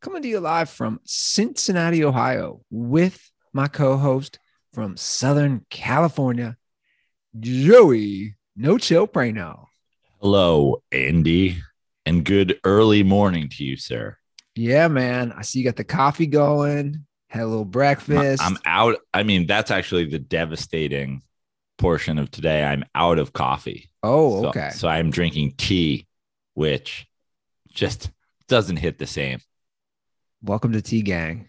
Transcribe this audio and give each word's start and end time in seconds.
coming 0.00 0.22
to 0.22 0.28
you 0.28 0.40
live 0.40 0.70
from 0.70 1.00
Cincinnati, 1.04 2.04
Ohio, 2.04 2.62
with 2.70 3.30
my 3.52 3.68
co 3.68 3.96
host 3.96 4.38
from 4.72 4.96
Southern 4.96 5.64
California, 5.70 6.56
Joey 7.38 8.36
No 8.56 8.78
Chill 8.78 9.06
Prano. 9.06 9.66
Hello, 10.20 10.82
Andy, 10.92 11.58
and 12.06 12.24
good 12.24 12.58
early 12.64 13.02
morning 13.02 13.48
to 13.50 13.64
you, 13.64 13.76
sir. 13.76 14.16
Yeah, 14.54 14.88
man. 14.88 15.32
I 15.32 15.42
see 15.42 15.60
you 15.60 15.64
got 15.64 15.76
the 15.76 15.84
coffee 15.84 16.26
going, 16.26 17.06
had 17.28 17.42
a 17.42 17.46
little 17.46 17.64
breakfast. 17.64 18.42
I'm 18.42 18.58
out. 18.64 18.96
I 19.14 19.22
mean, 19.22 19.46
that's 19.46 19.70
actually 19.70 20.06
the 20.06 20.18
devastating 20.18 21.22
portion 21.78 22.18
of 22.18 22.30
today. 22.30 22.62
I'm 22.62 22.84
out 22.94 23.18
of 23.18 23.32
coffee. 23.32 23.90
oh, 24.02 24.42
So- 24.42 24.48
okay. 24.48 24.70
So, 24.70 24.88
I'm 24.88 25.10
drinking 25.10 25.54
tea, 25.56 26.06
which 26.54 27.06
just 27.70 28.10
doesn't 28.48 28.76
hit 28.76 28.98
the 28.98 29.06
same. 29.06 29.38
Welcome 30.42 30.72
to 30.72 30.82
T 30.82 31.02
Gang. 31.02 31.48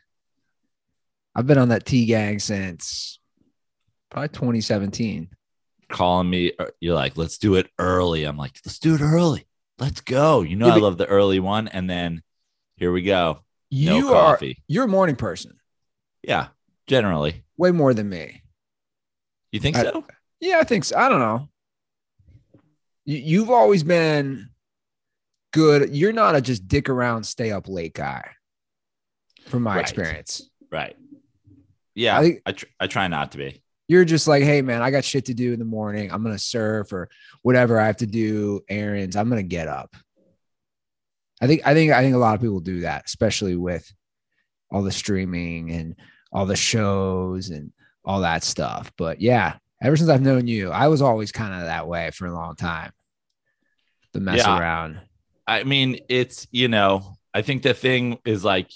I've 1.35 1.47
been 1.47 1.57
on 1.57 1.69
that 1.69 1.85
T 1.85 2.05
Gang 2.05 2.39
since 2.39 3.19
probably 4.09 4.29
2017. 4.29 5.29
Calling 5.89 6.29
me, 6.29 6.51
uh, 6.59 6.65
you're 6.79 6.95
like, 6.95 7.17
let's 7.17 7.37
do 7.37 7.55
it 7.55 7.67
early. 7.79 8.23
I'm 8.23 8.37
like, 8.37 8.53
let's 8.65 8.79
do 8.79 8.95
it 8.95 9.01
early. 9.01 9.45
Let's 9.79 10.01
go. 10.01 10.41
You 10.41 10.55
know, 10.55 10.67
Yeah, 10.67 10.75
I 10.75 10.77
love 10.77 10.97
the 10.97 11.05
early 11.07 11.39
one. 11.39 11.67
And 11.67 11.89
then 11.89 12.21
here 12.77 12.91
we 12.91 13.01
go. 13.03 13.39
No 13.71 13.97
You 13.97 14.09
are 14.13 14.33
coffee. 14.33 14.61
you're 14.67 14.85
a 14.85 14.89
morning 14.89 15.15
person, 15.15 15.53
Yeah, 16.23 16.47
generally. 16.87 17.43
way 17.57 17.71
more 17.71 17.93
than 17.93 18.09
me. 18.09 18.43
You 19.51 19.59
think 19.61 19.77
I- 19.77 19.83
so? 19.83 20.05
Yeah, 20.41 20.57
I 20.59 20.63
think 20.63 20.83
so. 20.85 20.97
I 20.97 21.07
don't 21.07 21.19
know. 21.19 21.47
You, 23.05 23.17
you've 23.17 23.49
always 23.49 23.83
been 23.83 24.49
good. 25.53 25.95
You're 25.95 26.11
not 26.13 26.35
a 26.35 26.41
just 26.41 26.67
dick 26.67 26.89
around, 26.89 27.23
stay 27.25 27.51
up 27.51 27.67
late 27.69 27.93
guy, 27.93 28.27
from 29.51 29.63
my 29.63 29.75
Right. 29.75 29.81
experience. 29.81 30.49
Right. 30.71 30.95
Yeah, 31.93 32.17
I 32.17 32.39
I, 32.45 32.51
tr- 32.53 32.65
I 32.79 32.87
try 32.87 33.07
not 33.07 33.33
to 33.33 33.37
be. 33.37 33.61
You're 33.87 34.05
just 34.05 34.27
like, 34.27 34.43
hey 34.43 34.61
man, 34.61 34.81
I 34.81 34.89
got 34.91 35.03
shit 35.03 35.25
to 35.25 35.33
do 35.33 35.51
in 35.53 35.59
the 35.59 35.65
morning. 35.65 36.11
I'm 36.11 36.23
gonna 36.23 36.39
surf 36.39 36.93
or 36.93 37.09
whatever 37.41 37.79
I 37.79 37.85
have 37.87 37.97
to 37.97 38.05
do, 38.07 38.61
errands. 38.69 39.15
I'm 39.15 39.27
gonna 39.29 39.43
get 39.43 39.67
up. 39.67 39.93
I 41.41 41.47
think 41.47 41.61
I 41.65 41.73
think 41.73 41.91
I 41.91 42.01
think 42.01 42.15
a 42.15 42.19
lot 42.19 42.35
of 42.35 42.41
people 42.41 42.59
do 42.61 42.81
that, 42.81 43.03
especially 43.05 43.55
with 43.55 43.91
all 44.71 44.83
the 44.83 44.91
streaming 44.91 45.71
and 45.71 45.95
all 46.31 46.45
the 46.45 46.55
shows 46.55 47.49
and 47.49 47.73
all 48.05 48.21
that 48.21 48.43
stuff. 48.43 48.91
But 48.97 49.19
yeah, 49.19 49.57
ever 49.83 49.97
since 49.97 50.09
I've 50.09 50.21
known 50.21 50.47
you, 50.47 50.71
I 50.71 50.87
was 50.87 51.01
always 51.01 51.31
kind 51.33 51.53
of 51.53 51.61
that 51.67 51.87
way 51.87 52.11
for 52.11 52.25
a 52.27 52.33
long 52.33 52.55
time. 52.55 52.91
The 54.13 54.21
mess 54.21 54.37
Yeah. 54.37 54.57
around. 54.57 55.01
I 55.47 55.63
mean, 55.65 55.99
it's, 56.07 56.47
you 56.51 56.67
know, 56.69 57.17
I 57.33 57.41
think 57.41 57.63
the 57.63 57.73
thing 57.73 58.19
is 58.23 58.45
like 58.45 58.69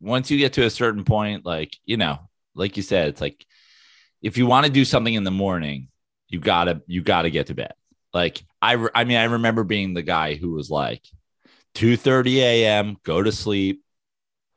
once 0.00 0.30
you 0.30 0.38
get 0.38 0.54
to 0.54 0.64
a 0.64 0.70
certain 0.70 1.04
point, 1.04 1.44
like, 1.44 1.76
you 1.84 1.96
know, 1.96 2.18
like 2.54 2.76
you 2.76 2.82
said, 2.82 3.08
it's 3.08 3.20
like 3.20 3.44
if 4.22 4.36
you 4.36 4.46
want 4.46 4.66
to 4.66 4.72
do 4.72 4.84
something 4.84 5.14
in 5.14 5.24
the 5.24 5.30
morning, 5.30 5.88
you 6.28 6.40
gotta, 6.40 6.82
you 6.86 7.02
gotta 7.02 7.30
get 7.30 7.48
to 7.48 7.54
bed. 7.54 7.72
Like, 8.12 8.42
I, 8.60 8.72
re- 8.72 8.90
I 8.94 9.04
mean, 9.04 9.18
I 9.18 9.24
remember 9.24 9.64
being 9.64 9.94
the 9.94 10.02
guy 10.02 10.34
who 10.34 10.52
was 10.52 10.70
like 10.70 11.02
2 11.74 11.96
30 11.96 12.40
a.m., 12.40 12.96
go 13.04 13.22
to 13.22 13.32
sleep, 13.32 13.82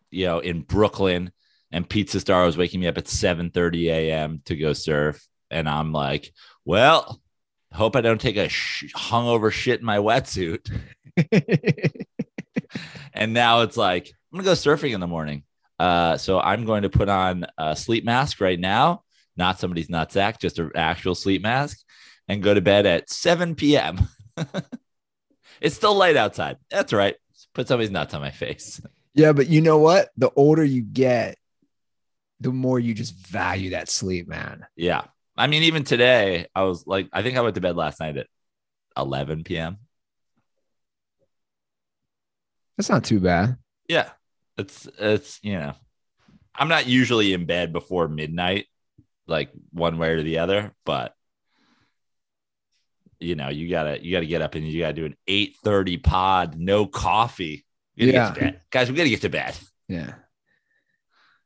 you 0.09 0.25
know, 0.25 0.39
in 0.39 0.61
Brooklyn, 0.61 1.31
and 1.71 1.89
Pizza 1.89 2.19
Star 2.19 2.45
was 2.45 2.57
waking 2.57 2.79
me 2.79 2.87
up 2.87 2.97
at 2.97 3.07
7 3.07 3.51
30 3.51 3.89
a.m. 3.89 4.41
to 4.45 4.55
go 4.55 4.73
surf. 4.73 5.27
And 5.49 5.69
I'm 5.69 5.91
like, 5.91 6.31
well, 6.65 7.21
hope 7.71 7.95
I 7.95 8.01
don't 8.01 8.21
take 8.21 8.37
a 8.37 8.49
sh- 8.49 8.93
hungover 8.95 9.51
shit 9.51 9.79
in 9.79 9.85
my 9.85 9.97
wetsuit. 9.97 10.69
and 13.13 13.33
now 13.33 13.61
it's 13.61 13.77
like 13.77 14.13
I'm 14.33 14.39
gonna 14.39 14.45
go 14.45 14.53
surfing 14.53 14.93
in 14.95 14.99
the 14.99 15.07
morning. 15.07 15.43
Uh, 15.79 16.17
so 16.17 16.39
I'm 16.39 16.65
going 16.65 16.83
to 16.83 16.89
put 16.89 17.07
on 17.07 17.45
a 17.57 17.75
sleep 17.75 18.03
mask 18.03 18.41
right 18.41 18.59
now, 18.59 19.03
not 19.37 19.59
somebody's 19.59 19.89
nutsack, 19.89 20.39
just 20.39 20.57
an 20.57 20.71
actual 20.75 21.13
sleep 21.13 21.43
mask, 21.43 21.79
and 22.27 22.41
go 22.41 22.53
to 22.53 22.61
bed 22.61 22.85
at 22.87 23.09
7 23.09 23.53
p.m. 23.53 24.07
it's 25.61 25.75
still 25.75 25.95
light 25.95 26.15
outside. 26.15 26.57
That's 26.71 26.93
right. 26.93 27.15
Put 27.53 27.67
somebody's 27.67 27.91
nuts 27.91 28.13
on 28.13 28.21
my 28.21 28.31
face. 28.31 28.81
yeah, 29.13 29.33
but 29.33 29.47
you 29.49 29.61
know 29.61 29.77
what? 29.77 30.09
The 30.17 30.31
older 30.35 30.63
you 30.63 30.81
get, 30.81 31.37
the 32.39 32.51
more 32.51 32.79
you 32.79 32.93
just 32.93 33.13
value 33.13 33.71
that 33.71 33.89
sleep, 33.89 34.27
man. 34.27 34.65
Yeah. 34.75 35.03
I 35.37 35.47
mean, 35.47 35.63
even 35.63 35.83
today, 35.83 36.47
I 36.55 36.63
was 36.63 36.87
like, 36.87 37.07
I 37.13 37.21
think 37.21 37.37
I 37.37 37.41
went 37.41 37.55
to 37.55 37.61
bed 37.61 37.75
last 37.75 37.99
night 37.99 38.17
at 38.17 38.27
11 38.97 39.43
p.m. 39.43 39.77
That's 42.77 42.89
not 42.89 43.03
too 43.03 43.19
bad. 43.19 43.57
Yeah. 43.87 44.09
It's, 44.57 44.87
it's, 44.99 45.39
you 45.43 45.53
know, 45.53 45.73
I'm 46.55 46.67
not 46.67 46.87
usually 46.87 47.33
in 47.33 47.45
bed 47.45 47.73
before 47.73 48.07
midnight, 48.07 48.67
like 49.27 49.51
one 49.71 49.97
way 49.97 50.09
or 50.09 50.23
the 50.23 50.39
other, 50.39 50.73
but 50.85 51.13
you 53.19 53.35
know, 53.35 53.49
you 53.49 53.69
gotta, 53.69 54.03
you 54.03 54.11
gotta 54.11 54.25
get 54.25 54.41
up 54.41 54.55
and 54.55 54.67
you 54.67 54.81
gotta 54.81 54.93
do 54.93 55.05
an 55.05 55.15
8 55.27 55.55
30 55.63 55.97
pod, 55.97 56.55
no 56.57 56.85
coffee. 56.85 57.65
Yeah. 57.95 58.11
get 58.11 58.33
to 58.33 58.39
bed. 58.39 58.61
Guys, 58.71 58.91
we 58.91 58.97
gotta 58.97 59.09
get 59.09 59.21
to 59.21 59.29
bed. 59.29 59.55
Yeah. 59.87 60.13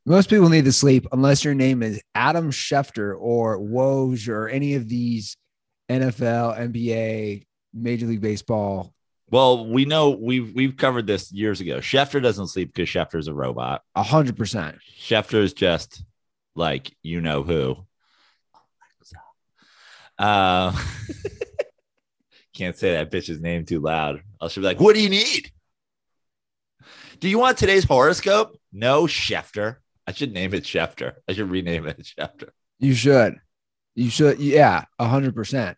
Most 0.05 0.29
people 0.29 0.47
need 0.47 0.63
to 0.63 0.71
sleep 0.71 1.05
unless 1.11 1.43
your 1.43 1.53
name 1.53 1.83
is 1.83 2.01
Adam 2.15 2.49
Schefter 2.49 3.13
or 3.19 3.59
Woj 3.59 4.29
or 4.29 4.47
any 4.47 4.75
of 4.75 4.87
these 4.87 5.35
NFL, 5.89 6.57
NBA, 6.57 7.45
Major 7.73 8.07
League 8.07 8.21
Baseball. 8.21 8.93
Well, 9.29 9.67
we 9.67 9.85
know 9.85 10.11
we've, 10.11 10.53
we've 10.53 10.77
covered 10.77 11.05
this 11.05 11.31
years 11.31 11.59
ago. 11.59 11.79
Schefter 11.79 12.21
doesn't 12.21 12.47
sleep 12.47 12.73
because 12.73 12.89
Schefter's 12.89 13.27
a 13.27 13.33
robot. 13.33 13.83
A 13.95 14.03
hundred 14.03 14.37
percent. 14.37 14.77
Schefter 14.99 15.41
is 15.43 15.53
just 15.53 16.03
like 16.55 16.95
you 17.03 17.21
know 17.21 17.43
who. 17.43 17.77
Uh, 20.17 20.71
can't 22.55 22.75
say 22.75 22.93
that 22.93 23.11
bitch's 23.11 23.39
name 23.39 23.65
too 23.65 23.79
loud. 23.79 24.23
She'll 24.49 24.61
be 24.61 24.67
like, 24.67 24.79
"What 24.79 24.95
do 24.95 25.01
you 25.01 25.09
need? 25.09 25.51
Do 27.19 27.29
you 27.29 27.37
want 27.37 27.57
today's 27.57 27.83
horoscope?" 27.83 28.57
No, 28.71 29.03
Schefter. 29.03 29.77
I 30.07 30.13
should 30.13 30.33
name 30.33 30.53
it 30.53 30.63
Schefter. 30.63 31.15
I 31.27 31.33
should 31.33 31.51
rename 31.51 31.85
it 31.85 32.01
Schefter. 32.01 32.49
You 32.79 32.93
should. 32.93 33.35
You 33.95 34.09
should. 34.09 34.39
Yeah, 34.39 34.85
a 34.97 35.07
hundred 35.07 35.35
percent. 35.35 35.77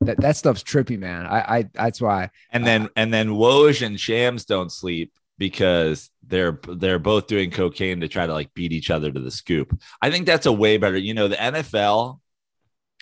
That 0.00 0.20
that 0.20 0.36
stuff's 0.36 0.62
trippy, 0.62 0.98
man. 0.98 1.26
I 1.26 1.58
I 1.58 1.62
that's 1.74 2.00
why. 2.00 2.30
And 2.50 2.66
then 2.66 2.88
and 2.96 3.12
then 3.12 3.30
Woj 3.30 3.84
and 3.84 3.98
Shams 3.98 4.44
don't 4.44 4.70
sleep 4.70 5.12
because 5.38 6.10
they're 6.26 6.60
they're 6.68 6.98
both 6.98 7.26
doing 7.26 7.50
cocaine 7.50 8.00
to 8.00 8.08
try 8.08 8.26
to 8.26 8.32
like 8.32 8.54
beat 8.54 8.72
each 8.72 8.90
other 8.90 9.10
to 9.10 9.20
the 9.20 9.30
scoop. 9.30 9.76
I 10.00 10.10
think 10.10 10.26
that's 10.26 10.46
a 10.46 10.52
way 10.52 10.76
better. 10.76 10.96
You 10.96 11.14
know, 11.14 11.28
the 11.28 11.36
NFL 11.36 12.20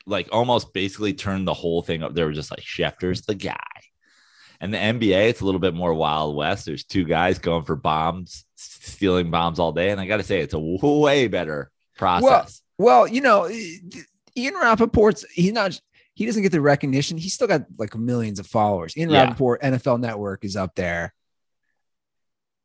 like 0.06 0.28
almost 0.32 0.72
basically 0.72 1.12
turned 1.12 1.46
the 1.46 1.54
whole 1.54 1.82
thing 1.82 2.02
up. 2.02 2.14
They 2.14 2.24
were 2.24 2.32
just 2.32 2.50
like 2.50 2.60
Schefter's 2.60 3.22
the 3.22 3.34
guy. 3.34 3.56
And 4.60 4.72
the 4.72 4.78
NBA, 4.78 5.28
it's 5.28 5.42
a 5.42 5.44
little 5.44 5.60
bit 5.60 5.74
more 5.74 5.92
Wild 5.92 6.34
West. 6.34 6.64
There's 6.64 6.84
two 6.84 7.04
guys 7.04 7.38
going 7.38 7.64
for 7.64 7.76
bombs, 7.76 8.46
stealing 8.54 9.30
bombs 9.30 9.58
all 9.58 9.72
day. 9.72 9.90
And 9.90 10.00
I 10.00 10.06
got 10.06 10.16
to 10.16 10.22
say, 10.22 10.40
it's 10.40 10.54
a 10.54 10.58
way 10.58 11.28
better 11.28 11.70
process. 11.98 12.62
Well, 12.78 13.02
Well, 13.02 13.08
you 13.08 13.20
know, 13.20 13.50
Ian 14.36 14.54
Rapoport's 14.54 15.26
he's 15.30 15.52
not 15.52 15.78
he 16.16 16.26
doesn't 16.26 16.42
get 16.42 16.50
the 16.50 16.60
recognition. 16.60 17.18
He's 17.18 17.34
still 17.34 17.46
got 17.46 17.66
like 17.78 17.94
millions 17.94 18.40
of 18.40 18.46
followers. 18.48 18.94
In 18.96 19.10
Yeah. 19.10 19.22
Rapoport, 19.24 19.62
NFL 19.62 20.00
Network 20.00 20.44
is 20.44 20.56
up 20.56 20.74
there. 20.74 21.14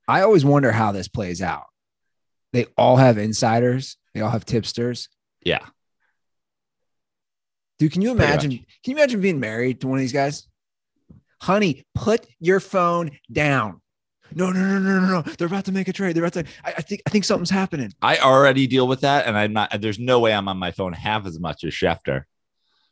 I 0.08 0.22
always 0.22 0.44
wonder 0.44 0.72
how 0.72 0.92
this 0.92 1.08
plays 1.08 1.42
out. 1.42 1.66
They 2.54 2.66
all 2.78 2.96
have 2.98 3.18
insiders, 3.20 3.98
they 4.14 4.22
all 4.22 4.32
have 4.32 4.46
tipsters. 4.46 5.08
yeah. 5.44 5.66
Dude, 7.80 7.92
can 7.92 8.02
you 8.04 8.12
imagine? 8.12 8.52
Can 8.52 8.66
you 8.86 8.96
imagine 8.96 9.22
being 9.22 9.40
married 9.40 9.82
to 9.82 9.88
one 9.88 9.98
of 9.98 10.02
these 10.02 10.14
guys? 10.14 10.48
Honey, 11.42 11.84
put 11.96 12.28
your 12.40 12.60
phone 12.60 13.10
down. 13.32 13.82
No, 14.36 14.52
no, 14.52 14.60
no, 14.62 14.78
no, 14.80 15.00
no, 15.00 15.08
no. 15.08 15.22
They're 15.24 15.48
about 15.48 15.66
to 15.66 15.72
make 15.72 15.88
a 15.88 15.94
trade. 15.94 16.16
They're 16.16 16.24
about 16.24 16.34
to. 16.46 16.52
I, 16.64 16.74
I 16.78 16.82
think. 16.84 17.02
I 17.08 17.10
think 17.10 17.26
something's 17.26 17.50
happening. 17.50 17.92
I 18.02 18.18
already 18.18 18.68
deal 18.68 18.88
with 18.88 19.02
that, 19.02 19.26
and 19.26 19.36
I'm 19.36 19.52
not. 19.54 19.82
There's 19.82 19.98
no 19.98 20.20
way 20.20 20.32
I'm 20.32 20.48
on 20.48 20.58
my 20.58 20.70
phone 20.70 20.94
half 20.94 21.26
as 21.26 21.40
much 21.40 21.64
as 21.64 21.74
Schefter. 21.74 22.26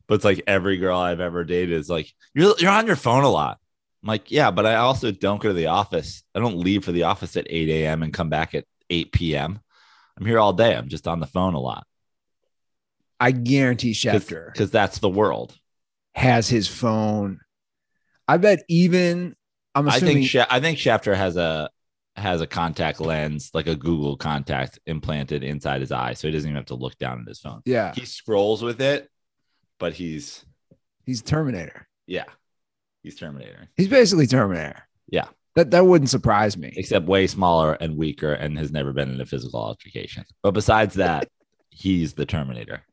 But 0.10 0.16
it's 0.16 0.26
like 0.26 0.42
every 0.48 0.76
girl 0.78 1.00
I've 1.00 1.20
ever 1.22 1.46
dated 1.46 1.78
is 1.78 1.90
like, 1.90 2.12
you're 2.34 2.56
you're 2.60 2.72
on 2.72 2.88
your 2.88 2.96
phone 2.98 3.24
a 3.24 3.30
lot. 3.30 3.58
I'm 4.04 4.08
like, 4.08 4.32
yeah, 4.32 4.50
but 4.52 4.66
I 4.66 4.76
also 4.76 5.12
don't 5.12 5.42
go 5.42 5.50
to 5.50 5.54
the 5.54 5.68
office. 5.68 6.24
I 6.36 6.40
don't 6.40 6.58
leave 6.58 6.84
for 6.84 6.92
the 6.92 7.04
office 7.04 7.38
at 7.38 7.48
8 7.50 7.70
a.m. 7.70 8.02
and 8.04 8.12
come 8.14 8.30
back 8.30 8.56
at 8.56 8.66
8 8.90 9.12
p.m. 9.14 9.60
I'm 10.18 10.26
here 10.26 10.40
all 10.40 10.52
day. 10.54 10.76
I'm 10.76 10.90
just 10.90 11.08
on 11.08 11.20
the 11.20 11.28
phone 11.28 11.54
a 11.54 11.60
lot. 11.60 11.86
I 13.20 13.32
guarantee 13.32 13.92
Schefter 13.94 14.52
Because 14.52 14.72
that's 14.72 15.00
the 15.00 15.10
world. 15.10 15.54
has 16.16 16.48
his 16.50 16.68
phone. 16.68 17.40
I 18.28 18.38
bet 18.38 18.64
even 18.70 19.36
I'm 19.76 19.90
I 19.90 20.00
think 20.00 20.22
Scha- 20.26 20.48
I 20.50 20.60
think 20.60 20.78
Schefter 20.78 21.16
has 21.16 21.36
a 21.38 21.70
has 22.16 22.42
a 22.42 22.48
contact 22.48 23.00
lens, 23.02 23.52
like 23.54 23.68
a 23.68 23.76
Google 23.76 24.18
contact 24.18 24.80
implanted 24.86 25.44
inside 25.44 25.82
his 25.82 25.92
eye, 25.92 26.14
so 26.14 26.28
he 26.28 26.32
doesn't 26.34 26.50
even 26.50 26.56
have 26.58 26.66
to 26.68 26.76
look 26.76 26.98
down 26.98 27.22
at 27.22 27.28
his 27.28 27.40
phone. 27.40 27.62
yeah, 27.66 27.94
He 27.96 28.06
scrolls 28.06 28.62
with 28.62 28.82
it, 28.82 29.09
but 29.80 29.94
he's 29.94 30.46
he's 31.06 31.22
Terminator. 31.22 31.88
yeah, 32.08 32.26
he's 33.04 33.16
Terminator, 33.16 33.70
He's 33.78 33.88
basically 33.88 34.28
Terminator. 34.28 34.84
Yeah. 35.10 35.26
That 35.56 35.72
that 35.72 35.86
wouldn't 35.86 36.10
surprise 36.12 36.56
me. 36.58 36.72
except 36.78 37.08
way 37.08 37.26
smaller 37.26 37.74
and 37.74 37.98
weaker, 37.98 38.34
and 38.34 38.58
has 38.58 38.72
never 38.72 38.94
been 38.94 39.12
in 39.12 39.20
a 39.20 39.26
physical 39.26 39.60
altercation. 39.60 40.24
But 40.44 40.52
besides 40.52 40.96
that, 40.96 41.28
he's 41.72 42.14
the 42.14 42.26
Terminator. 42.26 42.84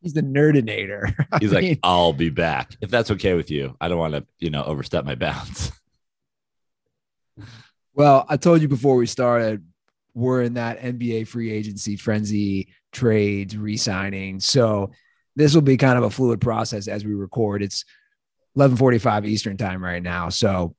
He's 0.00 0.12
the 0.14 0.22
nerdinator. 0.22 1.12
I 1.32 1.38
He's 1.40 1.52
like, 1.52 1.78
I'll 1.82 2.12
be 2.12 2.30
back 2.30 2.76
if 2.80 2.90
that's 2.90 3.10
okay 3.12 3.34
with 3.34 3.50
you. 3.50 3.76
I 3.80 3.88
don't 3.88 3.98
want 3.98 4.14
to, 4.14 4.24
you 4.38 4.50
know, 4.50 4.64
overstep 4.64 5.04
my 5.04 5.14
bounds. 5.16 5.72
well, 7.94 8.24
I 8.28 8.36
told 8.36 8.62
you 8.62 8.68
before 8.68 8.96
we 8.96 9.06
started, 9.06 9.64
we're 10.14 10.42
in 10.42 10.54
that 10.54 10.80
NBA 10.80 11.26
free 11.28 11.50
agency 11.52 11.96
frenzy, 11.96 12.68
trades, 12.92 13.56
re-signing. 13.56 14.40
So 14.40 14.92
this 15.36 15.54
will 15.54 15.62
be 15.62 15.76
kind 15.76 15.98
of 15.98 16.04
a 16.04 16.10
fluid 16.10 16.40
process 16.40 16.88
as 16.88 17.04
we 17.04 17.14
record. 17.14 17.62
It's 17.62 17.84
11:45 18.56 19.26
Eastern 19.26 19.56
time 19.56 19.82
right 19.82 20.02
now. 20.02 20.28
So 20.28 20.74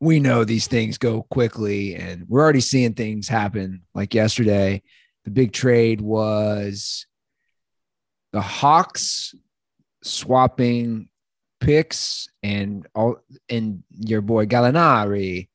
we 0.00 0.20
know 0.20 0.44
these 0.44 0.66
things 0.66 0.98
go 0.98 1.22
quickly 1.22 1.94
and 1.94 2.24
we're 2.28 2.40
already 2.40 2.60
seeing 2.60 2.94
things 2.94 3.28
happen 3.28 3.82
like 3.94 4.14
yesterday. 4.14 4.82
The 5.24 5.30
big 5.30 5.52
trade 5.52 6.00
was 6.00 7.06
the 8.32 8.40
Hawks 8.40 9.34
swapping 10.02 11.08
picks 11.60 12.28
and 12.42 12.86
all 12.94 13.18
and 13.48 13.84
your 13.90 14.20
boy 14.20 14.46
Gallinari 14.46 15.48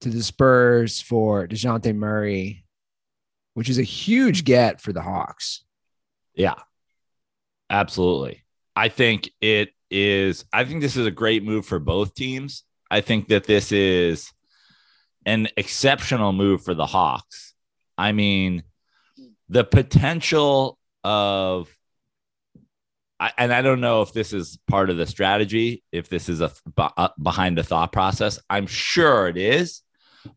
to 0.00 0.08
the 0.08 0.22
Spurs 0.22 1.00
for 1.00 1.48
DeJounte 1.48 1.94
Murray, 1.96 2.64
which 3.54 3.68
is 3.68 3.78
a 3.78 3.82
huge 3.82 4.44
get 4.44 4.80
for 4.80 4.92
the 4.92 5.02
Hawks. 5.02 5.64
Yeah, 6.34 6.54
absolutely. 7.70 8.42
I 8.74 8.88
think 8.88 9.30
it 9.40 9.70
is. 9.90 10.44
I 10.52 10.64
think 10.64 10.80
this 10.80 10.96
is 10.96 11.06
a 11.06 11.10
great 11.10 11.44
move 11.44 11.66
for 11.66 11.78
both 11.78 12.14
teams. 12.14 12.64
I 12.90 13.00
think 13.00 13.28
that 13.28 13.44
this 13.44 13.72
is 13.72 14.32
an 15.26 15.48
exceptional 15.56 16.32
move 16.32 16.62
for 16.62 16.74
the 16.74 16.86
Hawks. 16.86 17.54
I 17.96 18.12
mean, 18.12 18.62
the 19.48 19.64
potential 19.64 20.78
of, 21.04 21.68
and 23.36 23.52
I 23.52 23.62
don't 23.62 23.80
know 23.80 24.02
if 24.02 24.12
this 24.12 24.32
is 24.32 24.58
part 24.68 24.90
of 24.90 24.96
the 24.96 25.06
strategy, 25.06 25.82
if 25.90 26.08
this 26.08 26.28
is 26.28 26.40
a 26.40 26.52
behind 27.20 27.58
the 27.58 27.64
thought 27.64 27.92
process. 27.92 28.38
I'm 28.48 28.66
sure 28.66 29.26
it 29.28 29.36
is, 29.36 29.82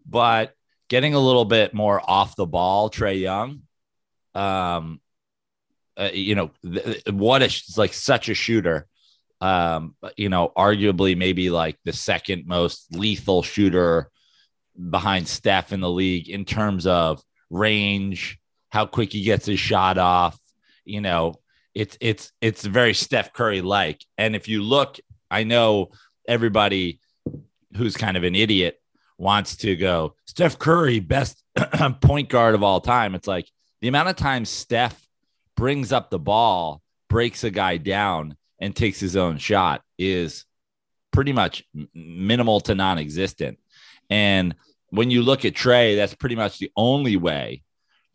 but 0.06 0.54
getting 0.90 1.14
a 1.14 1.20
little 1.20 1.46
bit 1.46 1.74
more 1.74 2.02
off 2.04 2.36
the 2.36 2.48
ball, 2.48 2.90
Trae 2.90 3.20
Young, 3.20 3.62
um, 4.34 5.00
uh, 5.98 6.10
you 6.14 6.36
know, 6.36 6.52
th- 6.64 7.04
what 7.12 7.42
is 7.42 7.76
like 7.78 7.94
such 7.94 8.30
a 8.30 8.34
shooter. 8.34 8.88
Um, 9.40 9.96
you 10.18 10.30
know, 10.30 10.52
arguably 10.56 11.18
maybe 11.18 11.50
like 11.50 11.78
the 11.84 11.94
second 11.94 12.46
most 12.46 12.96
lethal 12.96 13.42
shooter 13.42 14.12
behind 14.90 15.28
Steph 15.28 15.74
in 15.74 15.82
the 15.82 15.90
league 15.90 16.30
in 16.30 16.46
terms 16.46 16.86
of 16.86 17.22
range, 17.50 18.40
how 18.70 18.86
quick 18.86 19.12
he 19.12 19.24
gets 19.24 19.46
his 19.46 19.60
shot 19.60 19.98
off. 19.98 20.40
You 20.86 21.02
know, 21.02 21.36
it's 21.74 21.98
it's 22.02 22.32
it's 22.42 22.64
very 22.64 22.94
Steph 22.94 23.34
Curry 23.34 23.62
like. 23.62 24.04
And 24.18 24.36
if 24.36 24.48
you 24.48 24.62
look, 24.62 25.00
I 25.30 25.44
know 25.44 25.92
everybody 26.28 27.00
who's 27.76 27.98
kind 27.98 28.18
of 28.18 28.24
an 28.24 28.36
idiot 28.36 28.80
wants 29.18 29.56
to 29.58 29.76
go 29.76 30.16
Steph 30.26 30.60
Curry, 30.60 31.00
best 31.00 31.44
point 32.02 32.30
guard 32.30 32.56
of 32.56 32.64
all 32.64 32.82
time. 32.82 33.16
It's 33.16 33.28
like 33.28 33.48
the 33.82 33.88
amount 33.88 34.10
of 34.10 34.16
times 34.16 34.50
Steph 34.50 35.00
brings 35.62 35.92
up 35.92 36.10
the 36.10 36.18
ball, 36.18 36.82
breaks 37.08 37.44
a 37.44 37.52
guy 37.52 37.78
down, 37.78 38.36
and 38.58 38.76
takes 38.76 39.00
his 39.00 39.16
own 39.16 39.38
shot 39.38 39.84
is 40.00 40.46
pretty 41.12 41.34
much 41.34 41.64
minimal 41.94 42.60
to 42.60 42.74
non 42.74 42.98
existent. 42.98 43.60
And 44.10 44.56
when 44.90 45.12
you 45.12 45.22
look 45.22 45.46
at 45.46 45.54
Trae, 45.54 45.96
that's 45.96 46.16
pretty 46.16 46.36
much 46.36 46.58
the 46.58 46.72
only 46.76 47.16
way 47.16 47.62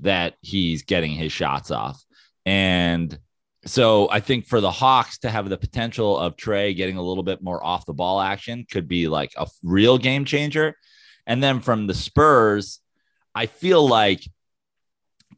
that 0.00 0.34
he's 0.40 0.82
getting 0.82 1.12
his 1.12 1.30
shots 1.30 1.70
off. 1.70 2.02
And 2.44 3.16
so 3.64 4.10
I 4.10 4.18
think 4.18 4.46
for 4.46 4.60
the 4.60 4.72
Hawks 4.72 5.18
to 5.18 5.30
have 5.30 5.48
the 5.48 5.56
potential 5.56 6.18
of 6.18 6.34
Trae 6.34 6.74
getting 6.76 6.96
a 6.96 7.02
little 7.02 7.22
bit 7.22 7.44
more 7.44 7.64
off 7.64 7.86
the 7.86 7.94
ball 7.94 8.20
action 8.20 8.66
could 8.68 8.88
be 8.88 9.06
like 9.06 9.30
a 9.36 9.46
real 9.62 9.98
game 9.98 10.24
changer. 10.24 10.74
And 11.28 11.40
then 11.40 11.60
from 11.60 11.86
the 11.86 11.94
Spurs, 11.94 12.80
I 13.36 13.46
feel 13.46 13.86
like 13.86 14.28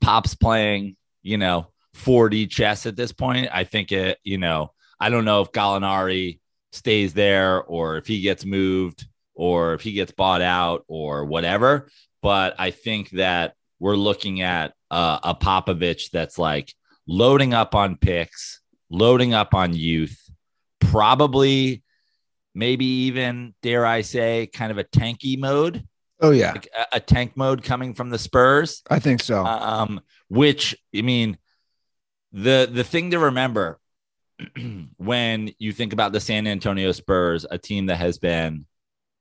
Pop's 0.00 0.34
playing, 0.34 0.96
you 1.22 1.36
know, 1.36 1.66
4D 1.98 2.50
chess 2.50 2.86
at 2.86 2.96
this 2.96 3.12
point. 3.12 3.48
I 3.52 3.64
think 3.64 3.92
it, 3.92 4.18
you 4.24 4.38
know, 4.38 4.72
I 5.00 5.10
don't 5.10 5.24
know 5.24 5.42
if 5.42 5.52
Gallinari 5.52 6.40
stays 6.72 7.14
there 7.14 7.62
or 7.62 7.96
if 7.96 8.06
he 8.06 8.20
gets 8.20 8.44
moved 8.44 9.06
or 9.34 9.74
if 9.74 9.82
he 9.82 9.92
gets 9.92 10.12
bought 10.12 10.42
out 10.42 10.84
or 10.88 11.24
whatever. 11.24 11.88
But 12.22 12.54
I 12.58 12.70
think 12.70 13.10
that 13.10 13.54
we're 13.78 13.96
looking 13.96 14.42
at 14.42 14.74
uh, 14.90 15.20
a 15.22 15.34
Popovich 15.34 16.10
that's 16.10 16.38
like 16.38 16.74
loading 17.06 17.54
up 17.54 17.74
on 17.74 17.96
picks, 17.96 18.60
loading 18.90 19.34
up 19.34 19.54
on 19.54 19.72
youth, 19.72 20.18
probably 20.80 21.82
maybe 22.54 22.84
even, 22.84 23.54
dare 23.62 23.86
I 23.86 24.00
say, 24.00 24.48
kind 24.52 24.72
of 24.72 24.78
a 24.78 24.84
tanky 24.84 25.38
mode, 25.38 25.86
Oh 26.20 26.30
yeah, 26.30 26.52
like 26.52 26.68
a, 26.76 26.96
a 26.96 27.00
tank 27.00 27.36
mode 27.36 27.62
coming 27.62 27.94
from 27.94 28.10
the 28.10 28.18
Spurs. 28.18 28.82
I 28.90 28.98
think 28.98 29.22
so. 29.22 29.44
Um, 29.44 30.00
which 30.28 30.76
I 30.94 31.02
mean, 31.02 31.38
the 32.32 32.68
the 32.70 32.84
thing 32.84 33.10
to 33.12 33.18
remember 33.18 33.78
when 34.96 35.52
you 35.58 35.72
think 35.72 35.92
about 35.92 36.12
the 36.12 36.20
San 36.20 36.46
Antonio 36.46 36.92
Spurs, 36.92 37.46
a 37.50 37.58
team 37.58 37.86
that 37.86 37.96
has 37.96 38.18
been 38.18 38.66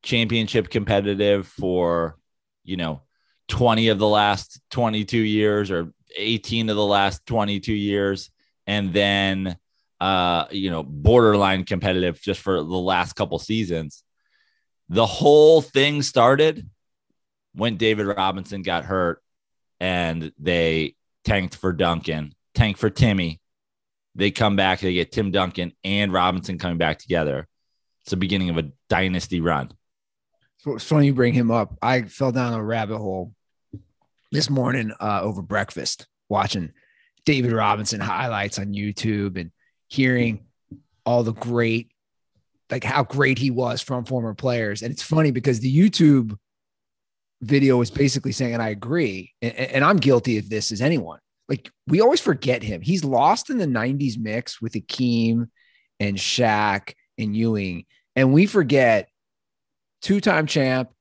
championship 0.04 0.70
competitive 0.70 1.48
for 1.48 2.18
you 2.64 2.78
know 2.78 3.02
20 3.48 3.90
of 3.90 4.00
the 4.00 4.08
last 4.08 4.62
22 4.72 5.18
years 5.18 5.72
or 5.72 5.92
18 6.16 6.70
of 6.70 6.76
the 6.76 6.86
last 6.86 7.26
22 7.26 7.74
years 7.74 8.30
and 8.66 8.94
then 8.94 9.58
uh 10.00 10.46
you 10.52 10.70
know 10.70 10.84
borderline 10.84 11.64
competitive 11.64 12.22
just 12.22 12.40
for 12.40 12.56
the 12.56 12.64
last 12.64 13.14
couple 13.14 13.40
seasons. 13.40 14.04
The 14.90 15.06
whole 15.06 15.62
thing 15.62 16.02
started 16.02 16.70
when 17.54 17.78
David 17.78 18.06
Robinson 18.06 18.62
got 18.62 18.86
hurt 18.86 19.22
and 19.80 20.32
they 20.40 20.96
tanked 21.26 21.56
for 21.56 21.74
Duncan, 21.74 22.34
tanked 22.58 22.80
for 22.80 22.90
Timmy. 22.90 23.40
They 24.16 24.32
come 24.32 24.56
back, 24.56 24.80
they 24.80 24.94
get 24.94 25.12
Tim 25.12 25.32
Duncan 25.32 25.74
and 25.84 26.12
Robinson 26.12 26.58
coming 26.58 26.78
back 26.78 26.98
together. 26.98 27.48
It's 28.02 28.10
the 28.10 28.18
beginning 28.18 28.50
of 28.50 28.58
a 28.58 28.72
dynasty 28.90 29.42
run. 29.42 29.72
So 30.58 30.74
it's 30.74 30.84
funny 30.84 31.06
you 31.06 31.14
bring 31.14 31.34
him 31.34 31.52
up. 31.52 31.78
I 31.82 32.02
fell 32.02 32.32
down 32.32 32.54
a 32.54 32.64
rabbit 32.64 32.98
hole 32.98 33.34
this 34.32 34.50
morning 34.50 34.92
uh, 35.00 35.22
over 35.22 35.44
breakfast, 35.44 36.08
watching 36.30 36.74
David 37.26 37.52
Robinson 37.52 38.00
highlights 38.00 38.58
on 38.58 38.74
YouTube 38.74 39.40
and 39.40 39.52
hearing 39.88 40.46
all 41.06 41.22
the 41.24 41.34
great, 41.34 41.92
like 42.72 42.84
how 42.84 43.04
great 43.04 43.38
he 43.38 43.52
was 43.52 43.84
from 43.84 44.04
former 44.04 44.34
players. 44.34 44.82
And 44.82 44.92
it's 44.92 45.04
funny 45.04 45.30
because 45.30 45.60
the 45.60 45.74
YouTube 45.74 46.36
video 47.42 47.80
is 47.82 47.92
basically 47.92 48.32
saying, 48.32 48.54
and 48.54 48.64
I 48.64 48.70
agree, 48.70 49.34
and, 49.44 49.54
and 49.54 49.86
I'm 49.86 49.98
guilty 49.98 50.40
of 50.40 50.50
this 50.50 50.72
as 50.72 50.82
anyone. 50.82 51.20
Like 51.50 51.72
we 51.88 52.02
always 52.02 52.20
forget 52.20 52.64
him. 52.64 52.82
He's 52.82 53.04
lost 53.04 53.50
in 53.50 53.58
the 53.58 53.66
90s 53.66 54.18
mix 54.18 54.62
with 54.62 54.74
Akeem 54.74 55.50
and 56.00 56.18
Shaq 56.18 56.94
and 57.18 57.36
Ewing. 57.36 57.86
And 58.16 58.34
we 58.34 58.46
forget 58.46 59.10
two-time 60.02 60.48
champ, 60.48 60.92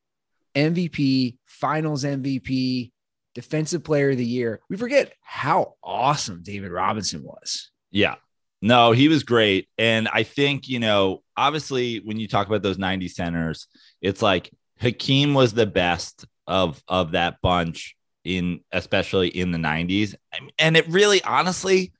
MVP, 0.54 1.36
finals 1.46 2.04
MVP, 2.04 2.92
defensive 3.34 3.84
player 3.84 4.10
of 4.10 4.18
the 4.18 4.24
year. 4.24 4.60
We 4.70 4.76
forget 4.76 5.12
how 5.20 5.74
awesome 5.82 6.42
David 6.42 6.70
Robinson 6.70 7.22
was. 7.22 7.70
Yeah. 7.90 8.16
No, 8.62 8.92
he 8.92 9.08
was 9.08 9.22
great. 9.22 9.68
And 9.76 10.08
I 10.08 10.22
think, 10.22 10.68
you 10.68 10.78
know, 10.78 11.22
obviously 11.36 11.98
when 11.98 12.18
you 12.18 12.28
talk 12.28 12.46
about 12.46 12.62
those 12.62 12.78
90 12.78 13.08
centers, 13.08 13.66
it's 14.00 14.22
like 14.22 14.50
Hakeem 14.80 15.34
was 15.34 15.52
the 15.52 15.66
best 15.66 16.24
of 16.46 16.82
of 16.86 17.12
that 17.12 17.40
bunch 17.42 17.96
in 18.26 18.60
especially 18.72 19.28
in 19.28 19.52
the 19.52 19.58
90s. 19.58 20.14
And 20.58 20.76
it 20.76 20.86
really 20.88 21.22
honestly 21.22 21.92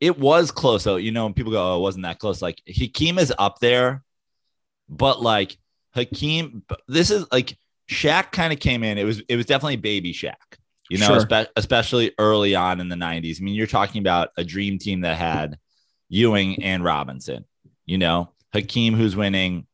it 0.00 0.18
was 0.18 0.50
close 0.50 0.82
though. 0.82 0.96
You 0.96 1.12
know, 1.12 1.24
when 1.24 1.34
people 1.34 1.52
go, 1.52 1.74
Oh, 1.74 1.76
it 1.76 1.82
wasn't 1.82 2.04
that 2.04 2.18
close. 2.18 2.42
Like 2.42 2.60
Hakeem 2.66 3.18
is 3.18 3.32
up 3.38 3.60
there 3.60 4.02
but 4.88 5.22
like 5.22 5.56
Hakeem, 5.94 6.62
this 6.86 7.10
is 7.10 7.24
like 7.32 7.56
Shaq 7.90 8.30
kind 8.32 8.52
of 8.52 8.60
came 8.60 8.82
in. 8.84 8.98
It 8.98 9.04
was 9.04 9.20
it 9.28 9.36
was 9.36 9.46
definitely 9.46 9.76
baby 9.76 10.12
Shaq, 10.12 10.34
you 10.90 10.98
know, 10.98 11.06
Sure. 11.06 11.20
espe- 11.20 11.48
especially 11.56 12.12
early 12.18 12.54
on 12.54 12.80
in 12.80 12.88
the 12.88 12.96
'90s. 12.96 13.40
I 13.40 13.44
mean, 13.44 13.54
you're 13.54 13.66
talking 13.66 14.00
about 14.00 14.30
a 14.36 14.44
dream 14.44 14.78
team 14.78 15.00
that 15.02 15.16
had 15.16 15.58
Ewing 16.08 16.62
and 16.62 16.84
Robinson. 16.84 17.44
You 17.86 17.98
know, 17.98 18.32
Hakeem 18.52 18.94
who's 18.94 19.16
winning 19.16 19.66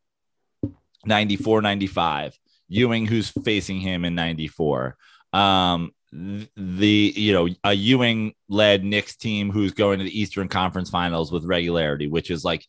94, 1.05 1.63
95. 1.63 2.39
Ewing 2.69 3.07
who's 3.07 3.31
facing 3.31 3.81
him 3.81 4.05
in 4.05 4.15
94. 4.15 4.97
Um, 5.33 5.93
the 6.11 7.13
you 7.15 7.33
know 7.33 7.49
a 7.65 7.73
Ewing 7.75 8.35
led 8.49 8.85
Knicks 8.85 9.17
team 9.17 9.51
who's 9.51 9.73
going 9.73 9.99
to 9.99 10.05
the 10.05 10.21
Eastern 10.21 10.49
Conference 10.49 10.91
Finals 10.91 11.31
with 11.31 11.45
regularity, 11.45 12.07
which 12.07 12.31
is 12.31 12.45
like 12.45 12.65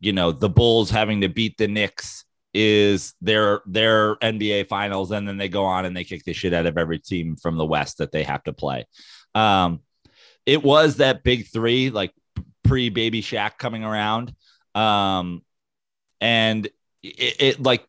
you 0.00 0.12
know 0.12 0.32
the 0.32 0.48
Bulls 0.48 0.90
having 0.90 1.22
to 1.22 1.28
beat 1.28 1.58
the 1.58 1.68
Knicks 1.68 2.24
is 2.52 3.14
their 3.20 3.62
their 3.66 4.14
NBA 4.16 4.68
Finals, 4.68 5.10
and 5.10 5.26
then 5.26 5.36
they 5.36 5.48
go 5.48 5.64
on 5.64 5.84
and 5.84 5.96
they 5.96 6.04
kick 6.04 6.24
the 6.24 6.32
shit 6.32 6.54
out 6.54 6.66
of 6.66 6.78
every 6.78 7.00
team 7.00 7.36
from 7.36 7.56
the 7.56 7.66
West 7.66 7.98
that 7.98 8.12
they 8.12 8.22
have 8.22 8.44
to 8.44 8.52
play. 8.52 8.86
Um, 9.34 9.80
it 10.46 10.62
was 10.62 10.96
that 10.96 11.24
big 11.24 11.48
three, 11.48 11.90
like 11.90 12.12
pre 12.62 12.90
Baby 12.90 13.22
Shaq 13.22 13.58
coming 13.58 13.82
around, 13.82 14.34
um, 14.76 15.42
and 16.20 16.66
it, 17.02 17.36
it 17.40 17.62
like 17.62 17.84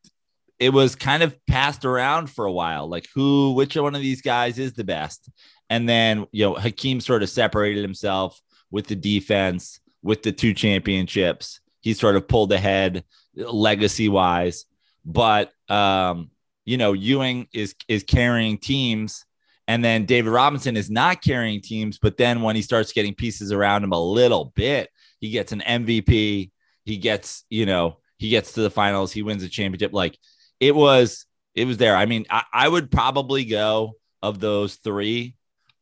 it 0.59 0.69
was 0.69 0.95
kind 0.95 1.23
of 1.23 1.35
passed 1.47 1.85
around 1.85 2.29
for 2.29 2.45
a 2.45 2.51
while, 2.51 2.87
like 2.87 3.07
who, 3.13 3.53
which 3.53 3.75
one 3.75 3.95
of 3.95 4.01
these 4.01 4.21
guys 4.21 4.57
is 4.57 4.73
the 4.73 4.83
best, 4.83 5.29
and 5.69 5.87
then 5.87 6.25
you 6.31 6.45
know 6.45 6.55
Hakeem 6.55 7.01
sort 7.01 7.23
of 7.23 7.29
separated 7.29 7.81
himself 7.81 8.41
with 8.71 8.87
the 8.87 8.95
defense, 8.95 9.79
with 10.01 10.23
the 10.23 10.31
two 10.31 10.53
championships. 10.53 11.59
He 11.81 11.93
sort 11.93 12.15
of 12.15 12.27
pulled 12.27 12.51
ahead 12.51 13.03
legacy 13.35 14.09
wise, 14.09 14.65
but 15.05 15.51
um, 15.69 16.31
you 16.63 16.77
know 16.77 16.93
Ewing 16.93 17.47
is 17.53 17.75
is 17.87 18.03
carrying 18.03 18.57
teams, 18.57 19.25
and 19.67 19.83
then 19.83 20.05
David 20.05 20.31
Robinson 20.31 20.77
is 20.77 20.89
not 20.89 21.21
carrying 21.21 21.61
teams. 21.61 21.97
But 21.97 22.17
then 22.17 22.41
when 22.41 22.55
he 22.55 22.61
starts 22.61 22.93
getting 22.93 23.13
pieces 23.13 23.51
around 23.51 23.83
him 23.83 23.91
a 23.91 24.01
little 24.01 24.53
bit, 24.55 24.89
he 25.19 25.31
gets 25.31 25.51
an 25.51 25.61
MVP. 25.61 26.51
He 26.85 26.97
gets 26.97 27.43
you 27.49 27.65
know 27.65 27.97
he 28.17 28.29
gets 28.29 28.53
to 28.53 28.61
the 28.61 28.69
finals. 28.69 29.11
He 29.11 29.21
wins 29.21 29.43
a 29.43 29.49
championship. 29.49 29.91
Like 29.93 30.17
it 30.59 30.75
was 30.75 31.25
it 31.53 31.65
was 31.65 31.77
there. 31.77 31.95
I 31.95 32.05
mean, 32.05 32.25
I, 32.29 32.43
I 32.53 32.67
would 32.67 32.91
probably 32.91 33.45
go 33.45 33.93
of 34.21 34.39
those 34.39 34.75
three. 34.75 35.35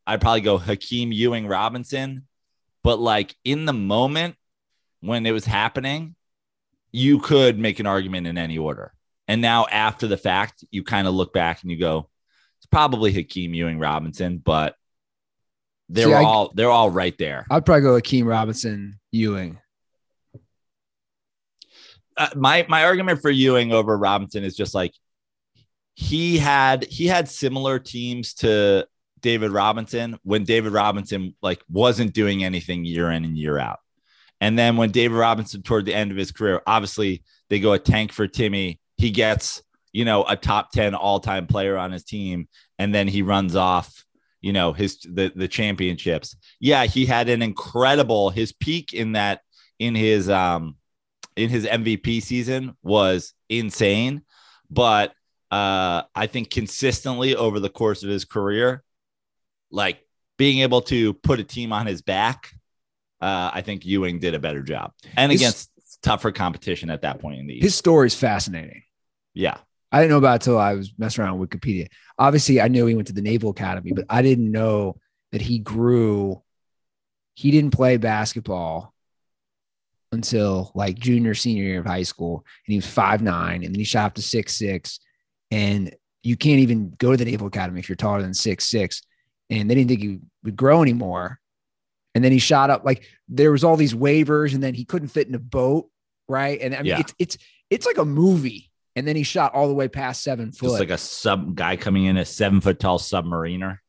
I'd 0.06 0.22
probably 0.22 0.42
go 0.42 0.58
Hakeem 0.58 1.12
Ewing 1.12 1.48
Robinson, 1.48 2.28
but 2.84 3.00
like 3.00 3.36
in 3.44 3.66
the 3.66 3.74
moment 3.74 4.36
when 5.02 5.26
it 5.26 5.32
was 5.32 5.46
happening, 5.46 6.16
you 6.92 7.20
could 7.20 7.58
make 7.58 7.80
an 7.80 7.88
argument 7.88 8.28
in 8.28 8.38
any 8.38 8.58
order. 8.58 8.94
And 9.28 9.42
now 9.42 9.66
after 9.72 10.08
the 10.08 10.18
fact, 10.18 10.64
you 10.70 10.84
kind 10.84 11.08
of 11.08 11.14
look 11.14 11.34
back 11.34 11.62
and 11.62 11.72
you 11.72 11.78
go, 11.78 12.10
it's 12.60 12.66
probably 12.68 13.12
Hakeem 13.12 13.54
Ewing 13.54 13.80
Robinson, 13.80 14.38
but 14.38 14.76
they're 15.90 16.08
See, 16.08 16.14
I- 16.14 16.24
all 16.24 16.52
they're 16.54 16.70
all 16.70 16.90
right 16.90 17.18
there. 17.18 17.46
I'd 17.50 17.66
probably 17.66 17.82
go 17.82 18.00
Akeem 18.00 18.26
Robinson, 18.26 19.00
Ewing. 19.12 19.60
Uh, 22.18 22.30
my 22.36 22.66
my 22.70 22.86
argument 22.86 23.22
for 23.22 23.30
Ewing 23.30 23.72
over 23.72 23.98
Robinson 23.98 24.44
is 24.44 24.56
just 24.56 24.74
like 24.74 24.94
he 25.96 26.38
had 26.38 26.86
he 26.86 27.08
had 27.08 27.30
similar 27.30 27.80
teams 27.80 28.34
to 28.36 28.88
David 29.22 29.52
Robinson 29.52 30.18
when 30.24 30.44
David 30.44 30.74
Robinson 30.74 31.36
like 31.42 31.62
wasn't 31.70 32.14
doing 32.14 32.44
anything 32.44 32.86
year 32.86 33.12
in 33.12 33.24
and 33.24 33.38
year 33.38 33.58
out. 33.58 33.80
And 34.42 34.60
then 34.60 34.76
when 34.76 34.92
David 34.92 35.16
Robinson 35.16 35.62
toward 35.62 35.86
the 35.86 35.94
end 35.94 36.12
of 36.12 36.18
his 36.18 36.32
career, 36.32 36.62
obviously 36.68 37.24
they 37.50 37.60
go 37.60 37.74
a 37.74 37.80
tank 37.80 38.12
for 38.12 38.28
Timmy. 38.28 38.80
He 38.98 39.12
gets, 39.12 39.64
you 39.94 40.04
know, 40.04 40.26
a 40.26 40.36
top 40.36 40.72
10 40.72 40.96
all-time 40.96 41.48
player 41.48 41.78
on 41.78 41.92
his 41.92 42.04
team 42.04 42.50
and 42.78 42.94
then 42.94 43.08
he 43.08 43.22
runs 43.22 43.56
off, 43.56 44.04
you 44.42 44.52
know, 44.52 44.74
his 44.74 45.00
the 45.00 45.32
the 45.34 45.48
championships. 45.48 46.36
Yeah, 46.60 46.86
he 46.86 47.06
had 47.06 47.30
an 47.30 47.42
incredible 47.42 48.30
his 48.32 48.52
peak 48.52 48.94
in 48.94 49.14
that 49.14 49.42
in 49.80 49.96
his 49.96 50.30
um 50.30 50.76
in 51.36 51.50
his 51.50 51.66
MVP 51.66 52.22
season 52.22 52.76
was 52.84 53.34
insane, 53.50 54.22
but 54.70 55.14
uh, 55.52 56.04
I 56.16 56.28
think 56.28 56.50
consistently 56.50 57.36
over 57.36 57.60
the 57.60 57.70
course 57.70 58.04
of 58.04 58.10
his 58.10 58.26
career, 58.26 58.84
like 59.72 60.00
being 60.38 60.60
able 60.60 60.82
to 60.82 61.14
put 61.14 61.40
a 61.40 61.44
team 61.44 61.72
on 61.72 61.86
his 61.86 62.02
back, 62.02 62.50
uh, 63.22 63.52
I 63.54 63.62
think 63.62 63.86
Ewing 63.86 64.20
did 64.20 64.34
a 64.34 64.40
better 64.40 64.62
job 64.64 64.92
and 65.16 65.32
His- 65.32 65.42
against 65.42 65.70
tougher 66.02 66.32
competition 66.32 66.90
at 66.90 67.02
that 67.04 67.20
point 67.20 67.40
in 67.40 67.48
the 67.48 67.54
East. 67.56 67.64
His 67.64 67.76
story 67.76 68.08
is 68.08 68.16
fascinating. 68.16 68.84
yeah, 69.34 69.58
I 69.92 70.00
didn't 70.00 70.12
know 70.12 70.18
about 70.18 70.32
it 70.32 70.48
until 70.48 70.58
I 70.58 70.74
was 70.74 70.92
messing 70.98 71.24
around 71.24 71.40
with 71.40 71.50
Wikipedia. 71.50 71.88
Obviously, 72.18 72.60
I 72.60 72.68
knew 72.68 72.86
he 72.88 72.96
went 72.96 73.08
to 73.08 73.14
the 73.14 73.22
Naval 73.22 73.52
Academy, 73.52 73.92
but 73.94 74.06
I 74.10 74.22
didn't 74.22 74.52
know 74.52 74.98
that 75.32 75.42
he 75.42 75.60
grew. 75.60 76.42
He 77.36 77.52
didn't 77.52 77.72
play 77.72 77.98
basketball 77.98 78.93
until 80.14 80.72
like 80.76 80.98
junior, 80.98 81.34
senior 81.34 81.64
year 81.64 81.80
of 81.80 81.86
high 81.86 82.04
school, 82.04 82.46
and 82.66 82.72
he 82.74 82.78
was 82.78 82.88
five 82.88 83.22
nine, 83.22 83.64
and 83.64 83.74
then 83.74 83.80
he 83.80 83.84
shot 83.84 84.06
up 84.06 84.14
to 84.16 84.22
six 84.22 84.54
six, 84.54 85.00
and 85.52 85.94
you 86.22 86.38
can't 86.38 86.60
even 86.60 86.94
go 86.98 87.12
to 87.12 87.18
the 87.18 87.26
Naval 87.26 87.48
Academy 87.48 87.80
if 87.80 87.90
you're 87.90 87.96
taller 87.98 88.22
than 88.22 88.34
six 88.34 88.66
six, 88.66 89.02
and 89.50 89.70
they 89.70 89.76
didn't 89.76 89.90
think 89.90 90.02
he 90.02 90.20
would 90.44 90.56
grow 90.56 90.82
anymore. 90.82 91.40
And 92.16 92.24
then 92.24 92.32
he 92.32 92.40
shot 92.40 92.70
up 92.70 92.86
like 92.86 93.06
there 93.28 93.52
was 93.52 93.64
all 93.64 93.76
these 93.76 93.94
waivers, 93.94 94.54
and 94.54 94.64
then 94.64 94.74
he 94.74 94.86
couldn't 94.86 95.08
fit 95.10 95.28
in 95.28 95.36
a 95.36 95.40
boat, 95.40 95.90
right? 96.30 96.60
And 96.62 96.74
I 96.74 96.78
mean, 96.78 96.86
Yeah. 96.86 97.00
it's 97.00 97.14
it's 97.20 97.38
it's 97.70 97.86
like 97.86 97.98
a 97.98 98.06
movie. 98.06 98.70
And 98.96 99.08
then 99.08 99.16
he 99.16 99.24
shot 99.24 99.56
all 99.56 99.68
the 99.68 99.74
way 99.74 99.88
past 99.88 100.22
seven 100.22 100.52
foot. 100.52 100.68
just 100.68 100.80
like 100.80 100.92
a 100.92 101.00
sub 101.00 101.56
guy 101.56 101.76
coming 101.78 102.06
in 102.06 102.16
a 102.18 102.24
seven 102.26 102.62
foot 102.62 102.80
tall 102.80 103.00
submariner. 103.00 103.80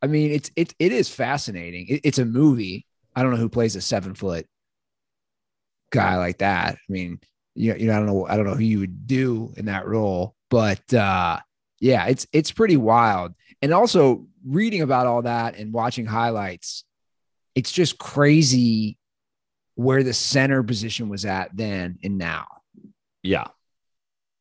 I 0.00 0.06
mean, 0.06 0.30
it's 0.30 0.50
it 0.54 0.74
it 0.78 0.92
is 0.92 1.08
fascinating. 1.08 1.86
It- 1.88 2.00
it's 2.04 2.18
a 2.18 2.24
movie. 2.24 2.86
I 3.16 3.22
don't 3.22 3.32
know 3.32 3.36
who 3.38 3.48
plays 3.48 3.74
a 3.74 3.80
seven 3.80 4.14
foot 4.14 4.46
guy 5.90 6.16
like 6.16 6.38
that. 6.38 6.74
I 6.74 6.92
mean, 6.92 7.20
you 7.54 7.74
you 7.74 7.86
know, 7.86 7.94
I 7.94 7.96
don't 7.96 8.06
know, 8.06 8.26
I 8.26 8.36
don't 8.36 8.46
know 8.46 8.54
who 8.54 8.64
you 8.64 8.80
would 8.80 9.06
do 9.06 9.52
in 9.56 9.66
that 9.66 9.86
role, 9.86 10.34
but 10.50 10.92
uh, 10.94 11.38
yeah, 11.80 12.06
it's 12.06 12.26
it's 12.32 12.52
pretty 12.52 12.76
wild. 12.76 13.34
And 13.60 13.72
also 13.72 14.26
reading 14.46 14.82
about 14.82 15.06
all 15.06 15.22
that 15.22 15.56
and 15.56 15.72
watching 15.72 16.06
highlights, 16.06 16.84
it's 17.54 17.72
just 17.72 17.98
crazy 17.98 18.98
where 19.74 20.02
the 20.02 20.14
center 20.14 20.62
position 20.62 21.08
was 21.08 21.24
at 21.24 21.56
then 21.56 21.98
and 22.02 22.18
now. 22.18 22.46
Yeah. 23.22 23.46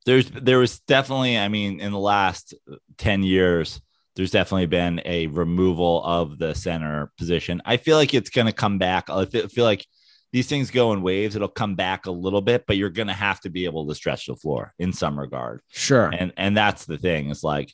There's 0.05 0.29
there 0.29 0.59
was 0.59 0.79
definitely, 0.81 1.37
I 1.37 1.47
mean, 1.47 1.79
in 1.79 1.91
the 1.91 1.99
last 1.99 2.53
10 2.97 3.23
years, 3.23 3.81
there's 4.15 4.31
definitely 4.31 4.65
been 4.65 5.01
a 5.05 5.27
removal 5.27 6.03
of 6.03 6.39
the 6.39 6.55
center 6.55 7.11
position. 7.17 7.61
I 7.65 7.77
feel 7.77 7.97
like 7.97 8.13
it's 8.13 8.31
going 8.31 8.47
to 8.47 8.53
come 8.53 8.79
back. 8.79 9.09
I 9.09 9.25
fe- 9.25 9.47
feel 9.47 9.65
like 9.65 9.85
these 10.33 10.47
things 10.47 10.71
go 10.71 10.93
in 10.93 11.01
waves. 11.01 11.35
It'll 11.35 11.47
come 11.47 11.75
back 11.75 12.05
a 12.05 12.11
little 12.11 12.41
bit, 12.41 12.65
but 12.67 12.77
you're 12.77 12.89
going 12.89 13.07
to 13.07 13.13
have 13.13 13.39
to 13.41 13.49
be 13.49 13.65
able 13.65 13.87
to 13.87 13.95
stretch 13.95 14.25
the 14.27 14.35
floor 14.35 14.73
in 14.77 14.91
some 14.93 15.19
regard. 15.19 15.61
Sure. 15.69 16.09
And 16.13 16.33
and 16.37 16.55
that's 16.55 16.85
the 16.85 16.97
thing. 16.97 17.29
It's 17.29 17.43
like 17.43 17.73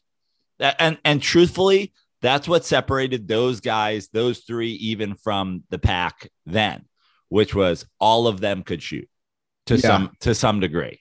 that 0.59 0.75
and 0.79 0.97
and 1.03 1.21
truthfully, 1.21 1.93
that's 2.21 2.47
what 2.47 2.63
separated 2.65 3.27
those 3.27 3.59
guys, 3.59 4.09
those 4.13 4.39
three 4.39 4.71
even 4.73 5.15
from 5.15 5.63
the 5.69 5.79
pack 5.79 6.29
then, 6.45 6.85
which 7.29 7.55
was 7.55 7.85
all 7.99 8.27
of 8.27 8.39
them 8.39 8.63
could 8.63 8.81
shoot 8.83 9.09
to 9.65 9.75
Yeah. 9.75 9.81
some 9.81 10.11
to 10.21 10.35
some 10.35 10.59
degree. 10.59 10.99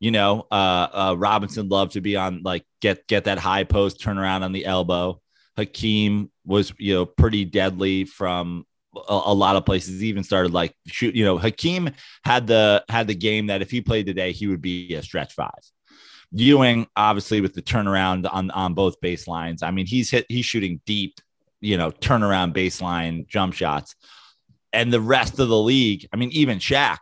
You 0.00 0.12
know, 0.12 0.46
uh, 0.50 0.88
uh, 0.92 1.14
Robinson 1.18 1.68
loved 1.68 1.92
to 1.92 2.00
be 2.00 2.16
on 2.16 2.40
like 2.42 2.64
get 2.80 3.06
get 3.06 3.24
that 3.24 3.38
high 3.38 3.64
post, 3.64 4.00
turn 4.00 4.16
around 4.16 4.44
on 4.44 4.52
the 4.52 4.64
elbow. 4.64 5.20
Hakeem 5.58 6.30
was 6.46 6.72
you 6.78 6.94
know 6.94 7.04
pretty 7.04 7.44
deadly 7.44 8.06
from 8.06 8.64
a, 8.94 9.20
a 9.26 9.34
lot 9.34 9.56
of 9.56 9.64
places. 9.64 10.02
Even 10.02 10.24
started 10.24 10.52
like 10.52 10.74
shoot. 10.86 11.14
You 11.14 11.24
know, 11.24 11.38
Hakeem 11.38 11.90
had 12.24 12.46
the 12.46 12.84
had 12.88 13.06
the 13.06 13.14
game 13.14 13.46
that 13.46 13.62
if 13.62 13.70
he 13.70 13.80
played 13.80 14.06
today, 14.06 14.32
he 14.32 14.46
would 14.46 14.62
be 14.62 14.94
a 14.94 15.02
stretch 15.02 15.34
five. 15.34 15.50
Ewing, 16.32 16.86
obviously, 16.96 17.40
with 17.40 17.54
the 17.54 17.62
turnaround 17.62 18.28
on 18.30 18.50
on 18.50 18.74
both 18.74 19.00
baselines. 19.00 19.62
I 19.62 19.70
mean, 19.70 19.86
he's 19.86 20.10
hit 20.10 20.26
he's 20.28 20.44
shooting 20.44 20.80
deep, 20.86 21.20
you 21.60 21.76
know, 21.76 21.90
turnaround 21.90 22.54
baseline 22.54 23.26
jump 23.26 23.54
shots. 23.54 23.94
And 24.72 24.92
the 24.92 25.00
rest 25.00 25.40
of 25.40 25.48
the 25.48 25.58
league, 25.58 26.06
I 26.12 26.16
mean, 26.16 26.30
even 26.30 26.58
Shaq, 26.58 26.98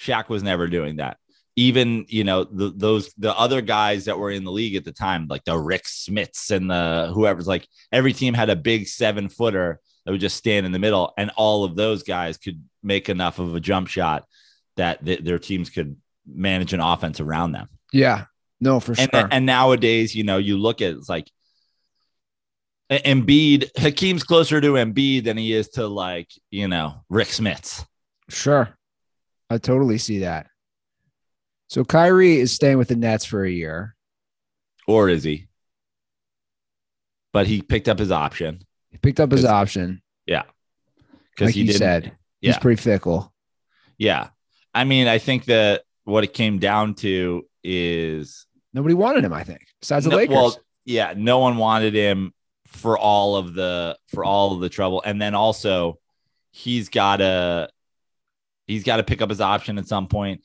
Shaq 0.00 0.28
was 0.28 0.42
never 0.42 0.66
doing 0.66 0.96
that. 0.96 1.18
Even 1.54 2.06
you 2.08 2.24
know 2.24 2.44
the, 2.44 2.72
those 2.74 3.12
the 3.18 3.36
other 3.38 3.60
guys 3.60 4.06
that 4.06 4.18
were 4.18 4.30
in 4.30 4.42
the 4.42 4.50
league 4.50 4.74
at 4.74 4.84
the 4.84 4.92
time, 4.92 5.26
like 5.28 5.44
the 5.44 5.56
Rik 5.56 5.84
Smits 5.84 6.50
and 6.50 6.70
the 6.70 7.12
whoever's 7.14 7.46
like 7.46 7.68
every 7.92 8.12
team 8.12 8.34
had 8.34 8.50
a 8.50 8.56
big 8.56 8.88
seven 8.88 9.28
footer 9.28 9.78
that 10.04 10.12
would 10.12 10.20
just 10.20 10.36
stand 10.36 10.66
in 10.66 10.72
the 10.72 10.78
middle, 10.78 11.12
and 11.16 11.30
all 11.36 11.64
of 11.64 11.76
those 11.76 12.02
guys 12.02 12.36
could 12.38 12.62
make 12.82 13.08
enough 13.08 13.38
of 13.38 13.54
a 13.54 13.60
jump 13.60 13.88
shot 13.88 14.24
that 14.76 15.04
th- 15.04 15.20
their 15.20 15.38
teams 15.38 15.70
could 15.70 15.96
manage 16.26 16.72
an 16.72 16.80
offense 16.80 17.20
around 17.20 17.52
them. 17.52 17.68
Yeah. 17.92 18.24
No, 18.60 18.80
for 18.80 18.92
And, 18.98 19.10
sure. 19.12 19.28
and 19.30 19.44
nowadays, 19.46 20.14
you 20.14 20.24
know, 20.24 20.38
you 20.38 20.56
look 20.56 20.80
at 20.80 20.94
it's 20.94 21.08
like 21.08 21.28
Embiid, 22.90 23.70
Hakeem's 23.76 24.22
closer 24.24 24.60
to 24.60 24.72
Embiid 24.74 25.24
than 25.24 25.36
he 25.36 25.52
is 25.52 25.68
to 25.70 25.86
like, 25.86 26.28
you 26.50 26.68
know, 26.68 26.94
Rik 27.08 27.28
Smits. 27.28 27.84
Sure. 28.28 28.68
I 29.50 29.58
totally 29.58 29.98
see 29.98 30.20
that. 30.20 30.46
So 31.68 31.84
Kyrie 31.84 32.38
is 32.38 32.52
staying 32.52 32.78
with 32.78 32.88
the 32.88 32.96
Nets 32.96 33.24
for 33.24 33.44
a 33.44 33.50
year. 33.50 33.94
Or 34.86 35.08
is 35.08 35.24
he? 35.24 35.46
But 37.32 37.46
he 37.46 37.62
picked 37.62 37.88
up 37.88 37.98
his 37.98 38.10
option. 38.12 38.62
He 38.92 38.98
picked 38.98 39.18
up 39.18 39.32
his 39.32 39.44
option. 39.44 40.02
Yeah. 40.26 40.42
Because 41.30 41.46
Like 41.48 41.54
he 41.54 41.64
didn't. 41.64 41.78
said, 41.78 42.12
he's 42.40 42.58
pretty 42.58 42.80
fickle. 42.80 43.32
Yeah. 43.98 44.28
I 44.74 44.84
mean, 44.84 45.08
I 45.08 45.18
think 45.18 45.46
that 45.46 45.82
what 46.04 46.22
it 46.24 46.32
came 46.34 46.58
down 46.58 46.94
to 46.96 47.44
is 47.64 48.46
Nobody 48.74 48.94
wanted 48.94 49.24
him, 49.24 49.32
I 49.32 49.44
think, 49.44 49.66
besides 49.80 50.04
the 50.04 50.10
No- 50.10 50.16
Lakers. 50.16 50.34
Well, 50.34 50.56
yeah, 50.84 51.12
no 51.16 51.38
one 51.40 51.56
wanted 51.58 51.94
him 51.94 52.32
for 52.66 52.96
all 52.96 53.36
of 53.36 53.52
the 53.54 53.98
for 54.08 54.24
all 54.24 54.54
of 54.54 54.60
the 54.60 54.68
trouble, 54.70 55.02
and 55.04 55.20
then 55.20 55.34
also 55.34 55.98
he's 56.52 56.88
got 56.88 57.16
to 57.18 57.68
he's 58.66 58.82
got 58.82 58.96
to 58.96 59.02
pick 59.02 59.20
up 59.20 59.28
his 59.28 59.40
option 59.42 59.76
at 59.78 59.86
some 59.86 60.06
point 60.08 60.40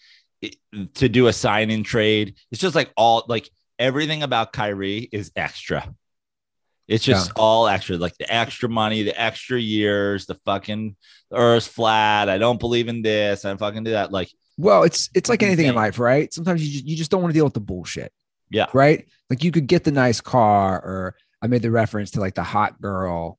to 0.96 1.08
do 1.10 1.28
a 1.28 1.34
sign 1.34 1.72
in 1.72 1.84
trade. 1.84 2.36
It's 2.52 2.60
just 2.62 2.76
like 2.76 2.92
all 2.98 3.24
like 3.30 3.50
everything 3.80 4.24
about 4.24 4.52
Kyrie 4.54 5.08
is 5.12 5.32
extra. 5.36 5.94
It's 6.88 7.04
just 7.04 7.32
all 7.36 7.68
extra, 7.68 7.98
like 7.98 8.18
the 8.18 8.34
extra 8.34 8.70
money, 8.70 9.04
the 9.04 9.20
extra 9.20 9.60
years, 9.60 10.26
the 10.26 10.36
fucking 10.36 10.96
earth's 11.34 11.68
flat. 11.68 12.30
I 12.30 12.38
don't 12.38 12.60
believe 12.60 12.88
in 12.88 13.02
this. 13.02 13.44
I'm 13.44 13.58
fucking 13.58 13.84
do 13.84 13.92
that. 13.92 14.12
Like, 14.12 14.30
Well, 14.58 14.84
it's 14.84 15.10
it's 15.14 15.30
like 15.30 15.44
anything 15.44 15.66
in 15.66 15.76
life, 15.76 16.00
right? 16.00 16.34
Sometimes 16.34 16.66
you 16.66 16.72
just, 16.72 16.86
you 16.86 16.96
just 16.96 17.12
don't 17.12 17.22
want 17.22 17.34
to 17.34 17.38
deal 17.38 17.44
with 17.44 17.54
the 17.54 17.60
bullshit. 17.60 18.14
Yeah. 18.50 18.68
Right? 18.74 19.06
Like 19.30 19.44
you 19.44 19.52
could 19.52 19.68
get 19.68 19.84
the 19.84 19.92
nice 19.92 20.22
car 20.22 20.78
or 20.78 21.16
I 21.42 21.48
made 21.48 21.62
the 21.62 21.72
reference 21.72 22.12
to 22.12 22.22
like 22.22 22.36
the 22.36 22.44
hot 22.44 22.82
girl. 22.82 23.38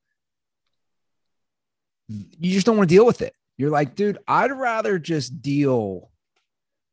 You 2.09 2.53
just 2.53 2.67
don't 2.67 2.77
want 2.77 2.89
to 2.89 2.95
deal 2.95 3.07
with 3.07 3.23
it. 3.23 3.35
You're 3.57 3.71
like, 3.71 3.95
dude, 3.95 4.19
I'd 4.29 4.53
rather 4.53 4.99
just 4.99 5.43
deal 5.43 6.11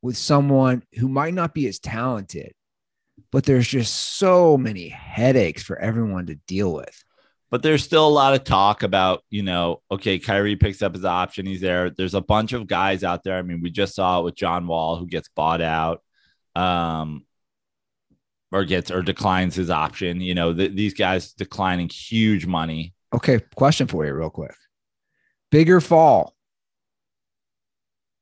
with 0.02 0.16
someone 0.16 0.82
who 0.98 1.08
might 1.08 1.34
not 1.34 1.54
be 1.54 1.68
as 1.68 1.78
talented, 1.78 2.54
but 3.36 3.44
there's 3.44 3.68
just 3.68 4.16
so 4.16 4.56
many 4.56 4.88
headaches 4.88 5.62
for 5.62 5.78
everyone 5.78 6.24
to 6.24 6.36
deal 6.46 6.72
with. 6.72 7.04
but 7.50 7.62
there's 7.62 7.84
still 7.84 8.08
a 8.08 8.08
lot 8.08 8.32
of 8.32 8.44
talk 8.44 8.82
about, 8.82 9.22
you 9.28 9.42
know, 9.42 9.82
okay, 9.90 10.18
Kyrie 10.18 10.56
picks 10.56 10.80
up 10.80 10.94
his 10.94 11.04
option. 11.04 11.44
He's 11.44 11.60
there. 11.60 11.90
There's 11.90 12.14
a 12.14 12.22
bunch 12.22 12.54
of 12.54 12.66
guys 12.66 13.04
out 13.04 13.24
there. 13.24 13.36
I 13.36 13.42
mean, 13.42 13.60
we 13.60 13.68
just 13.68 13.94
saw 13.94 14.20
it 14.20 14.24
with 14.24 14.36
John 14.36 14.66
Wall, 14.66 14.96
who 14.96 15.06
gets 15.06 15.28
bought 15.28 15.60
out, 15.60 16.02
um, 16.54 17.26
or 18.52 18.64
gets 18.64 18.90
or 18.90 19.02
declines 19.02 19.54
his 19.54 19.68
option. 19.68 20.22
You 20.22 20.34
know, 20.34 20.54
th- 20.54 20.72
these 20.72 20.94
guys 20.94 21.34
declining 21.34 21.90
huge 21.90 22.46
money. 22.46 22.94
Okay, 23.12 23.40
question 23.54 23.86
for 23.86 24.06
you, 24.06 24.14
real 24.14 24.30
quick. 24.30 24.54
Bigger 25.50 25.82
fall, 25.82 26.34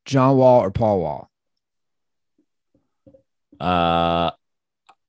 John 0.07 0.37
Wall 0.39 0.65
or 0.65 0.73
Paul 0.73 0.99
Wall? 0.99 1.31
Uh, 3.61 4.33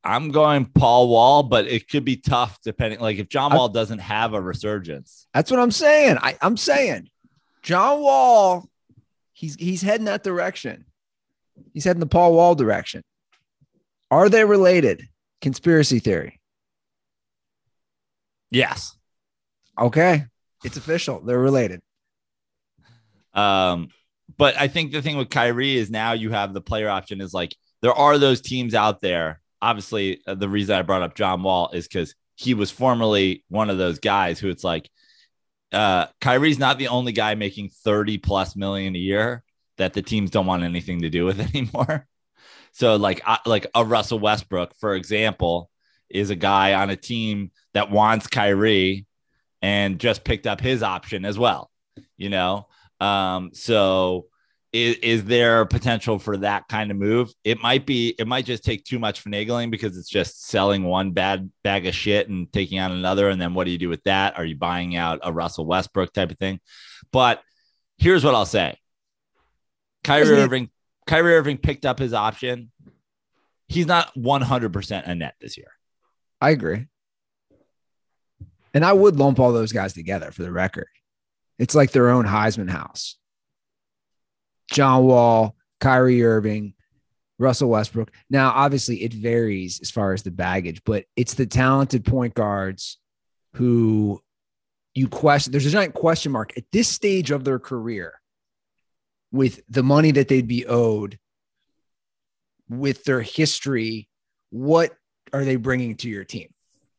I'm 0.05 0.29
going 0.29 0.65
Paul 0.65 1.09
Wall, 1.09 1.41
but 1.43 1.65
it 1.67 1.89
could 1.89 2.05
be 2.05 2.15
tough 2.17 2.59
depending. 2.63 3.00
Like 3.00 3.17
if 3.17 3.27
John 3.27 3.51
I- 3.51 3.55
Wall 3.55 3.69
doesn't 3.69 4.00
have 4.00 4.33
a 4.33 4.41
resurgence, 4.41 5.27
That's 5.33 5.50
what 5.51 5.59
I'm 5.59 5.71
saying. 5.71 6.17
I, 6.21 6.38
I'm 6.41 6.57
saying 6.57 7.09
John 7.63 8.01
Wall, 8.01 8.69
he's 9.33 9.55
he's 9.55 9.81
heading 9.81 10.05
that 10.05 10.24
direction. 10.24 10.85
He's 11.74 11.83
heading 11.85 12.00
the 12.01 12.05
Paul 12.05 12.33
Wall 12.33 12.53
direction. 12.55 13.01
Are 14.12 14.29
they 14.29 14.45
related? 14.45 15.01
Conspiracy 15.41 16.00
theory. 16.00 16.39
yes. 18.51 18.95
Okay. 19.79 20.25
It's 20.63 20.77
official. 20.77 21.20
They're 21.20 21.37
related. 21.39 21.81
Um, 23.33 23.89
but 24.37 24.57
I 24.57 24.68
think 24.68 24.91
the 24.91 25.01
thing 25.01 25.18
with 25.18 25.29
Kyrie 25.29 25.75
is 25.77 25.89
now 25.91 26.13
you 26.13 26.31
have 26.31 26.53
the 26.53 26.61
player 26.61 26.89
option 26.89 27.20
is 27.22 27.33
like 27.33 27.55
there 27.81 27.94
are 27.94 28.18
those 28.18 28.41
teams 28.41 28.74
out 28.74 29.01
there. 29.01 29.41
Obviously, 29.61 30.22
uh, 30.27 30.35
the 30.35 30.50
reason 30.50 30.75
I 30.75 30.81
brought 30.81 31.01
up 31.01 31.15
John 31.15 31.44
Wall 31.44 31.70
is 31.74 31.87
because 31.87 32.15
he 32.35 32.53
was 32.53 32.72
formerly 32.72 33.44
one 33.50 33.70
of 33.70 33.77
those 33.77 34.00
guys 34.00 34.39
who 34.39 34.50
it's 34.50 34.63
like 34.63 34.89
uh 35.72 36.07
Kyrie's 36.22 36.59
not 36.59 36.77
the 36.77 36.89
only 36.89 37.11
guy 37.11 37.35
making 37.35 37.70
30 37.70 38.18
plus 38.20 38.55
million 38.55 38.96
a 38.96 39.00
year 39.00 39.44
that 39.77 39.94
the 39.94 40.01
teams 40.01 40.31
don't 40.31 40.46
want 40.46 40.63
anything 40.63 41.01
to 41.01 41.09
do 41.09 41.25
with 41.25 41.39
anymore. 41.55 42.07
So 42.72 42.98
like 42.98 43.22
like 43.46 43.68
a 43.74 43.85
Russell 43.85 44.20
Westbrook, 44.20 44.75
for 44.79 44.96
example, 44.96 45.70
is 46.09 46.29
a 46.29 46.35
guy 46.35 46.74
on 46.74 46.89
a 46.89 46.96
team 46.96 47.51
that 47.74 47.89
wants 47.91 48.27
Kyrie 48.27 49.05
and 49.61 50.00
just 50.00 50.24
picked 50.24 50.46
up 50.46 50.61
his 50.61 50.83
option 50.83 51.25
as 51.25 51.39
well. 51.39 51.72
You 52.18 52.29
know, 52.29 52.68
um, 53.00 53.51
so 53.53 54.27
is, 54.75 54.98
is 54.98 55.24
there 55.24 55.66
potential 55.66 56.20
for 56.20 56.35
that 56.38 56.68
kind 56.68 56.92
of 56.92 56.98
move? 56.98 57.31
It 57.46 57.61
might 57.61 57.85
be, 57.85 58.14
it 58.20 58.27
might 58.27 58.46
just 58.46 58.66
take 58.66 58.83
too 58.83 59.00
much 59.00 59.24
finagling 59.24 59.72
because 59.72 59.98
it's 59.98 60.09
just 60.09 60.48
selling 60.48 60.83
one 60.83 61.11
bad 61.11 61.50
bag 61.64 61.88
of 61.88 61.96
shit 61.96 62.27
and 62.27 62.51
taking 62.51 62.79
on 62.79 62.92
another. 62.92 63.29
And 63.29 63.40
then 63.40 63.53
what 63.53 63.64
do 63.64 63.72
you 63.72 63.77
do 63.77 63.88
with 63.88 64.03
that? 64.03 64.38
Are 64.38 64.44
you 64.44 64.57
buying 64.57 64.98
out 64.98 65.20
a 65.24 65.31
Russell 65.31 65.66
Westbrook 65.66 66.11
type 66.11 66.29
of 66.29 66.38
thing? 66.38 66.59
But 67.14 67.42
here's 67.98 68.25
what 68.25 68.35
I'll 68.35 68.46
say. 68.46 68.77
Kyrie 70.03 70.35
he- 70.35 70.42
Irving, 70.42 70.70
Kyrie 71.07 71.35
Irving 71.35 71.57
picked 71.57 71.85
up 71.85 71.98
his 71.98 72.14
option. 72.14 72.70
He's 73.70 73.88
not 73.88 74.14
100% 74.14 75.07
a 75.07 75.16
net 75.16 75.35
this 75.40 75.57
year. 75.57 75.72
I 76.42 76.50
agree. 76.50 76.85
And 78.74 78.83
I 78.83 78.92
would 78.92 79.16
lump 79.16 79.40
all 79.40 79.53
those 79.53 79.72
guys 79.72 79.94
together 79.94 80.31
for 80.31 80.44
the 80.44 80.51
record. 80.51 80.90
It's 81.57 81.75
like 81.75 81.92
their 81.92 82.09
own 82.09 82.25
Heisman 82.25 82.70
house. 82.70 83.16
John 84.71 85.05
Wall, 85.05 85.55
Kyrie 85.79 86.23
Irving, 86.23 86.73
Russell 87.37 87.69
Westbrook. 87.69 88.11
Now, 88.29 88.51
obviously, 88.51 89.03
it 89.03 89.13
varies 89.13 89.79
as 89.81 89.91
far 89.91 90.13
as 90.13 90.23
the 90.23 90.31
baggage, 90.31 90.81
but 90.85 91.05
it's 91.15 91.33
the 91.33 91.45
talented 91.45 92.05
point 92.05 92.33
guards 92.33 92.97
who 93.53 94.21
you 94.93 95.07
question. 95.07 95.51
There's 95.51 95.65
a 95.65 95.71
giant 95.71 95.93
question 95.93 96.31
mark 96.31 96.57
at 96.57 96.63
this 96.71 96.87
stage 96.87 97.31
of 97.31 97.43
their 97.43 97.59
career 97.59 98.19
with 99.31 99.61
the 99.69 99.83
money 99.83 100.11
that 100.11 100.27
they'd 100.29 100.47
be 100.47 100.65
owed, 100.65 101.19
with 102.69 103.03
their 103.03 103.21
history. 103.21 104.07
What 104.49 104.93
are 105.33 105.43
they 105.43 105.57
bringing 105.57 105.95
to 105.97 106.09
your 106.09 106.23
team? 106.23 106.47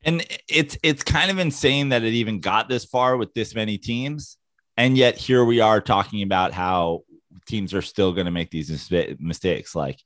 And 0.05 0.25
it's 0.49 0.77
it's 0.83 1.03
kind 1.03 1.31
of 1.31 1.39
insane 1.39 1.89
that 1.89 2.05
it 2.05 2.13
even 2.13 2.41
got 2.41 2.69
this 2.69 2.85
far 2.85 3.17
with 3.17 3.35
this 3.35 3.55
many 3.55 3.79
teams, 3.79 4.37
and 4.77 4.97
yet 4.97 5.17
here 5.17 5.45
we 5.45 5.61
are 5.61 5.81
talking 5.81 6.23
about 6.23 6.53
how 6.53 7.03
teams 7.47 7.75
are 7.75 7.83
still 7.83 8.13
going 8.13 8.27
to 8.27 8.31
make 8.31 8.51
these 8.51 8.71
mis- 8.91 9.17
mistakes. 9.19 9.75
Like, 9.75 10.01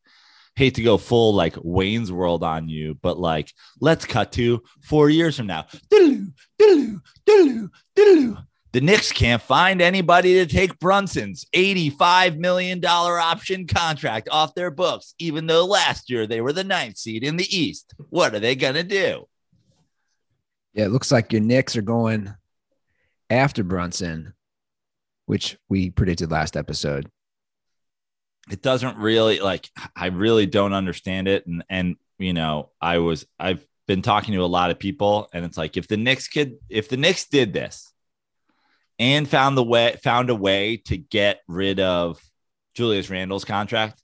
hate 0.57 0.75
to 0.75 0.83
go 0.83 0.99
full 0.99 1.35
like 1.35 1.57
Wayne's 1.63 2.13
World 2.13 2.45
on 2.45 2.69
you, 2.69 2.99
but 3.03 3.19
like, 3.19 3.53
let's 3.81 4.05
cut 4.05 4.33
to 4.33 4.63
four 4.83 5.11
years 5.11 5.37
from 5.37 5.47
now. 5.47 5.67
Diddle-oo, 5.91 6.33
diddle-oo, 6.59 7.01
diddle-oo, 7.27 7.71
diddle-oo. 7.97 8.37
The 8.73 8.81
Knicks 8.81 9.11
can't 9.11 9.43
find 9.43 9.83
anybody 9.83 10.35
to 10.35 10.47
take 10.47 10.79
Brunson's 10.79 11.45
$85 11.57 12.39
million 12.39 12.85
option 12.85 13.67
contract 13.67 14.29
off 14.31 14.55
their 14.55 14.71
books, 14.71 15.15
even 15.19 15.47
though 15.47 15.67
last 15.67 16.09
year 16.09 16.27
they 16.27 16.41
were 16.41 16.53
the 16.53 16.63
ninth 16.63 16.97
seed 16.97 17.25
in 17.25 17.37
the 17.37 17.57
East. 17.57 17.95
What 18.11 18.33
are 18.33 18.39
they 18.39 18.55
going 18.55 18.75
to 18.75 18.85
do? 18.85 19.27
Yeah, 20.73 20.85
it 20.85 20.93
looks 20.93 21.11
like 21.11 21.33
your 21.33 21.43
Knicks 21.43 21.77
are 21.77 21.83
going 21.83 22.33
after 23.29 23.65
Brunson, 23.65 24.35
which 25.27 25.59
we 25.69 25.91
predicted 25.91 26.31
last 26.31 26.57
episode. 26.57 27.11
It 28.51 28.63
doesn't 28.63 28.97
really 28.97 29.41
like 29.41 29.69
I 29.95 30.07
really 30.07 30.47
don't 30.47 30.73
understand 30.73 31.29
it. 31.29 31.47
And 31.47 31.65
and 31.69 31.97
you 32.19 32.33
know, 32.33 32.71
I 32.81 32.99
was 32.99 33.27
I've 33.39 33.67
been 33.87 34.03
talking 34.03 34.35
to 34.35 34.45
a 34.45 34.47
lot 34.47 34.71
of 34.71 34.79
people, 34.79 35.29
and 35.33 35.45
it's 35.45 35.59
like 35.59 35.77
if 35.77 35.89
the 35.89 35.97
Knicks 35.97 36.29
could 36.29 36.57
if 36.69 36.89
the 36.89 36.97
Knicks 36.97 37.27
did 37.27 37.53
this 37.53 37.93
and 38.99 39.29
found 39.29 39.57
the 39.57 39.65
way 39.65 39.97
found 40.03 40.31
a 40.31 40.35
way 40.35 40.79
to 40.87 40.97
get 40.97 41.41
rid 41.49 41.81
of 41.81 42.21
Julius 42.75 43.11
Randle's 43.11 43.45
contract, 43.45 44.03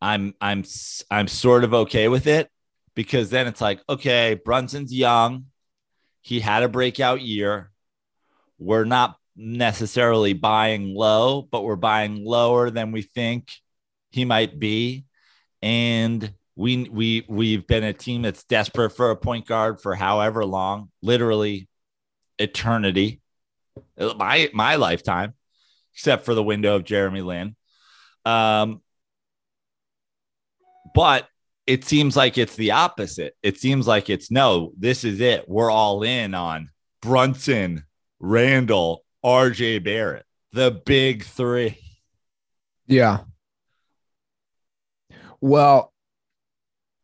I'm 0.00 0.34
I'm 0.40 0.64
I'm 1.10 1.28
sort 1.28 1.64
of 1.64 1.74
okay 1.74 2.08
with 2.08 2.26
it 2.26 2.50
because 2.94 3.30
then 3.30 3.46
it's 3.46 3.60
like, 3.60 3.80
okay, 3.88 4.40
Brunson's 4.44 4.92
young. 4.92 5.46
He 6.20 6.40
had 6.40 6.62
a 6.62 6.68
breakout 6.68 7.20
year. 7.20 7.70
We're 8.58 8.84
not 8.84 9.16
necessarily 9.38 10.32
buying 10.32 10.94
low, 10.94 11.42
but 11.42 11.62
we're 11.62 11.76
buying 11.76 12.24
lower 12.24 12.70
than 12.70 12.92
we 12.92 13.02
think 13.02 13.52
he 14.10 14.24
might 14.24 14.58
be. 14.58 15.04
And 15.62 16.32
we 16.56 16.88
we 16.88 17.24
we've 17.28 17.66
been 17.66 17.84
a 17.84 17.92
team 17.92 18.22
that's 18.22 18.44
desperate 18.44 18.90
for 18.90 19.10
a 19.10 19.16
point 19.16 19.46
guard 19.46 19.80
for 19.80 19.94
however 19.94 20.44
long, 20.44 20.90
literally 21.02 21.68
eternity. 22.38 23.20
My 23.96 24.50
my 24.52 24.74
lifetime, 24.74 25.34
except 25.94 26.24
for 26.24 26.34
the 26.34 26.42
window 26.42 26.74
of 26.74 26.84
Jeremy 26.84 27.22
Lin. 27.22 27.54
Um, 28.24 28.82
but 30.94 31.28
it 31.66 31.84
seems 31.84 32.16
like 32.16 32.38
it's 32.38 32.56
the 32.56 32.72
opposite. 32.72 33.36
It 33.42 33.58
seems 33.58 33.86
like 33.86 34.10
it's 34.10 34.30
no, 34.30 34.72
this 34.76 35.04
is 35.04 35.20
it. 35.20 35.48
We're 35.48 35.70
all 35.70 36.02
in 36.02 36.34
on 36.34 36.70
Brunson, 37.02 37.84
Randle, 38.18 39.04
RJ 39.24 39.84
Barrett, 39.84 40.24
the 40.52 40.70
big 40.70 41.24
three. 41.24 41.78
Yeah. 42.86 43.18
Well, 45.40 45.92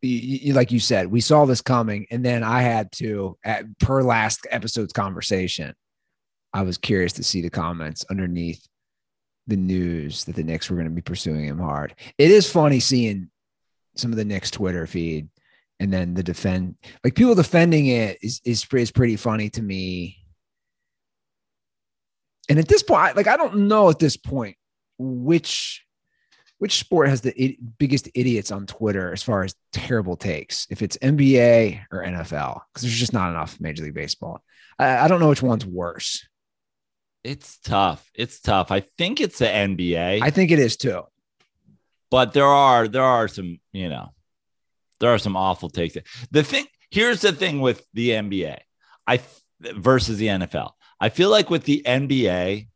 like 0.01 0.71
you 0.71 0.79
said, 0.79 1.07
we 1.07 1.21
saw 1.21 1.45
this 1.45 1.61
coming, 1.61 2.05
and 2.11 2.23
then 2.23 2.43
I 2.43 2.61
had 2.61 2.91
to, 2.93 3.37
at, 3.43 3.65
per 3.79 4.01
last 4.01 4.45
episode's 4.49 4.93
conversation, 4.93 5.73
I 6.53 6.61
was 6.61 6.77
curious 6.77 7.13
to 7.13 7.23
see 7.23 7.41
the 7.41 7.49
comments 7.49 8.05
underneath 8.09 8.65
the 9.47 9.57
news 9.57 10.23
that 10.25 10.35
the 10.35 10.43
Knicks 10.43 10.69
were 10.69 10.75
going 10.75 10.87
to 10.87 10.93
be 10.93 11.01
pursuing 11.01 11.45
him 11.45 11.59
hard. 11.59 11.95
It 12.17 12.31
is 12.31 12.49
funny 12.49 12.79
seeing 12.79 13.29
some 13.95 14.11
of 14.11 14.17
the 14.17 14.25
Knicks 14.25 14.51
Twitter 14.51 14.87
feed, 14.87 15.29
and 15.79 15.91
then 15.91 16.13
the 16.13 16.23
defend, 16.23 16.75
like 17.03 17.15
people 17.15 17.35
defending 17.35 17.87
it 17.87 18.17
is 18.21 18.41
is, 18.45 18.65
is 18.73 18.91
pretty 18.91 19.15
funny 19.17 19.49
to 19.51 19.61
me. 19.61 20.24
And 22.49 22.59
at 22.59 22.67
this 22.67 22.83
point, 22.83 23.01
I- 23.01 23.11
like 23.13 23.27
I 23.27 23.37
don't 23.37 23.67
know 23.67 23.89
at 23.89 23.99
this 23.99 24.17
point 24.17 24.57
which 24.97 25.83
which 26.57 26.79
sport 26.79 27.09
has 27.09 27.19
the 27.21 27.33
i- 27.41 27.57
biggest 27.77 28.07
idiots 28.15 28.49
on 28.49 28.65
Twitter 28.65 29.11
as 29.11 29.21
far 29.21 29.43
as 29.43 29.53
terrible 29.73 30.15
takes? 30.15 30.67
If 30.69 30.81
it's 30.81 30.97
NBA 31.01 31.81
or 31.91 32.03
NFL, 32.03 32.61
because 32.71 32.83
there's 32.83 32.97
just 32.97 33.11
not 33.13 33.29
enough 33.29 33.59
Major 33.59 33.83
League 33.83 33.93
Baseball. 33.93 34.41
I, 34.79 34.99
I 34.99 35.07
don't 35.09 35.19
know 35.19 35.27
which 35.29 35.43
one's 35.43 35.65
worse. 35.65 36.25
It's 37.25 37.57
tough. 37.59 38.09
It's 38.13 38.39
tough. 38.39 38.71
I 38.71 38.81
think 38.97 39.19
it's 39.19 39.39
the 39.39 39.47
NBA, 39.47 40.21
I 40.21 40.29
think 40.29 40.51
it 40.51 40.59
is 40.59 40.77
too. 40.77 41.03
but 42.11 42.33
there 42.33 42.45
are 42.45 42.87
there 42.87 43.03
are 43.03 43.27
some, 43.27 43.59
you 43.73 43.89
know, 43.89 44.13
there 45.01 45.09
are 45.13 45.17
some 45.19 45.35
awful 45.35 45.69
takes. 45.69 45.97
The 46.31 46.43
thing 46.43 46.65
here's 46.89 47.19
the 47.21 47.33
thing 47.33 47.59
with 47.59 47.85
the 47.93 48.11
NBA, 48.11 48.59
I 49.07 49.19
versus 49.59 50.17
the 50.19 50.27
NFL. 50.27 50.71
I 50.99 51.09
feel 51.09 51.29
like 51.29 51.49
with 51.49 51.63
the 51.63 51.81
NBA, 51.85 52.67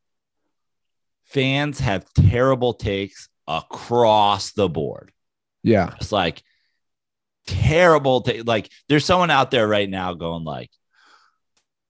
fans 1.25 1.79
have 1.79 2.05
terrible 2.13 2.73
takes 2.73 3.29
across 3.47 4.51
the 4.51 4.67
board. 4.69 5.11
Yeah. 5.63 5.93
It's 5.99 6.11
like 6.11 6.41
terrible. 7.47 8.21
ta- 8.21 8.43
like 8.45 8.69
there's 8.87 9.05
someone 9.05 9.29
out 9.31 9.51
there 9.51 9.67
right 9.67 9.89
now 9.89 10.13
going 10.13 10.43
like, 10.43 10.69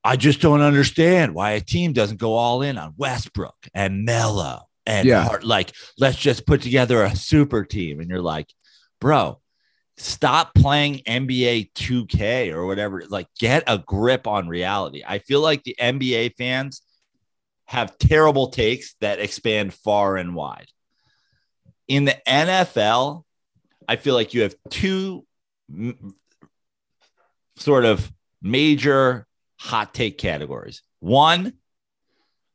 I 0.03 0.15
just 0.15 0.39
don't 0.41 0.61
understand 0.61 1.35
why 1.35 1.51
a 1.51 1.61
team 1.61 1.93
doesn't 1.93 2.19
go 2.19 2.33
all 2.33 2.61
in 2.61 2.77
on 2.77 2.93
Westbrook 2.97 3.55
and 3.73 4.05
Melo 4.05 4.61
and 4.85 5.07
Yeah. 5.07 5.23
Hart. 5.23 5.43
like 5.43 5.73
let's 5.97 6.17
just 6.17 6.45
put 6.47 6.61
together 6.61 7.03
a 7.03 7.15
super 7.15 7.65
team. 7.65 7.99
And 7.99 8.09
you're 8.09 8.21
like, 8.21 8.47
bro, 9.01 9.39
stop 9.99 10.53
playing 10.55 10.99
NBA 11.05 11.73
2K 11.73 12.53
or 12.53 12.65
whatever. 12.65 13.03
Like 13.09 13.27
get 13.39 13.63
a 13.67 13.77
grip 13.77 14.27
on 14.27 14.47
reality. 14.47 15.03
I 15.05 15.19
feel 15.19 15.41
like 15.41 15.63
the 15.63 15.75
NBA 15.79 16.35
fans 16.37 16.81
have 17.65 17.97
terrible 17.97 18.47
takes 18.47 18.95
that 19.01 19.19
expand 19.19 19.73
far 19.73 20.17
and 20.17 20.33
wide. 20.33 20.67
In 21.87 22.05
the 22.05 22.17
NFL, 22.27 23.23
I 23.87 23.95
feel 23.97 24.15
like 24.15 24.33
you 24.33 24.43
have 24.43 24.55
two 24.69 25.25
m- 25.71 26.15
sort 27.57 27.85
of 27.85 28.11
major 28.41 29.27
hot 29.59 29.93
take 29.93 30.17
categories. 30.17 30.81
One, 30.99 31.53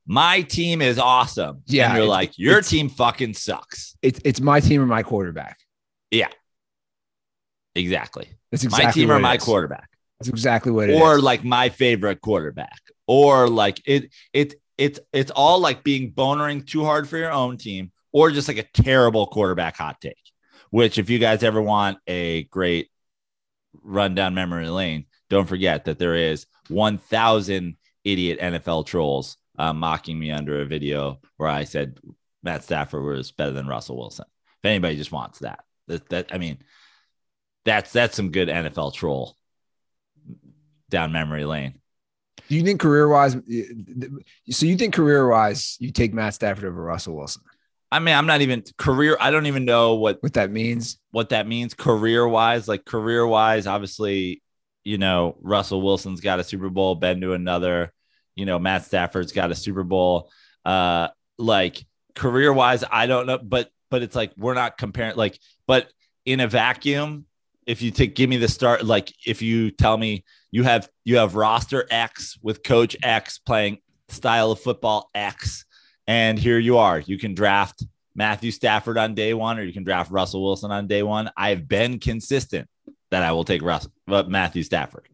my 0.07 0.43
team 0.43 0.81
is 0.83 0.99
awesome. 0.99 1.63
Yeah, 1.67 1.89
And 1.89 1.99
you're 1.99 2.07
like, 2.07 2.39
your 2.39 2.63
team 2.63 2.89
fucking 2.89 3.35
sucks. 3.35 3.97
It's 4.03 4.21
it's 4.25 4.41
my 4.41 4.61
team 4.61 4.81
or 4.81 4.87
my 4.87 5.03
quarterback. 5.03 5.59
Exactly. 7.75 8.29
That's 8.51 8.65
exactly 8.65 8.87
my 8.87 8.93
team 8.93 9.11
or 9.11 9.19
my 9.21 9.37
is. 9.37 9.43
quarterback. 9.43 9.89
That's 10.19 10.29
exactly 10.29 10.73
what 10.73 10.91
it 10.91 10.95
is. 10.95 11.01
or 11.01 11.21
like 11.21 11.45
my 11.45 11.69
favorite 11.69 12.21
quarterback 12.21 12.81
or 13.07 13.49
like 13.49 13.81
it 13.85 14.11
it 14.33 14.55
it's 14.79 15.01
it's 15.13 15.31
all 15.31 15.59
like 15.61 15.85
being 15.85 16.11
bonering 16.11 16.63
too 16.63 16.85
hard 16.85 17.09
for 17.09 17.17
your 17.17 17.33
own 17.33 17.57
team 17.57 17.93
or 18.13 18.31
just 18.31 18.49
like 18.49 18.59
a 18.59 18.63
terrible 18.83 19.27
quarterback 19.27 19.77
hot 19.77 20.01
take 20.01 20.17
which 20.71 20.99
if 20.99 21.11
you 21.11 21.19
guys 21.19 21.43
ever 21.43 21.61
want 21.61 21.99
a 22.07 22.45
great 22.45 22.91
rundown 23.83 24.35
memory 24.35 24.69
lane 24.69 25.05
don't 25.31 25.49
forget 25.49 25.85
that 25.85 25.99
there 25.99 26.15
is 26.15 26.47
1000 26.69 27.77
idiot 28.05 28.41
nfl 28.41 28.87
trolls 28.87 29.37
uh, 29.59 29.73
mocking 29.73 30.19
me 30.19 30.31
under 30.31 30.63
a 30.63 30.67
video 30.67 31.21
where 31.37 31.49
i 31.49 31.65
said 31.65 31.99
matt 32.43 32.65
stafford 32.65 33.05
was 33.05 33.33
better 33.33 33.53
than 33.53 33.67
russell 33.67 33.97
wilson 33.97 34.27
if 34.63 34.69
anybody 34.69 34.97
just 34.97 35.13
wants 35.13 35.41
that 35.41 35.65
that, 35.87 36.09
that 36.09 36.27
i 36.33 36.39
mean 36.39 36.59
that's 37.65 37.93
that's 37.93 38.17
some 38.17 38.31
good 38.31 38.49
nfl 38.49 38.93
troll 38.93 39.37
down 40.91 41.13
memory 41.13 41.45
lane. 41.45 41.81
Do 42.49 42.57
you 42.57 42.63
think 42.63 42.81
career 42.81 43.09
wise? 43.09 43.33
So 43.33 44.67
you 44.67 44.77
think 44.77 44.95
career 44.95 45.27
wise, 45.27 45.77
you 45.81 45.91
take 45.91 46.13
Matt 46.13 46.35
Stafford 46.35 46.65
over 46.65 46.83
Russell 46.83 47.17
Wilson? 47.17 47.43
I 47.91 48.01
mean, 48.01 48.15
I'm 48.15 48.27
not 48.27 48.43
even 48.43 48.63
career. 48.77 49.17
I 49.19 49.31
don't 49.31 49.47
even 49.47 49.65
know 49.65 49.95
what 49.95 50.23
What 50.23 50.35
that 50.35 50.51
means? 50.51 50.99
what 51.11 51.31
that 51.31 51.47
means 51.47 51.75
career 51.75 52.27
wise. 52.29 52.69
Like 52.69 52.85
career 52.85 53.27
wise, 53.27 53.67
obviously, 53.67 54.43
you 54.85 54.99
know, 54.99 55.37
Russell 55.41 55.81
Wilson's 55.81 56.21
got 56.21 56.41
a 56.41 56.45
Super 56.45 56.69
Bowl, 56.69 56.95
been 56.97 57.21
to 57.23 57.33
another. 57.33 57.93
You 58.37 58.47
know, 58.47 58.59
Matt 58.59 58.85
Stafford's 58.85 59.33
got 59.33 59.51
a 59.51 59.55
Super 59.55 59.85
Bowl. 59.85 60.31
Uh, 60.65 61.09
like 61.39 61.85
career 62.15 62.53
wise, 62.53 62.85
I 62.91 63.07
don't 63.07 63.27
know, 63.27 63.39
but 63.39 63.71
but 63.91 64.03
it's 64.03 64.17
like 64.17 64.33
we're 64.37 64.55
not 64.55 64.77
comparing. 64.77 65.17
Like, 65.17 65.39
but 65.67 65.89
in 66.27 66.41
a 66.41 66.49
vacuum, 66.49 67.27
if 67.67 67.83
you 67.83 67.91
take 67.91 68.15
give 68.15 68.29
me 68.31 68.37
the 68.37 68.49
start, 68.49 68.85
like 68.85 69.13
if 69.27 69.43
you 69.43 69.71
tell 69.71 69.97
me 69.97 70.25
you 70.51 70.63
have 70.63 70.89
you 71.05 71.17
have 71.17 71.35
roster 71.35 71.87
X 71.91 72.39
with 72.43 72.63
coach 72.63 72.97
X 73.03 73.39
playing 73.39 73.79
style 74.09 74.51
of 74.53 74.61
football 74.61 75.11
X, 75.15 75.65
and 76.07 76.39
here 76.39 76.59
you 76.59 76.79
are, 76.79 77.01
you 77.01 77.19
can 77.19 77.35
draft 77.35 77.85
Matthew 78.15 78.51
Stafford 78.51 78.99
on 78.99 79.15
day 79.15 79.35
one, 79.35 79.59
or 79.59 79.63
you 79.63 79.73
can 79.73 79.85
draft 79.85 80.11
Russell 80.11 80.43
Wilson 80.43 80.71
on 80.71 80.87
day 80.87 81.03
one. 81.03 81.31
I 81.37 81.51
have 81.51 81.67
been 81.69 81.99
consistent 81.99 82.69
that 83.11 83.23
I 83.23 83.33
will 83.33 83.45
take 83.45 83.63
Russ, 83.63 83.89
uh, 84.09 84.23
Matthew 84.25 84.63
Stafford, 84.63 85.09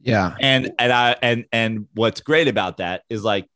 Yeah. 0.00 0.34
and 0.40 0.72
and 0.78 0.92
I 0.92 1.16
and 1.22 1.44
and 1.52 1.86
what's 1.94 2.20
great 2.20 2.48
about 2.48 2.78
that 2.78 3.02
is 3.10 3.22
like 3.22 3.46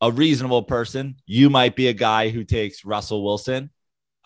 a 0.00 0.10
reasonable 0.10 0.62
person. 0.62 1.16
You 1.26 1.50
might 1.50 1.76
be 1.76 1.88
a 1.88 1.92
guy 1.92 2.28
who 2.30 2.44
takes 2.44 2.84
Russell 2.84 3.24
Wilson. 3.24 3.70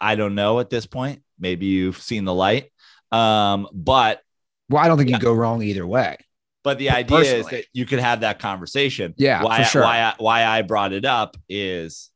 I 0.03 0.17
don't 0.17 0.35
know 0.35 0.61
at 0.61 0.69
this 0.69 0.85
point. 0.87 1.23
Maybe 1.39 1.67
you've 1.67 1.99
seen 1.99 2.25
the 2.25 2.35
light, 2.35 2.71
um, 3.11 3.69
but 3.73 4.21
Well, 4.69 4.83
I 4.83 4.89
don't 4.89 4.99
think 4.99 5.11
you 5.11 5.19
go 5.19 5.33
wrong 5.33 5.63
either 5.63 5.87
way. 5.87 6.17
but 6.65 6.79
the 6.79 6.89
But 6.89 6.97
idea 6.97 7.35
is 7.37 7.47
that 7.49 7.65
you 7.73 7.87
could 7.87 8.01
have 8.01 8.21
that 8.21 8.39
conversation. 8.39 9.15
Yeah, 9.17 9.43
why 9.43 9.63
for 9.63 9.65
sure. 9.71 9.83
why 9.83 10.01
I, 10.01 10.15
why 10.19 10.45
I 10.45 10.63
brought 10.63 10.93
it 10.93 11.05
up 11.05 11.37
is 11.49 12.11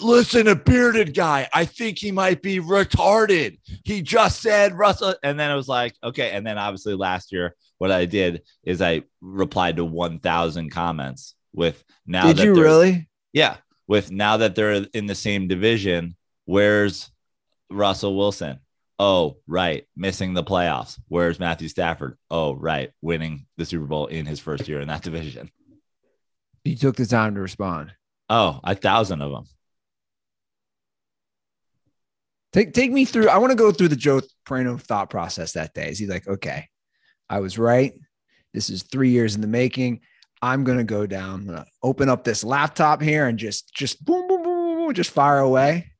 listen, 0.00 0.48
a 0.48 0.54
bearded 0.54 1.14
guy. 1.14 1.48
I 1.52 1.64
think 1.64 1.98
he 1.98 2.12
might 2.12 2.42
be 2.42 2.60
retarded. 2.60 3.58
He 3.84 4.02
just 4.02 4.40
said 4.40 4.74
Russell, 4.74 5.14
and 5.22 5.38
then 5.38 5.50
it 5.50 5.56
was 5.56 5.68
like 5.68 5.94
okay. 6.02 6.30
And 6.30 6.46
then 6.46 6.58
obviously 6.58 6.94
last 6.94 7.32
year, 7.32 7.54
what 7.78 7.90
I 7.90 8.04
did 8.06 8.42
is 8.64 8.80
I 8.82 9.02
replied 9.20 9.76
to 9.76 9.84
one 9.84 10.18
thousand 10.18 10.70
comments 10.70 11.34
with 11.52 11.82
now. 12.06 12.26
Did 12.26 12.38
that 12.38 12.44
you 12.44 12.54
really? 12.54 13.08
Yeah, 13.32 13.56
with 13.86 14.10
now 14.10 14.38
that 14.38 14.54
they're 14.54 14.86
in 14.94 15.06
the 15.06 15.14
same 15.14 15.48
division, 15.48 16.15
where's 16.46 17.10
Russell 17.70 18.16
Wilson? 18.16 18.60
Oh, 18.98 19.36
right, 19.46 19.84
missing 19.94 20.32
the 20.32 20.42
playoffs. 20.42 20.98
Where's 21.08 21.38
Matthew 21.38 21.68
Stafford? 21.68 22.16
Oh, 22.30 22.54
right, 22.54 22.90
winning 23.02 23.46
the 23.58 23.66
Super 23.66 23.84
Bowl 23.84 24.06
in 24.06 24.24
his 24.24 24.40
first 24.40 24.66
year 24.66 24.80
in 24.80 24.88
that 24.88 25.02
division. 25.02 25.50
You 26.64 26.76
took 26.76 26.96
the 26.96 27.06
time 27.06 27.34
to 27.34 27.40
respond. 27.40 27.92
Oh, 28.30 28.58
a 28.64 28.74
thousand 28.74 29.20
of 29.20 29.30
them. 29.30 29.44
Take 32.52 32.72
take 32.72 32.90
me 32.90 33.04
through. 33.04 33.28
I 33.28 33.38
want 33.38 33.50
to 33.50 33.56
go 33.56 33.70
through 33.70 33.88
the 33.88 33.96
Joe 33.96 34.22
Prano 34.48 34.80
thought 34.80 35.10
process 35.10 35.52
that 35.52 35.74
day. 35.74 35.90
Is 35.90 35.98
he 35.98 36.06
like, 36.06 36.26
okay, 36.26 36.68
I 37.28 37.40
was 37.40 37.58
right. 37.58 37.92
This 38.54 38.70
is 38.70 38.82
three 38.82 39.10
years 39.10 39.34
in 39.34 39.42
the 39.42 39.46
making. 39.46 40.00
I'm 40.40 40.64
gonna 40.64 40.84
go 40.84 41.06
down. 41.06 41.40
I'm 41.40 41.46
gonna 41.46 41.66
open 41.82 42.08
up 42.08 42.24
this 42.24 42.42
laptop 42.42 43.02
here 43.02 43.26
and 43.26 43.38
just 43.38 43.74
just 43.74 44.02
boom 44.04 44.26
boom 44.26 44.42
boom 44.42 44.54
boom, 44.54 44.76
boom 44.78 44.94
just 44.94 45.10
fire 45.10 45.38
away. 45.38 45.92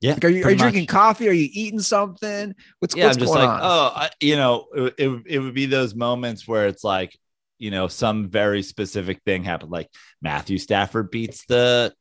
Yeah, 0.00 0.12
Like, 0.14 0.24
are 0.24 0.28
you 0.28 0.44
are 0.44 0.50
you 0.50 0.56
drinking 0.56 0.86
coffee? 0.86 1.28
Are 1.28 1.32
you 1.32 1.48
eating 1.52 1.80
something? 1.80 2.54
What's 2.78 2.96
Yeah, 2.96 3.06
what's 3.06 3.16
I'm 3.16 3.20
just 3.20 3.34
going 3.34 3.46
like, 3.46 3.50
on? 3.50 3.60
oh, 3.62 3.92
I, 3.94 4.10
you 4.20 4.36
know, 4.36 4.66
it, 4.74 4.94
it 4.98 5.22
it 5.26 5.38
would 5.40 5.54
be 5.54 5.66
those 5.66 5.94
moments 5.94 6.48
where 6.48 6.66
it's 6.68 6.84
like, 6.84 7.18
you 7.58 7.70
know, 7.70 7.88
some 7.88 8.30
very 8.30 8.62
specific 8.62 9.22
thing 9.24 9.44
happened, 9.44 9.70
like 9.70 9.88
Matthew 10.22 10.58
Stafford 10.58 11.10
beats 11.10 11.44
the 11.46 11.92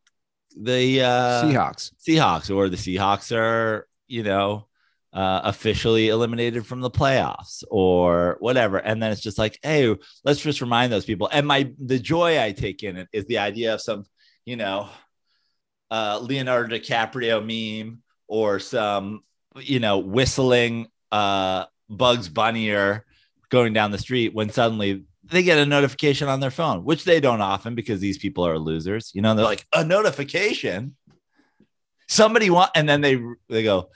the 0.59 1.01
uh, 1.01 1.43
Seahawks. 1.43 1.91
Seahawks, 2.07 2.55
or 2.55 2.69
the 2.69 2.77
Seahawks 2.77 3.35
are, 3.35 3.87
you 4.07 4.23
know, 4.23 4.67
uh, 5.13 5.41
officially 5.43 6.07
eliminated 6.09 6.65
from 6.65 6.81
the 6.81 6.89
playoffs 6.89 7.63
or 7.69 8.37
whatever. 8.39 8.77
And 8.77 9.01
then 9.01 9.11
it's 9.11 9.21
just 9.21 9.37
like, 9.37 9.59
hey, 9.63 9.95
let's 10.23 10.39
just 10.41 10.61
remind 10.61 10.91
those 10.91 11.05
people. 11.05 11.29
And 11.31 11.47
my 11.47 11.71
the 11.79 11.99
joy 11.99 12.41
I 12.41 12.51
take 12.53 12.83
in 12.83 12.97
it 12.97 13.09
is 13.11 13.25
the 13.25 13.39
idea 13.39 13.73
of 13.73 13.81
some, 13.81 14.05
you 14.45 14.55
know, 14.55 14.89
uh, 15.91 16.19
Leonardo 16.21 16.75
DiCaprio 16.75 17.39
meme 17.43 18.01
or 18.27 18.59
some, 18.59 19.23
you 19.57 19.79
know, 19.79 19.99
whistling 19.99 20.87
uh, 21.11 21.65
Bugs 21.89 22.29
Bunnier 22.29 23.01
going 23.49 23.73
down 23.73 23.91
the 23.91 23.97
street 23.97 24.33
when 24.33 24.49
suddenly 24.49 25.05
they 25.23 25.43
get 25.43 25.57
a 25.57 25.65
notification 25.65 26.27
on 26.27 26.39
their 26.39 26.51
phone, 26.51 26.83
which 26.83 27.03
they 27.03 27.19
don't 27.19 27.41
often 27.41 27.75
because 27.75 27.99
these 27.99 28.17
people 28.17 28.45
are 28.45 28.59
losers. 28.59 29.11
You 29.13 29.21
know, 29.21 29.33
they're 29.35 29.45
like 29.45 29.65
a 29.73 29.83
notification. 29.83 30.95
somebody 32.07 32.49
want, 32.49 32.71
and 32.75 32.89
then 32.89 33.01
they 33.01 33.21
they 33.47 33.63
go, 33.63 33.89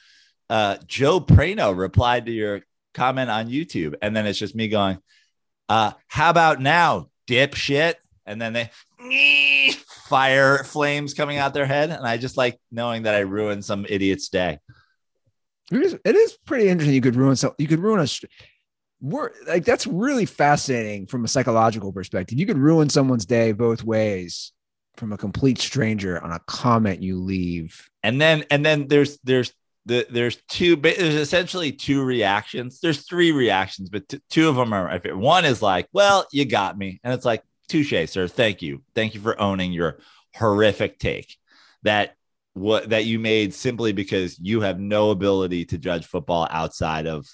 uh, 0.50 0.78
Joe 0.86 1.20
Prano 1.20 1.76
replied 1.76 2.28
to 2.28 2.32
your 2.32 2.62
comment 2.94 3.30
on 3.30 3.50
YouTube, 3.50 3.96
and 4.02 4.16
then 4.16 4.26
it's 4.26 4.40
just 4.40 4.56
me 4.56 4.68
going, 4.70 5.00
uh, 5.68 5.92
how 6.08 6.30
about 6.30 6.62
now, 6.62 7.10
dipshit? 7.28 7.96
And 8.26 8.42
then 8.42 8.54
they 8.54 8.70
fire 10.08 10.64
flames 10.64 11.14
coming 11.14 11.38
out 11.38 11.54
their 11.54 11.66
head, 11.66 11.90
and 11.90 12.06
I 12.06 12.18
just 12.18 12.38
like 12.38 12.60
knowing 12.72 13.04
that 13.04 13.16
I 13.16 13.20
ruined 13.20 13.66
some 13.66 13.86
idiot's 13.88 14.30
day. 14.30 14.60
It 15.72 15.82
is, 15.82 15.98
it 16.06 16.16
is 16.16 16.38
pretty 16.46 16.70
interesting. 16.70 16.94
You 16.94 17.02
could 17.02 17.16
ruin 17.16 17.36
so 17.36 17.56
you 17.58 17.68
could 17.68 17.80
ruin 17.80 18.00
a 18.00 18.08
we're 19.02 19.32
like 19.48 19.66
that's 19.66 19.86
really 19.86 20.26
fascinating 20.26 21.08
from 21.08 21.26
a 21.26 21.28
psychological 21.28 21.92
perspective. 21.92 22.40
You 22.40 22.46
could 22.46 22.58
ruin 22.58 22.90
someone's 22.90 23.26
day 23.26 23.52
both 23.52 23.84
ways 23.84 24.54
from 24.96 25.12
a 25.12 25.18
complete 25.18 25.60
stranger 25.60 26.24
on 26.24 26.32
a 26.32 26.40
comment 26.48 27.02
you 27.02 27.20
leave. 27.20 27.90
And 28.04 28.22
then 28.22 28.46
and 28.50 28.66
then 28.66 28.88
there's 28.88 29.20
there's 29.24 29.54
the 29.86 30.08
there's 30.10 30.38
two 30.48 30.76
there's 30.78 31.16
essentially 31.16 31.72
two 31.72 32.04
reactions. 32.04 32.80
There's 32.80 33.06
three 33.06 33.32
reactions, 33.32 33.90
but 33.90 34.08
t- 34.08 34.22
two 34.30 34.48
of 34.48 34.56
them 34.56 34.74
are 34.74 34.88
my 34.88 35.00
favorite. 35.00 35.18
One 35.18 35.46
is 35.46 35.62
like, 35.62 35.88
well, 35.92 36.26
you 36.32 36.46
got 36.46 36.78
me, 36.78 37.00
and 37.04 37.14
it's 37.14 37.26
like, 37.26 37.44
touche, 37.74 38.10
sir. 38.10 38.28
Thank 38.28 38.62
you, 38.62 38.84
thank 38.94 39.16
you 39.16 39.22
for 39.22 39.40
owning 39.40 39.74
your 39.74 40.00
horrific 40.36 41.00
take. 41.00 41.38
That 41.84 42.16
what 42.54 42.90
that 42.90 43.06
you 43.06 43.20
made 43.20 43.54
simply 43.54 43.94
because 43.94 44.38
you 44.40 44.62
have 44.62 44.80
no 44.80 45.10
ability 45.10 45.66
to 45.66 45.78
judge 45.78 46.06
football 46.06 46.48
outside 46.52 47.08
of 47.08 47.26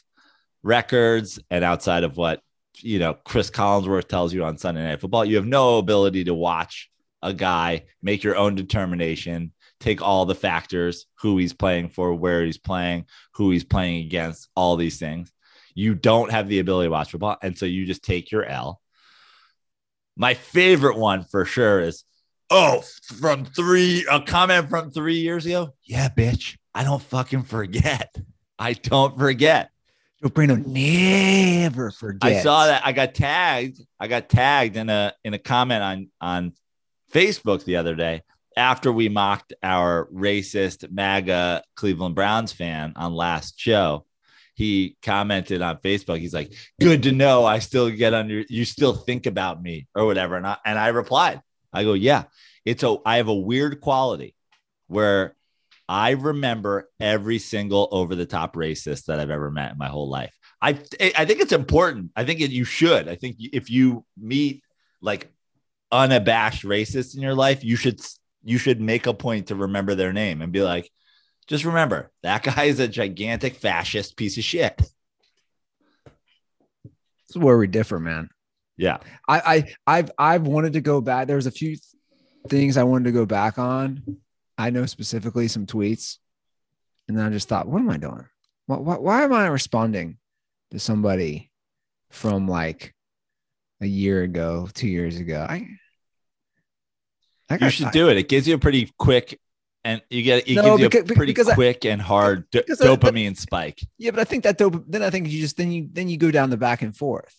records 0.64 1.40
and 1.50 1.64
outside 1.64 2.04
of 2.04 2.16
what 2.16 2.42
you 2.78 3.00
know 3.00 3.14
Chris 3.14 3.50
Collinsworth 3.52 4.08
tells 4.08 4.34
you 4.34 4.46
on 4.46 4.58
Sunday 4.58 4.84
Night 4.84 5.02
Football. 5.02 5.26
You 5.26 5.36
have 5.36 5.46
no 5.46 5.78
ability 5.78 6.24
to 6.26 6.34
watch 6.34 6.90
a 7.22 7.34
guy 7.34 7.84
make 8.02 8.24
your 8.24 8.38
own 8.38 8.56
determination, 8.56 9.52
take 9.82 10.02
all 10.02 10.26
the 10.26 10.36
factors, 10.36 11.06
who 11.20 11.38
he's 11.38 11.54
playing 11.54 11.90
for, 11.90 12.16
where 12.16 12.46
he's 12.46 12.58
playing, 12.58 13.06
who 13.34 13.52
he's 13.52 13.66
playing 13.66 14.06
against, 14.06 14.48
all 14.56 14.78
these 14.78 15.00
things. 15.00 15.34
You 15.76 15.96
don't 15.96 16.32
have 16.32 16.48
the 16.48 16.60
ability 16.60 16.88
to 16.88 16.92
watch 16.92 17.12
football, 17.12 17.38
and 17.44 17.58
so 17.58 17.66
you 17.66 17.86
just 17.86 18.04
take 18.04 18.32
your 18.32 18.46
L. 18.46 18.80
My 20.20 20.34
favorite 20.34 20.98
one 20.98 21.24
for 21.24 21.46
sure 21.46 21.80
is 21.80 22.04
Oh, 22.52 22.84
from 23.20 23.46
three, 23.46 24.06
a 24.12 24.20
comment 24.22 24.70
from 24.70 24.92
three 24.92 25.20
years 25.20 25.46
ago. 25.46 25.74
Yeah, 25.84 26.10
bitch. 26.10 26.58
I 26.76 26.84
don't 26.84 27.02
fucking 27.02 27.44
forget. 27.44 28.14
I 28.58 28.74
don't 28.74 29.18
forget. 29.18 29.70
Joe 30.22 30.30
Prano 30.30 30.66
never 30.66 31.92
forget. 31.92 32.32
I 32.32 32.42
saw 32.42 32.66
that. 32.66 32.86
I 32.86 32.92
got 32.92 33.14
tagged. 33.14 33.80
I 34.00 34.08
got 34.08 34.28
tagged 34.30 34.76
in 34.76 34.90
a 34.90 35.14
in 35.24 35.34
a 35.34 35.40
comment 35.40 35.84
on 35.84 36.10
on 36.20 36.54
Facebook 37.14 37.64
the 37.64 37.78
other 37.78 37.96
day 37.96 38.24
after 38.58 38.92
we 38.92 39.08
mocked 39.08 39.54
our 39.64 40.10
racist 40.14 40.92
MAGA 40.92 41.64
Cleveland 41.76 42.16
Browns 42.16 42.52
fan 42.52 42.92
on 42.98 43.14
last 43.14 43.58
show. 43.58 44.06
He 44.60 44.98
commented 45.02 45.62
on 45.62 45.78
Facebook. 45.78 46.20
He's 46.20 46.34
like, 46.34 46.54
"Good 46.82 47.04
to 47.04 47.14
know. 47.14 47.46
I 47.46 47.60
still 47.60 47.90
get 47.90 48.14
under. 48.14 48.44
You 48.50 48.66
still 48.66 48.94
think 48.94 49.26
about 49.26 49.62
me 49.62 49.88
or 49.96 50.06
whatever." 50.06 50.36
And 50.36 50.46
I, 50.46 50.58
and 50.66 50.78
I 50.78 50.90
replied, 50.90 51.42
I 51.72 51.84
go, 51.84 51.94
yeah, 51.94 52.24
it's 52.66 52.84
a, 52.84 52.98
I 53.06 53.18
have 53.18 53.28
a 53.28 53.34
weird 53.34 53.82
quality 53.82 54.36
where 54.88 55.36
I 55.88 56.12
remember 56.12 56.90
every 57.00 57.40
single 57.40 57.88
over 57.92 58.16
the 58.16 58.26
top 58.26 58.56
racist 58.56 59.06
that 59.06 59.20
I've 59.20 59.30
ever 59.30 59.52
met 59.52 59.72
in 59.72 59.78
my 59.78 59.88
whole 59.88 60.10
life. 60.10 60.36
I, 60.62 60.72
I 61.00 61.26
think 61.26 61.40
it's 61.40 61.54
important. 61.54 62.12
I 62.16 62.26
think 62.26 62.42
it, 62.42 62.52
you 62.52 62.66
should. 62.66 63.08
I 63.08 63.16
think 63.16 63.38
if 63.40 63.70
you 63.70 64.06
meet 64.18 64.64
like 65.02 65.32
unabashed 65.92 66.66
racists 66.66 67.16
in 67.16 67.22
your 67.22 67.36
life, 67.36 67.64
you 67.64 67.76
should, 67.76 68.02
you 68.44 68.58
should 68.58 68.82
make 68.82 69.08
a 69.08 69.14
point 69.14 69.48
to 69.48 69.56
remember 69.56 69.96
their 69.96 70.14
name 70.14 70.42
and 70.42 70.52
be 70.52 70.62
like, 70.62 70.92
just 71.50 71.66
remember 71.66 72.12
that 72.22 72.44
guy 72.44 72.66
is 72.66 72.80
a 72.80 72.88
gigantic 72.88 73.56
fascist 73.56 74.16
piece 74.16 74.38
of 74.38 74.44
shit. 74.44 74.78
This 74.78 74.92
is 77.32 77.38
where 77.38 77.58
we 77.58 77.68
differ, 77.68 78.00
man. 78.00 78.30
Yeah. 78.78 79.00
I, 79.28 79.40
I 79.40 79.76
I've 79.86 80.12
I've 80.18 80.48
wanted 80.48 80.74
to 80.74 80.82
go 80.82 81.02
back. 81.02 81.28
There's 81.28 81.48
a 81.48 81.52
few 81.52 81.76
things 82.48 82.78
I 82.78 82.84
wanted 82.84 83.06
to 83.06 83.12
go 83.12 83.26
back 83.26 83.58
on. 83.58 84.18
I 84.58 84.70
know 84.70 84.86
specifically 84.86 85.48
some 85.48 85.66
tweets. 85.66 86.18
And 87.08 87.18
then 87.18 87.26
I 87.26 87.30
just 87.30 87.50
thought, 87.50 87.68
what 87.68 87.80
am 87.80 87.90
I 87.90 87.98
doing? 87.98 88.26
Why, 88.68 88.78
why, 88.78 88.98
why 88.98 89.24
am 89.24 89.34
I 89.34 89.48
responding 89.48 90.18
to 90.70 90.80
somebody 90.80 91.50
from 92.12 92.48
like 92.48 92.94
a 93.82 93.88
year 93.88 94.22
ago, 94.22 94.70
two 94.72 94.88
years 94.88 95.18
ago? 95.18 95.48
I, 95.50 95.68
I 97.50 97.58
you 97.60 97.70
should 97.72 97.88
I, 97.88 97.92
do 97.92 98.10
it. 98.10 98.18
It 98.18 98.30
gives 98.30 98.48
you 98.48 98.54
a 98.54 98.60
pretty 98.60 98.94
quick 99.00 99.40
and 99.84 100.02
you 100.10 100.24
get 100.24 100.48
it 100.48 100.56
no, 100.56 100.78
gives 100.78 100.90
because, 100.90 101.10
you 101.10 101.14
a 101.14 101.16
pretty 101.16 101.34
quick 101.34 101.86
I, 101.86 101.90
and 101.90 102.02
hard 102.02 102.50
do- 102.52 102.64
dopamine 102.64 103.38
spike. 103.38 103.82
Yeah, 103.98 104.12
but 104.12 104.20
I 104.20 104.24
think 104.24 104.44
that 104.44 104.58
dope. 104.58 104.84
Then 104.88 105.04
I 105.04 105.10
think 105.10 105.30
you 105.30 105.40
just 105.40 105.58
then 105.58 105.72
you 105.72 105.88
then 105.92 106.10
you 106.10 106.18
go 106.18 106.32
down 106.32 106.50
the 106.50 106.58
back 106.58 106.82
and 106.82 106.96
forth. 106.96 107.34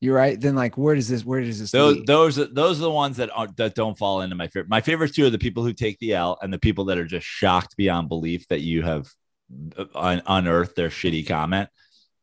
You're 0.00 0.16
right. 0.16 0.40
Then 0.40 0.54
like, 0.54 0.78
where 0.78 0.94
does 0.94 1.08
this? 1.08 1.24
Where 1.24 1.42
does 1.42 1.60
this? 1.60 1.70
Those 1.70 1.96
lead? 1.96 2.06
those 2.06 2.36
those 2.36 2.78
are 2.78 2.82
the 2.82 2.90
ones 2.90 3.18
that 3.18 3.30
are, 3.34 3.48
that 3.56 3.74
don't 3.74 3.98
fall 3.98 4.22
into 4.22 4.34
my 4.34 4.48
favorite. 4.48 4.70
My 4.70 4.80
favorite 4.80 5.14
two 5.14 5.26
are 5.26 5.30
the 5.30 5.38
people 5.38 5.62
who 5.62 5.74
take 5.74 5.98
the 5.98 6.14
L 6.14 6.38
and 6.40 6.52
the 6.52 6.58
people 6.58 6.86
that 6.86 6.96
are 6.96 7.04
just 7.04 7.26
shocked 7.26 7.76
beyond 7.76 8.08
belief 8.08 8.48
that 8.48 8.60
you 8.60 8.82
have 8.82 9.10
uh, 9.76 9.84
un- 9.94 10.22
unearthed 10.26 10.74
their 10.74 10.88
shitty 10.88 11.26
comment. 11.28 11.68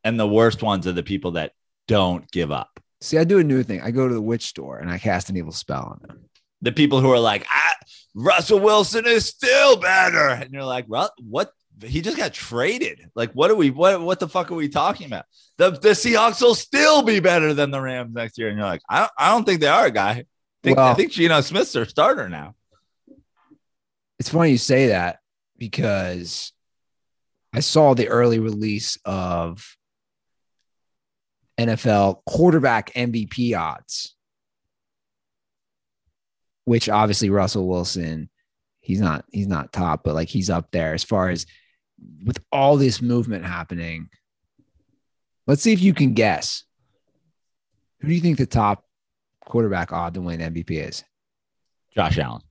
And 0.03 0.19
the 0.19 0.27
worst 0.27 0.63
ones 0.63 0.87
are 0.87 0.93
the 0.93 1.03
people 1.03 1.31
that 1.31 1.51
don't 1.87 2.29
give 2.31 2.51
up. 2.51 2.79
See, 3.01 3.19
I 3.19 3.25
do 3.25 3.37
a 3.37 3.43
new 3.43 3.61
thing. 3.61 3.81
I 3.81 3.91
go 3.91 4.07
to 4.07 4.13
the 4.13 4.21
witch 4.21 4.45
store 4.45 4.79
and 4.79 4.89
I 4.89 4.97
cast 4.97 5.29
an 5.29 5.37
evil 5.37 5.51
spell 5.51 5.83
on 5.83 5.99
them. 6.01 6.29
The 6.61 6.71
people 6.71 7.01
who 7.01 7.11
are 7.11 7.19
like, 7.19 7.45
ah, 7.51 7.73
Russell 8.15 8.59
Wilson 8.59 9.05
is 9.05 9.25
still 9.25 9.77
better, 9.77 10.29
and 10.29 10.51
you're 10.51 10.63
like, 10.63 10.85
what 10.87 11.11
he 11.83 12.01
just 12.01 12.17
got 12.17 12.33
traded. 12.33 13.09
Like, 13.15 13.31
what 13.33 13.51
are 13.51 13.55
we? 13.55 13.69
What 13.69 14.01
what 14.01 14.19
the 14.19 14.27
fuck 14.27 14.51
are 14.51 14.55
we 14.55 14.69
talking 14.69 15.07
about? 15.07 15.25
The 15.57 15.71
the 15.71 15.89
Seahawks 15.89 16.41
will 16.41 16.55
still 16.55 17.03
be 17.03 17.19
better 17.19 17.53
than 17.53 17.71
the 17.71 17.81
Rams 17.81 18.13
next 18.13 18.37
year, 18.37 18.49
and 18.49 18.57
you're 18.57 18.67
like, 18.67 18.81
I 18.89 18.99
don't, 18.99 19.11
I 19.17 19.31
don't 19.31 19.43
think 19.43 19.61
they 19.61 19.67
are, 19.67 19.89
guy. 19.89 20.09
I 20.09 20.25
think, 20.63 20.77
well, 20.77 20.87
I 20.87 20.93
think 20.95 21.11
Geno 21.11 21.41
Smith's 21.41 21.73
their 21.73 21.85
starter 21.85 22.29
now. 22.29 22.55
It's 24.19 24.29
funny 24.29 24.51
you 24.51 24.57
say 24.57 24.87
that 24.87 25.19
because 25.57 26.51
I 27.53 27.59
saw 27.59 27.93
the 27.93 28.09
early 28.09 28.39
release 28.39 28.97
of 29.05 29.77
NFL 31.59 32.21
quarterback 32.25 32.93
MVP 32.93 33.57
odds, 33.57 34.15
which 36.67 36.89
obviously 36.89 37.29
Russell 37.29 37.65
Wilson, 37.65 38.29
he's 38.81 38.99
not 38.99 39.23
he's 39.31 39.47
not 39.47 39.71
top, 39.71 40.03
but 40.03 40.15
like 40.15 40.27
he's 40.27 40.49
up 40.49 40.69
there 40.71 40.93
as 40.93 41.01
far 41.01 41.29
as 41.29 41.45
with 42.25 42.39
all 42.51 42.75
this 42.75 43.01
movement 43.01 43.45
happening, 43.45 44.09
let's 45.47 45.61
see 45.61 45.71
if 45.71 45.81
you 45.81 45.93
can 45.93 46.13
guess. 46.13 46.65
Who 48.01 48.09
do 48.09 48.13
you 48.13 48.19
think 48.19 48.37
the 48.37 48.45
top 48.45 48.83
quarterback 49.45 49.93
odd 49.93 50.15
to 50.15 50.21
win 50.21 50.41
MVP 50.41 50.71
is? 50.71 51.05
Josh 51.95 52.17
Allen. 52.17 52.41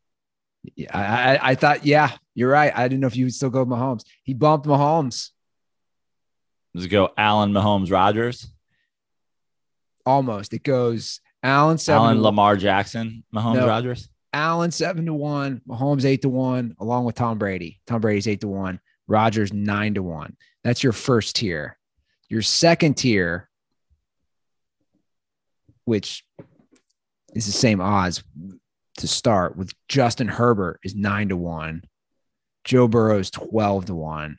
Yeah, 0.75 0.91
I, 0.95 1.37
I, 1.37 1.51
I 1.51 1.55
thought, 1.55 1.85
yeah, 1.85 2.11
you're 2.35 2.51
right. 2.51 2.73
I 2.75 2.89
didn't 2.89 3.01
know 3.03 3.09
if 3.09 3.17
you 3.17 3.27
would 3.27 3.35
still 3.35 3.51
go 3.51 3.67
Mahomes. 3.67 4.05
He 4.23 4.33
bumped 4.33 4.67
Mahomes. 4.67 5.29
Does 6.75 6.87
it 6.87 6.89
go 6.89 7.11
Allen, 7.19 7.53
Mahomes, 7.53 7.93
Rodgers? 7.93 8.51
Almost. 10.07 10.55
It 10.55 10.63
goes 10.63 11.21
Allen, 11.47 11.79
seven 11.79 12.03
Allen, 12.03 12.23
Lamar 12.23 12.57
Jackson, 12.57 13.25
Mahomes, 13.35 13.55
no, 13.55 13.67
Rodgers. 13.67 14.09
Allen 14.33 14.71
seven 14.71 15.07
to 15.07 15.15
one, 15.15 15.63
Mahomes 15.69 16.05
eight 16.05 16.23
to 16.23 16.29
one, 16.29 16.75
along 16.81 17.05
with 17.05 17.15
Tom 17.15 17.39
Brady. 17.39 17.81
Tom 17.87 18.01
Brady's 18.01 18.29
eight 18.29 18.41
to 18.41 18.49
one. 18.49 18.81
Rodgers 19.09 19.53
nine 19.53 19.95
to 19.95 20.03
one. 20.03 20.37
That's 20.65 20.83
your 20.83 20.93
first 20.93 21.37
tier. 21.37 21.79
Your 22.29 22.43
second 22.43 22.95
tier, 22.95 23.49
which 25.85 26.25
is 27.35 27.47
the 27.47 27.53
same 27.53 27.81
odds 27.81 28.25
to 28.99 29.07
start 29.07 29.57
with 29.57 29.73
Justin 29.89 30.29
Herbert 30.29 30.81
is 30.83 30.95
nine 30.95 31.29
to 31.29 31.37
one, 31.37 31.83
Joe 32.65 32.89
Burrow 32.89 33.19
is 33.19 33.31
12 33.31 33.87
to 33.87 33.95
one. 33.95 34.39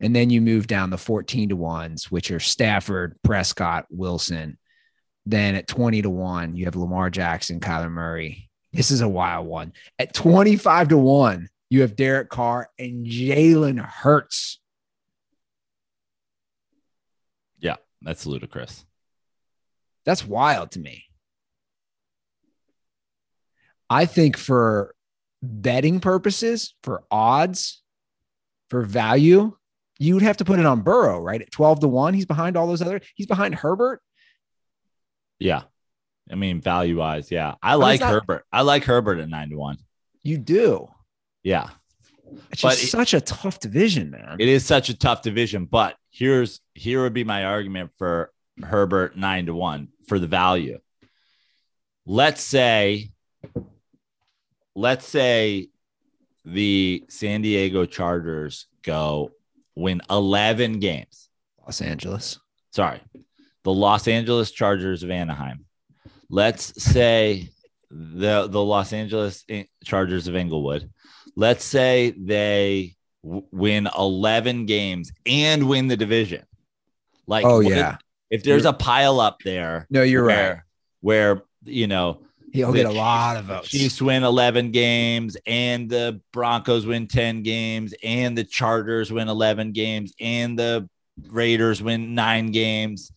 And 0.00 0.16
then 0.16 0.30
you 0.30 0.40
move 0.40 0.66
down 0.66 0.88
the 0.88 0.96
14 0.96 1.50
to 1.50 1.56
ones, 1.56 2.10
which 2.10 2.30
are 2.30 2.40
Stafford, 2.40 3.16
Prescott, 3.22 3.84
Wilson. 3.90 4.58
Then 5.30 5.54
at 5.54 5.68
20 5.68 6.02
to 6.02 6.10
one, 6.10 6.56
you 6.56 6.64
have 6.64 6.74
Lamar 6.74 7.08
Jackson, 7.08 7.60
Kyler 7.60 7.88
Murray. 7.88 8.50
This 8.72 8.90
is 8.90 9.00
a 9.00 9.08
wild 9.08 9.46
one. 9.46 9.72
At 9.96 10.12
25 10.12 10.88
to 10.88 10.98
one, 10.98 11.48
you 11.68 11.82
have 11.82 11.94
Derek 11.94 12.30
Carr 12.30 12.68
and 12.80 13.06
Jalen 13.06 13.78
Hurts. 13.78 14.58
Yeah, 17.60 17.76
that's 18.02 18.26
ludicrous. 18.26 18.84
That's 20.04 20.26
wild 20.26 20.72
to 20.72 20.80
me. 20.80 21.04
I 23.88 24.06
think 24.06 24.36
for 24.36 24.96
betting 25.40 26.00
purposes, 26.00 26.74
for 26.82 27.04
odds, 27.08 27.84
for 28.68 28.82
value, 28.82 29.56
you 30.00 30.14
would 30.14 30.24
have 30.24 30.38
to 30.38 30.44
put 30.44 30.58
it 30.58 30.66
on 30.66 30.80
Burrow, 30.80 31.20
right? 31.20 31.40
At 31.40 31.52
12 31.52 31.80
to 31.80 31.88
1. 31.88 32.14
He's 32.14 32.26
behind 32.26 32.56
all 32.56 32.66
those 32.66 32.82
other, 32.82 33.00
he's 33.14 33.26
behind 33.26 33.54
Herbert. 33.54 34.02
Yeah. 35.40 35.62
I 36.30 36.36
mean, 36.36 36.60
value 36.60 36.98
wise, 36.98 37.30
yeah. 37.32 37.54
I 37.60 37.74
like 37.74 37.98
not, 38.00 38.12
Herbert. 38.12 38.44
I 38.52 38.62
like 38.62 38.84
Herbert 38.84 39.18
at 39.18 39.28
nine 39.28 39.50
to 39.50 39.56
one. 39.56 39.78
You 40.22 40.38
do. 40.38 40.86
Yeah. 41.42 41.70
It's 42.52 42.62
But 42.62 42.70
just 42.72 42.84
it- 42.84 42.90
such 42.90 43.14
a 43.14 43.20
tough 43.20 43.58
division, 43.58 44.10
man. 44.10 44.36
It 44.38 44.46
is 44.48 44.64
such 44.64 44.88
a 44.90 44.96
tough 44.96 45.22
division, 45.22 45.64
but 45.64 45.96
here's 46.10 46.60
here 46.74 47.02
would 47.02 47.14
be 47.14 47.24
my 47.24 47.44
argument 47.46 47.90
for 47.98 48.30
Herbert 48.62 49.16
nine 49.16 49.46
to 49.46 49.54
one 49.54 49.88
for 50.06 50.18
the 50.20 50.28
value. 50.28 50.78
Let's 52.06 52.42
say, 52.42 53.10
let's 54.74 55.06
say 55.06 55.68
the 56.44 57.04
San 57.08 57.42
Diego 57.42 57.86
Chargers 57.86 58.66
go 58.82 59.32
win 59.74 60.00
11 60.10 60.78
games. 60.80 61.28
Los 61.64 61.80
Angeles. 61.80 62.38
Sorry, 62.72 63.00
the 63.64 63.72
Los 63.72 64.08
Angeles 64.08 64.50
Chargers 64.50 65.02
of 65.02 65.10
Anaheim. 65.10 65.64
Let's 66.28 66.82
say 66.82 67.50
the 67.90 68.46
the 68.48 68.62
Los 68.62 68.92
Angeles 68.92 69.44
eh, 69.48 69.64
Chargers 69.84 70.28
of 70.28 70.36
Inglewood. 70.36 70.90
Let's 71.36 71.64
say 71.64 72.10
they 72.16 72.96
w- 73.24 73.44
win 73.50 73.88
11 73.98 74.66
games 74.66 75.12
and 75.26 75.68
win 75.68 75.88
the 75.88 75.96
division. 75.96 76.44
Like, 77.26 77.44
Oh 77.44 77.60
yeah. 77.60 77.96
if 78.30 78.42
there's 78.42 78.64
a 78.64 78.72
pile 78.72 79.20
up 79.20 79.38
there 79.44 79.86
No, 79.90 80.02
you're 80.02 80.24
where, 80.24 80.50
right. 80.54 80.60
where 81.00 81.42
you 81.64 81.86
know 81.86 82.22
He'll 82.52 82.72
get 82.72 82.86
a 82.86 82.88
Chiefs- 82.88 82.96
lot 82.96 83.36
of 83.36 83.44
votes. 83.44 83.68
Chiefs 83.68 84.02
win 84.02 84.24
11 84.24 84.72
games 84.72 85.36
and 85.46 85.88
the 85.88 86.20
Broncos 86.32 86.84
win 86.84 87.06
10 87.06 87.42
games 87.44 87.94
and 88.02 88.36
the 88.36 88.42
Chargers 88.44 89.12
win 89.12 89.28
11 89.28 89.70
games 89.72 90.12
and 90.20 90.58
the 90.58 90.88
Raiders 91.28 91.80
win 91.82 92.14
nine 92.16 92.50
games. 92.50 93.12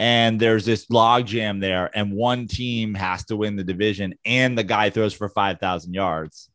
And 0.00 0.40
there's 0.40 0.64
this 0.64 0.86
logjam 0.86 1.60
there, 1.60 1.90
and 1.94 2.12
one 2.12 2.48
team 2.48 2.94
has 2.94 3.26
to 3.26 3.36
win 3.36 3.56
the 3.56 3.62
division, 3.62 4.14
and 4.24 4.56
the 4.56 4.64
guy 4.64 4.88
throws 4.88 5.12
for 5.12 5.28
5,000 5.28 5.92
yards. 5.92 6.48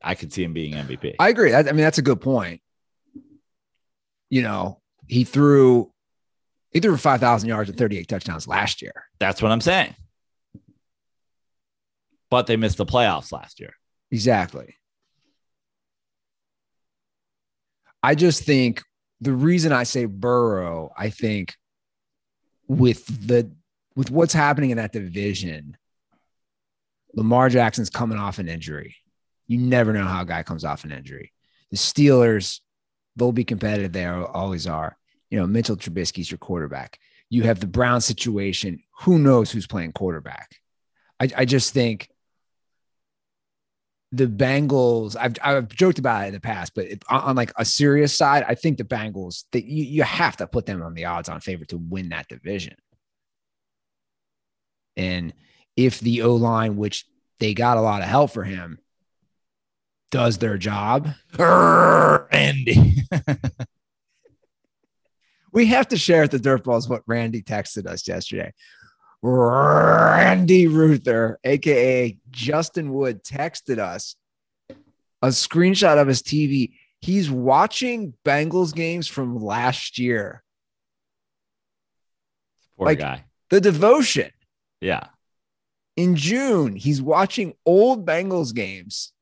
I 0.00 0.14
could 0.14 0.32
see 0.32 0.44
him 0.44 0.52
being 0.52 0.74
MVP. 0.74 1.16
I 1.18 1.30
agree. 1.30 1.50
That, 1.50 1.66
I 1.66 1.72
mean, 1.72 1.82
that's 1.82 1.98
a 1.98 2.02
good 2.02 2.20
point. 2.20 2.60
You 4.30 4.42
know, 4.42 4.80
he 5.08 5.24
threw 5.24 5.90
he 6.70 6.78
threw 6.80 6.92
for 6.92 6.98
five 6.98 7.20
thousand 7.20 7.48
yards 7.48 7.70
and 7.70 7.78
thirty 7.78 7.98
eight 7.98 8.08
touchdowns 8.08 8.46
last 8.46 8.82
year. 8.82 9.06
That's 9.18 9.40
what 9.40 9.50
I'm 9.50 9.60
saying. 9.60 9.94
But 12.30 12.46
they 12.46 12.56
missed 12.56 12.76
the 12.76 12.86
playoffs 12.86 13.32
last 13.32 13.60
year. 13.60 13.74
Exactly. 14.10 14.76
I 18.02 18.14
just 18.14 18.42
think 18.42 18.82
the 19.24 19.32
reason 19.32 19.72
I 19.72 19.84
say 19.84 20.04
Burrow, 20.04 20.92
I 20.96 21.08
think 21.08 21.56
with 22.68 23.06
the 23.26 23.50
with 23.96 24.10
what's 24.10 24.34
happening 24.34 24.70
in 24.70 24.76
that 24.76 24.92
division, 24.92 25.76
Lamar 27.14 27.48
Jackson's 27.48 27.90
coming 27.90 28.18
off 28.18 28.38
an 28.38 28.48
injury. 28.48 28.96
You 29.46 29.58
never 29.58 29.92
know 29.92 30.04
how 30.04 30.22
a 30.22 30.26
guy 30.26 30.42
comes 30.42 30.64
off 30.64 30.84
an 30.84 30.92
injury. 30.92 31.32
The 31.70 31.76
Steelers, 31.76 32.60
they'll 33.16 33.32
be 33.32 33.44
competitive. 33.44 33.92
They 33.92 34.06
always 34.06 34.66
are. 34.66 34.96
You 35.30 35.38
know, 35.38 35.46
Mitchell 35.46 35.76
Trubisky's 35.76 36.30
your 36.30 36.38
quarterback. 36.38 36.98
You 37.30 37.44
have 37.44 37.60
the 37.60 37.66
Brown 37.66 38.00
situation. 38.00 38.82
Who 39.00 39.18
knows 39.18 39.50
who's 39.50 39.66
playing 39.66 39.92
quarterback? 39.92 40.56
I, 41.18 41.28
I 41.36 41.44
just 41.44 41.72
think 41.72 42.08
the 44.16 44.26
Bengals. 44.26 45.16
I've 45.18 45.34
I've 45.42 45.68
joked 45.68 45.98
about 45.98 46.24
it 46.24 46.28
in 46.28 46.34
the 46.34 46.40
past, 46.40 46.74
but 46.74 46.86
if, 46.86 46.98
on, 47.08 47.20
on 47.20 47.36
like 47.36 47.52
a 47.56 47.64
serious 47.64 48.16
side, 48.16 48.44
I 48.46 48.54
think 48.54 48.78
the 48.78 48.84
Bengals. 48.84 49.44
That 49.52 49.64
you 49.64 49.84
you 49.84 50.02
have 50.02 50.36
to 50.38 50.46
put 50.46 50.66
them 50.66 50.82
on 50.82 50.94
the 50.94 51.06
odds-on 51.06 51.40
favorite 51.40 51.70
to 51.70 51.78
win 51.78 52.10
that 52.10 52.28
division. 52.28 52.76
And 54.96 55.32
if 55.76 56.00
the 56.00 56.22
O 56.22 56.36
line, 56.36 56.76
which 56.76 57.06
they 57.40 57.54
got 57.54 57.78
a 57.78 57.82
lot 57.82 58.02
of 58.02 58.08
help 58.08 58.30
for 58.30 58.44
him, 58.44 58.78
does 60.10 60.38
their 60.38 60.56
job, 60.56 61.08
Randy. 61.38 63.02
we 65.52 65.66
have 65.66 65.88
to 65.88 65.96
share 65.96 66.24
at 66.24 66.30
the 66.30 66.38
dirt 66.38 66.64
balls 66.64 66.88
what 66.88 67.02
Randy 67.06 67.42
texted 67.42 67.86
us 67.86 68.06
yesterday. 68.06 68.52
Randy 69.26 70.66
Ruther, 70.66 71.38
aka 71.44 72.18
Justin 72.30 72.92
Wood, 72.92 73.24
texted 73.24 73.78
us 73.78 74.16
a 75.22 75.28
screenshot 75.28 75.98
of 75.98 76.06
his 76.08 76.20
TV. 76.22 76.74
He's 77.00 77.30
watching 77.30 78.12
Bengals 78.22 78.74
games 78.74 79.08
from 79.08 79.42
last 79.42 79.98
year. 79.98 80.44
Poor 82.76 82.86
Like- 82.88 82.98
guy. 82.98 83.24
The 83.48 83.62
devotion 83.62 84.30
Yeah. 84.82 85.08
in 85.96 86.16
June, 86.16 86.76
he's 86.76 87.00
watching 87.00 87.54
old 87.64 88.04
Bengals 88.04 88.54
games. 88.54 89.14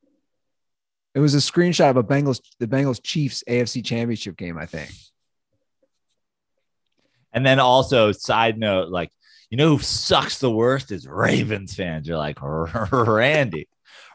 It 1.14 1.20
was 1.20 1.34
a 1.34 1.38
screenshot 1.38 1.90
of 1.90 1.96
a 1.96 2.02
Bengals, 2.02 2.40
the 2.58 2.66
Bengals 2.66 3.00
Chiefs 3.04 3.44
AFC 3.46 3.82
Championship 3.82 4.36
game, 4.36 4.58
I 4.58 4.66
think. 4.66 4.90
And 7.32 7.46
then 7.46 7.60
also, 7.60 8.10
side 8.10 8.58
note, 8.58 8.88
like, 8.88 9.12
you 9.52 9.58
know 9.58 9.76
who 9.76 9.82
sucks 9.82 10.38
the 10.38 10.50
worst 10.50 10.90
is 10.90 11.06
Ravens 11.06 11.74
fans. 11.74 12.08
You're 12.08 12.16
like, 12.16 12.38
Randy. 12.90 13.68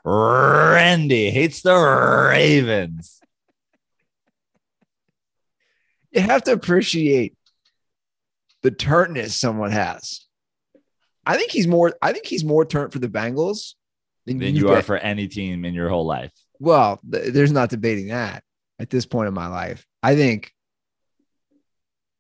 Randy 0.04 1.30
hates 1.30 1.62
the 1.62 1.76
Ravens. 1.76 3.19
You 6.10 6.21
have 6.21 6.41
to 6.45 6.54
appreciate 6.54 7.36
the 8.63 8.71
turntness 8.71 9.36
someone 9.36 9.69
has. 9.69 10.26
I 11.23 11.38
think 11.38 11.52
he's 11.52 11.67
more. 11.67 11.93
I 12.02 12.13
think 12.13 12.26
he's 12.26 12.43
more 12.43 12.65
turnt 12.65 12.91
for 12.91 12.97
the 12.97 13.08
Bengals 13.08 13.76
than, 14.26 14.39
Than 14.39 14.56
you 14.56 14.62
you 14.62 14.73
are 14.73 14.82
for 14.82 14.97
any 14.97 15.28
team 15.28 15.65
in 15.65 15.76
your 15.76 15.89
whole 15.89 16.08
life. 16.08 16.32
Well, 16.60 17.00
th- 17.12 17.32
there's 17.32 17.52
not 17.52 17.69
debating 17.69 18.08
that 18.08 18.43
at 18.80 18.89
this 18.89 19.06
point 19.06 19.28
in 19.28 19.36
my 19.36 19.50
life. 19.50 19.86
I 20.02 20.15
think. 20.15 20.52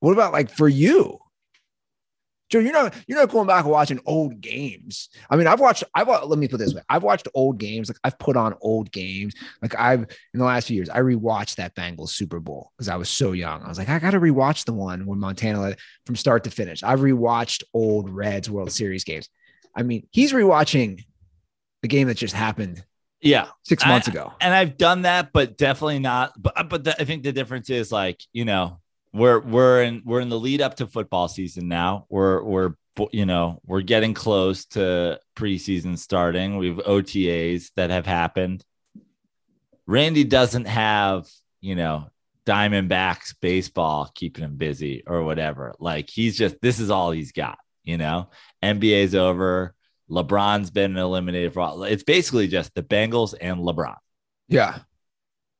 What 0.01 0.13
about 0.13 0.33
like 0.33 0.51
for 0.51 0.69
you, 0.69 1.16
Joe? 2.49 2.59
You're 2.59 2.73
not 2.73 2.93
you're 3.07 3.19
not 3.19 3.29
going 3.29 3.47
back 3.47 3.63
and 3.63 3.71
watching 3.71 3.99
old 4.05 4.39
games. 4.41 5.09
I 5.29 5.35
mean, 5.35 5.47
I've 5.47 5.59
watched. 5.59 5.83
I've 5.93 6.07
uh, 6.07 6.25
let 6.25 6.39
me 6.39 6.47
put 6.47 6.55
it 6.61 6.65
this 6.65 6.73
way. 6.73 6.81
I've 6.89 7.03
watched 7.03 7.27
old 7.33 7.57
games. 7.57 7.89
Like 7.89 7.99
I've 8.03 8.17
put 8.19 8.37
on 8.37 8.55
old 8.61 8.91
games. 8.91 9.33
Like 9.61 9.75
I've 9.77 10.01
in 10.01 10.39
the 10.39 10.45
last 10.45 10.67
few 10.67 10.75
years, 10.75 10.89
I 10.89 10.99
rewatched 10.99 11.55
that 11.55 11.75
Bengals 11.75 12.09
Super 12.09 12.39
Bowl 12.39 12.71
because 12.77 12.89
I 12.89 12.95
was 12.95 13.09
so 13.09 13.33
young. 13.33 13.63
I 13.63 13.67
was 13.67 13.77
like, 13.77 13.89
I 13.89 13.99
got 13.99 14.11
to 14.11 14.19
rewatch 14.19 14.65
the 14.65 14.73
one 14.73 15.05
when 15.05 15.19
Montana 15.19 15.61
led 15.61 15.77
from 16.05 16.15
start 16.15 16.43
to 16.45 16.51
finish. 16.51 16.83
I've 16.83 16.99
rewatched 16.99 17.63
old 17.73 18.09
Reds 18.09 18.49
World 18.49 18.71
Series 18.71 19.03
games. 19.03 19.29
I 19.75 19.83
mean, 19.83 20.07
he's 20.11 20.33
rewatching 20.33 21.03
the 21.81 21.87
game 21.87 22.07
that 22.07 22.15
just 22.17 22.33
happened 22.33 22.83
Yeah. 23.21 23.47
six 23.63 23.83
I- 23.85 23.89
months 23.89 24.07
ago. 24.07 24.33
And 24.41 24.53
I've 24.53 24.77
done 24.77 25.03
that, 25.03 25.31
but 25.33 25.57
definitely 25.57 25.99
not. 25.99 26.33
But 26.41 26.69
but 26.69 26.83
the, 26.85 26.99
I 26.99 27.03
think 27.05 27.23
the 27.23 27.31
difference 27.33 27.69
is 27.69 27.91
like, 27.91 28.21
you 28.33 28.45
know, 28.45 28.79
we're 29.13 29.39
we're 29.39 29.83
in 29.83 30.01
we're 30.05 30.19
in 30.21 30.29
the 30.29 30.39
lead 30.39 30.61
up 30.61 30.75
to 30.75 30.87
football 30.87 31.27
season 31.27 31.67
now. 31.67 32.05
We're 32.09 32.43
we're 32.43 32.73
you 33.11 33.25
know, 33.25 33.61
we're 33.65 33.81
getting 33.81 34.13
close 34.13 34.65
to 34.65 35.19
preseason 35.35 35.97
starting. 35.97 36.57
We've 36.57 36.77
OTAs 36.77 37.71
that 37.75 37.89
have 37.89 38.05
happened. 38.05 38.63
Randy 39.85 40.23
doesn't 40.23 40.65
have, 40.65 41.27
you 41.61 41.75
know, 41.75 42.09
Diamondbacks 42.45 43.35
baseball 43.39 44.11
keeping 44.15 44.43
him 44.43 44.55
busy 44.55 45.03
or 45.05 45.23
whatever. 45.23 45.75
Like 45.79 46.09
he's 46.09 46.37
just 46.37 46.55
this 46.61 46.79
is 46.79 46.89
all 46.89 47.11
he's 47.11 47.31
got, 47.31 47.57
you 47.83 47.97
know. 47.97 48.29
NBA's 48.63 49.15
over. 49.15 49.73
LeBron's 50.09 50.71
been 50.71 50.95
eliminated 50.95 51.53
for 51.53 51.59
all. 51.59 51.83
It's 51.83 52.03
basically 52.03 52.47
just 52.47 52.73
the 52.73 52.83
Bengals 52.83 53.35
and 53.39 53.59
LeBron 53.59 53.97
Yeah. 54.47 54.79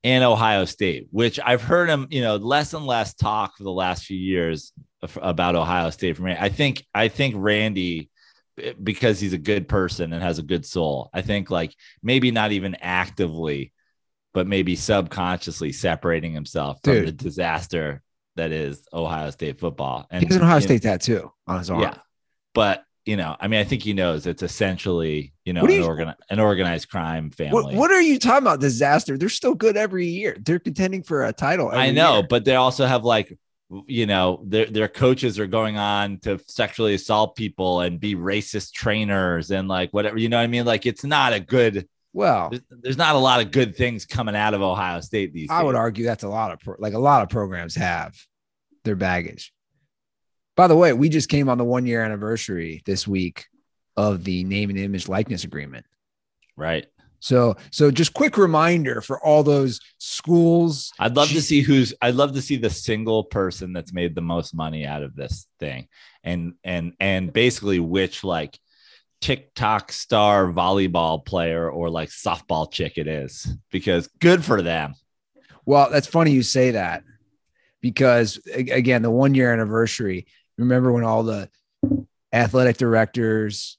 And 0.03 0.23
Ohio 0.23 0.65
State, 0.65 1.07
which 1.11 1.39
I've 1.43 1.61
heard 1.61 1.89
him, 1.89 2.07
you 2.09 2.21
know, 2.21 2.35
less 2.37 2.73
and 2.73 2.85
less 2.85 3.13
talk 3.13 3.57
for 3.57 3.63
the 3.63 3.71
last 3.71 4.05
few 4.05 4.17
years 4.17 4.71
about 5.17 5.55
Ohio 5.55 5.89
State 5.89 6.15
from 6.15 6.25
Randy. 6.25 6.41
I 6.41 6.49
think 6.49 6.85
I 6.93 7.07
think 7.07 7.35
Randy 7.37 8.09
eh, 8.61 8.73
because 8.81 9.19
he's 9.19 9.33
a 9.33 9.37
good 9.37 9.67
person 9.67 10.13
and 10.13 10.21
has 10.23 10.39
a 10.39 10.43
good 10.43 10.65
soul. 10.65 11.09
I 11.13 11.21
think 11.21 11.49
like 11.49 11.73
maybe 12.01 12.31
not 12.31 12.51
even 12.51 12.75
actively 12.75 13.73
but 14.37 14.45
maybe 14.45 14.75
subconsciously 14.75 15.71
separating 15.71 16.31
himself 16.31 16.77
from 16.83 17.05
the 17.05 17.11
disaster 17.11 18.03
that 18.35 18.51
is 18.51 18.87
Ohio 18.93 19.31
State 19.31 19.59
football. 19.59 20.05
And 20.11 20.21
He 20.21 20.27
has 20.27 20.35
an 20.35 20.43
Ohio 20.43 20.57
you 20.57 20.59
know, 20.59 20.65
State 20.65 20.81
tattoo 20.83 21.31
on 21.47 21.57
his 21.57 21.71
arm. 21.71 21.81
yeah. 21.81 21.97
But 22.53 22.83
you 23.07 23.15
know, 23.15 23.35
I 23.39 23.47
mean, 23.47 23.59
I 23.59 23.63
think 23.63 23.83
he 23.83 23.93
knows 23.93 24.27
it's 24.27 24.43
essentially, 24.43 25.33
you 25.45 25.53
know, 25.53 25.63
an, 25.63 25.71
you- 25.71 25.85
organ- 25.85 26.13
an 26.29 26.39
organized 26.39 26.89
crime 26.89 27.31
family. 27.31 27.53
What, 27.53 27.73
what 27.75 27.91
are 27.91 28.01
you 28.01 28.19
talking 28.19 28.43
about? 28.43 28.59
Disaster. 28.59 29.17
They're 29.17 29.29
still 29.29 29.55
good 29.55 29.77
every 29.77 30.07
year. 30.07 30.35
They're 30.39 30.59
contending 30.59 31.03
for 31.03 31.25
a 31.25 31.33
title. 31.33 31.69
I 31.69 31.91
know, 31.91 32.15
year. 32.15 32.27
but 32.29 32.43
they 32.45 32.55
also 32.55 32.85
have 32.85 33.03
like, 33.05 33.37
you 33.85 34.05
know, 34.05 34.41
their 34.45 34.65
their 34.65 34.87
coaches 34.87 35.39
are 35.39 35.47
going 35.47 35.77
on 35.77 36.19
to 36.19 36.39
sexually 36.47 36.93
assault 36.93 37.35
people 37.35 37.81
and 37.81 37.99
be 37.99 38.15
racist 38.15 38.73
trainers 38.73 39.51
and 39.51 39.67
like 39.67 39.91
whatever. 39.91 40.17
You 40.17 40.29
know 40.29 40.37
what 40.37 40.43
I 40.43 40.47
mean? 40.47 40.65
Like, 40.65 40.85
it's 40.85 41.03
not 41.03 41.33
a 41.33 41.39
good. 41.39 41.87
well, 42.13 42.49
There's, 42.49 42.63
there's 42.69 42.97
not 42.97 43.15
a 43.15 43.19
lot 43.19 43.41
of 43.41 43.51
good 43.51 43.75
things 43.75 44.05
coming 44.05 44.35
out 44.35 44.53
of 44.53 44.61
Ohio 44.61 45.01
State 45.01 45.33
these 45.33 45.49
I 45.49 45.63
would 45.63 45.75
argue 45.75 46.05
that's 46.05 46.23
a 46.23 46.29
lot 46.29 46.51
of 46.51 46.59
pro- 46.59 46.75
like 46.79 46.93
a 46.93 46.99
lot 46.99 47.23
of 47.23 47.29
programs 47.29 47.75
have 47.75 48.15
their 48.83 48.95
baggage. 48.95 49.53
By 50.57 50.67
the 50.67 50.75
way, 50.75 50.91
we 50.91 51.07
just 51.07 51.29
came 51.29 51.47
on 51.47 51.59
the 51.59 51.63
one 51.63 51.85
year 51.85 52.03
anniversary 52.03 52.81
this 52.85 53.07
week 53.07 53.45
of 53.95 54.23
the 54.23 54.43
name 54.43 54.71
and 54.71 54.79
image 54.79 55.07
likeness 55.07 55.43
agreement. 55.43 55.85
Right. 56.57 56.87
So, 57.19 57.57
so 57.71 57.91
just 57.91 58.13
quick 58.13 58.37
reminder 58.37 59.01
for 59.01 59.23
all 59.23 59.43
those 59.43 59.79
schools. 59.99 60.91
I'd 60.99 61.15
love 61.15 61.29
to 61.29 61.41
see 61.41 61.61
who's 61.61 61.93
I'd 62.01 62.15
love 62.15 62.33
to 62.33 62.41
see 62.41 62.57
the 62.57 62.71
single 62.71 63.23
person 63.23 63.71
that's 63.71 63.93
made 63.93 64.15
the 64.15 64.21
most 64.21 64.55
money 64.55 64.85
out 64.85 65.03
of 65.03 65.15
this 65.15 65.47
thing. 65.59 65.87
And 66.23 66.53
and 66.63 66.93
and 66.99 67.31
basically 67.31 67.79
which 67.79 68.23
like 68.23 68.59
TikTok 69.21 69.91
star 69.91 70.47
volleyball 70.47 71.23
player 71.23 71.69
or 71.69 71.89
like 71.91 72.09
softball 72.09 72.71
chick 72.71 72.97
it 72.97 73.07
is 73.07 73.47
because 73.71 74.07
good 74.19 74.43
for 74.43 74.63
them. 74.63 74.95
Well, 75.65 75.89
that's 75.91 76.07
funny 76.07 76.31
you 76.31 76.43
say 76.43 76.71
that 76.71 77.03
because 77.81 78.39
again, 78.53 79.03
the 79.03 79.11
one 79.11 79.35
year 79.35 79.53
anniversary. 79.53 80.25
Remember 80.57 80.91
when 80.91 81.03
all 81.03 81.23
the 81.23 81.49
athletic 82.33 82.77
directors 82.77 83.77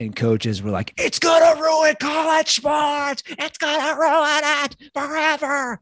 and 0.00 0.14
coaches 0.14 0.62
were 0.62 0.70
like, 0.70 0.92
"It's 0.96 1.18
gonna 1.18 1.60
ruin 1.60 1.94
college 2.00 2.50
sports. 2.50 3.22
It's 3.26 3.58
gonna 3.58 3.98
ruin 3.98 4.42
it 4.64 4.76
forever." 4.94 5.80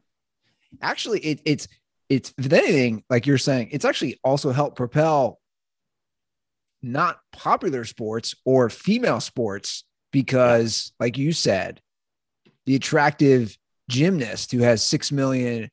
Actually, 0.81 1.19
it, 1.21 1.41
it's 1.45 1.67
it's 2.09 2.33
if 2.37 2.51
anything, 2.51 3.03
like 3.09 3.25
you're 3.25 3.37
saying, 3.37 3.69
it's 3.71 3.85
actually 3.85 4.19
also 4.23 4.51
helped 4.51 4.75
propel 4.75 5.39
not 6.81 7.19
popular 7.31 7.85
sports 7.85 8.35
or 8.45 8.69
female 8.69 9.19
sports 9.19 9.83
because, 10.11 10.93
like 10.99 11.17
you 11.17 11.31
said, 11.31 11.81
the 12.65 12.75
attractive 12.75 13.57
gymnast 13.89 14.51
who 14.51 14.59
has 14.59 14.83
6 14.83 15.11
million 15.11 15.69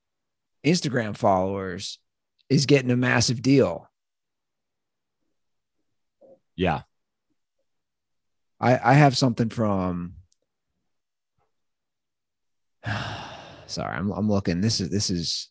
Instagram 0.65 1.17
followers 1.17 1.99
is 2.49 2.67
getting 2.67 2.91
a 2.91 2.97
massive 2.97 3.43
deal. 3.43 3.89
Yeah. 6.59 6.83
I, 8.61 8.91
I 8.91 8.95
have 8.95 9.17
something 9.17 9.49
from 9.49 10.15
sorry, 13.67 13.97
I'm 13.97 14.11
I'm 14.11 14.29
looking. 14.29 14.61
This 14.61 14.81
is 14.81 14.91
this 14.91 15.09
is 15.11 15.51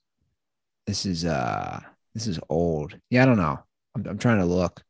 this 0.86 1.06
is 1.06 1.26
uh 1.26 1.80
this 2.14 2.28
is 2.28 2.40
old. 2.50 2.98
Yeah, 3.10 3.24
I 3.24 3.26
don't 3.26 3.38
know. 3.38 3.60
I'm 3.96 4.06
I'm 4.06 4.18
trying 4.18 4.40
to 4.40 4.46
look. 4.46 4.84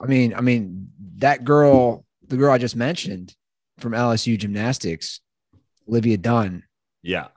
I 0.00 0.06
mean, 0.06 0.34
I 0.34 0.42
mean 0.42 0.90
that 1.18 1.44
girl, 1.44 2.04
the 2.28 2.36
girl 2.36 2.52
I 2.52 2.58
just 2.58 2.76
mentioned 2.76 3.34
from 3.78 3.92
LSU 3.92 4.38
gymnastics, 4.38 5.20
Olivia 5.88 6.18
Dunn, 6.18 6.64
Yeah. 7.02 7.28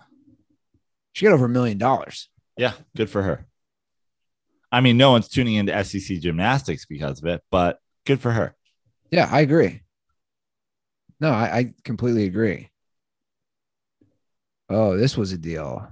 she 1.14 1.26
got 1.26 1.34
over 1.34 1.45
a 1.45 1.49
million 1.49 1.78
dollars. 1.78 2.28
Yeah. 2.58 2.74
Good 2.95 3.10
for 3.10 3.22
her. 3.24 3.45
I 4.72 4.82
mean, 4.82 4.97
no 4.97 5.12
one's 5.12 5.30
tuning 5.30 5.56
into 5.56 5.84
SEC 5.86 6.20
gymnastics 6.20 6.86
because 6.86 7.20
of 7.22 7.28
it, 7.28 7.41
but 7.51 7.80
good 8.06 8.20
for 8.20 8.32
her. 8.32 8.56
Yeah, 9.12 9.28
I 9.32 9.41
agree. 9.41 9.82
No, 11.20 11.30
I, 11.30 11.58
I 11.58 11.74
completely 11.84 12.26
agree. 12.26 12.70
Oh, 14.70 14.97
this 14.97 15.16
was 15.16 15.32
a 15.32 15.38
deal. 15.38 15.88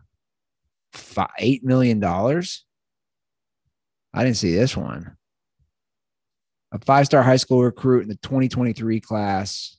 Five, 0.93 1.30
eight 1.39 1.64
million 1.64 1.99
dollars. 1.99 2.66
I 4.14 4.24
didn't 4.24 4.38
see 4.38 4.55
this 4.55 4.76
one. 4.76 5.16
A 6.74 6.80
five-star 6.80 7.22
high 7.22 7.38
school 7.38 7.64
recruit 7.64 8.03
in 8.03 8.09
the 8.09 8.16
2023 8.16 8.99
class. 9.01 9.78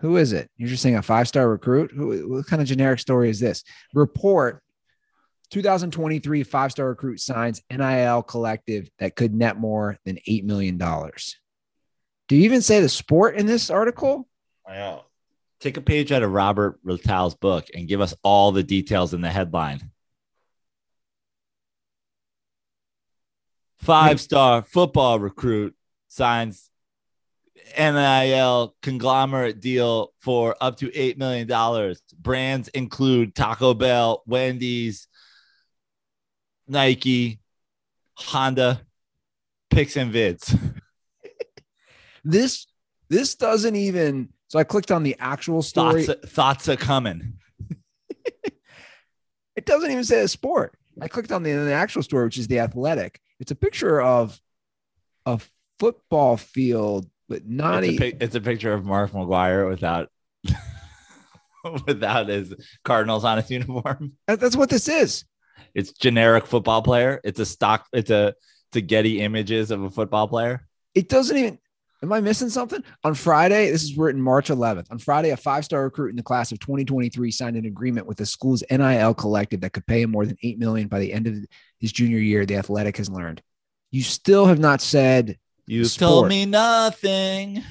Who 0.00 0.16
is 0.16 0.32
it? 0.32 0.50
You're 0.56 0.68
just 0.68 0.82
saying 0.82 0.96
a 0.96 1.02
five-star 1.02 1.48
recruit? 1.48 1.92
Who, 1.92 2.28
what 2.28 2.46
kind 2.46 2.62
of 2.62 2.68
generic 2.68 3.00
story 3.00 3.30
is 3.30 3.40
this? 3.40 3.64
Report 3.94 4.62
2023 5.50 6.44
five-star 6.44 6.88
recruit 6.88 7.20
signs 7.20 7.62
NIL 7.70 8.22
collective 8.22 8.88
that 8.98 9.16
could 9.16 9.34
net 9.34 9.58
more 9.58 9.98
than 10.04 10.18
$8 10.28 10.44
million. 10.44 10.78
Do 10.78 12.36
you 12.36 12.44
even 12.44 12.62
say 12.62 12.80
the 12.80 12.88
sport 12.88 13.36
in 13.36 13.46
this 13.46 13.70
article? 13.70 14.28
I 14.66 14.74
know. 14.74 15.04
Take 15.60 15.76
a 15.76 15.82
page 15.82 16.12
out 16.12 16.22
of 16.22 16.32
Robert 16.32 16.78
Rattal's 16.84 17.34
book 17.34 17.66
and 17.74 17.88
give 17.88 18.00
us 18.00 18.14
all 18.22 18.52
the 18.52 18.62
details 18.62 19.12
in 19.12 19.20
the 19.20 19.28
headline. 19.28 19.90
Five 23.80 24.20
star 24.20 24.62
football 24.62 25.18
recruit 25.18 25.74
signs 26.08 26.70
NIL 27.78 28.74
conglomerate 28.82 29.60
deal 29.60 30.12
for 30.20 30.56
up 30.60 30.76
to 30.78 30.88
$8 30.88 31.16
million. 31.18 31.96
Brands 32.18 32.68
include 32.68 33.34
Taco 33.34 33.74
Bell, 33.74 34.22
Wendy's, 34.26 35.08
Nike, 36.70 37.40
Honda, 38.14 38.80
Picks 39.70 39.96
and 39.96 40.12
Vids. 40.12 40.58
This 42.22 42.66
this 43.08 43.34
doesn't 43.34 43.76
even 43.76 44.28
so 44.48 44.58
I 44.58 44.64
clicked 44.64 44.90
on 44.90 45.04
the 45.04 45.16
actual 45.18 45.62
story. 45.62 46.04
Thoughts, 46.04 46.30
thoughts 46.30 46.68
are 46.68 46.76
coming. 46.76 47.38
It 49.56 49.66
doesn't 49.66 49.90
even 49.90 50.04
say 50.04 50.20
a 50.22 50.28
sport. 50.28 50.74
I 51.02 51.08
clicked 51.08 51.32
on 51.32 51.42
the, 51.42 51.52
the 51.52 51.72
actual 51.72 52.02
story, 52.02 52.24
which 52.24 52.38
is 52.38 52.48
the 52.48 52.60
athletic. 52.60 53.20
It's 53.40 53.50
a 53.50 53.54
picture 53.54 54.00
of 54.00 54.40
a 55.26 55.38
football 55.78 56.38
field, 56.38 57.10
but 57.28 57.46
not 57.46 57.84
it's, 57.84 58.00
a, 58.00 58.24
it's 58.24 58.34
a 58.34 58.40
picture 58.40 58.72
of 58.72 58.86
Mark 58.86 59.12
McGwire 59.12 59.68
without 59.68 60.08
without 61.86 62.28
his 62.28 62.54
Cardinals 62.84 63.24
on 63.24 63.38
his 63.38 63.50
uniform. 63.50 64.12
that's 64.26 64.56
what 64.56 64.70
this 64.70 64.88
is. 64.88 65.24
It's 65.74 65.92
generic 65.92 66.46
football 66.46 66.82
player. 66.82 67.20
It's 67.24 67.40
a 67.40 67.46
stock. 67.46 67.86
It's 67.92 68.10
a 68.10 68.34
a 68.74 68.80
Getty 68.80 69.20
images 69.20 69.70
of 69.70 69.82
a 69.82 69.90
football 69.90 70.28
player. 70.28 70.66
It 70.94 71.08
doesn't 71.08 71.36
even 71.36 71.58
am 72.02 72.12
I 72.12 72.20
missing 72.20 72.48
something? 72.48 72.82
On 73.04 73.14
Friday, 73.14 73.70
this 73.70 73.82
is 73.82 73.96
written 73.96 74.20
March 74.22 74.48
11th. 74.48 74.90
On 74.90 74.98
Friday, 74.98 75.30
a 75.30 75.36
five-star 75.36 75.82
recruit 75.82 76.10
in 76.10 76.16
the 76.16 76.22
class 76.22 76.52
of 76.52 76.58
2023 76.60 77.30
signed 77.30 77.56
an 77.56 77.66
agreement 77.66 78.06
with 78.06 78.16
the 78.16 78.26
school's 78.26 78.62
NIL 78.70 79.14
collective 79.14 79.60
that 79.60 79.72
could 79.72 79.86
pay 79.86 80.02
him 80.02 80.10
more 80.10 80.24
than 80.24 80.36
8 80.42 80.58
million 80.58 80.88
by 80.88 80.98
the 80.98 81.12
end 81.12 81.26
of 81.26 81.34
his 81.78 81.92
junior 81.92 82.18
year, 82.18 82.46
the 82.46 82.56
athletic 82.56 82.96
has 82.96 83.10
learned. 83.10 83.42
You 83.90 84.02
still 84.02 84.46
have 84.46 84.58
not 84.58 84.80
said 84.80 85.36
You 85.66 85.84
Sport. 85.84 86.08
told 86.08 86.28
me 86.28 86.46
nothing. 86.46 87.62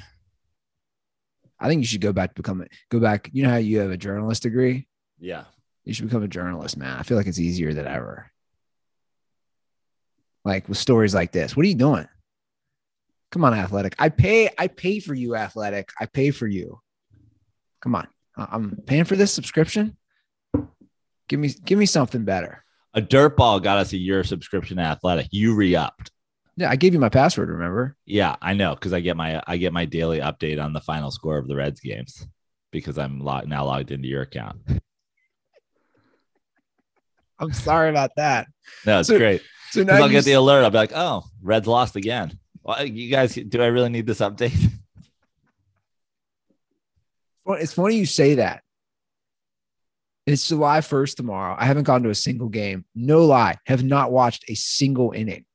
I 1.60 1.68
think 1.68 1.80
you 1.82 1.88
should 1.88 2.02
go 2.02 2.14
back 2.14 2.30
to 2.36 2.42
become 2.42 2.66
go 2.90 3.00
back. 3.00 3.30
You 3.34 3.44
know 3.44 3.50
how 3.50 3.58
you 3.58 3.80
have 3.80 3.92
a 3.92 3.98
journalist 3.98 4.44
degree? 4.44 4.88
Yeah. 5.20 5.46
You 5.90 5.96
should 5.96 6.06
become 6.06 6.22
a 6.22 6.28
journalist, 6.28 6.78
man. 6.78 7.00
I 7.00 7.02
feel 7.02 7.18
like 7.18 7.26
it's 7.26 7.40
easier 7.40 7.74
than 7.74 7.88
ever. 7.88 8.30
Like 10.46 10.70
with 10.70 10.78
stories 10.78 11.16
like 11.16 11.32
this. 11.32 11.58
What 11.58 11.66
are 11.66 11.70
you 11.70 11.74
doing? 11.74 12.08
Come 13.32 13.44
on, 13.44 13.56
athletic. 13.56 13.96
I 13.98 14.10
pay, 14.10 14.52
I 14.56 14.68
pay 14.68 15.00
for 15.00 15.16
you, 15.16 15.36
athletic. 15.36 15.90
I 16.00 16.06
pay 16.06 16.30
for 16.30 16.46
you. 16.46 16.80
Come 17.82 17.96
on. 17.96 18.08
I'm 18.38 18.78
paying 18.86 19.06
for 19.06 19.16
this 19.16 19.34
subscription. 19.34 19.98
Give 21.28 21.40
me 21.40 21.50
give 21.66 21.80
me 21.80 21.88
something 21.88 22.24
better. 22.24 22.64
A 22.94 23.02
dirt 23.02 23.36
ball 23.36 23.60
got 23.60 23.80
us 23.80 23.92
a 23.92 23.98
year 23.98 24.24
subscription 24.24 24.78
to 24.78 24.84
athletic. 24.84 25.30
You 25.32 25.56
re-upped. 25.56 26.12
Yeah, 26.56 26.70
I 26.70 26.76
gave 26.76 26.94
you 26.94 27.00
my 27.00 27.10
password, 27.10 27.50
remember? 27.50 27.96
Yeah, 28.06 28.36
I 28.44 28.54
know 28.54 28.76
because 28.76 28.94
I 28.94 29.00
get 29.00 29.18
my 29.18 29.42
I 29.48 29.58
get 29.58 29.74
my 29.74 29.86
daily 29.86 30.20
update 30.20 30.64
on 30.64 30.74
the 30.74 30.82
final 30.82 31.10
score 31.10 31.40
of 31.40 31.48
the 31.48 31.56
Reds 31.56 31.80
games 31.80 32.28
because 32.72 33.00
I'm 33.00 33.18
now 33.48 33.66
logged 33.66 33.90
into 33.90 34.08
your 34.08 34.22
account. 34.22 34.58
I'm 37.40 37.54
sorry 37.54 37.90
about 37.90 38.12
that. 38.18 38.48
No, 38.86 39.00
it's 39.00 39.08
So 39.08 39.18
great. 39.18 39.42
So 39.72 39.84
now 39.84 39.96
I'll 39.96 40.10
get 40.10 40.26
the 40.26 40.34
alert. 40.34 40.64
I'll 40.64 40.72
be 40.72 40.78
like, 40.78 40.92
oh, 40.96 41.24
Reds 41.42 41.68
lost 41.68 41.96
again. 41.96 42.38
Well, 42.64 42.86
you 42.86 43.10
guys, 43.10 43.36
do 43.36 43.62
I 43.62 43.68
really 43.68 43.90
need 43.90 44.06
this 44.06 44.20
update? 44.20 44.56
Well, 47.46 47.58
It's 47.60 47.74
funny 47.74 47.96
you 47.96 48.06
say 48.06 48.36
that. 48.36 48.62
It's 50.28 50.48
July 50.48 50.82
1st 50.82 51.16
tomorrow. 51.16 51.56
I 51.58 51.66
haven't 51.66 51.86
gone 51.86 52.04
to 52.04 52.12
a 52.12 52.16
single 52.16 52.50
game. 52.50 52.86
No 52.94 53.26
lie. 53.26 53.56
Have 53.66 53.84
not 53.84 54.12
watched 54.12 54.46
a 54.48 54.54
single 54.54 55.14
inning. 55.14 55.46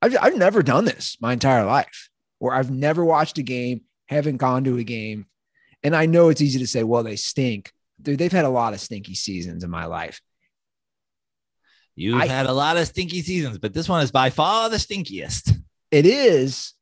I've, 0.00 0.16
I've 0.18 0.38
never 0.38 0.62
done 0.62 0.86
this 0.86 1.18
my 1.20 1.34
entire 1.34 1.66
life, 1.66 2.08
where 2.38 2.54
I've 2.54 2.70
never 2.70 3.04
watched 3.04 3.36
a 3.36 3.42
game, 3.42 3.82
haven't 4.06 4.38
gone 4.38 4.64
to 4.64 4.78
a 4.78 4.84
game. 4.84 5.26
And 5.82 5.94
I 5.94 6.06
know 6.06 6.30
it's 6.30 6.40
easy 6.40 6.58
to 6.60 6.66
say, 6.66 6.82
well, 6.82 7.02
they 7.02 7.16
stink. 7.16 7.72
Dude, 8.00 8.18
they've 8.18 8.32
had 8.32 8.46
a 8.46 8.48
lot 8.50 8.72
of 8.72 8.80
stinky 8.80 9.14
seasons 9.14 9.62
in 9.64 9.68
my 9.70 9.84
life. 9.84 10.22
You've 11.94 12.20
I- 12.22 12.26
had 12.26 12.46
a 12.46 12.52
lot 12.52 12.76
of 12.76 12.86
stinky 12.86 13.22
seasons, 13.22 13.58
but 13.58 13.72
this 13.74 13.88
one 13.88 14.02
is 14.02 14.10
by 14.10 14.30
far 14.30 14.70
the 14.70 14.76
stinkiest. 14.76 15.52
It 15.90 16.06
is, 16.06 16.72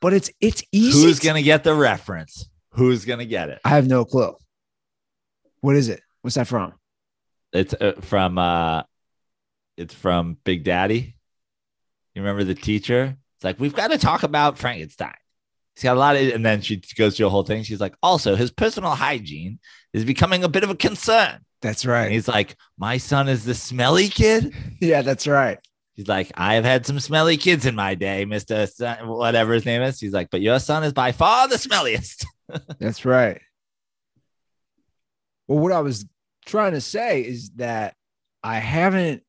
but 0.00 0.12
it's 0.12 0.30
it's 0.40 0.62
easy. 0.72 1.02
Who's 1.02 1.20
to- 1.20 1.26
gonna 1.26 1.42
get 1.42 1.62
the 1.64 1.74
reference? 1.74 2.48
Who's 2.70 3.04
gonna 3.04 3.24
get 3.24 3.50
it? 3.50 3.60
I 3.64 3.68
have 3.70 3.86
no 3.86 4.04
clue. 4.04 4.34
What 5.60 5.76
is 5.76 5.88
it? 5.88 6.02
What's 6.22 6.34
that 6.34 6.48
from? 6.48 6.72
It's 7.52 7.72
uh, 7.72 7.92
from 8.00 8.36
uh, 8.38 8.82
it's 9.76 9.94
from 9.94 10.38
Big 10.44 10.64
Daddy. 10.64 11.14
You 12.14 12.22
remember 12.22 12.44
the 12.44 12.54
teacher? 12.54 13.16
It's 13.36 13.44
like 13.44 13.60
we've 13.60 13.74
got 13.74 13.90
to 13.92 13.98
talk 13.98 14.24
about 14.24 14.58
Frankenstein. 14.58 15.14
He's 15.76 15.84
got 15.84 15.96
a 15.96 16.00
lot 16.00 16.16
of, 16.16 16.22
and 16.28 16.44
then 16.44 16.60
she 16.60 16.80
goes 16.96 17.16
through 17.16 17.26
a 17.26 17.30
whole 17.30 17.42
thing. 17.42 17.62
She's 17.64 17.80
like, 17.80 17.96
also 18.02 18.36
his 18.36 18.50
personal 18.52 18.90
hygiene 18.90 19.58
is 19.92 20.04
becoming 20.04 20.44
a 20.44 20.48
bit 20.48 20.62
of 20.64 20.70
a 20.70 20.76
concern. 20.76 21.40
That's 21.64 21.84
And 21.84 21.92
right. 21.92 22.12
he's 22.12 22.28
like, 22.28 22.56
my 22.76 22.98
son 22.98 23.26
is 23.26 23.44
the 23.44 23.54
smelly 23.54 24.08
kid. 24.08 24.54
Yeah, 24.80 25.00
that's 25.00 25.26
right. 25.26 25.58
He's 25.94 26.08
like, 26.08 26.30
I 26.34 26.54
have 26.54 26.64
had 26.64 26.84
some 26.84 27.00
smelly 27.00 27.38
kids 27.38 27.64
in 27.64 27.74
my 27.74 27.94
day, 27.94 28.26
Mister 28.26 28.66
Son, 28.66 29.08
whatever 29.08 29.54
his 29.54 29.64
name 29.64 29.80
is. 29.80 29.98
He's 29.98 30.12
like, 30.12 30.28
but 30.30 30.42
your 30.42 30.58
son 30.58 30.84
is 30.84 30.92
by 30.92 31.12
far 31.12 31.48
the 31.48 31.54
smelliest. 31.56 32.26
That's 32.78 33.04
right. 33.06 33.40
Well, 35.48 35.60
what 35.60 35.72
I 35.72 35.80
was 35.80 36.04
trying 36.44 36.72
to 36.72 36.80
say 36.82 37.22
is 37.22 37.50
that 37.56 37.94
I 38.42 38.56
haven't, 38.56 39.22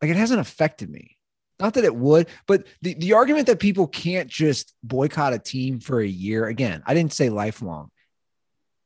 like, 0.00 0.10
it 0.10 0.16
hasn't 0.16 0.40
affected 0.40 0.88
me. 0.88 1.18
Not 1.58 1.74
that 1.74 1.84
it 1.84 1.94
would, 1.94 2.28
but 2.46 2.66
the, 2.80 2.94
the 2.94 3.14
argument 3.14 3.46
that 3.48 3.58
people 3.58 3.86
can't 3.86 4.28
just 4.28 4.72
boycott 4.82 5.34
a 5.34 5.38
team 5.38 5.80
for 5.80 6.00
a 6.00 6.06
year, 6.06 6.46
again, 6.46 6.82
I 6.86 6.94
didn't 6.94 7.12
say 7.12 7.28
lifelong. 7.28 7.90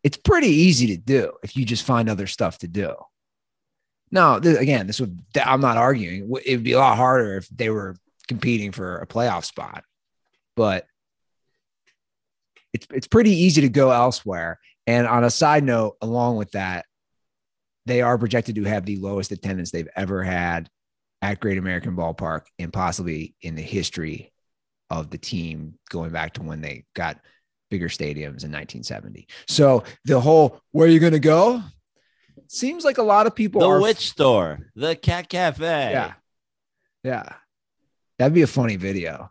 It's 0.03 0.17
pretty 0.17 0.49
easy 0.49 0.89
to 0.89 0.97
do 0.97 1.33
if 1.43 1.57
you 1.57 1.65
just 1.65 1.85
find 1.85 2.09
other 2.09 2.27
stuff 2.27 2.59
to 2.59 2.69
do. 2.69 2.95
Now, 4.11 4.39
th- 4.39 4.59
again, 4.59 4.87
this 4.87 5.01
would, 5.01 5.21
I'm 5.43 5.61
not 5.61 5.77
arguing. 5.77 6.31
It 6.45 6.57
would 6.57 6.65
be 6.65 6.73
a 6.73 6.79
lot 6.79 6.97
harder 6.97 7.37
if 7.37 7.49
they 7.49 7.71
were 7.71 7.97
competing 8.29 8.73
for 8.73 8.97
a 8.99 9.07
playoff 9.07 9.45
spot, 9.45 9.85
but 10.57 10.87
it's, 12.73 12.87
it's 12.93 13.07
pretty 13.07 13.31
easy 13.31 13.63
to 13.63 13.69
go 13.69 13.91
elsewhere. 13.91 14.59
And 14.87 15.07
on 15.07 15.25
a 15.25 15.31
side 15.31 15.65
note, 15.65 15.97
along 16.01 16.37
with 16.37 16.53
that, 16.53 16.87
they 17.87 18.03
are 18.03 18.19
projected 18.19 18.57
to 18.57 18.65
have 18.65 18.85
the 18.85 18.97
lowest 18.97 19.33
attendance 19.33 19.71
they've 19.71 19.89
ever 19.97 20.23
had 20.23 20.69
at 21.23 21.41
Great 21.41 21.59
American 21.59 21.97
Ballpark 21.97 22.43
and 22.59 22.73
possibly 22.73 23.35
in 23.43 23.55
the 23.55 23.63
history 23.63 24.33
of 24.89 25.11
the 25.11 25.19
team 25.19 25.75
going 25.89 26.11
back 26.11 26.35
to 26.35 26.43
when 26.43 26.61
they 26.61 26.85
got 26.95 27.21
bigger 27.71 27.89
stadiums 27.89 28.45
in 28.45 28.51
1970. 28.53 29.27
So 29.49 29.85
the 30.05 30.21
whole 30.21 30.61
where 30.73 30.87
are 30.87 30.91
you 30.91 31.01
going 31.01 31.13
to 31.13 31.19
go? 31.21 31.63
Seems 32.49 32.85
like 32.85 32.99
a 32.99 33.03
lot 33.03 33.27
of 33.27 33.35
people 33.35 33.61
The 33.61 33.69
are 33.69 33.81
witch 33.81 34.09
store, 34.11 34.59
the 34.75 34.97
cat 34.97 35.29
cafe. 35.29 35.91
yeah. 35.93 36.15
Yeah. 37.05 37.33
That'd 38.19 38.35
be 38.35 38.43
a 38.43 38.47
funny 38.47 38.77
video. 38.77 39.31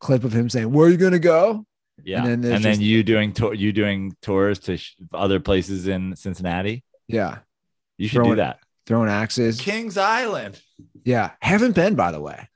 Clip 0.00 0.22
of 0.24 0.32
him 0.32 0.48
saying, 0.50 0.70
"Where 0.70 0.86
are 0.86 0.90
you 0.90 0.96
going 0.96 1.12
to 1.12 1.18
go?" 1.18 1.64
Yeah. 2.04 2.18
And 2.18 2.26
then 2.26 2.32
And 2.34 2.44
there's 2.44 2.62
then, 2.62 2.72
just- 2.74 2.80
you 2.82 3.02
doing 3.02 3.32
tour, 3.32 3.54
you 3.54 3.72
doing 3.72 4.14
tours 4.22 4.58
to 4.60 4.76
sh- 4.76 4.94
other 5.12 5.40
places 5.40 5.86
in 5.86 6.14
Cincinnati. 6.16 6.84
Yeah. 7.08 7.38
You 7.98 8.08
should 8.08 8.16
Throwing- 8.16 8.30
do 8.32 8.36
that. 8.36 8.58
Throwing 8.86 9.08
axes. 9.08 9.60
Kings 9.60 9.96
Island. 9.96 10.60
Yeah. 11.04 11.30
Haven't 11.40 11.74
been, 11.76 11.94
by 11.94 12.10
the 12.12 12.20
way. 12.20 12.48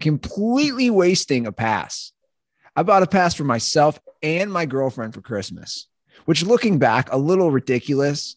Completely 0.00 0.90
wasting 0.90 1.46
a 1.46 1.52
pass. 1.52 2.12
I 2.76 2.82
bought 2.82 3.02
a 3.02 3.06
pass 3.06 3.34
for 3.34 3.44
myself 3.44 4.00
and 4.22 4.52
my 4.52 4.66
girlfriend 4.66 5.14
for 5.14 5.20
Christmas, 5.20 5.88
which 6.24 6.44
looking 6.44 6.78
back, 6.78 7.12
a 7.12 7.16
little 7.18 7.50
ridiculous. 7.50 8.36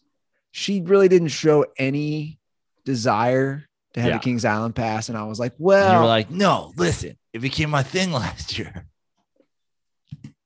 She 0.50 0.80
really 0.82 1.08
didn't 1.08 1.28
show 1.28 1.66
any 1.78 2.38
desire 2.84 3.64
to 3.94 4.00
have 4.00 4.10
Yeah. 4.10 4.16
a 4.16 4.20
Kings 4.20 4.44
Island 4.44 4.74
pass. 4.74 5.08
And 5.08 5.16
I 5.16 5.24
was 5.24 5.38
like, 5.38 5.52
And 5.52 5.60
well, 5.64 5.94
you 5.94 6.00
were 6.00 6.06
like, 6.06 6.30
no, 6.30 6.72
listen, 6.76 7.16
it 7.32 7.38
became 7.40 7.70
my 7.70 7.82
thing 7.82 8.12
last 8.12 8.58
year. 8.58 8.86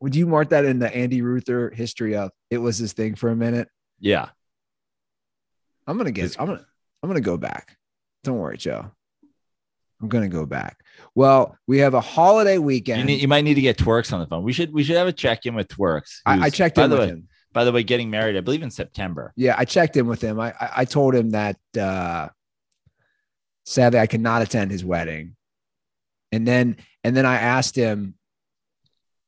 would 0.01 0.15
you 0.15 0.27
mark 0.27 0.51
that 0.51 0.65
in 0.65 0.79
the 0.79 0.95
Andy 0.95 1.21
Ruther 1.23 1.71
history 1.71 2.17
of 2.17 2.31
it 2.51 2.59
was 2.59 2.79
his 2.79 2.93
thing 2.93 3.15
for 3.17 3.29
a 3.31 3.37
minute? 3.37 3.69
Yeah. 3.99 4.29
I'm 5.87 5.97
gonna 5.99 6.13
get. 6.13 6.27
It's- 6.27 6.37
I'm 6.39 6.47
gonna. 6.47 6.65
I'm 7.03 7.09
gonna 7.09 7.21
go 7.21 7.37
back. 7.37 7.77
Don't 8.23 8.39
worry, 8.39 8.57
Joe. 8.59 8.93
I'm 10.01 10.09
gonna 10.09 10.29
go 10.29 10.47
back. 10.47 10.83
Well, 11.15 11.57
we 11.67 11.79
have 11.79 11.95
a 11.95 12.01
holiday 12.01 12.55
You, 12.55 12.63
weekend. 12.63 13.07
need, 13.07 13.21
you 13.21 13.29
might 13.29 13.43
need 13.43 13.55
to 13.55 13.61
get 13.61 13.77
Twerks 13.77 14.13
on 14.13 14.21
the 14.21 14.27
phone. 14.27 14.43
We 14.43 14.53
should 14.53 14.73
we 14.73 14.83
should 14.83 14.97
have 14.97 15.09
a 15.09 15.13
check 15.13 15.47
in 15.47 15.55
with 15.55 15.69
Twerks. 15.69 16.21
I, 16.25 16.47
I 16.47 16.51
checked 16.51 16.79
in 16.79 16.91
with 16.91 17.01
way, 17.01 17.09
him. 17.09 17.29
By 17.53 17.65
the 17.65 17.73
way, 17.73 17.83
getting 17.83 18.11
married, 18.11 18.37
I 18.37 18.41
believe 18.41 18.63
in 18.63 18.71
September. 18.71 19.33
Yeah, 19.37 19.55
I 19.59 19.65
checked 19.65 19.97
in 19.97 20.07
with 20.07 20.23
him. 20.23 20.41
I 20.41 20.53
I, 20.61 20.71
I 20.77 20.85
told 20.85 21.15
him 21.15 21.31
that 21.31 21.57
uh, 21.79 22.29
sadly 23.67 23.99
I 23.99 24.07
could 24.07 24.21
not 24.21 24.43
attend 24.43 24.71
his 24.71 24.85
wedding, 24.85 25.37
and 26.33 26.47
then 26.47 26.77
and 27.05 27.17
then 27.17 27.27
I 27.27 27.37
asked 27.37 27.77
him, 27.77 28.15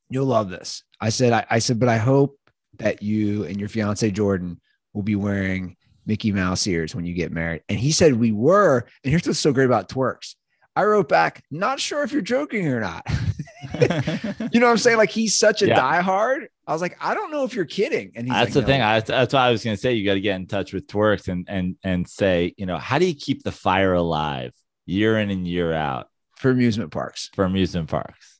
"You'll 0.09 0.27
love 0.27 0.49
this." 0.51 0.85
I 1.01 1.09
said, 1.09 1.33
I, 1.33 1.45
I 1.51 1.59
said, 1.59 1.81
but 1.81 1.89
I 1.89 1.97
hope 1.97 2.39
that 2.79 3.03
you 3.03 3.45
and 3.45 3.59
your 3.59 3.69
fiance 3.69 4.09
Jordan 4.13 4.61
will 4.95 5.03
be 5.03 5.17
wearing 5.17 5.77
Mickey 6.07 6.31
Mouse 6.31 6.65
ears 6.67 6.95
when 6.95 7.05
you 7.05 7.13
get 7.13 7.33
married. 7.33 7.63
And 7.69 7.77
he 7.79 7.91
said 7.91 8.15
we 8.15 8.31
were. 8.31 8.87
And 9.03 9.11
here's 9.11 9.27
what's 9.27 9.41
so 9.41 9.53
great 9.53 9.65
about 9.65 9.89
twerks. 9.89 10.37
I 10.75 10.85
wrote 10.85 11.09
back, 11.09 11.45
not 11.51 11.79
sure 11.81 12.03
if 12.03 12.13
you're 12.13 12.23
joking 12.23 12.67
or 12.69 12.81
not. 12.81 13.07
you 13.81 14.59
know 14.61 14.67
what 14.67 14.73
I'm 14.73 14.79
saying? 14.79 14.97
Like 14.97 15.11
he's 15.11 15.35
such 15.35 15.63
a 15.63 15.67
Yeah. 15.69 15.79
diehard. 15.81 16.47
I 16.67 16.73
was 16.73 16.81
like, 16.81 16.97
I 17.05 17.13
don't 17.15 17.31
know 17.31 17.45
if 17.45 17.55
you're 17.55 17.65
kidding. 17.65 18.13
And 18.15 18.27
he's 18.27 18.35
that's 18.35 18.55
like, 18.55 18.65
the 18.65 18.73
thing. 18.73 18.81
I, 18.81 19.01
that's 19.01 19.35
what 19.35 19.41
I 19.41 19.51
was 19.51 19.63
going 19.65 19.77
to 19.77 19.81
say. 19.81 19.93
You 19.95 20.05
got 20.05 20.15
to 20.15 20.21
get 20.21 20.37
in 20.37 20.47
touch 20.47 20.73
with 20.73 20.87
Twerks 20.87 21.29
and 21.29 21.47
and 21.49 21.77
and 21.83 22.09
say, 22.09 22.55
you 22.57 22.65
know, 22.67 22.79
how 22.79 22.99
do 22.99 23.07
you 23.07 23.15
keep 23.15 23.43
the 23.43 23.53
fire 23.53 23.93
alive 23.95 24.53
year 24.87 25.19
in 25.19 25.31
and 25.31 25.47
year 25.47 25.73
out 25.73 26.09
for 26.37 26.51
amusement 26.51 26.91
parks. 26.91 27.31
for 27.35 27.45
amusement 27.45 27.89
parks? 27.91 28.39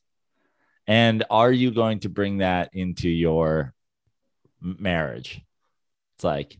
And 0.87 1.23
are 1.29 1.51
you 1.51 1.71
going 1.71 1.99
to 1.99 2.09
bring 2.09 2.39
that 2.39 2.71
into 2.73 3.09
your 3.09 3.73
marriage? 4.61 5.39
It's 6.15 6.23
like, 6.23 6.57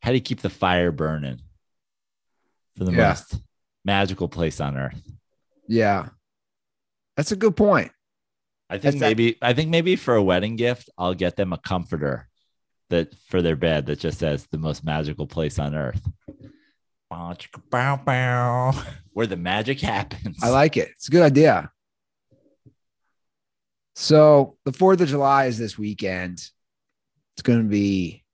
how 0.00 0.10
do 0.10 0.16
you 0.16 0.20
keep 0.22 0.40
the 0.40 0.50
fire 0.50 0.92
burning 0.92 1.40
for 2.76 2.84
the 2.84 2.92
Yeah. 2.92 3.08
most 3.08 3.36
magical 3.84 4.28
place 4.28 4.60
on 4.60 4.76
earth? 4.76 5.00
Yeah. 5.68 6.08
That's 7.16 7.32
a 7.32 7.36
good 7.36 7.56
point. 7.56 7.92
I 8.70 8.74
think 8.74 8.82
That's 8.82 8.96
that- 8.96 9.00
maybe 9.00 9.36
I 9.42 9.52
think 9.52 9.70
maybe 9.70 9.96
for 9.96 10.14
a 10.14 10.22
wedding 10.22 10.56
gift, 10.56 10.88
I'll 10.98 11.14
get 11.14 11.36
them 11.36 11.52
a 11.52 11.58
comforter 11.58 12.28
that 12.90 13.14
for 13.28 13.40
their 13.42 13.56
bed 13.56 13.86
that 13.86 13.98
just 14.00 14.18
says 14.18 14.46
the 14.50 14.58
most 14.58 14.84
magical 14.84 15.26
place 15.26 15.58
on 15.58 15.74
earth. 15.74 16.06
Bow, 17.10 17.36
bow, 18.04 18.72
Where 19.12 19.26
the 19.26 19.36
magic 19.36 19.80
happens. 19.80 20.42
I 20.42 20.48
like 20.48 20.76
it. 20.76 20.88
It's 20.96 21.08
a 21.08 21.10
good 21.10 21.22
idea. 21.22 21.70
So 23.94 24.56
the 24.64 24.72
4th 24.72 25.00
of 25.00 25.08
July 25.08 25.46
is 25.46 25.56
this 25.58 25.78
weekend. 25.78 26.38
It's 27.36 27.42
going 27.42 27.62
to 27.62 27.68
be 27.68 28.24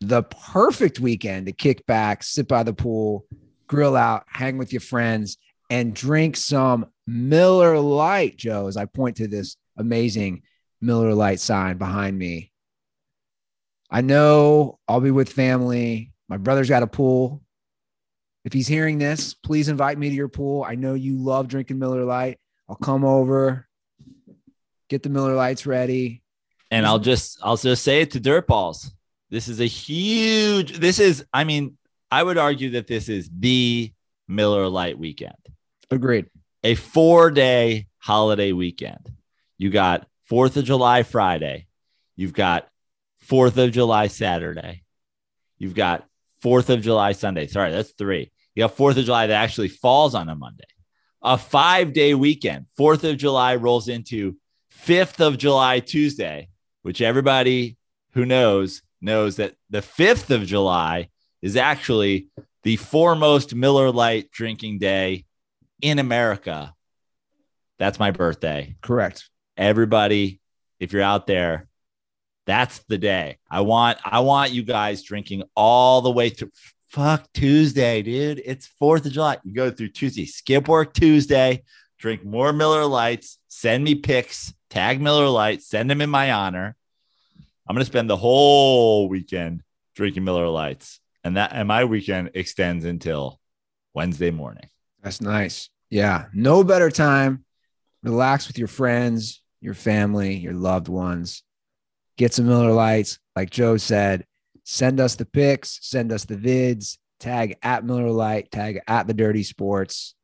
the 0.00 0.22
perfect 0.22 1.00
weekend 1.00 1.46
to 1.46 1.52
kick 1.52 1.84
back, 1.86 2.22
sit 2.22 2.46
by 2.46 2.62
the 2.62 2.72
pool, 2.72 3.26
grill 3.70 3.96
out, 3.96 4.24
hang 4.26 4.58
with 4.58 4.72
your 4.72 4.80
friends, 4.80 5.38
and 5.70 5.94
drink 5.94 6.36
some 6.36 6.86
Miller 7.06 7.78
Lite, 7.78 8.36
Joe, 8.36 8.66
as 8.66 8.76
I 8.76 8.86
point 8.86 9.18
to 9.18 9.28
this 9.28 9.56
amazing 9.76 10.42
Miller 10.80 11.14
Lite 11.14 11.38
sign 11.38 11.78
behind 11.78 12.18
me. 12.18 12.50
I 13.88 14.00
know 14.00 14.80
I'll 14.88 15.00
be 15.00 15.12
with 15.12 15.32
family. 15.32 16.12
My 16.28 16.36
brother's 16.36 16.68
got 16.68 16.82
a 16.82 16.88
pool. 16.88 17.42
If 18.44 18.52
he's 18.52 18.66
hearing 18.66 18.98
this, 18.98 19.34
please 19.34 19.68
invite 19.68 19.98
me 19.98 20.08
to 20.08 20.16
your 20.16 20.28
pool. 20.28 20.64
I 20.64 20.74
know 20.74 20.94
you 20.94 21.16
love 21.18 21.46
drinking 21.46 21.78
Miller 21.78 22.04
Lite. 22.04 22.38
I'll 22.68 22.74
come 22.74 23.04
over, 23.04 23.68
get 24.88 25.04
the 25.04 25.10
Miller 25.10 25.34
Lites 25.36 25.64
ready. 25.64 26.24
and 26.72 26.84
I'll 26.84 26.98
just 26.98 27.38
I'll 27.40 27.56
just 27.56 27.84
say 27.84 28.00
it 28.00 28.10
to 28.12 28.20
Dirtballs. 28.20 28.90
This 29.30 29.46
is 29.46 29.60
a 29.60 29.66
huge. 29.66 30.78
This 30.78 30.98
is. 30.98 31.24
I 31.32 31.44
mean, 31.44 31.76
I 32.10 32.22
would 32.22 32.38
argue 32.38 32.70
that 32.70 32.86
this 32.86 33.08
is 33.08 33.30
the 33.32 33.92
Miller 34.28 34.68
Lite 34.68 34.98
weekend. 34.98 35.34
Agreed. 35.90 36.26
a 36.62 36.74
four 36.74 37.30
day 37.30 37.86
holiday 37.98 38.52
weekend. 38.52 39.10
You 39.58 39.70
got 39.70 40.06
Fourth 40.24 40.56
of 40.56 40.64
July 40.64 41.02
Friday. 41.02 41.66
You've 42.16 42.32
got 42.32 42.68
Fourth 43.18 43.58
of 43.58 43.72
July 43.72 44.06
Saturday. 44.06 44.82
You've 45.58 45.74
got 45.74 46.06
Fourth 46.40 46.70
of 46.70 46.80
July 46.82 47.12
Sunday. 47.12 47.46
Sorry, 47.46 47.70
that's 47.70 47.92
three. 47.92 48.30
You 48.54 48.62
got 48.64 48.76
Fourth 48.76 48.96
of 48.96 49.04
July 49.04 49.26
that 49.26 49.42
actually 49.42 49.68
falls 49.68 50.14
on 50.14 50.28
a 50.28 50.34
Monday. 50.34 50.64
A 51.22 51.36
five 51.36 51.92
day 51.92 52.14
weekend. 52.14 52.66
Fourth 52.76 53.04
of 53.04 53.16
July 53.18 53.56
rolls 53.56 53.88
into 53.88 54.36
Fifth 54.70 55.20
of 55.20 55.36
July 55.36 55.80
Tuesday, 55.80 56.48
which 56.82 57.02
everybody 57.02 57.76
who 58.12 58.24
knows 58.24 58.82
knows 59.00 59.36
that 59.36 59.54
the 59.68 59.82
fifth 59.82 60.30
of 60.30 60.46
July 60.46 61.08
is 61.42 61.56
actually 61.56 62.28
the 62.62 62.76
foremost 62.76 63.54
Miller 63.54 63.90
Lite 63.90 64.30
drinking 64.30 64.78
day 64.78 65.24
in 65.80 65.98
America. 65.98 66.74
That's 67.78 67.98
my 67.98 68.10
birthday. 68.10 68.76
Correct. 68.82 69.28
Everybody, 69.56 70.40
if 70.78 70.92
you're 70.92 71.02
out 71.02 71.26
there, 71.26 71.68
that's 72.46 72.80
the 72.88 72.98
day. 72.98 73.38
I 73.50 73.60
want 73.60 73.98
I 74.04 74.20
want 74.20 74.52
you 74.52 74.62
guys 74.62 75.02
drinking 75.02 75.44
all 75.54 76.00
the 76.02 76.10
way 76.10 76.30
through 76.30 76.50
fuck 76.88 77.32
Tuesday, 77.32 78.02
dude. 78.02 78.42
It's 78.44 78.68
4th 78.80 79.06
of 79.06 79.12
July. 79.12 79.38
You 79.44 79.54
go 79.54 79.70
through 79.70 79.90
Tuesday, 79.90 80.26
skip 80.26 80.68
work 80.68 80.92
Tuesday, 80.92 81.62
drink 81.98 82.24
more 82.24 82.52
Miller 82.52 82.84
Lites, 82.84 83.38
send 83.48 83.84
me 83.84 83.94
pics, 83.94 84.52
tag 84.68 85.00
Miller 85.00 85.28
Lites, 85.28 85.68
send 85.68 85.88
them 85.88 86.00
in 86.00 86.10
my 86.10 86.32
honor. 86.32 86.76
I'm 87.68 87.74
going 87.74 87.84
to 87.84 87.90
spend 87.90 88.10
the 88.10 88.16
whole 88.16 89.08
weekend 89.08 89.62
drinking 89.94 90.24
Miller 90.24 90.48
Lites. 90.48 90.99
And 91.24 91.36
that 91.36 91.52
and 91.52 91.68
my 91.68 91.84
weekend 91.84 92.30
extends 92.34 92.84
until 92.84 93.40
Wednesday 93.94 94.30
morning. 94.30 94.68
That's 95.02 95.20
nice. 95.20 95.68
Yeah. 95.90 96.26
No 96.32 96.64
better 96.64 96.90
time. 96.90 97.44
Relax 98.02 98.48
with 98.48 98.58
your 98.58 98.68
friends, 98.68 99.42
your 99.60 99.74
family, 99.74 100.36
your 100.36 100.54
loved 100.54 100.88
ones. 100.88 101.42
Get 102.16 102.32
some 102.32 102.46
Miller 102.46 102.72
Lites. 102.72 103.18
Like 103.36 103.50
Joe 103.50 103.76
said, 103.76 104.24
send 104.64 105.00
us 105.00 105.16
the 105.16 105.24
pics, 105.26 105.78
send 105.82 106.12
us 106.12 106.24
the 106.24 106.36
vids, 106.36 106.98
tag 107.18 107.56
at 107.62 107.84
Miller 107.84 108.10
Lite, 108.10 108.50
tag 108.50 108.80
at 108.86 109.06
the 109.06 109.14
Dirty 109.14 109.42
Sports. 109.42 110.14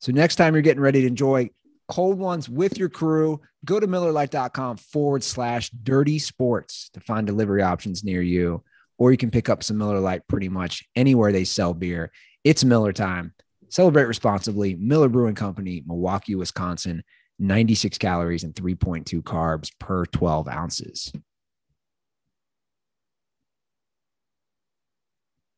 So 0.00 0.12
next 0.12 0.36
time 0.36 0.54
you're 0.54 0.62
getting 0.62 0.82
ready 0.82 1.02
to 1.02 1.06
enjoy 1.06 1.50
cold 1.88 2.18
ones 2.18 2.48
with 2.48 2.78
your 2.78 2.88
crew. 2.88 3.40
Go 3.64 3.80
to 3.80 3.86
MillerLite.com 3.86 4.76
forward 4.76 5.24
slash 5.24 5.70
dirty 5.70 6.18
sports 6.18 6.90
to 6.94 7.00
find 7.00 7.26
delivery 7.26 7.62
options 7.62 8.04
near 8.04 8.22
you, 8.22 8.62
or 8.98 9.10
you 9.10 9.16
can 9.16 9.30
pick 9.30 9.48
up 9.48 9.62
some 9.62 9.78
Miller 9.78 10.00
Lite 10.00 10.26
pretty 10.28 10.48
much 10.48 10.84
anywhere 10.94 11.32
they 11.32 11.44
sell 11.44 11.74
beer. 11.74 12.10
It's 12.44 12.64
Miller 12.64 12.92
time. 12.92 13.34
Celebrate 13.68 14.04
responsibly. 14.04 14.74
Miller 14.76 15.08
Brewing 15.08 15.34
Company, 15.34 15.82
Milwaukee, 15.86 16.34
Wisconsin. 16.34 17.02
96 17.38 17.98
calories 17.98 18.44
and 18.44 18.54
3.2 18.54 19.22
carbs 19.22 19.70
per 19.78 20.06
12 20.06 20.48
ounces. 20.48 21.12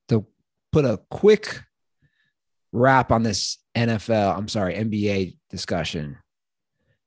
To 0.09 0.27
put 0.73 0.85
a 0.85 1.01
quick 1.11 1.63
wrap 2.73 3.13
on 3.13 3.23
this 3.23 3.59
NFL, 3.77 4.37
I'm 4.37 4.49
sorry, 4.49 4.75
NBA 4.75 5.37
discussion. 5.51 6.17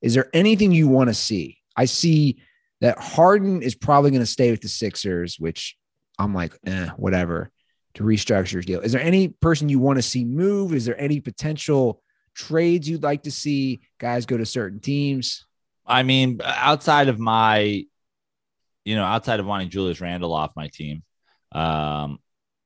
Is 0.00 0.14
there 0.14 0.30
anything 0.32 0.72
you 0.72 0.88
want 0.88 1.10
to 1.10 1.14
see? 1.14 1.58
I 1.76 1.84
see 1.84 2.40
that 2.80 2.98
Harden 2.98 3.62
is 3.62 3.74
probably 3.74 4.10
going 4.10 4.20
to 4.20 4.26
stay 4.26 4.50
with 4.50 4.60
the 4.60 4.68
Sixers, 4.68 5.38
which 5.38 5.76
I'm 6.18 6.34
like, 6.34 6.56
eh, 6.66 6.88
whatever, 6.96 7.50
to 7.94 8.04
restructure 8.04 8.56
his 8.56 8.66
deal. 8.66 8.80
Is 8.80 8.92
there 8.92 9.02
any 9.02 9.28
person 9.28 9.68
you 9.68 9.78
want 9.78 9.98
to 9.98 10.02
see 10.02 10.24
move? 10.24 10.72
Is 10.74 10.84
there 10.84 11.00
any 11.00 11.20
potential 11.20 12.02
trades 12.34 12.88
you'd 12.88 13.02
like 13.02 13.24
to 13.24 13.30
see 13.30 13.80
guys 13.98 14.26
go 14.26 14.36
to 14.36 14.46
certain 14.46 14.80
teams? 14.80 15.46
I 15.86 16.02
mean, 16.02 16.40
outside 16.44 17.08
of 17.08 17.18
my, 17.18 17.84
you 18.84 18.96
know, 18.96 19.04
outside 19.04 19.40
of 19.40 19.46
wanting 19.46 19.70
Julius 19.70 20.00
Randle 20.00 20.32
off 20.32 20.52
my 20.56 20.68
team, 20.68 21.02
um, 21.52 22.18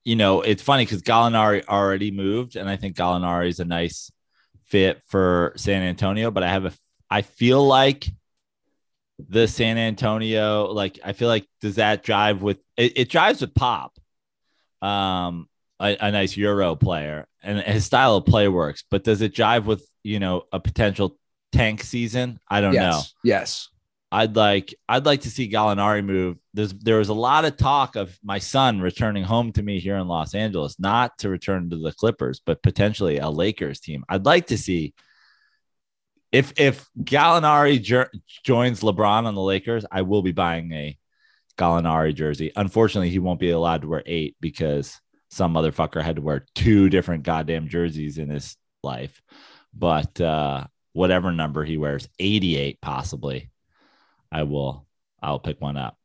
you 0.05 0.16
know, 0.16 0.42
it's 0.42 0.62
funny 0.62 0.84
because 0.84 1.03
Gallinari 1.03 1.66
already 1.66 2.11
moved, 2.12 2.55
and 2.57 2.68
I 2.68 2.76
think 2.76 2.97
Gallinari 2.97 3.49
is 3.49 3.59
a 3.59 3.64
nice 3.64 4.11
fit 4.66 5.03
for 5.09 5.53
San 5.57 5.82
Antonio. 5.82 6.30
But 6.30 6.44
I 6.44 6.49
have 6.49 6.66
a, 6.66 6.72
I 7.11 7.22
feel 7.22 7.66
like 7.66 8.09
the 9.19 9.49
San 9.49 9.79
Antonio, 9.79 10.67
like 10.67 10.99
I 11.05 11.12
feel 11.12 11.29
like 11.29 11.47
does 11.61 11.77
that 11.77 12.03
drive 12.03 12.43
with 12.43 12.59
it? 12.77 12.93
It 12.97 13.09
drives 13.09 13.41
with 13.41 13.55
Pop, 13.55 13.99
um, 14.83 15.49
a, 15.81 15.97
a 16.01 16.11
nice 16.11 16.37
Euro 16.37 16.77
player, 16.77 17.27
and 17.43 17.59
his 17.61 17.85
style 17.87 18.17
of 18.17 18.27
play 18.27 18.49
works. 18.49 18.85
But 18.91 19.05
does 19.05 19.23
it 19.23 19.35
jive 19.35 19.64
with 19.64 19.87
you 20.03 20.21
know 20.21 20.45
a 20.53 20.61
potential 20.61 21.17
tank 21.53 21.83
season? 21.83 22.39
I 22.49 22.61
don't 22.61 22.75
yes. 22.75 22.83
know. 22.83 23.03
Yes. 23.25 23.69
I'd 24.12 24.37
like 24.37 24.75
I'd 24.89 25.07
like 25.07 25.23
to 25.23 25.31
see 25.31 25.51
Gallinari 25.51 26.05
move. 26.05 26.37
There's 26.55 26.73
there 26.73 26.99
was 26.99 27.09
a 27.09 27.14
lot 27.14 27.45
of 27.45 27.57
talk 27.57 27.97
of 27.97 28.17
my 28.23 28.39
son 28.39 28.81
returning 28.81 29.25
home 29.25 29.53
to 29.53 29.62
me 29.62 29.81
here 29.81 29.97
in 29.97 30.07
Los 30.07 30.35
Angeles, 30.35 30.79
not 30.79 31.19
to 31.19 31.29
return 31.29 31.71
to 31.71 31.77
the 31.77 31.93
Clippers, 31.93 32.41
but 32.45 32.62
potentially 32.62 33.19
a 33.19 33.29
Lakers 33.29 33.81
team. 33.81 34.05
I'd 34.09 34.25
like 34.25 34.47
to 34.49 34.59
see 34.59 34.95
if 36.33 36.53
if 36.59 36.89
Gallinari 37.01 37.83
jer- 37.83 38.11
joins 38.45 38.81
LeBron 38.81 39.27
on 39.27 39.35
the 39.35 39.43
Lakers, 39.43 39.85
I 39.91 40.03
will 40.03 40.22
be 40.22 40.33
buying 40.33 40.72
a 40.72 40.99
Gallinari 41.59 42.14
jersey. 42.14 42.53
Unfortunately, 42.57 43.11
he 43.11 43.18
won't 43.18 43.41
be 43.41 43.51
allowed 43.51 43.83
to 43.83 43.89
wear 43.89 44.03
eight 44.07 44.37
because 44.41 45.01
some 45.31 45.55
motherfucker 45.55 46.03
had 46.03 46.16
to 46.16 46.22
wear 46.22 46.47
two 46.55 46.89
different 46.89 47.22
goddamn 47.22 47.68
jerseys 47.68 48.18
in 48.18 48.29
his 48.29 48.57
life. 48.83 49.20
But 49.74 50.20
uh, 50.20 50.66
whatever 50.93 51.33
number 51.33 51.64
he 51.64 51.77
wears, 51.77 52.09
88 52.18 52.81
possibly. 52.81 53.51
I 54.31 54.43
will 54.43 54.87
I'll 55.22 55.39
pick 55.39 55.61
one 55.61 55.77
up. 55.77 55.97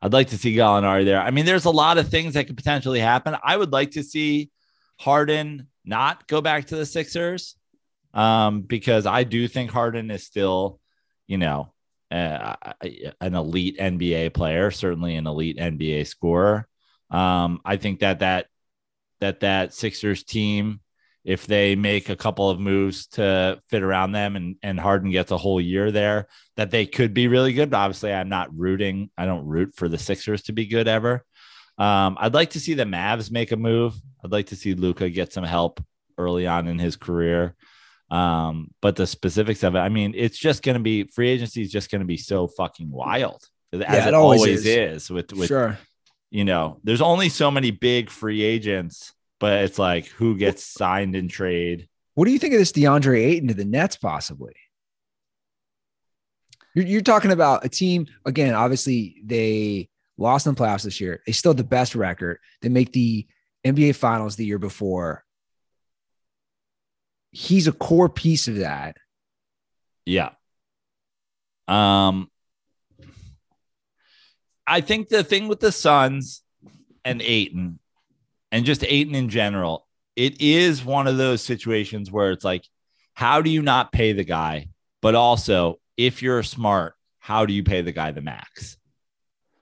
I'd 0.00 0.12
like 0.12 0.28
to 0.28 0.38
see 0.38 0.54
Gallinari 0.54 1.04
there. 1.04 1.20
I 1.20 1.30
mean, 1.30 1.46
there's 1.46 1.64
a 1.64 1.70
lot 1.70 1.98
of 1.98 2.08
things 2.08 2.34
that 2.34 2.46
could 2.46 2.56
potentially 2.56 2.98
happen. 2.98 3.36
I 3.42 3.56
would 3.56 3.72
like 3.72 3.92
to 3.92 4.02
see 4.02 4.50
Harden 4.98 5.68
not 5.84 6.26
go 6.26 6.40
back 6.40 6.66
to 6.66 6.76
the 6.76 6.86
Sixers 6.86 7.56
um, 8.14 8.62
because 8.62 9.06
I 9.06 9.24
do 9.24 9.48
think 9.48 9.70
Harden 9.70 10.10
is 10.10 10.24
still, 10.24 10.80
you 11.26 11.38
know, 11.38 11.72
uh, 12.10 12.56
an 13.20 13.34
elite 13.34 13.78
NBA 13.78 14.34
player, 14.34 14.70
certainly 14.70 15.16
an 15.16 15.26
elite 15.26 15.56
NBA 15.58 16.06
scorer. 16.06 16.68
Um, 17.10 17.60
I 17.64 17.76
think 17.76 18.00
that 18.00 18.20
that 18.20 18.46
that 19.20 19.40
that 19.40 19.72
Sixers 19.72 20.22
team 20.24 20.80
if 21.24 21.46
they 21.46 21.76
make 21.76 22.08
a 22.08 22.16
couple 22.16 22.50
of 22.50 22.58
moves 22.58 23.06
to 23.06 23.60
fit 23.68 23.82
around 23.82 24.12
them 24.12 24.34
and, 24.34 24.56
and 24.62 24.78
Harden 24.78 25.10
gets 25.10 25.30
a 25.30 25.38
whole 25.38 25.60
year 25.60 25.92
there, 25.92 26.26
that 26.56 26.70
they 26.70 26.84
could 26.84 27.14
be 27.14 27.28
really 27.28 27.52
good. 27.52 27.70
But 27.70 27.78
obviously, 27.78 28.12
I'm 28.12 28.28
not 28.28 28.56
rooting. 28.56 29.10
I 29.16 29.26
don't 29.26 29.46
root 29.46 29.74
for 29.76 29.88
the 29.88 29.98
Sixers 29.98 30.42
to 30.44 30.52
be 30.52 30.66
good 30.66 30.88
ever. 30.88 31.24
Um, 31.78 32.16
I'd 32.18 32.34
like 32.34 32.50
to 32.50 32.60
see 32.60 32.74
the 32.74 32.84
Mavs 32.84 33.30
make 33.30 33.52
a 33.52 33.56
move. 33.56 33.94
I'd 34.24 34.32
like 34.32 34.46
to 34.46 34.56
see 34.56 34.74
Luka 34.74 35.08
get 35.10 35.32
some 35.32 35.44
help 35.44 35.82
early 36.18 36.46
on 36.46 36.66
in 36.66 36.78
his 36.78 36.96
career. 36.96 37.54
Um, 38.12 38.70
but 38.80 38.94
the 38.94 39.06
specifics 39.06 39.62
of 39.62 39.74
it, 39.74 39.78
I 39.78 39.88
mean, 39.88 40.12
it's 40.14 40.38
just 40.38 40.62
going 40.62 40.76
to 40.76 40.82
be 40.82 41.04
free 41.04 41.30
agency 41.30 41.62
is 41.62 41.72
just 41.72 41.90
going 41.90 42.02
to 42.02 42.06
be 42.06 42.18
so 42.18 42.46
fucking 42.46 42.90
wild 42.90 43.42
as 43.72 43.80
yeah, 43.80 44.04
it, 44.04 44.08
it, 44.08 44.14
always, 44.14 44.42
always 44.42 44.66
is. 44.66 44.66
is. 44.66 45.10
with, 45.10 45.32
with, 45.32 45.48
sure. 45.48 45.78
you 46.30 46.44
know, 46.44 46.78
there's 46.84 47.00
only 47.00 47.30
so 47.30 47.50
many 47.50 47.70
big 47.70 48.10
free 48.10 48.42
agents 48.42 49.12
but 49.42 49.64
it's 49.64 49.76
like 49.76 50.06
who 50.06 50.36
gets 50.36 50.62
signed 50.64 51.16
in 51.16 51.26
trade. 51.26 51.88
What 52.14 52.26
do 52.26 52.30
you 52.30 52.38
think 52.38 52.54
of 52.54 52.60
this 52.60 52.70
DeAndre 52.70 53.18
Ayton 53.24 53.48
to 53.48 53.54
the 53.54 53.64
Nets, 53.64 53.96
possibly? 53.96 54.52
You're, 56.76 56.86
you're 56.86 57.00
talking 57.00 57.32
about 57.32 57.64
a 57.64 57.68
team, 57.68 58.06
again, 58.24 58.54
obviously, 58.54 59.20
they 59.24 59.88
lost 60.16 60.46
in 60.46 60.54
the 60.54 60.60
playoffs 60.60 60.84
this 60.84 61.00
year. 61.00 61.24
They 61.26 61.32
still 61.32 61.50
have 61.50 61.56
the 61.56 61.64
best 61.64 61.96
record. 61.96 62.38
They 62.60 62.68
make 62.68 62.92
the 62.92 63.26
NBA 63.66 63.96
finals 63.96 64.36
the 64.36 64.46
year 64.46 64.60
before. 64.60 65.24
He's 67.32 67.66
a 67.66 67.72
core 67.72 68.08
piece 68.08 68.46
of 68.46 68.56
that. 68.56 68.96
Yeah. 70.04 70.30
Um, 71.66 72.30
I 74.66 74.80
think 74.80 75.08
the 75.08 75.24
thing 75.24 75.48
with 75.48 75.60
the 75.60 75.72
Suns 75.72 76.42
and 77.04 77.20
Ayton 77.22 77.78
and 78.50 78.64
just 78.64 78.84
Ayton 78.84 79.14
in 79.14 79.28
general, 79.28 79.86
it 80.14 80.40
is 80.40 80.84
one 80.84 81.06
of 81.06 81.16
those 81.16 81.42
situations 81.42 82.10
where 82.10 82.30
it's 82.30 82.44
like, 82.44 82.64
how 83.14 83.42
do 83.42 83.50
you 83.50 83.62
not 83.62 83.92
pay 83.92 84.12
the 84.12 84.24
guy? 84.24 84.68
But 85.00 85.14
also, 85.14 85.80
if 85.96 86.22
you're 86.22 86.42
smart, 86.42 86.94
how 87.18 87.46
do 87.46 87.52
you 87.52 87.64
pay 87.64 87.82
the 87.82 87.92
guy 87.92 88.12
the 88.12 88.20
max? 88.20 88.76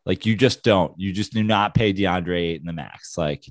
Like 0.04 0.26
you 0.26 0.34
just 0.34 0.62
don't. 0.62 0.98
You 0.98 1.12
just 1.12 1.32
do 1.32 1.42
not 1.42 1.74
pay 1.74 1.92
DeAndre 1.92 2.52
Ayton 2.52 2.66
the 2.66 2.72
max. 2.72 3.16
Like 3.16 3.44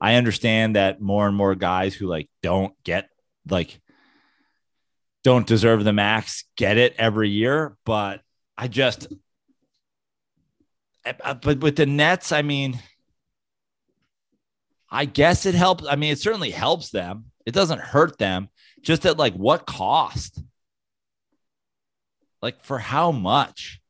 I 0.00 0.14
understand 0.14 0.76
that 0.76 1.00
more 1.00 1.26
and 1.28 1.36
more 1.36 1.54
guys 1.54 1.94
who 1.94 2.06
like 2.06 2.28
don't 2.42 2.74
get 2.84 3.10
like 3.48 3.80
don't 5.22 5.46
deserve 5.46 5.84
the 5.84 5.92
max 5.92 6.44
get 6.56 6.78
it 6.78 6.94
every 6.98 7.28
year, 7.28 7.76
but 7.84 8.22
I 8.56 8.68
just 8.68 9.08
uh, 11.04 11.34
but 11.34 11.60
with 11.60 11.76
the 11.76 11.86
Nets, 11.86 12.32
I 12.32 12.42
mean, 12.42 12.78
I 14.90 15.04
guess 15.04 15.46
it 15.46 15.54
helps. 15.54 15.86
I 15.86 15.96
mean, 15.96 16.12
it 16.12 16.18
certainly 16.18 16.50
helps 16.50 16.90
them. 16.90 17.26
It 17.46 17.54
doesn't 17.54 17.80
hurt 17.80 18.18
them. 18.18 18.48
Just 18.82 19.06
at 19.06 19.18
like 19.18 19.34
what 19.34 19.66
cost? 19.66 20.42
Like 22.42 22.62
for 22.64 22.78
how 22.78 23.12
much? 23.12 23.80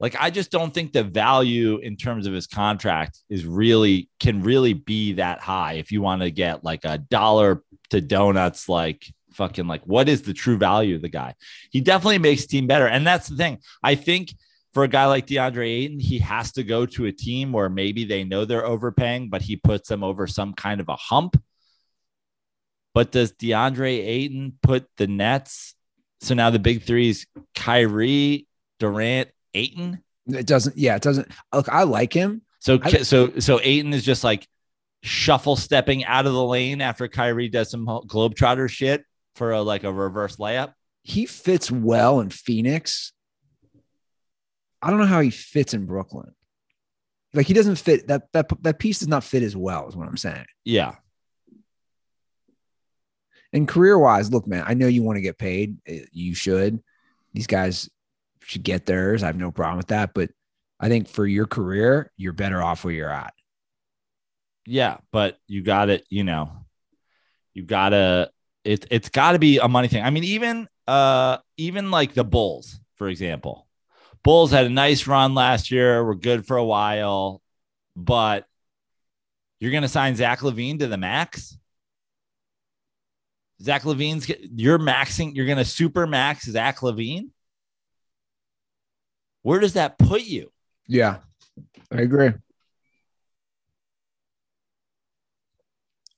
Like 0.00 0.16
I 0.18 0.30
just 0.30 0.50
don't 0.50 0.74
think 0.74 0.92
the 0.92 1.04
value 1.04 1.78
in 1.78 1.96
terms 1.96 2.26
of 2.26 2.32
his 2.32 2.46
contract 2.46 3.20
is 3.28 3.46
really 3.46 4.10
can 4.20 4.42
really 4.42 4.72
be 4.72 5.14
that 5.14 5.40
high 5.40 5.74
if 5.74 5.92
you 5.92 6.02
want 6.02 6.22
to 6.22 6.30
get 6.30 6.64
like 6.64 6.84
a 6.84 6.98
dollar 6.98 7.62
to 7.90 8.00
donuts 8.00 8.68
like 8.68 9.06
fucking 9.32 9.66
like 9.66 9.82
what 9.84 10.08
is 10.08 10.22
the 10.22 10.32
true 10.32 10.56
value 10.56 10.96
of 10.96 11.02
the 11.02 11.08
guy? 11.08 11.34
He 11.70 11.80
definitely 11.80 12.18
makes 12.18 12.46
team 12.46 12.66
better. 12.66 12.86
And 12.86 13.06
that's 13.06 13.28
the 13.28 13.36
thing. 13.36 13.58
I 13.82 13.94
think 13.94 14.34
for 14.72 14.84
a 14.84 14.88
guy 14.88 15.06
like 15.06 15.26
DeAndre 15.26 15.66
Ayton, 15.66 16.00
he 16.00 16.18
has 16.18 16.52
to 16.52 16.64
go 16.64 16.84
to 16.86 17.06
a 17.06 17.12
team 17.12 17.52
where 17.52 17.68
maybe 17.68 18.04
they 18.04 18.24
know 18.24 18.44
they're 18.44 18.66
overpaying, 18.66 19.28
but 19.28 19.42
he 19.42 19.56
puts 19.56 19.88
them 19.88 20.02
over 20.02 20.26
some 20.26 20.52
kind 20.52 20.80
of 20.80 20.88
a 20.88 20.96
hump. 20.96 21.40
But 22.92 23.12
does 23.12 23.32
DeAndre 23.32 23.98
Ayton 23.98 24.58
put 24.62 24.86
the 24.96 25.06
Nets? 25.06 25.74
So 26.20 26.34
now 26.34 26.50
the 26.50 26.58
big 26.58 26.82
three 26.82 27.08
is 27.08 27.26
Kyrie, 27.54 28.46
Durant, 28.78 29.28
Ayton. 29.52 30.02
It 30.26 30.46
doesn't. 30.46 30.76
Yeah, 30.76 30.96
it 30.96 31.02
doesn't. 31.02 31.28
Look, 31.52 31.68
I 31.68 31.82
like 31.82 32.12
him. 32.12 32.42
So 32.60 32.78
I, 32.82 32.90
so 33.02 33.38
so 33.40 33.60
Ayton 33.62 33.92
is 33.92 34.04
just 34.04 34.24
like 34.24 34.48
shuffle 35.04 35.56
stepping 35.56 36.04
out 36.04 36.26
of 36.26 36.32
the 36.32 36.44
lane 36.44 36.80
after 36.80 37.08
Kyrie 37.08 37.48
does 37.48 37.70
some 37.70 37.86
globetrotter 37.86 38.68
shit 38.68 39.04
for 39.36 39.52
a 39.52 39.62
like 39.62 39.84
a 39.84 39.92
reverse 39.92 40.36
layup. 40.36 40.72
He 41.02 41.26
fits 41.26 41.70
well 41.70 42.20
in 42.20 42.30
Phoenix 42.30 43.12
I 44.84 44.90
don't 44.90 44.98
know 44.98 45.06
how 45.06 45.22
he 45.22 45.30
fits 45.30 45.72
in 45.72 45.86
Brooklyn. 45.86 46.34
Like 47.32 47.46
he 47.46 47.54
doesn't 47.54 47.76
fit 47.76 48.06
that 48.08 48.30
that 48.32 48.50
that 48.62 48.78
piece 48.78 48.98
does 48.98 49.08
not 49.08 49.24
fit 49.24 49.42
as 49.42 49.56
well, 49.56 49.88
is 49.88 49.96
what 49.96 50.06
I'm 50.06 50.18
saying. 50.18 50.44
Yeah. 50.62 50.96
And 53.54 53.66
career 53.66 53.98
wise, 53.98 54.30
look, 54.30 54.46
man, 54.46 54.64
I 54.66 54.74
know 54.74 54.86
you 54.86 55.02
want 55.02 55.16
to 55.16 55.22
get 55.22 55.38
paid. 55.38 55.78
Eh, 55.86 56.04
you 56.12 56.34
should. 56.34 56.82
These 57.32 57.46
guys 57.46 57.88
should 58.42 58.62
get 58.62 58.84
theirs. 58.84 59.22
I 59.22 59.26
have 59.26 59.36
no 59.36 59.50
problem 59.50 59.78
with 59.78 59.86
that. 59.86 60.12
But 60.12 60.30
I 60.78 60.88
think 60.88 61.08
for 61.08 61.26
your 61.26 61.46
career, 61.46 62.12
you're 62.18 62.32
better 62.34 62.62
off 62.62 62.84
where 62.84 62.92
you're 62.92 63.10
at. 63.10 63.32
Yeah, 64.66 64.98
but 65.12 65.38
you 65.46 65.62
got 65.62 65.90
it. 65.90 66.06
You 66.08 66.24
know, 66.24 66.50
you 67.52 67.62
gotta. 67.64 68.30
It 68.64 68.86
it's 68.90 69.10
got 69.10 69.32
to 69.32 69.38
be 69.38 69.58
a 69.58 69.68
money 69.68 69.88
thing. 69.88 70.02
I 70.02 70.10
mean, 70.10 70.24
even 70.24 70.68
uh 70.86 71.38
even 71.56 71.90
like 71.90 72.14
the 72.14 72.24
Bulls, 72.24 72.80
for 72.96 73.08
example. 73.08 73.66
Bulls 74.22 74.50
had 74.50 74.64
a 74.64 74.70
nice 74.70 75.06
run 75.06 75.34
last 75.34 75.70
year, 75.70 76.02
were 76.02 76.14
good 76.14 76.46
for 76.46 76.56
a 76.56 76.64
while, 76.64 77.42
but 77.94 78.46
you're 79.60 79.72
gonna 79.72 79.88
sign 79.88 80.16
Zach 80.16 80.40
LaVine 80.40 80.78
to 80.78 80.86
the 80.86 80.96
max. 80.96 81.58
Zach 83.62 83.82
LaVine's 83.82 84.30
you're 84.54 84.78
maxing, 84.78 85.34
you're 85.34 85.46
gonna 85.46 85.64
super 85.64 86.06
max 86.06 86.44
Zach 86.44 86.78
LaVine. 86.78 87.30
Where 89.42 89.60
does 89.60 89.74
that 89.74 89.98
put 89.98 90.22
you? 90.22 90.50
Yeah, 90.88 91.18
I 91.92 92.00
agree. 92.00 92.32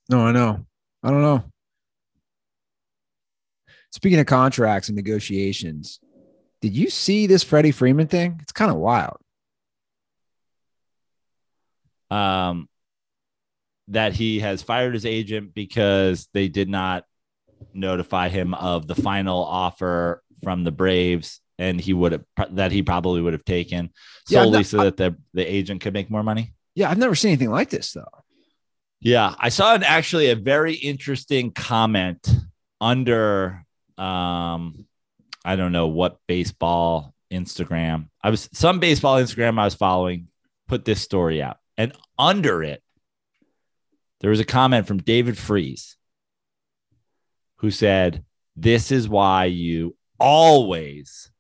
No, 0.08 0.20
I 0.20 0.32
know. 0.32 0.64
I 1.02 1.10
don't 1.10 1.22
know. 1.22 1.44
Speaking 3.92 4.18
of 4.20 4.26
contracts 4.26 4.88
and 4.88 4.96
negotiations, 4.96 6.00
did 6.60 6.76
you 6.76 6.90
see 6.90 7.26
this 7.26 7.42
Freddie 7.42 7.70
Freeman 7.72 8.06
thing? 8.08 8.38
It's 8.42 8.52
kind 8.52 8.70
of 8.70 8.76
wild. 8.76 9.16
Um, 12.10 12.68
that 13.88 14.12
he 14.12 14.40
has 14.40 14.62
fired 14.62 14.94
his 14.94 15.06
agent 15.06 15.54
because 15.54 16.28
they 16.32 16.48
did 16.48 16.68
not 16.68 17.04
notify 17.72 18.28
him 18.28 18.54
of 18.54 18.86
the 18.86 18.94
final 18.94 19.42
offer 19.44 20.22
from 20.42 20.64
the 20.64 20.70
Braves, 20.72 21.40
and 21.58 21.80
he 21.80 21.92
would 21.94 22.12
have 22.12 22.24
that 22.56 22.70
he 22.72 22.82
probably 22.82 23.20
would 23.22 23.32
have 23.32 23.44
taken 23.44 23.90
Yeah, 24.28 24.42
solely 24.42 24.58
not- 24.58 24.66
so 24.66 24.76
that 24.84 24.96
the 24.96 25.16
the 25.34 25.44
agent 25.44 25.80
could 25.80 25.94
make 25.94 26.10
more 26.10 26.22
money. 26.22 26.54
Yeah, 26.74 26.90
I've 26.90 26.98
never 26.98 27.14
seen 27.14 27.30
anything 27.30 27.50
like 27.50 27.70
this 27.70 27.92
though. 27.92 28.04
Yeah, 29.00 29.34
I 29.38 29.50
saw 29.50 29.74
an 29.74 29.82
actually 29.82 30.30
a 30.30 30.36
very 30.36 30.74
interesting 30.74 31.52
comment 31.52 32.28
under 32.80 33.64
um 33.98 34.86
I 35.44 35.56
don't 35.56 35.72
know 35.72 35.86
what 35.86 36.18
baseball 36.26 37.14
Instagram. 37.32 38.08
I 38.22 38.30
was 38.30 38.48
some 38.52 38.80
baseball 38.80 39.16
Instagram 39.16 39.58
I 39.58 39.64
was 39.64 39.74
following 39.74 40.28
put 40.68 40.84
this 40.84 41.00
story 41.00 41.40
out. 41.40 41.58
And 41.76 41.92
under 42.18 42.62
it 42.62 42.82
there 44.20 44.30
was 44.30 44.40
a 44.40 44.44
comment 44.44 44.86
from 44.86 44.98
David 44.98 45.36
Freese 45.36 45.96
who 47.56 47.70
said, 47.70 48.24
"This 48.56 48.90
is 48.90 49.08
why 49.08 49.44
you 49.44 49.96
always 50.18 51.30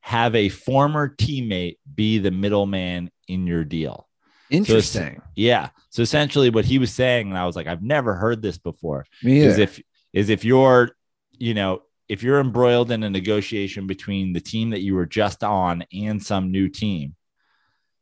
have 0.00 0.34
a 0.34 0.48
former 0.48 1.14
teammate 1.14 1.76
be 1.94 2.18
the 2.18 2.30
middleman 2.30 3.10
in 3.28 3.46
your 3.46 3.64
deal." 3.64 4.08
Interesting. 4.52 5.22
Yeah. 5.34 5.70
So 5.90 6.02
essentially 6.02 6.50
what 6.50 6.64
he 6.64 6.78
was 6.78 6.92
saying, 6.92 7.28
and 7.28 7.38
I 7.38 7.46
was 7.46 7.56
like, 7.56 7.66
I've 7.66 7.82
never 7.82 8.14
heard 8.14 8.42
this 8.42 8.58
before, 8.58 9.06
Me 9.22 9.40
is 9.40 9.58
if 9.58 9.80
is 10.12 10.28
if 10.28 10.44
you're, 10.44 10.90
you 11.38 11.54
know, 11.54 11.82
if 12.08 12.22
you're 12.22 12.40
embroiled 12.40 12.90
in 12.90 13.02
a 13.02 13.10
negotiation 13.10 13.86
between 13.86 14.32
the 14.32 14.40
team 14.40 14.70
that 14.70 14.82
you 14.82 14.94
were 14.94 15.06
just 15.06 15.42
on 15.42 15.84
and 15.92 16.22
some 16.22 16.52
new 16.52 16.68
team, 16.68 17.14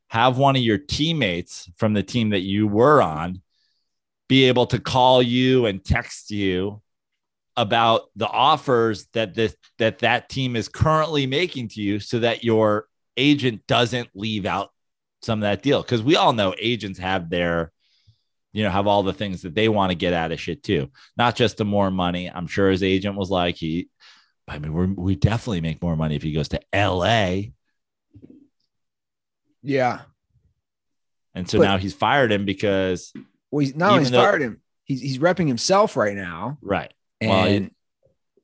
have 0.09 0.39
one 0.39 0.57
of 0.57 0.63
your 0.63 0.79
teammates 0.79 1.71
from 1.77 1.93
the 1.95 2.03
team 2.03 2.31
that 2.31 2.41
you 2.41 2.67
were 2.67 3.01
on 3.01 3.41
be 4.29 4.45
able 4.45 4.67
to 4.67 4.79
call 4.79 5.21
you 5.21 5.67
and 5.67 5.85
text 5.85 6.31
you 6.31 6.81
about 7.57 8.03
the 8.15 8.29
offers 8.29 9.07
that 9.13 9.35
this 9.35 9.57
that 9.79 9.99
that 9.99 10.29
team 10.29 10.55
is 10.55 10.69
currently 10.69 11.27
making 11.27 11.69
to 11.69 11.81
you 11.81 11.99
so 11.99 12.21
that 12.21 12.45
your 12.45 12.87
agent 13.17 13.61
doesn't 13.67 14.09
leave 14.15 14.47
out 14.47 14.71
some 15.23 15.39
of 15.41 15.43
that 15.43 15.63
deal 15.63 15.83
because 15.83 16.03
we 16.03 16.17
all 16.17 16.33
know 16.33 16.55
agents 16.59 16.99
have 16.99 17.29
their 17.31 17.71
you 18.53 18.63
know 18.65 18.71
have 18.71 18.87
all 18.87 19.03
the 19.03 19.13
things 19.13 19.43
that 19.43 19.55
they 19.55 19.69
want 19.69 19.91
to 19.91 19.95
get 19.97 20.13
out 20.13 20.33
of 20.33 20.41
shit 20.41 20.63
too 20.63 20.91
not 21.17 21.37
just 21.37 21.57
the 21.57 21.65
more 21.65 21.91
money 21.91 22.29
i'm 22.29 22.47
sure 22.47 22.71
his 22.71 22.83
agent 22.83 23.17
was 23.17 23.31
like 23.31 23.55
he 23.57 23.89
i 24.49 24.59
mean 24.59 24.73
we're, 24.73 24.87
we 24.87 25.15
definitely 25.15 25.61
make 25.61 25.81
more 25.83 25.95
money 25.97 26.17
if 26.17 26.23
he 26.23 26.33
goes 26.33 26.49
to 26.49 26.61
la 26.75 27.37
yeah. 29.63 30.01
and 31.35 31.49
so 31.49 31.59
But- 31.59 31.65
now 31.65 31.79
he's 31.79 31.95
fired 31.95 32.33
him 32.33 32.45
because 32.45 33.13
Well, 33.51 33.61
he's 33.61 33.75
not 33.77 33.99
he's 33.99 34.11
though- 34.11 34.23
fired 34.23 34.43
him, 34.43 34.61
he's 34.85 35.01
he's 35.01 35.19
repping 35.19 35.47
himself 35.49 35.97
right 35.97 36.17
now. 36.17 36.59
right 36.63 36.93
And 37.21 37.31
Well, 37.31 37.47
he- 37.49 37.71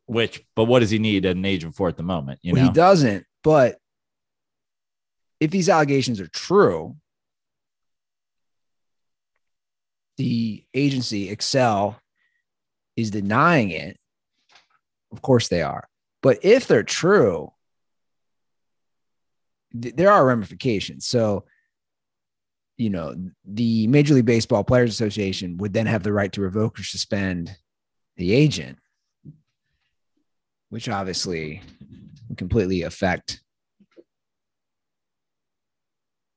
which 0.08 0.44
but 0.54 0.64
what 0.64 0.80
does 0.80 0.90
he 0.90 0.98
need 0.98 1.24
an 1.24 1.44
agent 1.44 1.74
for 1.74 1.88
at 1.88 1.96
the 1.96 2.02
moment 2.02 2.38
you 2.42 2.52
well, 2.52 2.62
know 2.62 2.68
he 2.68 2.72
doesn't. 2.74 3.24
But 3.42 3.78
if 5.40 5.50
these 5.50 5.68
allegations 5.68 6.20
are 6.20 6.28
true, 6.28 6.96
the 10.16 10.64
agency 10.72 11.28
Excel 11.28 12.00
is 12.96 13.10
denying 13.10 13.70
it. 13.70 13.98
Of 15.12 15.22
course 15.22 15.48
they 15.48 15.62
are. 15.62 15.88
But 16.22 16.38
if 16.42 16.66
they're 16.66 16.82
true, 16.82 17.52
th- 19.80 19.94
there 19.94 20.10
are 20.10 20.26
ramifications. 20.26 21.06
So, 21.06 21.44
you 22.78 22.90
know, 22.90 23.14
the 23.44 23.86
Major 23.88 24.14
League 24.14 24.24
Baseball 24.24 24.64
Players 24.64 24.90
Association 24.90 25.58
would 25.58 25.72
then 25.72 25.86
have 25.86 26.02
the 26.02 26.12
right 26.12 26.32
to 26.32 26.40
revoke 26.40 26.78
or 26.78 26.82
suspend 26.82 27.54
the 28.16 28.32
agent, 28.32 28.78
which 30.70 30.88
obviously 30.88 31.62
would 32.28 32.38
completely 32.38 32.82
affect 32.82 33.40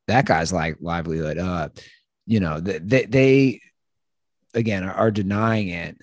that 0.09 0.25
guy's 0.25 0.51
like 0.51 0.77
livelihood. 0.81 1.37
Uh, 1.37 1.69
you 2.25 2.39
know, 2.39 2.59
th- 2.59 2.81
they, 2.83 3.05
they 3.05 3.61
again 4.53 4.83
are, 4.83 4.93
are 4.93 5.11
denying 5.11 5.69
it. 5.69 5.97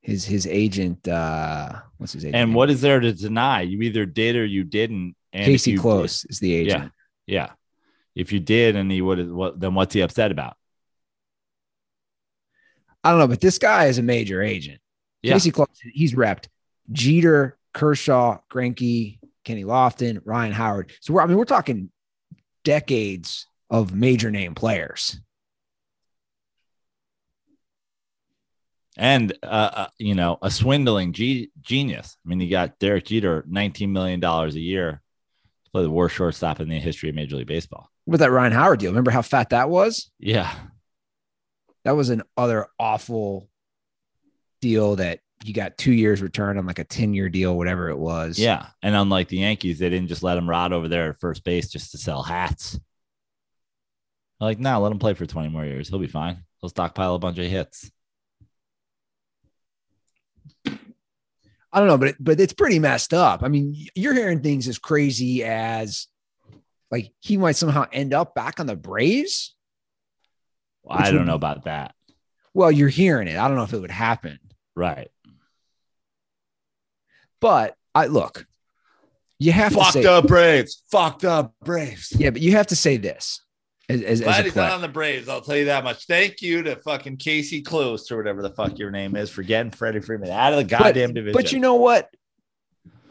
His 0.00 0.24
his 0.24 0.46
agent, 0.46 1.08
uh, 1.08 1.80
what's 1.96 2.12
his 2.12 2.24
agent? 2.24 2.36
and 2.36 2.50
name? 2.50 2.54
what 2.54 2.68
is 2.70 2.80
there 2.82 3.00
to 3.00 3.12
deny 3.12 3.62
you 3.62 3.80
either 3.82 4.04
did 4.04 4.36
or 4.36 4.44
you 4.44 4.62
didn't 4.62 5.16
and 5.32 5.46
Casey 5.46 5.72
you- 5.72 5.80
Close 5.80 6.26
is 6.26 6.38
the 6.38 6.52
agent. 6.52 6.92
yeah 7.26 7.46
yeah. 7.46 7.50
if 8.14 8.30
you 8.30 8.38
did 8.38 8.76
and 8.76 8.92
he 8.92 9.00
would 9.00 9.32
what 9.32 9.58
then 9.58 9.72
what's 9.74 9.94
he 9.94 10.02
upset 10.02 10.30
about 10.30 10.56
I 13.02 13.10
don't 13.10 13.18
know, 13.18 13.28
but 13.28 13.40
this 13.40 13.58
guy 13.58 13.86
is 13.86 13.98
a 13.98 14.02
major 14.02 14.42
agent. 14.42 14.80
Yeah. 15.22 15.34
Casey 15.34 15.50
Close, 15.50 15.68
he's 15.92 16.14
repped 16.14 16.46
Jeter, 16.92 17.56
Kershaw, 17.72 18.38
Greinke, 18.50 19.18
Kenny 19.44 19.64
Lofton, 19.64 20.20
Ryan 20.24 20.52
Howard. 20.52 20.92
So 21.00 21.14
we're, 21.14 21.22
I 21.22 21.26
mean, 21.26 21.36
we're 21.36 21.44
talking 21.44 21.90
decades 22.64 23.46
of 23.70 23.94
major 23.94 24.30
name 24.30 24.54
players. 24.54 25.20
and 28.96 29.32
uh, 29.42 29.46
uh, 29.46 29.86
you 29.98 30.14
know 30.14 30.38
a 30.40 30.50
swindling 30.50 31.12
ge- 31.12 31.48
genius. 31.60 32.16
I 32.24 32.28
mean, 32.28 32.40
you 32.40 32.48
got 32.50 32.78
Derek 32.78 33.06
Jeter, 33.06 33.44
nineteen 33.48 33.92
million 33.92 34.20
dollars 34.20 34.54
a 34.54 34.60
year, 34.60 35.02
to 35.64 35.70
play 35.72 35.82
the 35.82 35.90
worst 35.90 36.14
shortstop 36.14 36.60
in 36.60 36.68
the 36.68 36.78
history 36.78 37.08
of 37.08 37.14
Major 37.16 37.36
League 37.36 37.48
Baseball. 37.48 37.90
With 38.06 38.20
that 38.20 38.30
Ryan 38.30 38.52
Howard 38.52 38.80
deal, 38.80 38.90
remember 38.92 39.10
how 39.10 39.22
fat 39.22 39.50
that 39.50 39.68
was? 39.68 40.10
Yeah, 40.20 40.52
That 41.84 41.96
was 41.96 42.10
an 42.10 42.22
other 42.36 42.68
awful 42.78 43.48
deal 44.60 44.96
that 44.96 45.20
you 45.46 45.52
got 45.52 45.76
two 45.76 45.92
years 45.92 46.22
return 46.22 46.56
on 46.58 46.66
like 46.66 46.78
a 46.78 46.84
10 46.84 47.12
year 47.14 47.28
deal, 47.28 47.56
whatever 47.56 47.90
it 47.90 47.98
was. 47.98 48.38
yeah. 48.38 48.66
And 48.82 48.94
unlike 48.96 49.28
the 49.28 49.36
Yankees, 49.38 49.78
they 49.78 49.90
didn't 49.90 50.08
just 50.08 50.22
let 50.22 50.38
him 50.38 50.48
rot 50.48 50.72
over 50.72 50.88
there 50.88 51.10
at 51.10 51.20
first 51.20 51.44
base 51.44 51.68
just 51.68 51.90
to 51.92 51.98
sell 51.98 52.22
hats. 52.22 52.80
Like, 54.40 54.58
no, 54.58 54.80
let 54.80 54.90
him 54.90 54.98
play 54.98 55.14
for 55.14 55.26
twenty 55.26 55.48
more 55.50 55.64
years. 55.64 55.88
He'll 55.88 55.98
be 55.98 56.06
fine. 56.06 56.44
He'll 56.60 56.70
stockpile 56.70 57.14
a 57.14 57.18
bunch 57.18 57.38
of 57.38 57.46
hits. 57.46 57.90
I 60.66 61.80
don't 61.80 61.88
know, 61.88 61.98
but 61.98 62.08
it, 62.08 62.16
but 62.20 62.38
it's 62.40 62.52
pretty 62.52 62.78
messed 62.78 63.12
up. 63.12 63.42
I 63.42 63.48
mean, 63.48 63.74
you're 63.94 64.14
hearing 64.14 64.40
things 64.40 64.68
as 64.68 64.78
crazy 64.78 65.42
as 65.42 66.06
like 66.90 67.10
he 67.20 67.36
might 67.36 67.56
somehow 67.56 67.86
end 67.92 68.14
up 68.14 68.34
back 68.34 68.60
on 68.60 68.66
the 68.66 68.76
Braves. 68.76 69.54
I 70.88 71.10
don't 71.10 71.20
would- 71.20 71.26
know 71.26 71.34
about 71.34 71.64
that. 71.64 71.94
Well, 72.52 72.70
you're 72.70 72.88
hearing 72.88 73.26
it. 73.26 73.36
I 73.36 73.48
don't 73.48 73.56
know 73.56 73.64
if 73.64 73.72
it 73.72 73.80
would 73.80 73.90
happen, 73.90 74.38
Right. 74.76 75.08
But 77.44 77.76
I 77.94 78.06
look. 78.06 78.46
You 79.38 79.52
have 79.52 79.74
to 79.74 79.78
Fucked 79.80 79.92
say, 79.92 80.06
up 80.06 80.26
Braves. 80.26 80.82
Fucked 80.90 81.26
up 81.26 81.52
Braves. 81.62 82.10
yeah, 82.16 82.30
but 82.30 82.40
you 82.40 82.52
have 82.52 82.68
to 82.68 82.76
say 82.76 82.96
this 82.96 83.42
as, 83.90 84.00
as, 84.00 84.20
as 84.20 84.20
Glad 84.22 84.40
a 84.40 84.42
he's 84.44 84.56
not 84.56 84.72
on 84.72 84.80
the 84.80 84.88
Braves. 84.88 85.28
I'll 85.28 85.42
tell 85.42 85.58
you 85.58 85.66
that 85.66 85.84
much. 85.84 86.06
Thank 86.06 86.40
you 86.40 86.62
to 86.62 86.76
fucking 86.76 87.18
Casey 87.18 87.60
Close 87.60 88.10
or 88.10 88.16
whatever 88.16 88.40
the 88.40 88.48
fuck 88.48 88.78
your 88.78 88.90
name 88.90 89.14
is 89.14 89.28
for 89.28 89.42
getting 89.42 89.70
Freddie 89.70 90.00
Freeman 90.00 90.30
out 90.30 90.54
of 90.54 90.56
the 90.56 90.64
goddamn 90.64 91.10
but, 91.10 91.14
division. 91.16 91.32
But 91.34 91.52
you 91.52 91.60
know 91.60 91.74
what? 91.74 92.08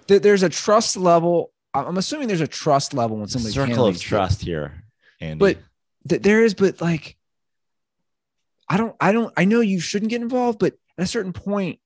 There- 0.08 0.18
There's 0.18 0.42
a 0.42 0.50
trust 0.50 0.98
level. 0.98 1.52
I'm 1.76 1.98
assuming 1.98 2.28
there's 2.28 2.42
a 2.42 2.48
trust 2.48 2.96
level 2.96 3.18
when 3.18 3.28
somebody's 3.28 3.54
circle 3.54 3.86
of 3.86 4.02
trust 4.02 4.42
here, 4.42 4.84
Andy. 5.22 5.38
But 5.38 5.58
th- 6.10 6.24
there 6.24 6.44
is, 6.44 6.56
but 6.56 6.82
like, 6.82 7.18
I 8.68 8.78
don't, 8.78 8.96
I 9.00 9.12
don't, 9.12 9.32
I 9.38 9.46
know 9.46 9.62
you 9.62 9.80
shouldn't 9.80 10.10
get 10.10 10.24
involved, 10.24 10.58
but 10.58 10.74
at 10.98 11.04
a 11.04 11.08
certain 11.08 11.34
point, 11.34 11.80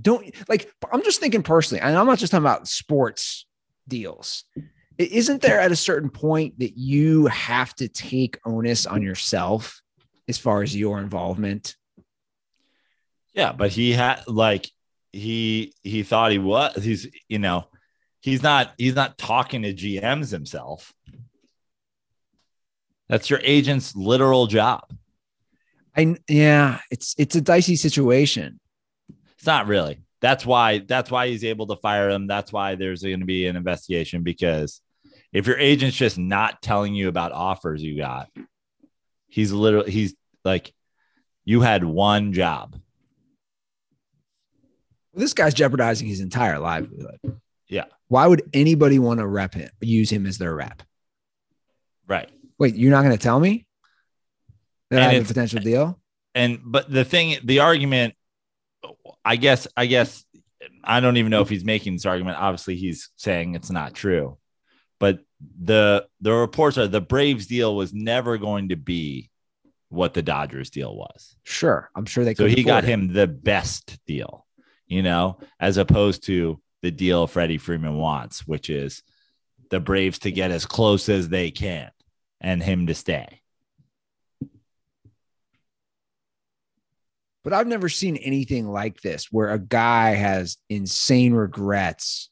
don't 0.00 0.34
like. 0.48 0.72
I'm 0.92 1.02
just 1.02 1.20
thinking 1.20 1.42
personally, 1.42 1.80
and 1.80 1.96
I'm 1.96 2.06
not 2.06 2.18
just 2.18 2.32
talking 2.32 2.44
about 2.44 2.68
sports 2.68 3.46
deals. 3.88 4.44
Isn't 4.98 5.40
there 5.40 5.60
at 5.60 5.72
a 5.72 5.76
certain 5.76 6.10
point 6.10 6.58
that 6.58 6.76
you 6.76 7.26
have 7.26 7.74
to 7.76 7.88
take 7.88 8.38
onus 8.44 8.86
on 8.86 9.02
yourself 9.02 9.80
as 10.28 10.36
far 10.36 10.62
as 10.62 10.76
your 10.76 10.98
involvement? 10.98 11.76
yeah, 13.34 13.52
but 13.52 13.70
he 13.70 13.92
had 13.92 14.22
like 14.26 14.70
he 15.12 15.72
he 15.82 16.02
thought 16.02 16.32
he 16.32 16.38
was. 16.38 16.82
He's 16.82 17.08
you 17.28 17.38
know, 17.38 17.66
he's 18.20 18.42
not 18.42 18.72
he's 18.76 18.94
not 18.94 19.18
talking 19.18 19.62
to 19.62 19.74
GMs 19.74 20.30
himself. 20.30 20.92
That's 23.08 23.30
your 23.30 23.40
agent's 23.42 23.96
literal 23.96 24.46
job. 24.46 24.82
I 25.96 26.16
yeah, 26.28 26.80
it's 26.90 27.14
it's 27.18 27.36
a 27.36 27.40
dicey 27.40 27.76
situation. 27.76 28.59
It's 29.40 29.46
not 29.46 29.68
really. 29.68 29.98
That's 30.20 30.44
why 30.44 30.80
that's 30.80 31.10
why 31.10 31.28
he's 31.28 31.44
able 31.44 31.66
to 31.68 31.76
fire 31.76 32.10
him. 32.10 32.26
That's 32.26 32.52
why 32.52 32.74
there's 32.74 33.02
going 33.02 33.20
to 33.20 33.26
be 33.26 33.46
an 33.46 33.56
investigation 33.56 34.22
because 34.22 34.82
if 35.32 35.46
your 35.46 35.56
agent's 35.56 35.96
just 35.96 36.18
not 36.18 36.60
telling 36.60 36.94
you 36.94 37.08
about 37.08 37.32
offers 37.32 37.82
you 37.82 37.96
got, 37.96 38.28
he's 39.28 39.50
literally 39.50 39.90
he's 39.90 40.14
like 40.44 40.74
you 41.46 41.62
had 41.62 41.84
one 41.84 42.34
job. 42.34 42.76
This 45.14 45.32
guy's 45.32 45.54
jeopardizing 45.54 46.06
his 46.06 46.20
entire 46.20 46.58
livelihood. 46.58 47.40
Yeah. 47.66 47.86
Why 48.08 48.26
would 48.26 48.42
anybody 48.52 48.98
want 48.98 49.20
to 49.20 49.26
rep 49.26 49.54
him, 49.54 49.70
use 49.80 50.10
him 50.10 50.26
as 50.26 50.36
their 50.36 50.54
rep? 50.54 50.82
Right. 52.06 52.28
Wait, 52.58 52.74
you're 52.74 52.90
not 52.90 53.04
going 53.04 53.16
to 53.16 53.22
tell 53.22 53.40
me 53.40 53.64
that 54.90 54.96
And 54.96 55.04
I 55.04 55.14
have 55.14 55.24
a 55.24 55.26
potential 55.26 55.60
deal? 55.60 55.98
and 56.34 56.60
but 56.62 56.92
the 56.92 57.04
thing 57.04 57.38
the 57.42 57.60
argument 57.60 58.14
i 59.24 59.36
guess 59.36 59.66
i 59.76 59.86
guess 59.86 60.24
i 60.84 61.00
don't 61.00 61.16
even 61.16 61.30
know 61.30 61.42
if 61.42 61.48
he's 61.48 61.64
making 61.64 61.92
this 61.94 62.06
argument 62.06 62.36
obviously 62.38 62.76
he's 62.76 63.10
saying 63.16 63.54
it's 63.54 63.70
not 63.70 63.94
true 63.94 64.38
but 64.98 65.20
the 65.62 66.06
the 66.20 66.32
reports 66.32 66.76
are 66.78 66.86
the 66.86 67.00
braves 67.00 67.46
deal 67.46 67.74
was 67.74 67.92
never 67.92 68.36
going 68.38 68.68
to 68.70 68.76
be 68.76 69.30
what 69.88 70.14
the 70.14 70.22
dodgers 70.22 70.70
deal 70.70 70.94
was 70.94 71.34
Sure, 71.42 71.90
I'm 71.96 72.04
sure 72.06 72.24
they. 72.24 72.34
so 72.34 72.46
he 72.46 72.62
got 72.62 72.84
it. 72.84 72.88
him 72.88 73.12
the 73.12 73.26
best 73.26 73.98
deal 74.06 74.46
you 74.86 75.02
know 75.02 75.38
as 75.58 75.76
opposed 75.78 76.24
to 76.26 76.60
the 76.82 76.90
deal 76.90 77.26
freddie 77.26 77.58
freeman 77.58 77.96
wants 77.96 78.46
which 78.46 78.70
is 78.70 79.02
the 79.70 79.80
braves 79.80 80.18
to 80.20 80.30
get 80.32 80.50
as 80.50 80.66
close 80.66 81.08
as 81.08 81.28
they 81.28 81.50
can 81.50 81.90
and 82.40 82.62
him 82.62 82.86
to 82.86 82.94
stay 82.94 83.39
But 87.42 87.52
I've 87.54 87.66
never 87.66 87.88
seen 87.88 88.16
anything 88.16 88.68
like 88.68 89.00
this 89.00 89.28
where 89.32 89.50
a 89.50 89.58
guy 89.58 90.10
has 90.10 90.58
insane 90.68 91.32
regrets 91.32 92.28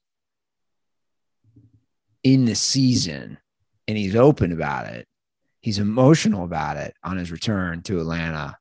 in 2.23 2.45
the 2.45 2.55
season 2.55 3.39
and 3.87 3.97
he's 3.97 4.15
open 4.17 4.53
about 4.53 4.87
it. 4.87 5.07
He's 5.61 5.79
emotional 5.79 6.45
about 6.45 6.77
it 6.77 6.95
on 7.03 7.17
his 7.17 7.33
return 7.33 7.83
to 7.83 8.01
Atlanta. 8.01 8.59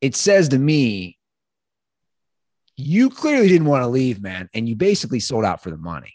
It 0.00 0.14
says 0.16 0.48
to 0.50 0.58
me, 0.58 1.18
you 2.76 3.08
clearly 3.10 3.48
didn't 3.48 3.66
want 3.68 3.82
to 3.82 3.88
leave, 3.88 4.20
man, 4.22 4.48
and 4.54 4.68
you 4.68 4.76
basically 4.76 5.20
sold 5.20 5.44
out 5.44 5.62
for 5.62 5.70
the 5.70 5.78
money, 5.78 6.14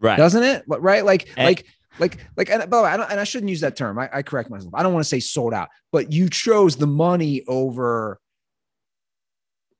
right 0.00 0.16
doesn't 0.16 0.42
it? 0.42 0.64
But- 0.66 0.82
Right? 0.82 1.04
Like, 1.04 1.28
And- 1.36 1.46
like, 1.46 1.66
like, 1.98 2.18
like, 2.36 2.50
and 2.50 2.68
by 2.70 2.76
the 2.78 2.82
way, 2.82 2.90
I 2.90 2.96
don't, 2.96 3.10
and 3.10 3.20
I 3.20 3.24
shouldn't 3.24 3.50
use 3.50 3.60
that 3.60 3.76
term. 3.76 3.98
I, 3.98 4.08
I 4.12 4.22
correct 4.22 4.50
myself. 4.50 4.74
I 4.74 4.82
don't 4.82 4.92
want 4.92 5.04
to 5.04 5.08
say 5.08 5.20
sold 5.20 5.54
out, 5.54 5.68
but 5.90 6.12
you 6.12 6.28
chose 6.28 6.76
the 6.76 6.86
money 6.86 7.42
over 7.46 8.18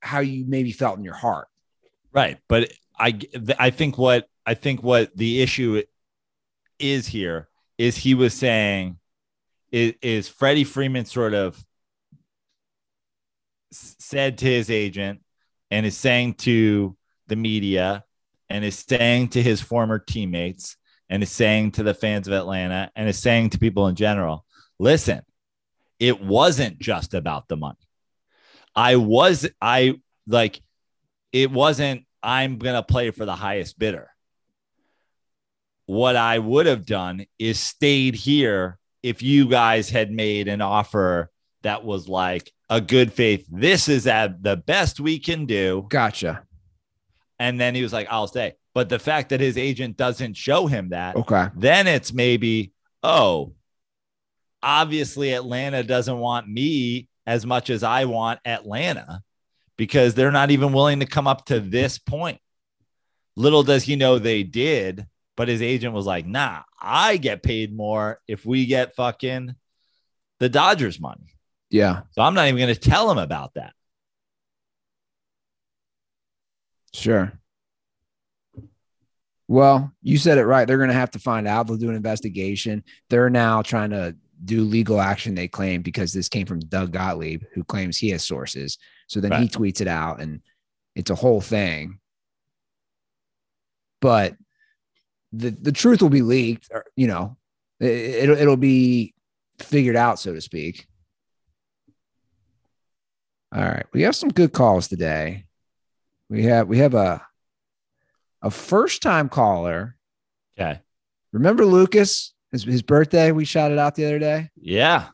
how 0.00 0.20
you 0.20 0.44
maybe 0.46 0.72
felt 0.72 0.98
in 0.98 1.04
your 1.04 1.14
heart. 1.14 1.48
Right, 2.12 2.38
but 2.48 2.72
I 2.98 3.18
I 3.58 3.70
think 3.70 3.96
what 3.96 4.26
I 4.44 4.54
think 4.54 4.82
what 4.82 5.16
the 5.16 5.40
issue 5.40 5.82
is 6.78 7.06
here 7.06 7.48
is 7.78 7.96
he 7.96 8.14
was 8.14 8.34
saying 8.34 8.98
is, 9.70 9.94
is 10.02 10.28
Freddie 10.28 10.64
Freeman 10.64 11.06
sort 11.06 11.34
of 11.34 11.62
said 13.70 14.38
to 14.38 14.44
his 14.44 14.68
agent 14.68 15.20
and 15.70 15.86
is 15.86 15.96
saying 15.96 16.34
to 16.34 16.96
the 17.28 17.36
media 17.36 18.04
and 18.50 18.64
is 18.64 18.78
saying 18.78 19.28
to 19.28 19.42
his 19.42 19.62
former 19.62 19.98
teammates 19.98 20.76
and 21.12 21.22
is 21.22 21.30
saying 21.30 21.70
to 21.70 21.82
the 21.82 21.92
fans 21.92 22.26
of 22.26 22.32
Atlanta 22.32 22.90
and 22.96 23.06
is 23.06 23.18
saying 23.18 23.50
to 23.50 23.58
people 23.58 23.86
in 23.86 23.94
general, 23.94 24.46
listen, 24.78 25.20
it 26.00 26.22
wasn't 26.22 26.78
just 26.78 27.12
about 27.12 27.48
the 27.48 27.56
money. 27.56 27.76
I 28.74 28.96
was 28.96 29.46
I 29.60 30.00
like 30.26 30.62
it 31.30 31.50
wasn't 31.50 32.06
I'm 32.22 32.56
going 32.56 32.76
to 32.76 32.82
play 32.82 33.10
for 33.10 33.26
the 33.26 33.36
highest 33.36 33.78
bidder. 33.78 34.08
What 35.84 36.16
I 36.16 36.38
would 36.38 36.64
have 36.64 36.86
done 36.86 37.26
is 37.38 37.60
stayed 37.60 38.14
here 38.14 38.78
if 39.02 39.20
you 39.20 39.50
guys 39.50 39.90
had 39.90 40.10
made 40.10 40.48
an 40.48 40.62
offer 40.62 41.30
that 41.60 41.84
was 41.84 42.08
like 42.08 42.50
a 42.70 42.80
good 42.80 43.12
faith. 43.12 43.46
This 43.50 43.86
is 43.86 44.06
at 44.06 44.42
the 44.42 44.56
best 44.56 44.98
we 44.98 45.18
can 45.18 45.44
do. 45.44 45.84
Gotcha. 45.90 46.44
And 47.38 47.60
then 47.60 47.74
he 47.74 47.82
was 47.82 47.92
like, 47.92 48.06
I'll 48.10 48.28
stay. 48.28 48.54
But 48.74 48.88
the 48.88 48.98
fact 48.98 49.30
that 49.30 49.40
his 49.40 49.58
agent 49.58 49.96
doesn't 49.96 50.34
show 50.36 50.66
him 50.66 50.90
that, 50.90 51.16
Okay. 51.16 51.48
then 51.54 51.86
it's 51.86 52.12
maybe, 52.12 52.72
oh, 53.02 53.54
obviously 54.62 55.32
Atlanta 55.34 55.82
doesn't 55.82 56.18
want 56.18 56.48
me 56.48 57.08
as 57.26 57.44
much 57.44 57.68
as 57.70 57.82
I 57.82 58.06
want 58.06 58.40
Atlanta 58.44 59.22
because 59.76 60.14
they're 60.14 60.32
not 60.32 60.50
even 60.50 60.72
willing 60.72 61.00
to 61.00 61.06
come 61.06 61.26
up 61.26 61.44
to 61.46 61.60
this 61.60 61.98
point. 61.98 62.40
Little 63.36 63.62
does 63.62 63.82
he 63.84 63.96
know 63.96 64.18
they 64.18 64.42
did, 64.42 65.06
but 65.36 65.48
his 65.48 65.62
agent 65.62 65.94
was 65.94 66.06
like, 66.06 66.26
nah, 66.26 66.62
I 66.80 67.16
get 67.16 67.42
paid 67.42 67.74
more 67.74 68.20
if 68.28 68.44
we 68.46 68.66
get 68.66 68.94
fucking 68.94 69.54
the 70.38 70.48
Dodgers 70.48 71.00
money. 71.00 71.34
Yeah. 71.70 72.02
So 72.10 72.22
I'm 72.22 72.34
not 72.34 72.48
even 72.48 72.58
going 72.60 72.74
to 72.74 72.80
tell 72.80 73.10
him 73.10 73.18
about 73.18 73.54
that. 73.54 73.72
Sure. 76.94 77.32
Well, 79.52 79.92
you 80.02 80.16
said 80.16 80.38
it 80.38 80.46
right. 80.46 80.66
They're 80.66 80.78
going 80.78 80.88
to 80.88 80.94
have 80.94 81.10
to 81.10 81.18
find 81.18 81.46
out. 81.46 81.66
They'll 81.66 81.76
do 81.76 81.90
an 81.90 81.94
investigation. 81.94 82.82
They're 83.10 83.28
now 83.28 83.60
trying 83.60 83.90
to 83.90 84.16
do 84.42 84.62
legal 84.62 84.98
action, 84.98 85.34
they 85.34 85.46
claim, 85.46 85.82
because 85.82 86.10
this 86.10 86.30
came 86.30 86.46
from 86.46 86.60
Doug 86.60 86.90
Gottlieb, 86.90 87.42
who 87.52 87.62
claims 87.62 87.98
he 87.98 88.08
has 88.08 88.24
sources. 88.24 88.78
So 89.08 89.20
then 89.20 89.32
he 89.32 89.48
tweets 89.48 89.82
it 89.82 89.88
out 89.88 90.22
and 90.22 90.40
it's 90.96 91.10
a 91.10 91.14
whole 91.14 91.42
thing. 91.42 91.98
But 94.00 94.36
the, 95.34 95.50
the 95.50 95.70
truth 95.70 96.00
will 96.00 96.08
be 96.08 96.22
leaked, 96.22 96.68
or, 96.72 96.86
you 96.96 97.06
know, 97.06 97.36
it, 97.78 97.90
it'll, 98.22 98.38
it'll 98.38 98.56
be 98.56 99.12
figured 99.58 99.96
out, 99.96 100.18
so 100.18 100.32
to 100.32 100.40
speak. 100.40 100.86
All 103.54 103.60
right. 103.60 103.84
We 103.92 104.00
have 104.02 104.16
some 104.16 104.30
good 104.30 104.54
calls 104.54 104.88
today. 104.88 105.44
We 106.30 106.44
have 106.44 106.68
we 106.68 106.78
have 106.78 106.94
a 106.94 107.20
a 108.42 108.50
first 108.50 109.02
time 109.02 109.28
caller. 109.28 109.96
Okay. 110.58 110.80
Remember 111.32 111.64
Lucas? 111.64 112.34
His, 112.50 112.64
his 112.64 112.82
birthday. 112.82 113.32
We 113.32 113.44
shouted 113.46 113.78
out 113.78 113.94
the 113.94 114.04
other 114.04 114.18
day. 114.18 114.50
Yeah. 114.56 115.06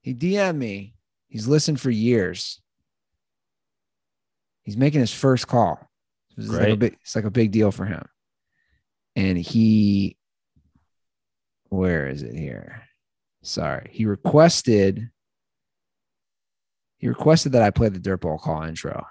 He 0.00 0.14
DM'd 0.14 0.58
me. 0.58 0.94
He's 1.28 1.46
listened 1.46 1.80
for 1.80 1.90
years. 1.90 2.60
He's 4.64 4.76
making 4.76 5.00
his 5.00 5.12
first 5.12 5.46
call. 5.46 5.78
It's 6.36 6.48
like 6.48 6.68
a 6.68 6.76
big, 6.76 6.96
it's 7.02 7.14
like 7.14 7.24
a 7.24 7.30
big 7.30 7.52
deal 7.52 7.70
for 7.70 7.84
him. 7.84 8.04
And 9.14 9.36
he, 9.38 10.16
where 11.68 12.08
is 12.08 12.22
it 12.22 12.34
here? 12.34 12.82
Sorry, 13.42 13.88
he 13.92 14.06
requested. 14.06 15.10
He 16.98 17.08
requested 17.08 17.52
that 17.52 17.62
I 17.62 17.70
play 17.70 17.88
the 17.88 17.98
dirtball 17.98 18.40
call 18.40 18.62
intro. 18.62 19.06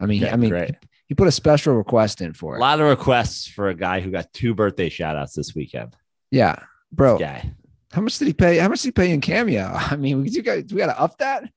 I 0.00 0.06
mean, 0.06 0.22
Okay, 0.22 0.32
I 0.32 0.36
mean, 0.36 0.50
great. 0.50 0.74
He, 1.06 1.12
he 1.12 1.14
put 1.14 1.28
a 1.28 1.32
special 1.32 1.74
request 1.74 2.20
in 2.20 2.32
for 2.32 2.54
it. 2.54 2.58
A 2.58 2.60
lot 2.60 2.80
of 2.80 2.88
requests 2.88 3.46
for 3.46 3.68
a 3.68 3.74
guy 3.74 4.00
who 4.00 4.10
got 4.10 4.32
two 4.32 4.54
birthday 4.54 4.88
shout 4.88 5.16
outs 5.16 5.34
this 5.34 5.54
weekend. 5.54 5.96
Yeah, 6.30 6.56
bro. 6.92 7.18
This 7.18 7.26
guy. 7.26 7.54
How 7.92 8.00
much 8.00 8.18
did 8.18 8.26
he 8.26 8.34
pay? 8.34 8.58
How 8.58 8.68
much 8.68 8.82
did 8.82 8.88
he 8.88 8.92
pay 8.92 9.12
in 9.12 9.20
cameo? 9.20 9.70
I 9.74 9.96
mean, 9.96 10.22
we 10.22 10.30
we 10.30 10.42
got 10.42 10.68
to 10.68 11.00
up 11.00 11.18
that. 11.18 11.50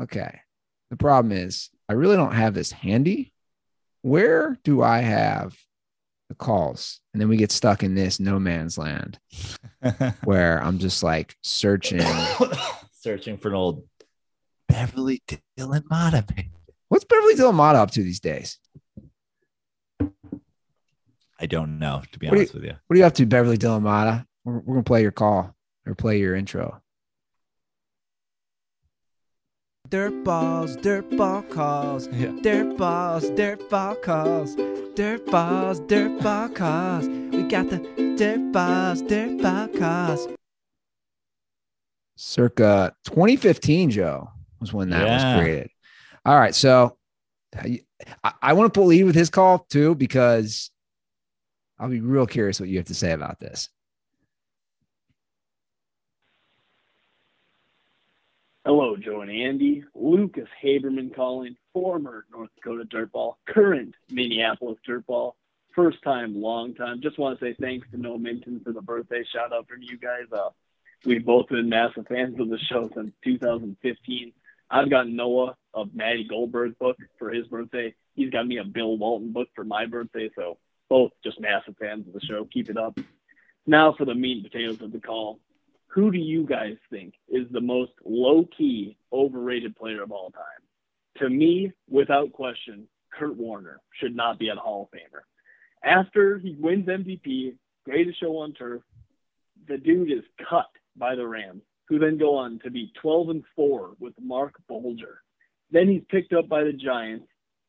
Okay. 0.00 0.40
The 0.90 0.96
problem 0.96 1.32
is, 1.32 1.70
I 1.88 1.94
really 1.94 2.16
don't 2.16 2.34
have 2.34 2.54
this 2.54 2.70
handy. 2.70 3.32
Where 4.02 4.58
do 4.62 4.82
I 4.82 4.98
have 4.98 5.56
the 6.28 6.34
calls? 6.34 7.00
And 7.12 7.20
then 7.20 7.28
we 7.28 7.36
get 7.36 7.52
stuck 7.52 7.82
in 7.82 7.94
this 7.94 8.20
no 8.20 8.38
man's 8.38 8.76
land 8.76 9.18
where 10.24 10.62
I'm 10.62 10.78
just 10.78 11.02
like 11.02 11.36
searching. 11.42 12.02
Searching 12.92 13.36
for 13.36 13.48
an 13.48 13.54
old 13.56 13.88
Beverly 14.68 15.20
Dylan 15.58 15.82
Mata. 15.90 16.24
Baby. 16.92 16.96
What's 16.96 17.04
Beverly 17.04 17.34
Dillon 17.34 17.56
up 17.76 17.90
to 17.92 18.02
these 18.02 18.20
days? 18.20 18.58
I 21.40 21.46
don't 21.46 21.78
know, 21.78 22.02
to 22.12 22.18
be 22.18 22.28
What 22.28 22.34
do 22.34 22.38
honest 22.40 22.54
with 22.54 22.64
you. 22.64 22.74
What 22.86 22.94
are 22.94 22.98
you 22.98 23.04
up 23.04 23.14
to, 23.14 23.26
Beverly 23.26 23.56
Dillon 23.56 23.82
We're, 24.44 24.58
we're 24.60 24.74
gonna 24.74 24.84
play 24.84 25.02
your 25.02 25.10
call 25.10 25.54
or 25.86 25.94
play 25.94 26.18
your 26.18 26.36
intro. 26.36 26.80
Dirt 29.88 30.24
balls, 30.24 30.76
dirt 30.76 31.16
ball 31.16 31.42
calls. 31.42 32.08
Yeah. 32.08 32.32
Dirt 32.40 32.76
balls, 32.78 33.28
dirt 33.30 33.68
ball 33.68 33.94
calls. 33.96 34.54
Dirt 34.94 35.26
balls, 35.26 35.80
dirt 35.80 36.22
ball 36.22 36.48
calls. 36.48 37.08
We 37.08 37.42
got 37.42 37.68
the 37.68 37.78
dirt 38.16 38.52
balls, 38.52 39.02
dirt 39.02 39.42
ball 39.42 39.68
calls. 39.68 40.28
circa 42.16 42.94
2015 43.04 43.90
joe 43.90 44.28
was 44.60 44.72
when 44.72 44.90
that 44.90 45.06
Yeah. 45.06 45.34
was 45.36 45.42
created 45.42 45.70
All 46.24 46.38
right. 46.38 46.54
So 46.54 46.96
I, 47.54 47.82
I 48.40 48.52
want 48.52 48.72
to 48.72 48.80
put 48.80 48.86
lead 48.86 49.04
with 49.04 49.14
his 49.14 49.30
call 49.30 49.66
too, 49.70 49.94
because 49.94 50.70
I'll 51.78 51.88
be 51.88 52.00
real 52.00 52.26
curious 52.26 52.60
what 52.60 52.68
you 52.68 52.78
have 52.78 52.86
to 52.86 52.94
say 52.94 53.12
about 53.12 53.40
this. 53.40 53.68
Hello, 58.64 58.96
Joe 58.96 59.22
and 59.22 59.30
Andy. 59.30 59.82
Lucas 59.92 60.48
Haberman 60.62 61.14
calling, 61.16 61.56
former 61.72 62.26
North 62.30 62.50
Dakota 62.54 62.84
Dirtball, 62.84 63.34
current 63.48 63.92
Minneapolis 64.08 64.78
Dirtball. 64.88 65.32
First 65.74 66.00
time, 66.04 66.40
long 66.40 66.74
time. 66.74 67.00
Just 67.02 67.18
want 67.18 67.40
to 67.40 67.44
say 67.44 67.56
thanks 67.60 67.88
to 67.90 67.96
Noah 67.96 68.20
Minton 68.20 68.60
for 68.62 68.72
the 68.72 68.80
birthday 68.80 69.24
shout 69.32 69.52
out 69.52 69.66
from 69.66 69.82
you 69.82 69.98
guys. 69.98 70.30
Uh, 70.30 70.50
we've 71.04 71.24
both 71.24 71.48
been 71.48 71.68
massive 71.68 72.06
fans 72.06 72.38
of 72.38 72.50
the 72.50 72.58
show 72.58 72.88
since 72.94 73.12
2015. 73.24 74.32
I've 74.72 74.90
got 74.90 75.08
Noah 75.08 75.56
a 75.74 75.84
Matty 75.94 76.26
Goldberg 76.28 76.78
book 76.78 76.96
for 77.18 77.30
his 77.30 77.46
birthday. 77.46 77.94
He's 78.14 78.30
got 78.30 78.46
me 78.46 78.58
a 78.58 78.64
Bill 78.64 78.98
Walton 78.98 79.32
book 79.32 79.48
for 79.54 79.64
my 79.64 79.86
birthday. 79.86 80.30
So 80.34 80.58
both 80.88 81.12
just 81.22 81.40
massive 81.40 81.76
fans 81.78 82.08
of 82.08 82.12
the 82.12 82.20
show. 82.20 82.46
Keep 82.52 82.70
it 82.70 82.76
up. 82.76 82.98
Now 83.66 83.94
for 83.96 84.04
the 84.04 84.14
meat 84.14 84.42
and 84.42 84.50
potatoes 84.50 84.82
of 84.82 84.92
the 84.92 85.00
call 85.00 85.38
who 85.92 86.10
do 86.10 86.18
you 86.18 86.46
guys 86.46 86.76
think 86.90 87.14
is 87.28 87.46
the 87.50 87.60
most 87.60 87.92
low 88.04 88.48
key, 88.56 88.96
overrated 89.12 89.76
player 89.76 90.02
of 90.02 90.10
all 90.10 90.30
time? 90.30 90.42
To 91.18 91.28
me, 91.28 91.72
without 91.88 92.32
question, 92.32 92.88
Kurt 93.12 93.36
Warner 93.36 93.80
should 94.00 94.16
not 94.16 94.38
be 94.38 94.48
a 94.48 94.54
Hall 94.54 94.88
of 94.90 94.98
Famer. 94.98 95.20
After 95.84 96.38
he 96.38 96.56
wins 96.58 96.86
MVP, 96.86 97.56
greatest 97.84 98.20
show 98.20 98.38
on 98.38 98.54
turf, 98.54 98.80
the 99.68 99.76
dude 99.76 100.10
is 100.10 100.24
cut 100.48 100.70
by 100.96 101.14
the 101.14 101.26
Rams, 101.26 101.62
who 101.92 101.98
then 101.98 102.16
go 102.16 102.38
on 102.38 102.58
to 102.60 102.70
be 102.70 102.90
12 103.02 103.28
and 103.28 103.44
4 103.54 103.90
with 104.00 104.14
Marc 104.18 104.54
Bulger. 104.66 105.20
Then 105.70 105.88
he's 105.88 106.00
picked 106.08 106.32
up 106.32 106.48
by 106.48 106.64
the 106.64 106.72
Giants, 106.72 107.26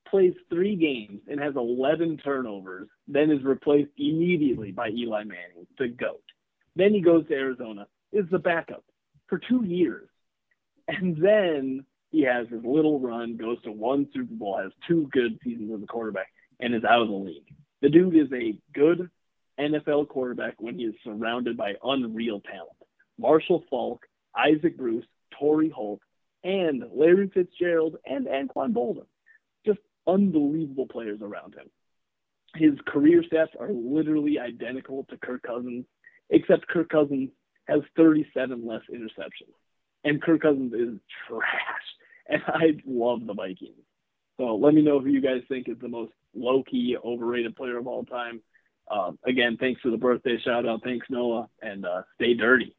plays 0.08 0.34
three 0.50 0.78
games 0.78 1.20
and 1.28 1.42
has 1.42 1.58
11 1.58 2.22
turnovers, 2.24 2.88
then 3.06 3.30
is 3.32 3.44
replaced 3.44 3.92
immediately 3.98 4.72
by 4.72 4.88
Eli 4.92 5.26
Manning, 5.26 5.68
the 5.78 5.90
GOAT. 5.90 6.24
Then 6.78 6.94
he 6.94 7.02
goes 7.02 7.28
to 7.28 7.34
Arizona, 7.34 7.86
is 8.14 8.24
the 8.32 8.40
backup 8.40 8.86
for 9.28 9.40
two 9.40 9.66
years. 9.66 10.08
And 10.88 11.18
then 11.18 11.86
he 12.12 12.22
has 12.22 12.48
his 12.48 12.64
little 12.64 13.02
run, 13.02 13.36
goes 13.36 13.62
to 13.64 13.74
one 13.74 14.08
Super 14.14 14.36
Bowl, 14.36 14.58
has 14.58 14.72
two 14.88 15.10
good 15.12 15.38
seasons 15.44 15.70
as 15.76 15.84
a 15.84 15.88
quarterback, 15.88 16.28
and 16.62 16.74
is 16.74 16.86
out 16.86 17.02
of 17.02 17.10
the 17.10 17.14
league. 17.14 17.54
The 17.82 17.90
dude 17.90 18.16
is 18.16 18.32
a 18.32 18.58
good 18.74 19.10
NFL 19.60 20.08
quarterback 20.08 20.62
when 20.62 20.80
he 20.80 20.86
is 20.86 20.96
surrounded 21.04 21.58
by 21.58 21.74
unreal 21.84 22.40
talent. 22.40 22.70
Marshall 23.20 23.64
Faulk, 23.70 24.06
Isaac 24.36 24.78
Bruce, 24.78 25.06
Torry 25.40 25.70
Holt, 25.70 26.02
and 26.44 26.84
Larry 26.94 27.30
Fitzgerald 27.34 27.98
and 28.06 28.28
Anquan 28.28 28.74
Boldin. 28.74 29.06
Just 29.66 29.80
unbelievable 30.08 30.88
players 30.88 31.22
around 31.22 31.56
him. 31.56 31.70
His 32.56 32.74
career 32.86 33.24
stats 33.24 33.60
are 33.60 33.72
literally 33.72 34.40
identical 34.40 35.06
to 35.10 35.18
Kirk 35.18 35.44
Cousins, 35.44 35.86
except 36.30 36.68
Kirk 36.68 36.90
Cousins 36.90 37.30
has 37.68 37.82
37 37.96 38.66
less 38.66 38.82
interceptions. 38.94 39.54
And 40.04 40.22
Kirk 40.22 40.42
Cousins 40.42 40.74
is 40.74 41.00
trash. 41.28 41.48
And 42.26 42.42
I 42.48 42.78
love 42.86 43.28
the 43.28 43.34
Vikings. 43.34 43.84
So 44.38 44.56
let 44.56 44.74
me 44.74 44.82
know 44.82 45.02
who 45.02 45.10
you 45.10 45.20
guys 45.20 45.42
think 45.50 45.68
is 45.68 45.76
the 45.82 45.90
most 45.90 46.14
low 46.34 46.64
key, 46.64 46.96
overrated 47.04 47.54
player 47.58 47.78
of 47.78 47.86
all 47.86 48.06
time. 48.06 48.42
Uh, 48.90 49.12
again, 49.26 49.58
thanks 49.60 49.82
for 49.82 49.92
the 49.92 49.98
birthday 49.98 50.38
shout 50.42 50.66
out. 50.66 50.84
Thanks, 50.86 51.06
Noah. 51.10 51.50
And 51.62 51.86
uh, 51.86 52.04
stay 52.16 52.34
dirty. 52.34 52.78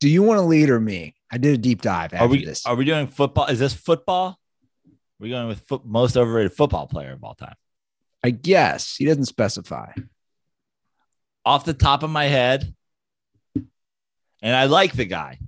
Do 0.00 0.08
you 0.08 0.22
want 0.22 0.38
to 0.38 0.42
lead 0.42 0.70
or 0.70 0.80
me? 0.80 1.14
I 1.30 1.38
did 1.38 1.54
a 1.54 1.58
deep 1.58 1.82
dive 1.82 2.12
after 2.12 2.24
Are 2.24 2.28
we 2.28 2.44
this. 2.44 2.66
are 2.66 2.74
we 2.74 2.84
doing 2.84 3.06
football? 3.06 3.46
Is 3.46 3.58
this 3.58 3.74
football? 3.74 4.38
We're 5.20 5.30
going 5.30 5.48
with 5.48 5.60
foot, 5.60 5.84
most 5.84 6.16
overrated 6.16 6.54
football 6.54 6.86
player 6.86 7.12
of 7.12 7.22
all 7.22 7.34
time. 7.34 7.54
I 8.24 8.30
guess 8.30 8.96
he 8.96 9.04
doesn't 9.04 9.26
specify. 9.26 9.92
Off 11.44 11.64
the 11.64 11.74
top 11.74 12.02
of 12.02 12.10
my 12.10 12.24
head, 12.24 12.74
and 14.42 14.56
I 14.56 14.64
like 14.64 14.94
the 14.94 15.04
guy. 15.04 15.38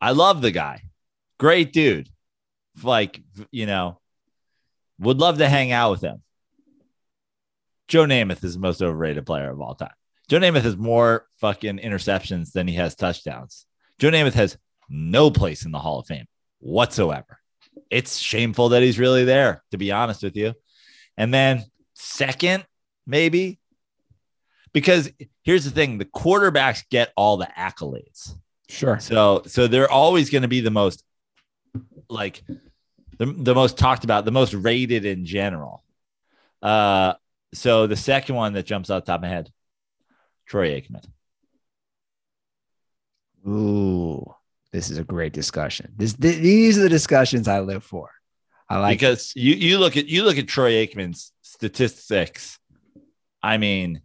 I 0.00 0.12
love 0.12 0.40
the 0.40 0.50
guy. 0.50 0.82
Great 1.38 1.72
dude. 1.72 2.08
Like, 2.82 3.22
you 3.50 3.66
know, 3.66 4.00
would 4.98 5.18
love 5.18 5.38
to 5.38 5.48
hang 5.48 5.72
out 5.72 5.90
with 5.90 6.00
him. 6.00 6.22
Joe 7.88 8.04
Namath 8.04 8.44
is 8.44 8.54
the 8.54 8.60
most 8.60 8.82
overrated 8.82 9.26
player 9.26 9.50
of 9.50 9.60
all 9.60 9.74
time. 9.74 9.92
Joe 10.28 10.38
Namath 10.38 10.62
has 10.62 10.76
more 10.76 11.26
fucking 11.40 11.78
interceptions 11.78 12.52
than 12.52 12.68
he 12.68 12.74
has 12.74 12.94
touchdowns. 12.94 13.66
Joe 14.00 14.10
Namath 14.10 14.32
has 14.32 14.56
no 14.88 15.30
place 15.30 15.64
in 15.64 15.72
the 15.72 15.78
Hall 15.78 16.00
of 16.00 16.06
Fame 16.06 16.26
whatsoever. 16.58 17.38
It's 17.90 18.16
shameful 18.16 18.70
that 18.70 18.82
he's 18.82 18.98
really 18.98 19.24
there, 19.24 19.62
to 19.70 19.76
be 19.76 19.92
honest 19.92 20.22
with 20.22 20.36
you. 20.36 20.54
And 21.16 21.32
then 21.32 21.64
second, 21.94 22.64
maybe 23.06 23.60
because 24.72 25.10
here's 25.42 25.64
the 25.64 25.70
thing: 25.70 25.98
the 25.98 26.06
quarterbacks 26.06 26.82
get 26.90 27.12
all 27.14 27.36
the 27.36 27.48
accolades. 27.58 28.34
Sure. 28.68 28.98
So 29.00 29.42
so 29.46 29.66
they're 29.66 29.90
always 29.90 30.30
going 30.30 30.42
to 30.42 30.48
be 30.48 30.60
the 30.60 30.70
most 30.70 31.04
like 32.08 32.42
the, 33.18 33.26
the 33.26 33.54
most 33.54 33.76
talked 33.76 34.04
about, 34.04 34.24
the 34.24 34.30
most 34.30 34.54
rated 34.54 35.04
in 35.04 35.26
general. 35.26 35.84
Uh 36.62 37.14
so 37.52 37.86
the 37.86 37.96
second 37.96 38.36
one 38.36 38.54
that 38.54 38.64
jumps 38.64 38.90
out 38.90 39.04
the 39.04 39.12
top 39.12 39.18
of 39.18 39.22
my 39.22 39.28
head, 39.28 39.50
Troy 40.46 40.80
Aikman. 40.80 41.04
Ooh, 43.46 44.34
this 44.72 44.90
is 44.90 44.98
a 44.98 45.04
great 45.04 45.32
discussion. 45.32 45.92
This 45.96 46.14
th- 46.14 46.40
these 46.40 46.78
are 46.78 46.82
the 46.82 46.88
discussions 46.88 47.48
I 47.48 47.60
live 47.60 47.84
for. 47.84 48.10
I 48.68 48.78
like 48.78 48.94
it. 48.94 49.00
because 49.00 49.32
you 49.34 49.54
you 49.54 49.78
look 49.78 49.96
at 49.96 50.06
you 50.06 50.22
look 50.22 50.38
at 50.38 50.48
Troy 50.48 50.72
Aikman's 50.86 51.32
statistics. 51.42 52.58
I 53.42 53.56
mean, 53.56 54.02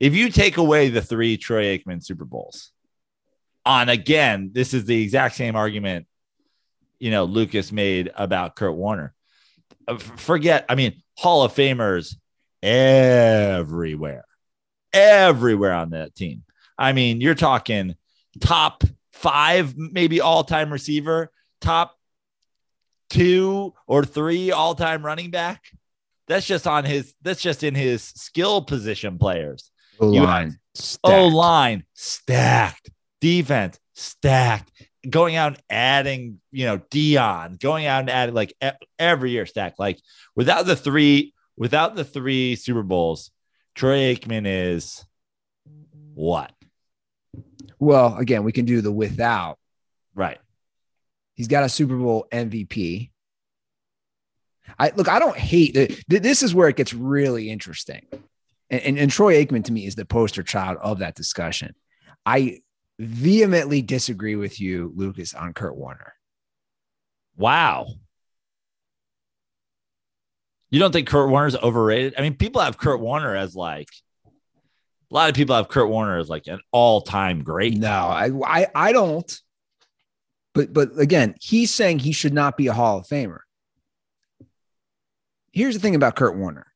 if 0.00 0.14
you 0.14 0.30
take 0.30 0.56
away 0.56 0.88
the 0.88 1.02
three 1.02 1.36
Troy 1.36 1.76
Aikman 1.76 2.02
Super 2.02 2.24
Bowls, 2.24 2.72
on 3.64 3.88
again, 3.88 4.50
this 4.52 4.74
is 4.74 4.84
the 4.84 5.02
exact 5.02 5.34
same 5.34 5.56
argument, 5.56 6.06
you 6.98 7.10
know, 7.10 7.24
Lucas 7.24 7.72
made 7.72 8.10
about 8.14 8.56
Kurt 8.56 8.74
Warner. 8.74 9.14
Uh, 9.86 9.98
Forget, 9.98 10.64
I 10.68 10.74
mean, 10.74 11.02
Hall 11.16 11.42
of 11.42 11.54
Famers 11.54 12.16
everywhere, 12.62 14.24
everywhere 14.92 15.72
on 15.72 15.90
that 15.90 16.14
team. 16.14 16.44
I 16.82 16.92
mean, 16.92 17.20
you're 17.20 17.36
talking 17.36 17.94
top 18.40 18.82
five, 19.12 19.76
maybe 19.76 20.20
all 20.20 20.42
time 20.42 20.72
receiver, 20.72 21.30
top 21.60 21.96
two 23.08 23.72
or 23.86 24.04
three 24.04 24.50
all 24.50 24.74
time 24.74 25.06
running 25.06 25.30
back. 25.30 25.62
That's 26.26 26.44
just 26.44 26.66
on 26.66 26.84
his, 26.84 27.14
that's 27.22 27.40
just 27.40 27.62
in 27.62 27.76
his 27.76 28.02
skill 28.02 28.62
position 28.62 29.16
players. 29.16 29.70
O 30.00 30.08
line. 30.08 30.58
O 31.04 31.28
line 31.28 31.84
stacked, 31.94 32.90
defense 33.20 33.78
stacked, 33.92 34.72
going 35.08 35.36
out 35.36 35.52
and 35.52 35.62
adding, 35.70 36.40
you 36.50 36.66
know, 36.66 36.80
Dion, 36.90 37.58
going 37.60 37.86
out 37.86 38.00
and 38.00 38.10
adding 38.10 38.34
like 38.34 38.54
every 38.98 39.30
year 39.30 39.46
stacked. 39.46 39.78
Like 39.78 40.00
without 40.34 40.66
the 40.66 40.74
three, 40.74 41.32
without 41.56 41.94
the 41.94 42.04
three 42.04 42.56
Super 42.56 42.82
Bowls, 42.82 43.30
Troy 43.76 44.16
Aikman 44.16 44.46
is 44.48 45.04
what? 46.14 46.52
Well, 47.82 48.16
again, 48.16 48.44
we 48.44 48.52
can 48.52 48.64
do 48.64 48.80
the 48.80 48.92
without. 48.92 49.58
Right. 50.14 50.38
He's 51.34 51.48
got 51.48 51.64
a 51.64 51.68
Super 51.68 51.96
Bowl 51.96 52.28
MVP. 52.30 53.10
I 54.78 54.92
look, 54.94 55.08
I 55.08 55.18
don't 55.18 55.36
hate 55.36 55.76
it. 55.76 56.04
This 56.06 56.44
is 56.44 56.54
where 56.54 56.68
it 56.68 56.76
gets 56.76 56.94
really 56.94 57.50
interesting. 57.50 58.06
And, 58.70 58.82
and, 58.82 58.98
and 59.00 59.10
Troy 59.10 59.44
Aikman 59.44 59.64
to 59.64 59.72
me 59.72 59.84
is 59.84 59.96
the 59.96 60.04
poster 60.04 60.44
child 60.44 60.78
of 60.80 61.00
that 61.00 61.16
discussion. 61.16 61.74
I 62.24 62.60
vehemently 63.00 63.82
disagree 63.82 64.36
with 64.36 64.60
you, 64.60 64.92
Lucas, 64.94 65.34
on 65.34 65.52
Kurt 65.52 65.76
Warner. 65.76 66.14
Wow. 67.36 67.88
You 70.70 70.78
don't 70.78 70.92
think 70.92 71.08
Kurt 71.08 71.30
Warner's 71.30 71.56
overrated? 71.56 72.14
I 72.16 72.22
mean, 72.22 72.36
people 72.36 72.60
have 72.60 72.78
Kurt 72.78 73.00
Warner 73.00 73.34
as 73.34 73.56
like 73.56 73.88
a 75.12 75.14
lot 75.14 75.28
of 75.28 75.34
people 75.34 75.54
have 75.54 75.68
Kurt 75.68 75.90
Warner 75.90 76.16
as 76.18 76.30
like 76.30 76.46
an 76.46 76.60
all-time 76.70 77.42
great. 77.42 77.76
No, 77.76 77.90
I, 77.90 78.30
I, 78.46 78.66
I 78.74 78.92
don't. 78.92 79.40
But, 80.54 80.72
but 80.72 80.98
again, 80.98 81.34
he's 81.38 81.74
saying 81.74 81.98
he 81.98 82.12
should 82.12 82.32
not 82.32 82.56
be 82.56 82.68
a 82.68 82.72
Hall 82.72 82.98
of 82.98 83.06
Famer. 83.06 83.40
Here's 85.52 85.74
the 85.74 85.80
thing 85.80 85.94
about 85.94 86.16
Kurt 86.16 86.36
Warner. 86.36 86.66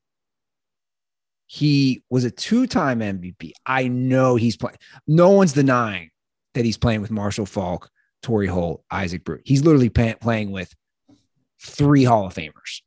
He 1.47 2.03
was 2.11 2.25
a 2.25 2.31
two-time 2.31 3.01
MVP. 3.01 3.53
I 3.65 3.89
know 3.89 4.37
he's 4.37 4.57
playing. 4.57 4.77
No 5.07 5.31
one's 5.31 5.55
denying 5.55 6.11
that 6.53 6.67
he's 6.67 6.77
playing 6.77 7.01
with 7.01 7.11
Marshall 7.11 7.47
Faulk, 7.47 7.89
Torry 8.23 8.49
Holt, 8.49 8.85
Isaac 8.91 9.25
Brew. 9.25 9.41
He's 9.47 9.65
literally 9.65 9.89
pay- 9.89 10.17
playing 10.21 10.51
with 10.51 10.75
three 11.63 12.05
Hall 12.05 12.27
of 12.27 12.35
Famers, 12.35 12.83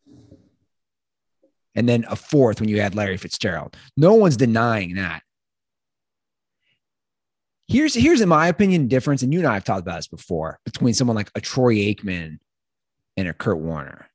and 1.73 1.89
then 1.89 2.05
a 2.07 2.15
fourth 2.15 2.59
when 2.59 2.69
you 2.69 2.79
add 2.79 2.93
Larry 2.93 3.17
Fitzgerald. 3.17 3.75
No 3.97 4.13
one's 4.13 4.37
denying 4.37 4.95
that. 4.95 5.23
Here's 7.69 7.93
here's 7.93 8.19
in 8.19 8.29
my 8.29 8.47
opinion 8.47 8.87
difference, 8.87 9.21
and 9.21 9.31
you 9.31 9.39
and 9.39 9.47
I 9.47 9.53
have 9.53 9.63
talked 9.63 9.81
about 9.81 9.97
this 9.97 10.07
before 10.07 10.59
between 10.65 10.95
someone 10.95 11.15
like 11.15 11.29
a 11.35 11.39
Troy 11.41 11.75
Aikman 11.75 12.39
and 13.15 13.27
a 13.27 13.33
Kurt 13.33 13.59
Warner. 13.59 14.09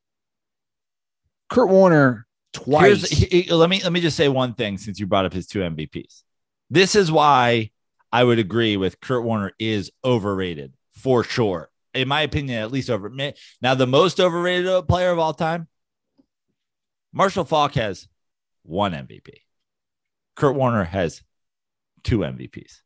Kurt 1.48 1.68
Warner 1.68 2.26
twice. 2.52 3.08
He- 3.08 3.52
let 3.52 3.70
me 3.70 3.80
let 3.80 3.92
me 3.92 4.00
just 4.00 4.16
say 4.16 4.28
one 4.28 4.54
thing 4.54 4.76
since 4.76 4.98
you 4.98 5.06
brought 5.06 5.24
up 5.24 5.32
his 5.32 5.46
two 5.46 5.60
MVPs. 5.60 6.24
This 6.68 6.96
is 6.96 7.12
why 7.12 7.70
I 8.10 8.24
would 8.24 8.40
agree 8.40 8.76
with 8.76 9.00
Kurt 9.00 9.22
Warner 9.22 9.52
is 9.60 9.92
overrated 10.04 10.72
for 10.90 11.22
sure. 11.22 11.70
In 11.94 12.08
my 12.08 12.22
opinion, 12.22 12.58
at 12.58 12.72
least 12.72 12.90
over 12.90 13.08
now 13.62 13.74
the 13.76 13.86
most 13.86 14.18
overrated 14.18 14.88
player 14.88 15.12
of 15.12 15.20
all 15.20 15.32
time. 15.32 15.68
Marshall 17.12 17.44
Faulk 17.44 17.74
has 17.74 18.08
one 18.64 18.94
MVP. 18.94 19.30
Kurt 20.34 20.56
Warner 20.56 20.82
has 20.82 21.22
two 22.02 22.18
MVPs. 22.18 22.80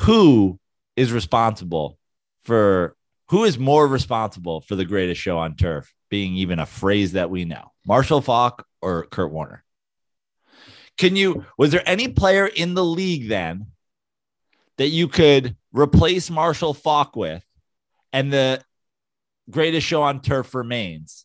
Who 0.00 0.58
is 0.96 1.12
responsible 1.12 1.98
for 2.42 2.96
who 3.30 3.44
is 3.44 3.58
more 3.58 3.86
responsible 3.86 4.60
for 4.62 4.74
the 4.74 4.84
greatest 4.84 5.20
show 5.20 5.38
on 5.38 5.54
turf 5.54 5.92
being 6.08 6.34
even 6.36 6.58
a 6.58 6.66
phrase 6.66 7.12
that 7.12 7.30
we 7.30 7.44
know? 7.44 7.72
Marshall 7.86 8.20
Faulk 8.20 8.66
or 8.80 9.04
Kurt 9.06 9.30
Warner? 9.30 9.64
Can 10.96 11.14
you 11.14 11.44
was 11.56 11.70
there 11.70 11.82
any 11.86 12.08
player 12.08 12.46
in 12.46 12.74
the 12.74 12.84
league 12.84 13.28
then 13.28 13.66
that 14.76 14.88
you 14.88 15.08
could 15.08 15.56
replace 15.72 16.30
Marshall 16.30 16.74
Faulk 16.74 17.16
with 17.16 17.44
and 18.12 18.32
the 18.32 18.62
greatest 19.50 19.86
show 19.86 20.02
on 20.02 20.20
turf 20.20 20.54
remains? 20.54 21.24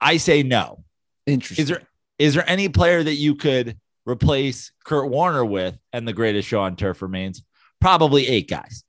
I 0.00 0.16
say 0.16 0.42
no. 0.42 0.84
Interesting. 1.26 1.62
Is 1.62 1.68
there 1.68 1.82
is 2.18 2.34
there 2.34 2.48
any 2.48 2.68
player 2.68 3.02
that 3.02 3.14
you 3.14 3.34
could 3.36 3.78
replace 4.04 4.72
Kurt 4.84 5.08
Warner 5.08 5.44
with 5.44 5.78
and 5.92 6.06
the 6.06 6.12
greatest 6.12 6.48
show 6.48 6.60
on 6.60 6.76
turf 6.76 7.02
remains? 7.02 7.42
Probably 7.82 8.28
eight 8.28 8.48
guys. 8.48 8.84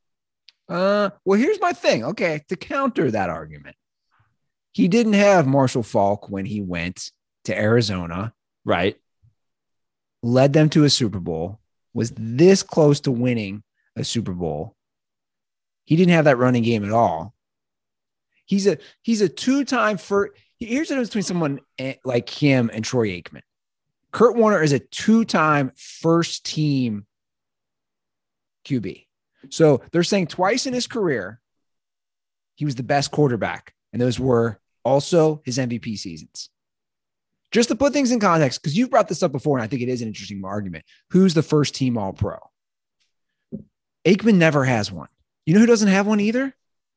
Uh, 0.70 1.10
well, 1.26 1.40
here's 1.40 1.60
my 1.60 1.74
thing. 1.74 2.04
Okay, 2.06 2.44
to 2.48 2.56
counter 2.56 3.10
that 3.10 3.30
argument, 3.30 3.76
he 4.72 4.88
didn't 4.88 5.14
have 5.14 5.48
Marshall 5.48 5.84
Faulk 5.84 6.30
when 6.30 6.46
he 6.46 6.62
went 6.62 7.12
to 7.46 7.58
Arizona, 7.58 8.34
Right. 8.64 8.96
led 10.22 10.54
them 10.54 10.70
to 10.70 10.84
a 10.84 10.90
Super 10.90 11.20
Bowl, 11.20 11.60
was 11.94 12.14
this 12.16 12.64
close 12.64 13.00
to 13.02 13.12
winning 13.12 13.64
a 13.96 14.04
Super 14.04 14.32
Bowl. 14.32 14.76
He 15.86 15.96
didn't 15.96 16.14
have 16.14 16.26
that 16.26 16.38
running 16.38 16.64
game 16.64 16.86
at 16.86 16.92
all. 16.92 17.34
He's 18.46 18.68
a 18.68 18.78
he's 19.02 19.22
a 19.22 19.30
two-time 19.30 19.98
first. 19.98 20.34
Here's 20.60 20.88
the 20.88 20.94
difference 20.94 21.10
between 21.10 21.24
someone 21.24 21.60
eh, 21.80 21.96
like 22.06 22.30
him 22.30 22.70
and 22.72 22.86
Troy 22.86 23.10
Aikman. 23.10 23.42
Kurt 24.12 24.36
Warner 24.36 24.62
is 24.62 24.72
a 24.72 24.80
two-time 24.80 25.72
first 25.76 26.46
team 26.46 27.06
QB. 28.66 29.06
So 29.50 29.82
they're 29.92 30.04
saying 30.04 30.28
twice 30.28 30.66
in 30.66 30.74
his 30.74 30.88
career, 30.88 31.40
he 32.56 32.66
was 32.66 32.76
the 32.76 32.84
best 32.84 33.12
quarterback. 33.12 33.74
And 33.92 34.02
those 34.02 34.20
were 34.20 34.60
also 34.84 35.42
his 35.46 35.58
MVP 35.58 35.98
seasons. 35.98 36.50
Just 37.52 37.70
to 37.70 37.76
put 37.76 37.94
things 37.94 38.12
in 38.12 38.20
context, 38.20 38.62
because 38.62 38.76
you've 38.76 38.90
brought 38.90 39.08
this 39.08 39.22
up 39.22 39.32
before, 39.32 39.58
and 39.58 39.64
I 39.64 39.68
think 39.68 39.84
it 39.84 39.90
is 39.90 40.02
an 40.02 40.08
interesting 40.08 40.42
argument. 40.44 40.86
Who's 41.12 41.34
the 41.34 41.44
first 41.44 41.76
team 41.76 41.98
all 41.98 42.14
pro? 42.14 42.38
Aikman 44.06 44.36
never 44.36 44.64
has 44.64 44.92
one. 44.92 45.08
You 45.46 45.54
know 45.54 45.60
who 45.60 45.66
doesn't 45.68 45.88
have 45.88 46.08
one 46.08 46.20
either 46.20 46.56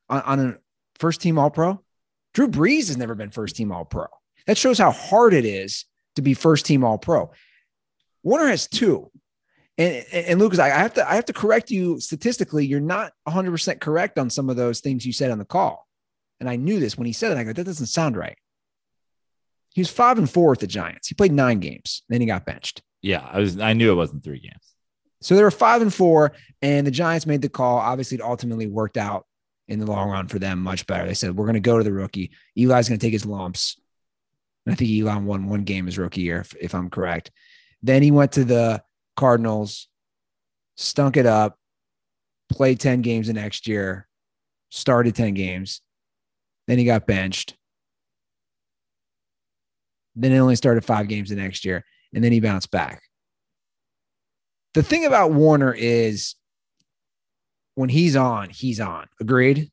on, 0.09 0.21
on 0.21 0.39
a 0.39 0.57
first 0.99 1.21
team 1.21 1.37
all 1.37 1.51
pro? 1.51 1.81
Drew 2.33 2.47
Brees 2.47 2.87
has 2.87 2.97
never 2.97 3.15
been 3.15 3.29
first 3.29 3.55
team 3.55 3.71
all 3.71 3.85
pro. 3.85 4.07
That 4.47 4.57
shows 4.57 4.77
how 4.79 4.91
hard 4.91 5.33
it 5.33 5.45
is 5.45 5.85
to 6.15 6.21
be 6.21 6.33
first 6.33 6.65
team 6.65 6.83
all 6.83 6.97
pro. 6.97 7.31
Warner 8.23 8.47
has 8.47 8.67
two. 8.67 9.11
And, 9.77 10.05
and, 10.11 10.39
Lucas, 10.39 10.57
I 10.57 10.69
have 10.69 10.95
to 10.95 11.07
I 11.07 11.15
have 11.15 11.25
to 11.25 11.33
correct 11.33 11.69
you 11.69 11.99
statistically. 11.99 12.65
You're 12.65 12.79
not 12.79 13.13
100 13.23 13.51
percent 13.51 13.81
correct 13.81 14.17
on 14.17 14.29
some 14.29 14.49
of 14.49 14.55
those 14.55 14.79
things 14.79 15.05
you 15.05 15.13
said 15.13 15.29
on 15.29 15.37
the 15.37 15.45
call. 15.45 15.87
And 16.39 16.49
I 16.49 16.55
knew 16.55 16.79
this 16.79 16.97
when 16.97 17.05
he 17.05 17.13
said 17.13 17.31
it. 17.31 17.37
I 17.37 17.43
go, 17.43 17.53
that 17.53 17.63
doesn't 17.63 17.87
sound 17.87 18.17
right. 18.17 18.37
He 19.73 19.81
was 19.81 19.89
five 19.89 20.17
and 20.17 20.29
four 20.29 20.49
with 20.49 20.59
the 20.59 20.67
Giants. 20.67 21.07
He 21.07 21.15
played 21.15 21.31
nine 21.31 21.59
games. 21.59 22.03
Then 22.09 22.21
he 22.21 22.27
got 22.27 22.45
benched. 22.45 22.81
Yeah, 23.01 23.27
I 23.31 23.39
was 23.39 23.59
I 23.59 23.73
knew 23.73 23.91
it 23.91 23.95
wasn't 23.95 24.23
three 24.23 24.39
games. 24.39 24.73
So 25.21 25.35
they 25.35 25.43
were 25.43 25.51
five 25.51 25.81
and 25.81 25.93
four, 25.93 26.33
and 26.61 26.85
the 26.85 26.91
Giants 26.91 27.25
made 27.25 27.41
the 27.41 27.49
call. 27.49 27.77
Obviously, 27.77 28.17
it 28.17 28.23
ultimately 28.23 28.67
worked 28.67 28.97
out 28.97 29.25
in 29.67 29.79
the 29.79 29.85
long 29.85 30.09
run 30.09 30.27
for 30.27 30.39
them 30.39 30.59
much 30.59 30.87
better. 30.87 31.05
They 31.05 31.13
said, 31.13 31.35
We're 31.35 31.45
going 31.45 31.55
to 31.55 31.59
go 31.59 31.77
to 31.77 31.83
the 31.83 31.93
rookie. 31.93 32.31
Eli's 32.55 32.89
going 32.89 32.99
to 32.99 33.05
take 33.05 33.13
his 33.13 33.25
lumps. 33.25 33.79
And 34.65 34.73
I 34.73 34.75
think 34.75 34.89
Eli 34.89 35.17
won 35.17 35.47
one 35.47 35.63
game 35.63 35.85
his 35.85 35.97
rookie 35.97 36.21
year, 36.21 36.41
if, 36.41 36.55
if 36.59 36.75
I'm 36.75 36.89
correct. 36.89 37.31
Then 37.81 38.03
he 38.03 38.11
went 38.11 38.33
to 38.33 38.43
the 38.43 38.81
Cardinals, 39.17 39.89
stunk 40.75 41.17
it 41.17 41.25
up, 41.25 41.57
played 42.49 42.79
10 42.79 43.01
games 43.01 43.27
the 43.27 43.33
next 43.33 43.67
year, 43.67 44.07
started 44.69 45.15
10 45.15 45.33
games. 45.33 45.81
Then 46.67 46.77
he 46.77 46.85
got 46.85 47.07
benched. 47.07 47.55
Then 50.15 50.31
he 50.31 50.39
only 50.39 50.55
started 50.55 50.85
five 50.85 51.07
games 51.07 51.29
the 51.29 51.35
next 51.35 51.65
year, 51.65 51.83
and 52.13 52.23
then 52.23 52.31
he 52.31 52.39
bounced 52.39 52.71
back. 52.71 53.03
The 54.73 54.83
thing 54.83 55.05
about 55.05 55.31
Warner 55.31 55.73
is 55.73 56.35
when 57.75 57.89
he's 57.89 58.15
on, 58.15 58.49
he's 58.49 58.79
on. 58.79 59.07
Agreed? 59.19 59.69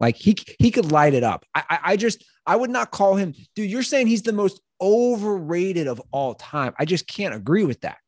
Like 0.00 0.16
he 0.16 0.36
he 0.58 0.70
could 0.70 0.90
light 0.90 1.14
it 1.14 1.22
up. 1.22 1.44
I, 1.54 1.62
I 1.68 1.78
I 1.84 1.96
just 1.96 2.24
I 2.46 2.56
would 2.56 2.70
not 2.70 2.90
call 2.90 3.16
him, 3.16 3.34
dude. 3.54 3.70
You're 3.70 3.82
saying 3.82 4.06
he's 4.06 4.22
the 4.22 4.32
most 4.32 4.60
overrated 4.80 5.86
of 5.86 6.00
all 6.10 6.34
time. 6.34 6.74
I 6.78 6.84
just 6.84 7.06
can't 7.06 7.34
agree 7.34 7.64
with 7.64 7.80
that. 7.82 7.98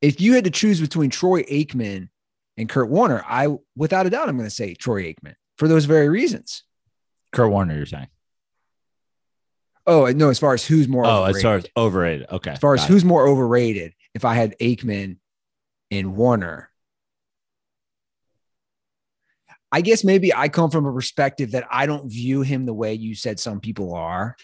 If 0.00 0.20
you 0.20 0.34
had 0.34 0.44
to 0.44 0.50
choose 0.50 0.80
between 0.80 1.10
Troy 1.10 1.42
Aikman 1.44 2.08
and 2.56 2.68
Kurt 2.68 2.88
Warner, 2.88 3.22
I 3.26 3.48
without 3.76 4.06
a 4.06 4.10
doubt 4.10 4.28
I'm 4.28 4.36
going 4.36 4.48
to 4.48 4.54
say 4.54 4.74
Troy 4.74 5.04
Aikman 5.04 5.34
for 5.58 5.68
those 5.68 5.84
very 5.84 6.08
reasons. 6.08 6.64
Kurt 7.32 7.50
Warner, 7.50 7.76
you're 7.76 7.86
saying? 7.86 8.08
Oh 9.86 10.06
no, 10.10 10.28
as 10.30 10.38
far 10.38 10.54
as 10.54 10.64
who's 10.64 10.88
more 10.88 11.04
Oh, 11.06 11.24
overrated. 11.24 11.36
as 11.36 11.42
far 11.42 11.54
as 11.56 11.66
overrated. 11.76 12.26
Okay. 12.30 12.50
as 12.52 12.58
far 12.58 12.74
as 12.74 12.80
got 12.80 12.90
it. 12.90 12.92
who's 12.92 13.04
more 13.04 13.26
overrated, 13.28 13.94
if 14.14 14.24
I 14.24 14.34
had 14.34 14.56
Aikman 14.60 15.18
and 15.90 16.16
Warner, 16.16 16.70
I 19.72 19.80
guess 19.80 20.04
maybe 20.04 20.34
I 20.34 20.48
come 20.48 20.70
from 20.70 20.84
a 20.84 20.92
perspective 20.92 21.52
that 21.52 21.66
I 21.70 21.86
don't 21.86 22.10
view 22.10 22.42
him 22.42 22.66
the 22.66 22.74
way 22.74 22.92
you 22.92 23.14
said 23.14 23.40
some 23.40 23.58
people 23.58 23.94
are. 23.94 24.36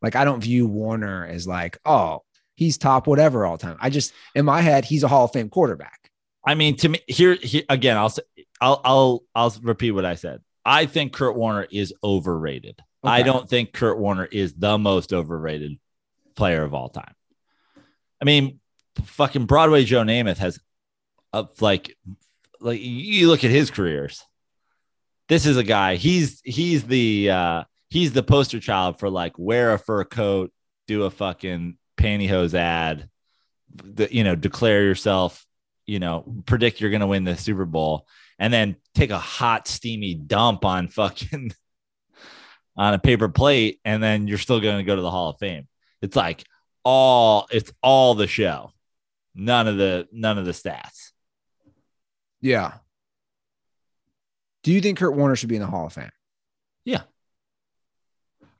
Like 0.00 0.16
I 0.16 0.24
don't 0.24 0.40
view 0.42 0.66
Warner 0.66 1.26
as 1.26 1.46
like, 1.46 1.78
oh, 1.84 2.22
he's 2.56 2.78
top 2.78 3.06
whatever 3.06 3.44
all 3.44 3.58
time. 3.58 3.76
I 3.78 3.90
just 3.90 4.12
in 4.34 4.46
my 4.46 4.62
head, 4.62 4.86
he's 4.86 5.02
a 5.02 5.08
Hall 5.08 5.26
of 5.26 5.32
Fame 5.32 5.50
quarterback. 5.50 6.10
I 6.44 6.54
mean, 6.54 6.76
to 6.78 6.88
me, 6.88 6.98
here, 7.06 7.34
here 7.34 7.62
again, 7.68 7.96
I'll 7.96 8.08
say, 8.08 8.22
I'll, 8.60 8.80
I'll, 8.84 9.22
I'll 9.34 9.54
repeat 9.62 9.92
what 9.92 10.04
I 10.04 10.16
said. 10.16 10.40
I 10.64 10.86
think 10.86 11.12
Kurt 11.12 11.36
Warner 11.36 11.68
is 11.70 11.94
overrated. 12.02 12.80
I 13.04 13.22
don't 13.22 13.48
think 13.48 13.72
Kurt 13.72 13.98
Warner 13.98 14.24
is 14.24 14.54
the 14.54 14.78
most 14.78 15.12
overrated 15.12 15.78
player 16.36 16.62
of 16.62 16.72
all 16.72 16.88
time. 16.88 17.14
I 18.20 18.24
mean, 18.24 18.60
fucking 19.04 19.46
Broadway 19.46 19.84
Joe 19.84 20.02
Namath 20.02 20.38
has, 20.38 20.58
a, 21.32 21.46
like, 21.60 21.96
like 22.62 22.80
you 22.80 23.28
look 23.28 23.44
at 23.44 23.50
his 23.50 23.70
careers. 23.70 24.24
This 25.28 25.46
is 25.46 25.56
a 25.56 25.64
guy. 25.64 25.96
He's 25.96 26.40
he's 26.44 26.84
the 26.84 27.30
uh 27.30 27.64
he's 27.90 28.12
the 28.12 28.22
poster 28.22 28.60
child 28.60 28.98
for 28.98 29.10
like 29.10 29.38
wear 29.38 29.72
a 29.72 29.78
fur 29.78 30.04
coat, 30.04 30.52
do 30.86 31.04
a 31.04 31.10
fucking 31.10 31.76
pantyhose 31.96 32.54
ad, 32.54 33.08
the, 33.74 34.08
you 34.14 34.24
know, 34.24 34.34
declare 34.34 34.82
yourself 34.82 35.46
you 35.86 35.98
know, 35.98 36.24
predict 36.46 36.80
you're 36.80 36.90
going 36.90 37.00
to 37.00 37.06
win 37.06 37.24
the 37.24 37.36
Super 37.36 37.64
Bowl 37.64 38.06
and 38.38 38.52
then 38.52 38.76
take 38.94 39.10
a 39.10 39.18
hot, 39.18 39.68
steamy 39.68 40.14
dump 40.14 40.64
on 40.64 40.88
fucking 40.88 41.52
on 42.76 42.94
a 42.94 42.98
paper 42.98 43.28
plate, 43.28 43.80
and 43.84 44.02
then 44.02 44.26
you're 44.26 44.38
still 44.38 44.60
going 44.60 44.78
to 44.78 44.84
go 44.84 44.96
to 44.96 45.02
the 45.02 45.10
Hall 45.10 45.30
of 45.30 45.38
Fame. 45.38 45.68
It's 46.00 46.16
like 46.16 46.44
all 46.84 47.46
it's 47.50 47.72
all 47.82 48.14
the 48.14 48.26
show, 48.26 48.72
none 49.34 49.68
of 49.68 49.76
the 49.76 50.08
none 50.12 50.38
of 50.38 50.44
the 50.44 50.52
stats. 50.52 51.01
Yeah. 52.42 52.74
Do 54.62 54.72
you 54.72 54.80
think 54.80 54.98
Kurt 54.98 55.14
Warner 55.16 55.36
should 55.36 55.48
be 55.48 55.56
in 55.56 55.62
the 55.62 55.66
Hall 55.68 55.86
of 55.86 55.92
Fame? 55.92 56.10
Yeah. 56.84 57.02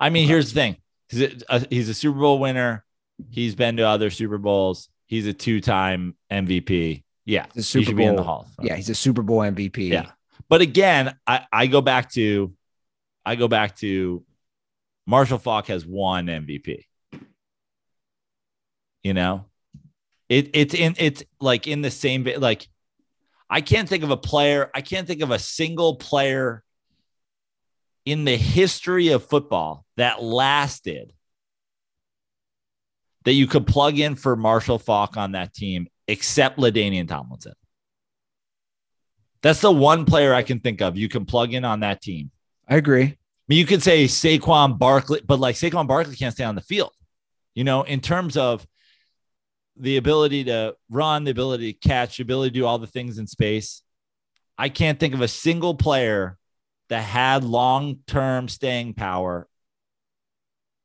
I 0.00 0.10
mean, 0.10 0.26
here's 0.26 0.52
the 0.52 0.54
thing: 0.54 0.76
he's 1.08 1.44
a, 1.48 1.66
he's 1.68 1.88
a 1.88 1.94
Super 1.94 2.18
Bowl 2.18 2.38
winner. 2.40 2.84
He's 3.30 3.54
been 3.54 3.76
to 3.76 3.82
other 3.86 4.10
Super 4.10 4.38
Bowls. 4.38 4.88
He's 5.06 5.26
a 5.26 5.32
two-time 5.32 6.16
MVP. 6.30 7.04
Yeah, 7.24 7.46
The 7.46 7.54
he 7.56 7.62
Super 7.62 7.84
should 7.86 7.96
be 7.96 8.04
in 8.04 8.16
the 8.16 8.22
Hall. 8.24 8.46
of 8.48 8.54
Fame. 8.54 8.66
Yeah, 8.66 8.76
he's 8.76 8.88
a 8.88 8.94
Super 8.94 9.22
Bowl 9.22 9.38
MVP. 9.40 9.90
Yeah. 9.90 10.10
But 10.48 10.60
again, 10.60 11.16
I, 11.26 11.46
I 11.52 11.66
go 11.68 11.80
back 11.80 12.10
to 12.12 12.52
I 13.24 13.36
go 13.36 13.46
back 13.46 13.76
to 13.76 14.24
Marshall 15.06 15.38
Faulk 15.38 15.66
has 15.68 15.86
one 15.86 16.26
MVP. 16.26 16.84
You 19.04 19.14
know, 19.14 19.44
it 20.28 20.50
it's 20.54 20.74
in 20.74 20.94
it's 20.98 21.22
like 21.40 21.66
in 21.68 21.82
the 21.82 21.90
same. 21.90 22.26
Like 22.38 22.66
I 23.48 23.60
can't 23.60 23.88
think 23.88 24.02
of 24.04 24.10
a 24.10 24.16
player. 24.16 24.70
I 24.74 24.80
can't 24.80 25.06
think 25.06 25.22
of 25.22 25.30
a 25.30 25.38
single 25.38 25.96
player 25.96 26.62
in 28.04 28.24
the 28.24 28.36
history 28.36 29.08
of 29.08 29.24
football 29.24 29.84
that 29.96 30.22
lasted 30.22 31.12
that 33.24 33.34
you 33.34 33.46
could 33.46 33.66
plug 33.66 33.98
in 33.98 34.16
for 34.16 34.34
Marshall 34.34 34.78
Faulk 34.78 35.16
on 35.16 35.32
that 35.32 35.54
team 35.54 35.86
except 36.08 36.58
LaDainian 36.58 37.08
Tomlinson. 37.08 37.54
That's 39.42 39.60
the 39.60 39.70
one 39.70 40.04
player 40.04 40.34
I 40.34 40.42
can 40.42 40.60
think 40.60 40.80
of 40.80 40.96
you 40.96 41.08
can 41.08 41.24
plug 41.24 41.52
in 41.52 41.64
on 41.64 41.80
that 41.80 42.00
team. 42.00 42.30
I 42.68 42.76
agree. 42.76 43.02
I 43.04 43.16
mean, 43.48 43.58
you 43.58 43.66
could 43.66 43.82
say 43.82 44.04
Saquon 44.04 44.78
Barkley, 44.78 45.20
but 45.26 45.40
like 45.40 45.56
Saquon 45.56 45.86
Barkley 45.86 46.16
can't 46.16 46.34
stay 46.34 46.44
on 46.44 46.54
the 46.54 46.60
field. 46.60 46.92
You 47.54 47.64
know, 47.64 47.82
in 47.82 48.00
terms 48.00 48.36
of 48.36 48.66
the 49.82 49.96
ability 49.96 50.44
to 50.44 50.76
run, 50.88 51.24
the 51.24 51.32
ability 51.32 51.72
to 51.72 51.88
catch, 51.88 52.16
the 52.16 52.22
ability 52.22 52.50
to 52.50 52.60
do 52.60 52.66
all 52.66 52.78
the 52.78 52.86
things 52.86 53.18
in 53.18 53.26
space. 53.26 53.82
I 54.56 54.68
can't 54.68 54.98
think 54.98 55.12
of 55.12 55.20
a 55.20 55.28
single 55.28 55.74
player 55.74 56.38
that 56.88 57.02
had 57.02 57.42
long 57.42 57.98
term 58.06 58.48
staying 58.48 58.94
power 58.94 59.48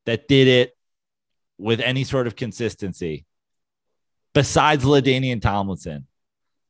that 0.08 0.28
did 0.28 0.48
it 0.48 0.76
with 1.60 1.80
any 1.80 2.04
sort 2.06 2.26
of 2.26 2.36
consistency 2.36 3.26
besides 4.34 4.84
LaDainian 4.84 5.42
Tomlinson 5.42 6.08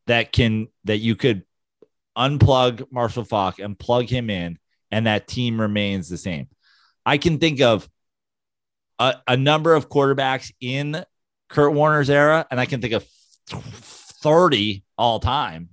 that 0.08 0.34
can 0.34 0.68
that 0.84 0.98
you 0.98 1.16
could 1.16 1.44
unplug 2.18 2.92
Marshall 2.92 3.24
Faulk 3.24 3.60
and 3.60 3.80
plug 3.80 4.10
him 4.10 4.30
in 4.30 4.58
and 4.92 5.08
that 5.08 5.28
team 5.28 5.62
remains 5.62 6.10
the 6.10 6.18
same. 6.18 6.50
I 7.06 7.18
can 7.18 7.40
think 7.40 7.62
of 7.62 7.88
a, 9.00 9.16
a 9.28 9.38
number 9.38 9.74
of 9.74 9.88
quarterbacks 9.88 10.52
in 10.60 11.06
Kurt 11.50 11.74
Warner's 11.74 12.10
era, 12.10 12.46
and 12.52 12.60
I 12.60 12.66
can 12.66 12.82
think 12.82 12.94
of 12.94 13.06
30 13.48 14.84
all 14.98 15.20
time. 15.20 15.70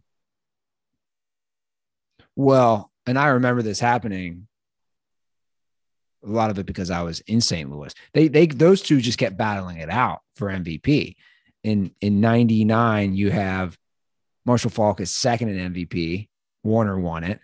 Well, 2.37 2.91
and 3.07 3.19
I 3.19 3.29
remember 3.29 3.63
this 3.63 3.81
happening. 3.81 4.47
A 6.25 6.29
lot 6.29 6.51
of 6.51 6.59
it 6.59 6.67
because 6.67 6.91
I 6.91 7.03
was 7.03 7.21
in 7.21 7.41
St. 7.41 7.71
Louis. 7.71 7.93
They 8.15 8.29
they 8.29 8.47
those 8.47 8.81
two 8.81 9.01
just 9.01 9.19
kept 9.19 9.37
battling 9.37 9.77
it 9.77 9.91
out 9.91 10.21
for 10.37 10.49
MVP. 10.49 11.17
In 11.63 11.91
in 12.01 12.21
99, 12.21 13.15
you 13.15 13.31
have 13.31 13.77
Marshall 14.47 14.71
Faulk 14.71 15.01
is 15.01 15.11
second 15.11 15.51
in 15.51 15.73
MVP. 15.73 16.29
Warner 16.63 16.99
won 16.99 17.25
it. 17.25 17.41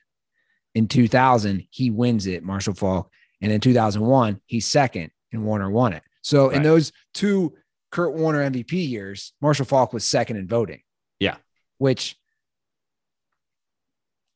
In 0.74 0.88
2000, 0.88 1.66
he 1.70 1.90
wins 1.90 2.26
it, 2.26 2.42
Marshall 2.42 2.74
Faulk. 2.74 3.10
And 3.42 3.52
in 3.52 3.60
2001, 3.60 4.40
he's 4.46 4.66
second 4.66 5.10
and 5.32 5.44
Warner 5.44 5.70
won 5.70 5.92
it. 5.92 6.02
So 6.22 6.50
in 6.50 6.62
those 6.62 6.92
two 7.14 7.54
Kurt 7.90 8.14
Warner 8.14 8.48
MVP 8.50 8.88
years, 8.88 9.32
Marshall 9.40 9.66
Faulk 9.66 9.92
was 9.92 10.04
second 10.04 10.36
in 10.36 10.46
voting. 10.46 10.80
Yeah. 11.18 11.36
Which 11.78 12.16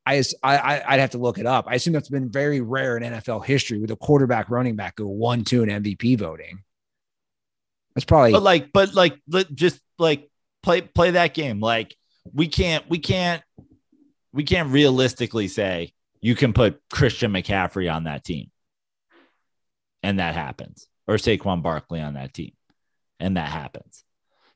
I, 0.07 0.23
I 0.43 0.83
I'd 0.87 1.01
have 1.01 1.11
to 1.11 1.19
look 1.19 1.39
it 1.39 1.47
up. 1.47 1.67
I 1.69 1.75
assume 1.75 1.95
that's 1.95 2.09
been 2.11 2.31
very 2.31 2.61
rare 2.61 2.97
in 2.97 3.03
NFL 3.03 3.45
history 3.45 3.79
with 3.79 3.91
a 3.91 3.97
quarterback 3.97 4.51
running 4.51 4.77
back 4.77 4.97
go 4.97 5.07
one 5.07 5.45
two 5.45 5.63
in 5.63 5.69
MVP 5.69 6.19
voting. 6.19 6.63
That's 7.95 8.05
probably 8.05 8.33
But 8.33 8.43
like, 8.43 8.73
but 8.73 8.95
like, 8.95 9.19
just 9.55 9.81
like 9.99 10.29
play 10.63 10.83
play 10.83 11.13
that 11.13 11.33
game. 11.33 11.61
Like, 11.61 11.97
we 12.33 12.49
can't 12.49 12.89
we 12.89 12.99
can't 12.99 13.43
we 14.33 14.45
can't 14.45 14.71
realistically 14.71 15.49
say 15.49 15.93
you 16.21 16.35
can 16.35 16.53
put 16.53 16.81
Christian 16.91 17.33
McCaffrey 17.33 17.93
on 17.93 18.05
that 18.05 18.25
team, 18.25 18.51
and 20.03 20.19
that 20.19 20.35
happens, 20.35 20.87
or 21.07 21.17
Saquon 21.17 21.63
Barkley 21.63 22.01
on 22.01 22.15
that 22.15 22.35
team, 22.35 22.53
and 23.21 23.37
that 23.37 23.49
happens. 23.49 24.05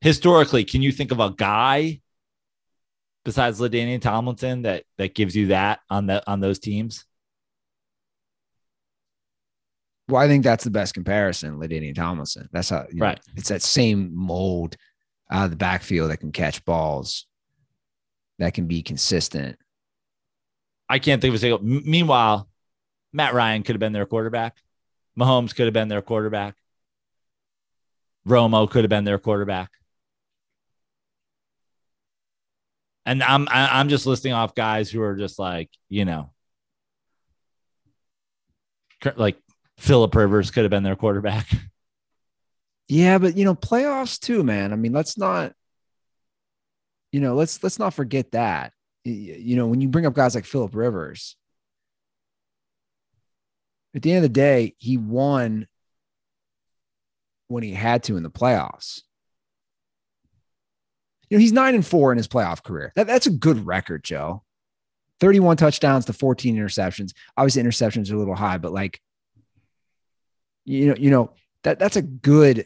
Historically, 0.00 0.64
can 0.64 0.82
you 0.82 0.92
think 0.92 1.10
of 1.12 1.20
a 1.20 1.30
guy 1.30 2.00
besides 3.24 3.60
LaDainian 3.60 4.00
Tomlinson 4.00 4.62
that 4.62 4.84
that 4.96 5.14
gives 5.14 5.34
you 5.36 5.48
that 5.48 5.80
on 5.90 6.06
that 6.06 6.24
on 6.26 6.40
those 6.40 6.58
teams? 6.58 7.04
well, 10.08 10.22
I 10.22 10.26
think 10.26 10.42
that's 10.42 10.64
the 10.64 10.70
best 10.70 10.94
comparison, 10.94 11.58
LaDainian 11.58 11.94
Tomlinson. 11.94 12.48
That's 12.52 12.70
how 12.70 12.86
you 12.90 13.00
know, 13.00 13.06
Right. 13.06 13.20
it's 13.36 13.50
that 13.50 13.60
same 13.62 14.14
mold 14.14 14.76
out 15.30 15.44
of 15.44 15.50
the 15.50 15.56
backfield 15.56 16.10
that 16.10 16.16
can 16.18 16.32
catch 16.32 16.64
balls, 16.64 17.26
that 18.38 18.54
can 18.54 18.66
be 18.66 18.82
consistent. 18.82 19.58
I 20.88 20.98
can't 20.98 21.20
think 21.20 21.32
of 21.32 21.34
a 21.34 21.38
single. 21.38 21.58
M- 21.58 21.82
meanwhile, 21.84 22.48
Matt 23.12 23.34
Ryan 23.34 23.62
could 23.62 23.74
have 23.74 23.80
been 23.80 23.92
their 23.92 24.06
quarterback. 24.06 24.56
Mahomes 25.18 25.54
could 25.54 25.66
have 25.66 25.74
been 25.74 25.88
their 25.88 26.00
quarterback. 26.00 26.54
Romo 28.28 28.70
could 28.70 28.84
have 28.84 28.90
been 28.90 29.04
their 29.04 29.18
quarterback. 29.18 29.70
And 33.06 33.22
I'm 33.22 33.48
I'm 33.50 33.88
just 33.88 34.06
listing 34.06 34.34
off 34.34 34.54
guys 34.54 34.90
who 34.90 35.00
are 35.00 35.16
just 35.16 35.38
like 35.38 35.70
you 35.88 36.04
know, 36.04 36.30
like 39.16 39.38
Philip 39.78 40.14
Rivers 40.14 40.50
could 40.50 40.64
have 40.64 40.70
been 40.70 40.82
their 40.82 40.96
quarterback. 40.96 41.46
Yeah, 42.90 43.18
but 43.18 43.36
you 43.36 43.44
know, 43.44 43.54
playoffs 43.54 44.18
too, 44.18 44.42
man. 44.42 44.72
I 44.72 44.76
mean, 44.76 44.92
let's 44.92 45.18
not, 45.18 45.52
you 47.12 47.20
know, 47.20 47.34
let's 47.34 47.62
let's 47.62 47.78
not 47.78 47.92
forget 47.92 48.32
that. 48.32 48.72
You 49.04 49.56
know, 49.56 49.66
when 49.66 49.82
you 49.82 49.88
bring 49.88 50.06
up 50.06 50.14
guys 50.14 50.34
like 50.34 50.46
Philip 50.46 50.74
Rivers, 50.74 51.36
at 53.94 54.00
the 54.00 54.10
end 54.10 54.18
of 54.18 54.22
the 54.22 54.28
day, 54.30 54.74
he 54.78 54.96
won 54.96 55.66
when 57.48 57.62
he 57.62 57.72
had 57.72 58.04
to 58.04 58.16
in 58.16 58.22
the 58.22 58.30
playoffs. 58.30 59.02
You 61.28 61.36
know, 61.36 61.40
he's 61.40 61.52
nine 61.52 61.74
and 61.74 61.86
four 61.86 62.12
in 62.12 62.16
his 62.16 62.28
playoff 62.28 62.62
career. 62.62 62.92
That, 62.96 63.06
that's 63.06 63.26
a 63.26 63.30
good 63.30 63.66
record, 63.66 64.04
Joe. 64.04 64.44
31 65.20 65.56
touchdowns 65.56 66.04
to 66.06 66.12
14 66.12 66.56
interceptions. 66.56 67.12
Obviously, 67.36 67.62
interceptions 67.62 68.10
are 68.10 68.14
a 68.14 68.18
little 68.18 68.34
high, 68.34 68.58
but 68.58 68.72
like, 68.72 69.00
you 70.64 70.86
know, 70.86 70.94
you 70.96 71.10
know, 71.10 71.32
that 71.64 71.78
that's 71.78 71.96
a 71.96 72.02
good 72.02 72.64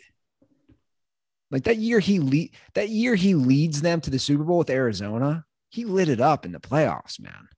like 1.50 1.64
that 1.64 1.76
year 1.76 2.00
he 2.00 2.18
lead 2.18 2.54
that 2.74 2.88
year 2.88 3.14
he 3.14 3.34
leads 3.34 3.80
them 3.80 4.00
to 4.00 4.10
the 4.10 4.18
Super 4.18 4.42
Bowl 4.42 4.58
with 4.58 4.70
Arizona. 4.70 5.44
He 5.70 5.84
lit 5.84 6.08
it 6.08 6.20
up 6.20 6.44
in 6.44 6.52
the 6.52 6.60
playoffs, 6.60 7.20
man. 7.20 7.48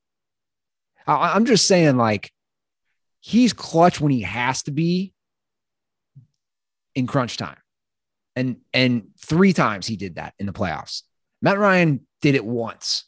I, 1.06 1.34
I'm 1.34 1.46
just 1.46 1.66
saying, 1.66 1.96
like, 1.96 2.32
he's 3.20 3.52
clutch 3.52 4.00
when 4.00 4.12
he 4.12 4.20
has 4.22 4.62
to 4.64 4.70
be 4.70 5.13
in 6.94 7.06
crunch 7.06 7.36
time. 7.36 7.56
And 8.36 8.56
and 8.72 9.08
three 9.18 9.52
times 9.52 9.86
he 9.86 9.96
did 9.96 10.16
that 10.16 10.34
in 10.38 10.46
the 10.46 10.52
playoffs. 10.52 11.02
Matt 11.40 11.58
Ryan 11.58 12.06
did 12.20 12.34
it 12.34 12.44
once 12.44 13.04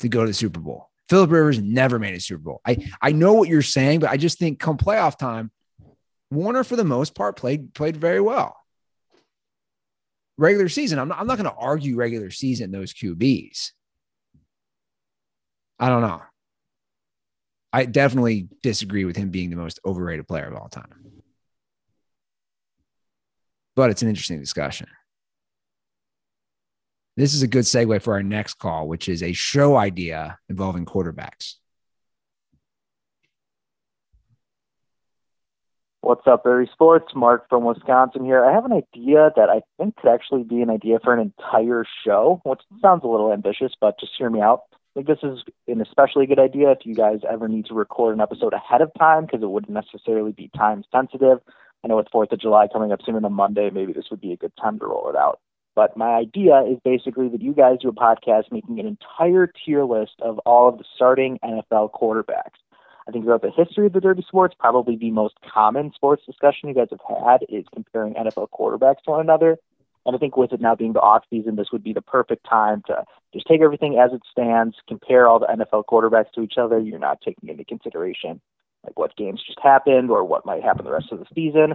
to 0.00 0.08
go 0.08 0.22
to 0.22 0.26
the 0.26 0.34
Super 0.34 0.60
Bowl. 0.60 0.88
Philip 1.08 1.30
Rivers 1.30 1.60
never 1.60 1.98
made 1.98 2.14
a 2.14 2.20
Super 2.20 2.42
Bowl. 2.42 2.60
I 2.66 2.88
I 3.00 3.12
know 3.12 3.34
what 3.34 3.48
you're 3.48 3.62
saying, 3.62 4.00
but 4.00 4.10
I 4.10 4.16
just 4.16 4.38
think 4.38 4.58
come 4.58 4.78
playoff 4.78 5.18
time, 5.18 5.50
Warner 6.30 6.64
for 6.64 6.76
the 6.76 6.84
most 6.84 7.14
part 7.14 7.36
played 7.36 7.74
played 7.74 7.96
very 7.96 8.20
well. 8.20 8.56
Regular 10.38 10.70
season, 10.70 10.98
I'm 10.98 11.08
not, 11.08 11.20
I'm 11.20 11.26
not 11.26 11.36
going 11.36 11.50
to 11.50 11.56
argue 11.56 11.94
regular 11.94 12.30
season 12.30 12.70
those 12.70 12.94
QBs. 12.94 13.72
I 15.78 15.88
don't 15.88 16.00
know. 16.00 16.22
I 17.72 17.84
definitely 17.84 18.48
disagree 18.62 19.04
with 19.04 19.16
him 19.16 19.30
being 19.30 19.50
the 19.50 19.56
most 19.56 19.80
overrated 19.84 20.26
player 20.26 20.46
of 20.46 20.54
all 20.54 20.68
time. 20.68 21.11
But 23.74 23.90
it's 23.90 24.02
an 24.02 24.08
interesting 24.08 24.40
discussion. 24.40 24.88
This 27.16 27.34
is 27.34 27.42
a 27.42 27.46
good 27.46 27.64
segue 27.64 28.02
for 28.02 28.14
our 28.14 28.22
next 28.22 28.54
call, 28.54 28.88
which 28.88 29.08
is 29.08 29.22
a 29.22 29.32
show 29.32 29.76
idea 29.76 30.38
involving 30.48 30.86
quarterbacks. 30.86 31.56
What's 36.00 36.26
up, 36.26 36.42
Barry 36.42 36.68
Sports? 36.72 37.12
Mark 37.14 37.48
from 37.48 37.64
Wisconsin 37.64 38.24
here. 38.24 38.44
I 38.44 38.52
have 38.52 38.64
an 38.64 38.72
idea 38.72 39.30
that 39.36 39.48
I 39.48 39.62
think 39.78 39.96
could 39.96 40.10
actually 40.10 40.42
be 40.42 40.60
an 40.60 40.68
idea 40.68 40.98
for 40.98 41.14
an 41.14 41.20
entire 41.20 41.84
show, 42.04 42.40
which 42.44 42.60
sounds 42.80 43.04
a 43.04 43.06
little 43.06 43.32
ambitious, 43.32 43.72
but 43.80 44.00
just 44.00 44.12
hear 44.18 44.28
me 44.28 44.40
out. 44.40 44.62
I 44.72 44.76
think 45.00 45.06
this 45.06 45.22
is 45.22 45.44
an 45.68 45.80
especially 45.80 46.26
good 46.26 46.40
idea 46.40 46.72
if 46.72 46.78
you 46.84 46.94
guys 46.94 47.20
ever 47.30 47.46
need 47.46 47.66
to 47.66 47.74
record 47.74 48.14
an 48.14 48.20
episode 48.20 48.52
ahead 48.52 48.82
of 48.82 48.90
time 48.98 49.26
because 49.26 49.42
it 49.42 49.50
wouldn't 49.50 49.72
necessarily 49.72 50.32
be 50.32 50.50
time 50.56 50.82
sensitive. 50.90 51.38
I 51.84 51.88
know 51.88 51.96
with 51.96 52.10
4th 52.14 52.32
of 52.32 52.40
July 52.40 52.68
coming 52.72 52.92
up 52.92 53.00
soon 53.04 53.16
on 53.16 53.24
a 53.24 53.30
Monday, 53.30 53.70
maybe 53.70 53.92
this 53.92 54.10
would 54.10 54.20
be 54.20 54.32
a 54.32 54.36
good 54.36 54.52
time 54.60 54.78
to 54.78 54.86
roll 54.86 55.08
it 55.08 55.16
out. 55.16 55.40
But 55.74 55.96
my 55.96 56.14
idea 56.14 56.62
is 56.62 56.78
basically 56.84 57.28
that 57.30 57.40
you 57.40 57.54
guys 57.54 57.78
do 57.80 57.88
a 57.88 57.92
podcast 57.92 58.52
making 58.52 58.78
an 58.78 58.86
entire 58.86 59.46
tier 59.46 59.84
list 59.84 60.12
of 60.20 60.38
all 60.40 60.68
of 60.68 60.78
the 60.78 60.84
starting 60.94 61.38
NFL 61.42 61.92
quarterbacks. 61.92 62.60
I 63.08 63.10
think 63.10 63.24
throughout 63.24 63.42
the 63.42 63.50
history 63.50 63.86
of 63.86 63.94
the 63.94 64.00
dirty 64.00 64.22
sports, 64.26 64.54
probably 64.56 64.96
the 64.96 65.10
most 65.10 65.34
common 65.52 65.92
sports 65.94 66.22
discussion 66.24 66.68
you 66.68 66.74
guys 66.74 66.88
have 66.90 67.00
had 67.08 67.38
is 67.48 67.64
comparing 67.74 68.14
NFL 68.14 68.50
quarterbacks 68.50 69.02
to 69.04 69.12
one 69.12 69.20
another. 69.20 69.56
And 70.04 70.14
I 70.14 70.18
think 70.18 70.36
with 70.36 70.52
it 70.52 70.60
now 70.60 70.74
being 70.74 70.92
the 70.92 71.00
off 71.00 71.24
season, 71.30 71.56
this 71.56 71.72
would 71.72 71.82
be 71.82 71.92
the 71.92 72.02
perfect 72.02 72.46
time 72.48 72.82
to 72.86 73.04
just 73.32 73.46
take 73.46 73.60
everything 73.60 73.98
as 73.98 74.12
it 74.12 74.22
stands, 74.30 74.76
compare 74.86 75.26
all 75.26 75.38
the 75.38 75.46
NFL 75.46 75.84
quarterbacks 75.90 76.32
to 76.34 76.42
each 76.42 76.58
other. 76.58 76.78
You're 76.78 76.98
not 76.98 77.20
taking 77.22 77.48
into 77.48 77.64
consideration 77.64 78.40
like 78.84 78.98
what 78.98 79.16
games 79.16 79.42
just 79.46 79.60
happened 79.62 80.10
or 80.10 80.24
what 80.24 80.46
might 80.46 80.62
happen 80.62 80.84
the 80.84 80.92
rest 80.92 81.12
of 81.12 81.18
the 81.18 81.26
season. 81.34 81.74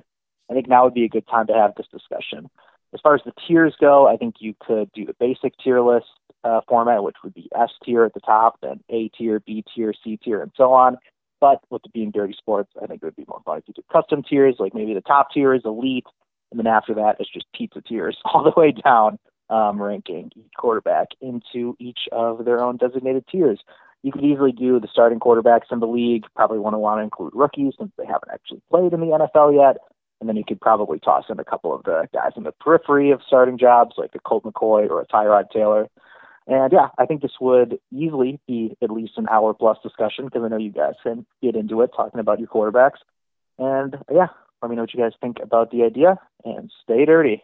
I 0.50 0.54
think 0.54 0.68
now 0.68 0.86
would 0.86 0.94
be 0.94 1.06
a 1.06 1.10
good 1.10 1.28
time 1.28 1.48
to 1.48 1.54
have 1.54 1.74
this 1.76 1.88
discussion. 1.92 2.50
As 2.94 3.02
far 3.02 3.16
as 3.16 3.22
the 3.26 3.34
tiers 3.48 3.76
go, 3.80 4.08
I 4.08 4.16
think 4.16 4.36
you 4.40 4.56
could 4.66 4.92
do 4.94 5.06
the 5.06 5.16
basic 5.20 5.54
tier 5.62 5.82
list 5.82 6.08
uh, 6.44 6.62
format, 6.68 7.04
which 7.04 7.18
would 7.24 7.34
be 7.34 7.50
S 7.56 7.70
tier 7.84 8.06
at 8.06 8.14
the 8.14 8.22
top, 8.22 8.60
then 8.62 8.80
A 8.90 9.10
tier, 9.10 9.42
B 9.42 9.64
tier, 9.76 9.94
C 10.04 10.18
tier, 10.18 10.42
and 10.42 10.52
so 10.56 10.72
on. 10.72 10.98
But 11.40 11.62
with 11.70 11.84
it 11.86 11.94
being 11.94 12.12
dirty 12.12 12.34
sports, 12.38 12.72
I 12.82 12.88
think 12.88 13.04
it 13.04 13.06
would 13.06 13.16
be 13.16 13.26
more 13.28 13.42
fun 13.46 13.60
if 13.60 13.66
you 13.68 13.74
do 13.74 13.84
custom 13.92 14.24
tiers, 14.24 14.56
like 14.60 14.74
maybe 14.74 14.94
the 14.94 15.02
top 15.02 15.32
tier 15.32 15.54
is 15.54 15.64
elite, 15.66 16.08
And 16.52 16.60
then 16.60 16.68
after 16.68 16.94
that, 16.96 17.18
it's 17.20 17.32
just 17.32 17.46
pizza 17.54 17.82
tiers 17.82 18.18
all 18.26 18.44
the 18.44 18.60
way 18.60 18.72
down, 18.72 19.20
um, 19.50 19.82
ranking 19.82 20.32
each 20.36 20.52
quarterback 20.58 21.10
into 21.22 21.76
each 21.80 22.00
of 22.12 22.46
their 22.46 22.62
own 22.62 22.78
designated 22.78 23.26
tiers. 23.30 23.60
You 24.08 24.14
could 24.14 24.24
easily 24.24 24.54
do 24.54 24.80
the 24.80 24.88
starting 24.90 25.20
quarterbacks 25.20 25.70
in 25.70 25.82
the 25.82 25.86
league. 25.86 26.24
Probably 26.34 26.60
want 26.60 26.76
to 26.76 26.78
want 26.80 27.00
to 27.00 27.04
include 27.04 27.34
rookies 27.36 27.74
since 27.78 27.92
they 27.98 28.06
haven't 28.06 28.32
actually 28.32 28.62
played 28.70 28.94
in 28.94 29.02
the 29.02 29.08
NFL 29.08 29.54
yet. 29.54 29.82
And 30.22 30.30
then 30.30 30.38
you 30.38 30.46
could 30.48 30.62
probably 30.62 30.98
toss 30.98 31.26
in 31.28 31.38
a 31.42 31.44
couple 31.44 31.76
of 31.76 31.84
the 31.84 32.08
guys 32.14 32.32
in 32.38 32.44
the 32.44 32.54
periphery 32.54 33.12
of 33.12 33.20
starting 33.28 33.58
jobs, 33.58 33.96
like 33.98 34.12
a 34.16 34.20
Colt 34.20 34.46
McCoy 34.46 34.90
or 34.90 35.02
a 35.02 35.08
Tyrod 35.08 35.50
Taylor. 35.52 35.90
And 36.48 36.72
yeah, 36.72 36.88
I 36.98 37.06
think 37.06 37.22
this 37.22 37.34
would 37.42 37.80
easily 37.94 38.40
be 38.48 38.78
at 38.82 38.90
least 38.90 39.18
an 39.18 39.28
hour 39.30 39.54
plus 39.54 39.78
discussion 39.84 40.24
because 40.24 40.42
I 40.42 40.48
know 40.48 40.56
you 40.56 40.72
guys 40.72 40.94
can 41.04 41.26
get 41.42 41.58
into 41.58 41.82
it 41.82 41.92
talking 41.94 42.22
about 42.22 42.40
your 42.40 42.48
quarterbacks. 42.48 43.00
And 43.60 43.98
yeah, 44.10 44.28
let 44.62 44.70
me 44.70 44.78
know 44.78 44.84
what 44.84 44.94
you 44.94 45.02
guys 45.02 45.12
think 45.20 45.40
about 45.44 45.72
the 45.72 45.84
idea 45.84 46.18
and 46.46 46.72
stay 46.82 47.04
dirty. 47.04 47.44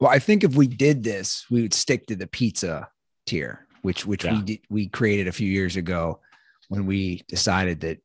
Well, 0.00 0.10
I 0.10 0.18
think 0.18 0.42
if 0.42 0.56
we 0.56 0.66
did 0.66 1.04
this, 1.04 1.46
we 1.48 1.62
would 1.62 1.74
stick 1.74 2.08
to 2.08 2.16
the 2.16 2.26
pizza 2.26 2.88
tier, 3.30 3.66
which 3.82 4.04
which 4.06 4.24
Yeah. 4.24 4.36
we 4.36 4.42
did, 4.42 4.60
we 4.68 4.88
created 4.88 5.28
a 5.28 5.32
few 5.32 5.48
years 5.50 5.76
ago 5.76 6.20
when 6.68 6.86
we 6.86 7.22
decided 7.28 7.80
that 7.80 7.98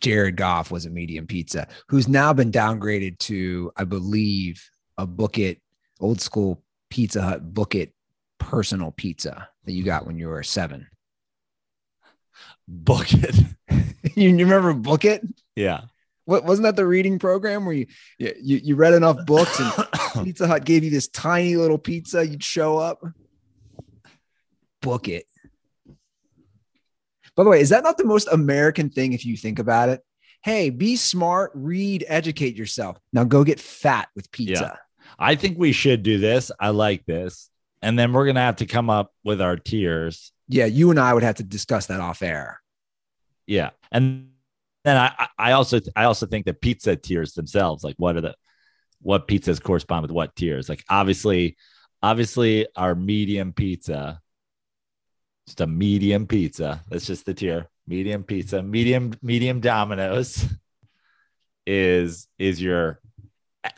Jared 0.00 0.36
Goff 0.36 0.70
was 0.70 0.84
a 0.86 0.90
medium 0.90 1.26
pizza, 1.26 1.66
who's 1.88 2.06
now 2.08 2.32
been 2.32 2.52
downgraded 2.52 3.18
to, 3.20 3.72
I 3.76 3.84
believe, 3.84 4.62
a 4.98 5.06
book 5.06 5.38
it 5.38 5.60
old 6.00 6.20
school 6.20 6.62
Pizza 6.90 7.22
Hut 7.22 7.54
book 7.54 7.74
it 7.74 7.92
personal 8.38 8.90
pizza 8.92 9.48
that 9.64 9.72
you 9.72 9.82
got 9.82 10.06
when 10.06 10.18
you 10.18 10.28
were 10.28 10.42
seven. 10.42 10.86
Book 12.68 13.06
it. 13.12 13.34
you, 14.16 14.36
remember 14.36 14.72
book 14.74 15.04
it? 15.04 15.22
Yeah. 15.56 15.82
What 16.26 16.44
wasn't 16.44 16.64
that 16.64 16.76
the 16.76 16.86
reading 16.86 17.18
program 17.18 17.64
where 17.64 17.74
you 17.74 17.86
you, 18.18 18.34
you 18.40 18.56
you 18.64 18.76
read 18.76 18.94
enough 18.94 19.24
books 19.26 19.58
and 19.60 19.72
Pizza 20.24 20.46
Hut 20.46 20.64
gave 20.64 20.82
you 20.84 20.90
this 20.90 21.08
tiny 21.08 21.56
little 21.56 21.78
pizza. 21.78 22.26
You'd 22.26 22.42
show 22.42 22.78
up, 22.78 23.00
book 24.86 25.08
it. 25.08 25.24
By 27.34 27.44
the 27.44 27.50
way, 27.50 27.60
is 27.60 27.68
that 27.70 27.82
not 27.84 27.98
the 27.98 28.04
most 28.04 28.28
American 28.32 28.88
thing 28.88 29.12
if 29.12 29.26
you 29.26 29.36
think 29.36 29.58
about 29.58 29.88
it? 29.90 30.00
Hey, 30.42 30.70
be 30.70 30.96
smart, 30.96 31.50
read, 31.54 32.04
educate 32.06 32.56
yourself. 32.56 32.98
Now 33.12 33.24
go 33.24 33.44
get 33.44 33.60
fat 33.60 34.08
with 34.14 34.30
pizza. 34.30 34.78
I 35.18 35.34
think 35.34 35.58
we 35.58 35.72
should 35.72 36.02
do 36.02 36.18
this. 36.18 36.50
I 36.60 36.70
like 36.70 37.04
this. 37.04 37.50
And 37.82 37.98
then 37.98 38.12
we're 38.12 38.26
gonna 38.26 38.40
have 38.40 38.56
to 38.56 38.66
come 38.66 38.88
up 38.88 39.12
with 39.24 39.40
our 39.40 39.56
tiers. 39.56 40.32
Yeah, 40.48 40.66
you 40.66 40.90
and 40.90 41.00
I 41.00 41.12
would 41.12 41.22
have 41.24 41.36
to 41.36 41.42
discuss 41.42 41.86
that 41.86 42.00
off 42.00 42.22
air. 42.22 42.60
Yeah. 43.46 43.70
And 43.92 44.30
then 44.84 44.96
I 44.96 45.12
I- 45.18 45.28
I 45.38 45.52
also 45.52 45.80
I 45.94 46.04
also 46.04 46.26
think 46.26 46.46
that 46.46 46.60
pizza 46.60 46.96
tiers 46.96 47.34
themselves, 47.34 47.84
like 47.84 47.96
what 47.98 48.16
are 48.16 48.20
the 48.20 48.34
what 49.02 49.28
pizzas 49.28 49.62
correspond 49.62 50.02
with 50.02 50.10
what 50.10 50.34
tiers? 50.36 50.68
Like 50.68 50.84
obviously, 50.88 51.56
obviously 52.02 52.66
our 52.76 52.94
medium 52.94 53.52
pizza, 53.52 54.20
just 55.46 55.60
a 55.60 55.66
medium 55.66 56.26
pizza. 56.26 56.82
That's 56.88 57.06
just 57.06 57.26
the 57.26 57.34
tier. 57.34 57.68
Medium 57.86 58.24
pizza, 58.24 58.62
medium, 58.62 59.12
medium 59.22 59.60
Domino's 59.60 60.44
is 61.66 62.26
is 62.38 62.60
your 62.60 63.00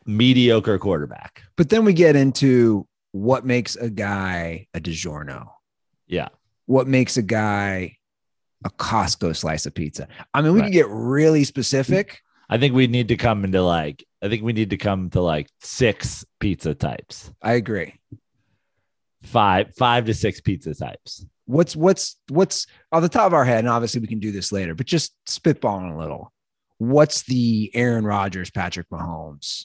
mediocre 0.06 0.78
quarterback. 0.78 1.42
But 1.56 1.68
then 1.68 1.84
we 1.84 1.92
get 1.92 2.16
into 2.16 2.86
what 3.12 3.44
makes 3.44 3.76
a 3.76 3.90
guy 3.90 4.66
a 4.74 4.80
DiGiorno. 4.80 5.48
Yeah. 6.06 6.28
What 6.66 6.86
makes 6.86 7.16
a 7.18 7.22
guy 7.22 7.96
a 8.64 8.70
Costco 8.70 9.36
slice 9.36 9.66
of 9.66 9.74
pizza? 9.74 10.08
I 10.32 10.40
mean, 10.40 10.52
we 10.54 10.60
Right. 10.60 10.66
can 10.66 10.72
get 10.72 10.88
really 10.88 11.44
specific. 11.44 12.22
I 12.50 12.56
think 12.56 12.74
we 12.74 12.86
need 12.86 13.08
to 13.08 13.16
come 13.16 13.44
into 13.44 13.62
like 13.62 14.04
I 14.22 14.28
think 14.28 14.42
we 14.42 14.54
need 14.54 14.70
to 14.70 14.78
come 14.78 15.10
to 15.10 15.20
like 15.20 15.48
six 15.60 16.24
pizza 16.40 16.74
types. 16.74 17.30
I 17.42 17.52
agree. 17.52 17.94
Five 19.22 19.74
five 19.76 20.06
to 20.06 20.14
six 20.14 20.40
pizza 20.40 20.74
types. 20.74 21.26
What's 21.48 21.74
what's 21.74 22.16
what's 22.28 22.66
off 22.92 23.02
the 23.02 23.08
top 23.08 23.26
of 23.26 23.34
our 23.34 23.44
head, 23.44 23.60
and 23.60 23.68
obviously 23.68 24.00
we 24.00 24.06
can 24.06 24.20
do 24.20 24.30
this 24.30 24.52
later, 24.52 24.74
but 24.74 24.86
just 24.86 25.14
spitballing 25.26 25.94
a 25.94 25.98
little. 25.98 26.32
What's 26.76 27.22
the 27.22 27.70
Aaron 27.74 28.04
Rodgers, 28.04 28.50
Patrick 28.50 28.88
Mahomes? 28.90 29.64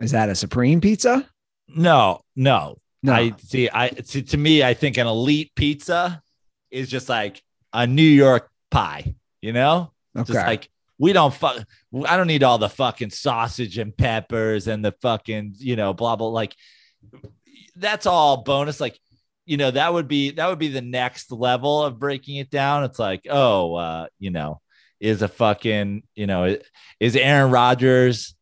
Is 0.00 0.12
that 0.12 0.30
a 0.30 0.34
supreme 0.34 0.80
pizza? 0.80 1.28
No, 1.68 2.20
no. 2.34 2.78
No. 3.02 3.12
I 3.12 3.34
see. 3.38 3.68
I 3.68 3.90
see. 4.04 4.22
To 4.22 4.36
me, 4.36 4.62
I 4.62 4.74
think 4.74 4.96
an 4.96 5.06
elite 5.06 5.52
pizza 5.54 6.22
is 6.70 6.88
just 6.88 7.08
like 7.08 7.42
a 7.72 7.86
New 7.86 8.02
York 8.02 8.48
pie. 8.70 9.14
You 9.42 9.52
know, 9.52 9.92
okay. 10.16 10.32
just 10.32 10.46
like 10.46 10.68
we 10.98 11.12
don't 11.12 11.34
fuck. 11.34 11.64
I 12.06 12.16
don't 12.16 12.26
need 12.26 12.42
all 12.42 12.58
the 12.58 12.68
fucking 12.68 13.10
sausage 13.10 13.78
and 13.78 13.96
peppers 13.96 14.66
and 14.66 14.84
the 14.84 14.92
fucking 15.02 15.54
you 15.58 15.76
know 15.76 15.92
blah 15.92 16.16
blah. 16.16 16.28
Like 16.28 16.56
that's 17.76 18.06
all 18.06 18.38
bonus. 18.38 18.80
Like 18.80 18.98
you 19.48 19.56
know 19.56 19.70
that 19.70 19.94
would 19.94 20.08
be 20.08 20.32
that 20.32 20.46
would 20.46 20.58
be 20.58 20.68
the 20.68 20.82
next 20.82 21.32
level 21.32 21.82
of 21.82 21.98
breaking 21.98 22.36
it 22.36 22.50
down. 22.50 22.84
It's 22.84 22.98
like 22.98 23.26
oh, 23.30 23.74
uh, 23.74 24.06
you 24.18 24.30
know, 24.30 24.60
is 25.00 25.22
a 25.22 25.28
fucking 25.28 26.02
you 26.14 26.26
know 26.26 26.58
is 27.00 27.16
Aaron 27.16 27.50
Rodgers 27.50 28.34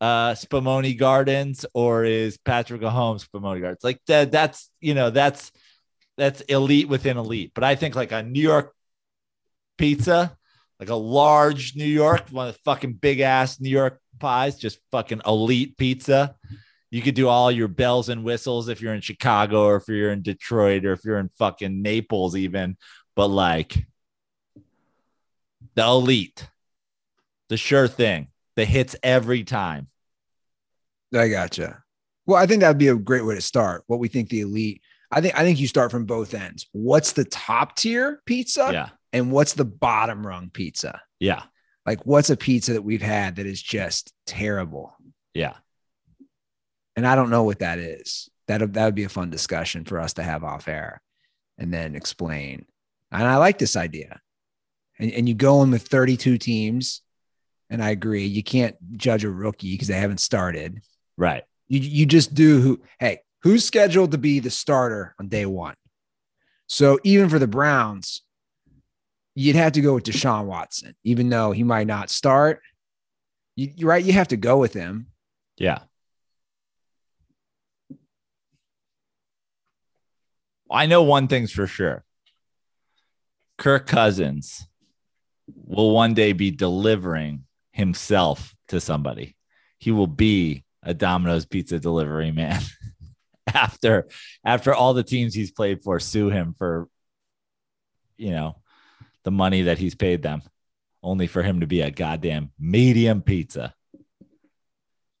uh 0.00 0.32
Spumoni 0.32 0.98
Gardens 0.98 1.64
or 1.74 2.04
is 2.04 2.38
Patrick 2.38 2.80
Mahomes 2.80 3.24
Spumoni 3.24 3.60
Gardens? 3.60 3.84
Like 3.84 4.00
that 4.08 4.32
that's 4.32 4.68
you 4.80 4.94
know 4.94 5.10
that's 5.10 5.52
that's 6.16 6.40
elite 6.42 6.88
within 6.88 7.18
elite. 7.18 7.52
But 7.54 7.62
I 7.62 7.76
think 7.76 7.94
like 7.94 8.10
a 8.10 8.24
New 8.24 8.42
York 8.42 8.74
pizza, 9.78 10.36
like 10.80 10.88
a 10.88 10.96
large 10.96 11.76
New 11.76 11.84
York, 11.84 12.30
one 12.30 12.48
of 12.48 12.54
the 12.54 12.60
fucking 12.64 12.94
big 12.94 13.20
ass 13.20 13.60
New 13.60 13.70
York 13.70 14.00
pies, 14.18 14.56
just 14.56 14.80
fucking 14.90 15.20
elite 15.24 15.76
pizza. 15.78 16.34
You 16.90 17.02
could 17.02 17.14
do 17.14 17.28
all 17.28 17.50
your 17.52 17.68
bells 17.68 18.08
and 18.08 18.24
whistles 18.24 18.68
if 18.68 18.80
you're 18.80 18.94
in 18.94 19.00
Chicago 19.02 19.64
or 19.64 19.76
if 19.76 19.88
you're 19.88 20.10
in 20.12 20.22
Detroit 20.22 20.84
or 20.86 20.92
if 20.92 21.04
you're 21.04 21.18
in 21.18 21.28
fucking 21.38 21.82
Naples, 21.82 22.34
even. 22.34 22.76
But 23.14 23.28
like 23.28 23.86
the 25.74 25.84
elite, 25.84 26.48
the 27.48 27.56
sure 27.56 27.88
thing, 27.88 28.28
the 28.56 28.64
hits 28.64 28.96
every 29.02 29.44
time. 29.44 29.88
I 31.14 31.28
gotcha. 31.28 31.82
Well, 32.26 32.36
I 32.40 32.46
think 32.46 32.60
that'd 32.60 32.78
be 32.78 32.88
a 32.88 32.96
great 32.96 33.24
way 33.24 33.34
to 33.34 33.40
start. 33.40 33.84
What 33.86 34.00
we 34.00 34.08
think 34.08 34.28
the 34.28 34.40
elite. 34.40 34.82
I 35.10 35.20
think 35.22 35.34
I 35.38 35.42
think 35.42 35.58
you 35.58 35.66
start 35.66 35.90
from 35.90 36.04
both 36.04 36.34
ends. 36.34 36.66
What's 36.72 37.12
the 37.12 37.24
top 37.24 37.76
tier 37.76 38.20
pizza 38.26 38.68
Yeah. 38.72 38.88
and 39.14 39.32
what's 39.32 39.54
the 39.54 39.64
bottom 39.64 40.26
rung 40.26 40.50
pizza? 40.52 41.00
Yeah. 41.18 41.44
Like 41.86 42.04
what's 42.04 42.28
a 42.28 42.36
pizza 42.36 42.74
that 42.74 42.82
we've 42.82 43.00
had 43.00 43.36
that 43.36 43.46
is 43.46 43.62
just 43.62 44.12
terrible? 44.26 44.94
Yeah. 45.32 45.54
And 46.98 47.06
I 47.06 47.14
don't 47.14 47.30
know 47.30 47.44
what 47.44 47.60
that 47.60 47.78
is. 47.78 48.28
That 48.48 48.72
that 48.72 48.84
would 48.84 48.96
be 48.96 49.04
a 49.04 49.08
fun 49.08 49.30
discussion 49.30 49.84
for 49.84 50.00
us 50.00 50.14
to 50.14 50.24
have 50.24 50.42
off 50.42 50.66
air 50.66 51.00
and 51.56 51.72
then 51.72 51.94
explain. 51.94 52.66
And 53.12 53.22
I 53.22 53.36
like 53.36 53.56
this 53.56 53.76
idea. 53.76 54.20
And, 54.98 55.12
and 55.12 55.28
you 55.28 55.36
go 55.36 55.62
in 55.62 55.70
with 55.70 55.86
32 55.86 56.38
teams. 56.38 57.02
And 57.70 57.80
I 57.84 57.90
agree. 57.90 58.26
You 58.26 58.42
can't 58.42 58.74
judge 58.96 59.22
a 59.22 59.30
rookie 59.30 59.74
because 59.74 59.86
they 59.86 59.94
haven't 59.94 60.18
started. 60.18 60.80
Right. 61.16 61.44
You, 61.68 61.78
you 61.78 62.04
just 62.04 62.34
do 62.34 62.60
who, 62.60 62.82
hey, 62.98 63.20
who's 63.44 63.64
scheduled 63.64 64.10
to 64.10 64.18
be 64.18 64.40
the 64.40 64.50
starter 64.50 65.14
on 65.20 65.28
day 65.28 65.46
one? 65.46 65.76
So 66.66 66.98
even 67.04 67.28
for 67.28 67.38
the 67.38 67.46
Browns, 67.46 68.22
you'd 69.36 69.54
have 69.54 69.74
to 69.74 69.80
go 69.82 69.94
with 69.94 70.02
Deshaun 70.02 70.46
Watson, 70.46 70.96
even 71.04 71.28
though 71.28 71.52
he 71.52 71.62
might 71.62 71.86
not 71.86 72.10
start. 72.10 72.60
You, 73.54 73.70
you're 73.76 73.88
right. 73.88 74.04
You 74.04 74.14
have 74.14 74.28
to 74.28 74.36
go 74.36 74.56
with 74.56 74.74
him. 74.74 75.06
Yeah. 75.58 75.78
I 80.70 80.86
know 80.86 81.02
one 81.02 81.28
thing's 81.28 81.52
for 81.52 81.66
sure. 81.66 82.04
Kirk 83.56 83.86
Cousins 83.86 84.66
will 85.46 85.90
one 85.90 86.14
day 86.14 86.32
be 86.32 86.50
delivering 86.50 87.44
himself 87.72 88.54
to 88.68 88.80
somebody. 88.80 89.36
He 89.78 89.90
will 89.90 90.06
be 90.06 90.64
a 90.82 90.94
Domino's 90.94 91.46
pizza 91.46 91.78
delivery 91.78 92.30
man 92.30 92.60
after 93.54 94.08
after 94.44 94.74
all 94.74 94.94
the 94.94 95.02
teams 95.02 95.34
he's 95.34 95.50
played 95.50 95.82
for 95.82 95.98
sue 95.98 96.28
him 96.28 96.54
for 96.56 96.88
you 98.16 98.30
know 98.30 98.56
the 99.24 99.30
money 99.30 99.62
that 99.62 99.78
he's 99.78 99.94
paid 99.94 100.22
them 100.22 100.42
only 101.02 101.26
for 101.26 101.42
him 101.42 101.60
to 101.60 101.66
be 101.66 101.80
a 101.80 101.90
goddamn 101.90 102.50
medium 102.58 103.22
pizza. 103.22 103.74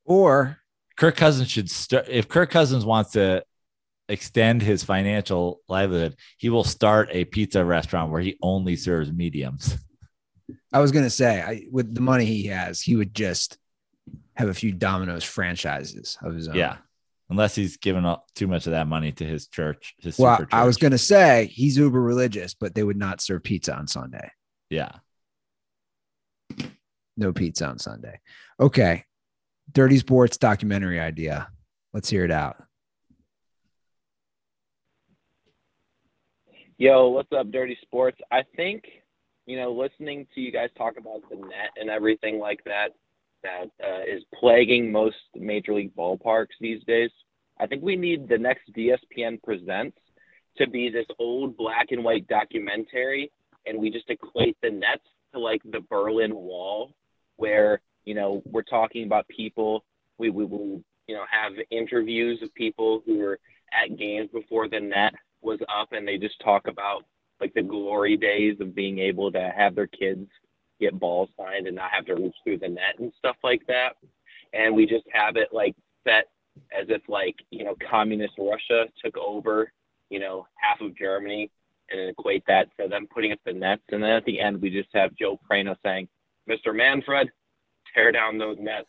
Or 0.04 0.58
Kirk 0.96 1.16
Cousins 1.16 1.50
should 1.50 1.70
start 1.70 2.06
if 2.08 2.28
Kirk 2.28 2.50
Cousins 2.50 2.84
wants 2.84 3.12
to 3.12 3.44
extend 4.08 4.62
his 4.62 4.82
financial 4.82 5.60
livelihood, 5.68 6.16
he 6.38 6.48
will 6.48 6.64
start 6.64 7.08
a 7.12 7.24
pizza 7.24 7.64
restaurant 7.64 8.10
where 8.10 8.20
he 8.20 8.36
only 8.42 8.76
serves 8.76 9.12
mediums. 9.12 9.76
I 10.72 10.80
was 10.80 10.92
gonna 10.92 11.10
say, 11.10 11.40
I, 11.40 11.66
with 11.70 11.94
the 11.94 12.00
money 12.00 12.24
he 12.24 12.46
has, 12.46 12.80
he 12.80 12.96
would 12.96 13.14
just 13.14 13.58
have 14.34 14.48
a 14.48 14.54
few 14.54 14.72
Domino's 14.72 15.24
franchises 15.24 16.16
of 16.22 16.34
his 16.34 16.48
own. 16.48 16.54
Yeah. 16.54 16.76
Unless 17.30 17.54
he's 17.54 17.76
given 17.76 18.06
up 18.06 18.26
too 18.34 18.46
much 18.46 18.66
of 18.66 18.72
that 18.72 18.86
money 18.86 19.12
to 19.12 19.24
his 19.24 19.48
church. 19.48 19.94
His 19.98 20.18
Well, 20.18 20.38
super 20.38 20.54
I 20.54 20.64
was 20.64 20.78
gonna 20.78 20.98
say 20.98 21.46
he's 21.46 21.76
uber 21.76 22.00
religious, 22.00 22.54
but 22.54 22.74
they 22.74 22.82
would 22.82 22.96
not 22.96 23.20
serve 23.20 23.42
pizza 23.42 23.74
on 23.74 23.86
Sunday. 23.86 24.30
Yeah. 24.70 24.92
No 27.16 27.32
pizza 27.32 27.66
on 27.66 27.78
Sunday. 27.78 28.20
Okay. 28.60 29.04
Dirty 29.72 29.98
Sports 29.98 30.38
documentary 30.38 31.00
idea. 31.00 31.48
Let's 31.92 32.08
hear 32.08 32.24
it 32.24 32.30
out. 32.30 32.62
Yo, 36.80 37.08
what's 37.08 37.32
up, 37.32 37.50
Dirty 37.50 37.76
Sports? 37.82 38.20
I 38.30 38.44
think, 38.54 38.84
you 39.46 39.56
know, 39.56 39.72
listening 39.72 40.28
to 40.32 40.40
you 40.40 40.52
guys 40.52 40.68
talk 40.78 40.94
about 40.96 41.28
the 41.28 41.34
net 41.34 41.72
and 41.76 41.90
everything 41.90 42.38
like 42.38 42.62
that, 42.66 42.90
that 43.42 43.64
uh, 43.84 44.02
is 44.02 44.22
plaguing 44.38 44.92
most 44.92 45.16
major 45.34 45.74
league 45.74 45.92
ballparks 45.96 46.54
these 46.60 46.80
days. 46.84 47.10
I 47.58 47.66
think 47.66 47.82
we 47.82 47.96
need 47.96 48.28
the 48.28 48.38
next 48.38 48.72
DSPN 48.76 49.42
Presents 49.42 49.98
to 50.56 50.70
be 50.70 50.88
this 50.88 51.06
old 51.18 51.56
black 51.56 51.88
and 51.90 52.04
white 52.04 52.28
documentary, 52.28 53.32
and 53.66 53.76
we 53.76 53.90
just 53.90 54.08
equate 54.08 54.56
the 54.62 54.70
nets 54.70 55.02
to 55.34 55.40
like 55.40 55.62
the 55.64 55.80
Berlin 55.90 56.32
Wall, 56.32 56.94
where 57.38 57.80
you 58.04 58.14
know 58.14 58.40
we're 58.46 58.62
talking 58.62 59.04
about 59.04 59.26
people. 59.26 59.84
We 60.18 60.30
we 60.30 60.44
will 60.44 60.80
you 61.08 61.16
know 61.16 61.24
have 61.28 61.54
interviews 61.72 62.38
of 62.40 62.54
people 62.54 63.02
who 63.04 63.18
were 63.18 63.40
at 63.72 63.98
games 63.98 64.30
before 64.32 64.68
the 64.68 64.78
net 64.78 65.14
was 65.42 65.60
up, 65.68 65.92
and 65.92 66.06
they 66.06 66.18
just 66.18 66.40
talk 66.40 66.66
about 66.66 67.04
like 67.40 67.54
the 67.54 67.62
glory 67.62 68.16
days 68.16 68.56
of 68.60 68.74
being 68.74 68.98
able 68.98 69.30
to 69.32 69.52
have 69.56 69.74
their 69.74 69.86
kids 69.86 70.28
get 70.80 70.98
balls 70.98 71.28
signed 71.36 71.66
and 71.66 71.76
not 71.76 71.90
have 71.92 72.06
to 72.06 72.14
reach 72.14 72.34
through 72.44 72.58
the 72.58 72.68
net 72.68 72.98
and 72.98 73.12
stuff 73.18 73.36
like 73.42 73.62
that. 73.66 73.96
And 74.52 74.74
we 74.74 74.86
just 74.86 75.04
have 75.12 75.36
it 75.36 75.48
like 75.52 75.74
set 76.06 76.28
as 76.78 76.86
if 76.88 77.02
like 77.08 77.36
you 77.50 77.64
know 77.64 77.76
communist 77.90 78.34
Russia 78.38 78.86
took 79.04 79.16
over 79.16 79.72
you 80.10 80.18
know 80.18 80.46
half 80.56 80.80
of 80.80 80.96
Germany 80.96 81.50
and 81.90 82.10
equate 82.10 82.44
that 82.46 82.68
to 82.80 82.88
them 82.88 83.06
putting 83.12 83.32
up 83.32 83.38
the 83.44 83.52
nets. 83.52 83.82
And 83.90 84.02
then 84.02 84.10
at 84.10 84.24
the 84.24 84.40
end, 84.40 84.60
we 84.60 84.70
just 84.70 84.88
have 84.94 85.14
Joe 85.16 85.40
Prano 85.50 85.74
saying, 85.82 86.08
Mr. 86.48 86.74
Manfred, 86.74 87.30
tear 87.94 88.12
down 88.12 88.38
those 88.38 88.58
nets. 88.60 88.86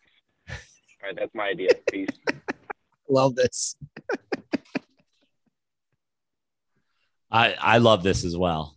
All 0.50 0.56
right, 1.04 1.16
that's 1.18 1.34
my 1.34 1.50
idea. 1.50 1.70
Peace. 1.90 2.10
Love 3.10 3.36
this. 3.36 3.76
I 7.32 7.54
I 7.60 7.78
love 7.78 8.04
this 8.04 8.24
as 8.24 8.36
well. 8.36 8.76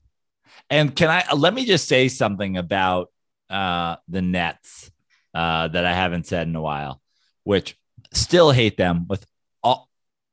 And 0.71 0.95
can 0.95 1.11
I 1.11 1.33
let 1.35 1.55
me 1.55 1.65
just 1.65 1.89
say 1.89 2.09
something 2.09 2.57
about 2.57 3.11
uh, 3.51 3.97
the 4.09 4.23
Nets 4.23 4.91
uh, 5.35 5.69
that 5.69 5.85
I 5.85 5.95
haven't 5.95 6.27
said 6.27 6.47
in 6.47 6.57
a 6.57 6.63
while, 6.63 7.01
which 7.45 7.77
still 8.13 8.51
hate 8.51 8.77
them 8.77 9.07
with 9.09 9.27
all, 9.63 9.89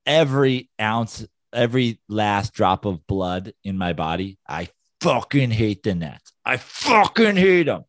every 0.06 0.70
ounce, 0.80 1.26
every 1.54 2.00
last 2.08 2.54
drop 2.54 2.86
of 2.86 3.06
blood 3.08 3.54
in 3.64 3.78
my 3.78 3.94
body. 3.94 4.38
I 4.48 4.70
fucking 5.02 5.52
hate 5.52 5.84
the 5.84 5.96
Nets. 5.96 6.32
I 6.46 6.58
fucking 6.58 7.36
hate 7.36 7.64
them. 7.64 7.84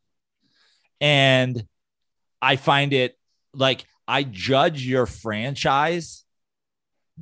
And 1.01 1.67
I 2.43 2.57
find 2.57 2.93
it 2.93 3.17
like 3.55 3.85
I 4.07 4.23
judge 4.23 4.85
your 4.85 5.07
franchise 5.07 6.25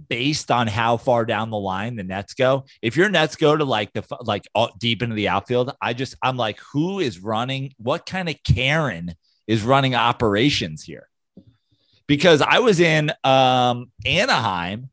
based 0.08 0.50
on 0.50 0.66
how 0.66 0.96
far 0.96 1.24
down 1.24 1.50
the 1.50 1.58
line 1.58 1.96
the 1.96 2.04
Nets 2.04 2.34
go. 2.34 2.64
If 2.82 2.96
your 2.96 3.08
Nets 3.08 3.36
go 3.36 3.56
to 3.56 3.64
like 3.64 3.92
the 3.92 4.04
like 4.20 4.46
uh, 4.54 4.68
deep 4.78 5.02
into 5.02 5.14
the 5.14 5.28
outfield, 5.28 5.72
I 5.80 5.94
just 5.94 6.14
I'm 6.22 6.36
like, 6.36 6.58
who 6.72 7.00
is 7.00 7.20
running? 7.20 7.72
What 7.78 8.06
kind 8.06 8.28
of 8.28 8.36
Karen 8.44 9.14
is 9.46 9.62
running 9.62 9.94
operations 9.94 10.82
here? 10.82 11.08
Because 12.06 12.40
I 12.40 12.60
was 12.60 12.80
in 12.80 13.12
um, 13.24 13.90
Anaheim, 14.06 14.90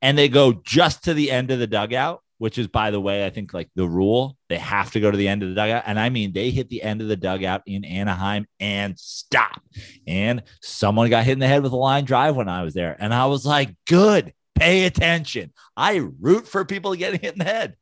and 0.00 0.16
they 0.16 0.28
go 0.28 0.52
just 0.52 1.04
to 1.04 1.14
the 1.14 1.30
end 1.30 1.50
of 1.50 1.58
the 1.58 1.66
dugout, 1.66 2.22
which 2.38 2.58
is 2.58 2.68
by 2.68 2.90
the 2.90 3.00
way, 3.00 3.24
I 3.24 3.30
think 3.30 3.54
like 3.54 3.70
the 3.74 3.88
rule. 3.88 4.36
They 4.48 4.58
have 4.58 4.90
to 4.92 5.00
go 5.00 5.10
to 5.10 5.16
the 5.16 5.28
end 5.28 5.42
of 5.42 5.48
the 5.48 5.54
dugout, 5.54 5.84
and 5.86 5.98
I 5.98 6.10
mean 6.10 6.32
they 6.32 6.50
hit 6.50 6.68
the 6.68 6.82
end 6.82 7.00
of 7.00 7.08
the 7.08 7.16
dugout 7.16 7.62
in 7.66 7.84
Anaheim 7.84 8.46
and 8.60 8.98
stop. 8.98 9.62
And 10.06 10.42
someone 10.62 11.10
got 11.10 11.24
hit 11.24 11.32
in 11.32 11.38
the 11.38 11.48
head 11.48 11.62
with 11.62 11.72
a 11.72 11.76
line 11.76 12.04
drive 12.04 12.36
when 12.36 12.48
I 12.48 12.62
was 12.62 12.74
there, 12.74 12.96
and 12.98 13.12
I 13.14 13.26
was 13.26 13.46
like, 13.46 13.74
good 13.86 14.32
pay 14.56 14.86
attention. 14.86 15.52
I 15.76 15.96
root 15.96 16.48
for 16.48 16.64
people 16.64 16.94
getting 16.94 17.20
hit 17.20 17.34
in 17.34 17.38
the 17.38 17.44
head. 17.44 17.76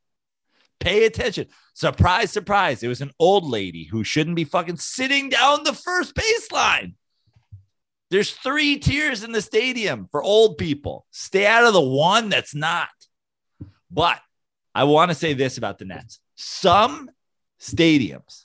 Pay 0.81 1.07
attention. 1.07 1.47
Surprise, 1.73 2.31
surprise. 2.31 2.83
It 2.83 2.89
was 2.89 3.01
an 3.01 3.13
old 3.19 3.49
lady 3.49 3.85
who 3.85 4.05
shouldn't 4.05 4.37
be 4.37 4.45
fucking 4.45 4.77
sitting 4.77 5.31
down 5.31 5.65
the 5.65 5.73
first 5.73 6.15
baseline. 6.15 6.95
There's 8.11 8.33
three 8.33 8.79
tiers 8.79 9.25
in 9.25 9.33
the 9.33 9.41
stadium 9.41 10.09
for 10.11 10.23
old 10.23 10.59
people. 10.59 11.07
Stay 11.11 11.47
out 11.47 11.65
of 11.65 11.73
the 11.73 11.81
one 11.81 12.29
that's 12.29 12.55
not. 12.55 12.89
But 13.91 14.21
I 14.75 14.85
want 14.85 15.11
to 15.11 15.15
say 15.15 15.35
this 15.35 15.57
about 15.59 15.79
the 15.79 15.85
Nets. 15.85 16.21
Some 16.35 17.11
stadiums, 17.61 18.45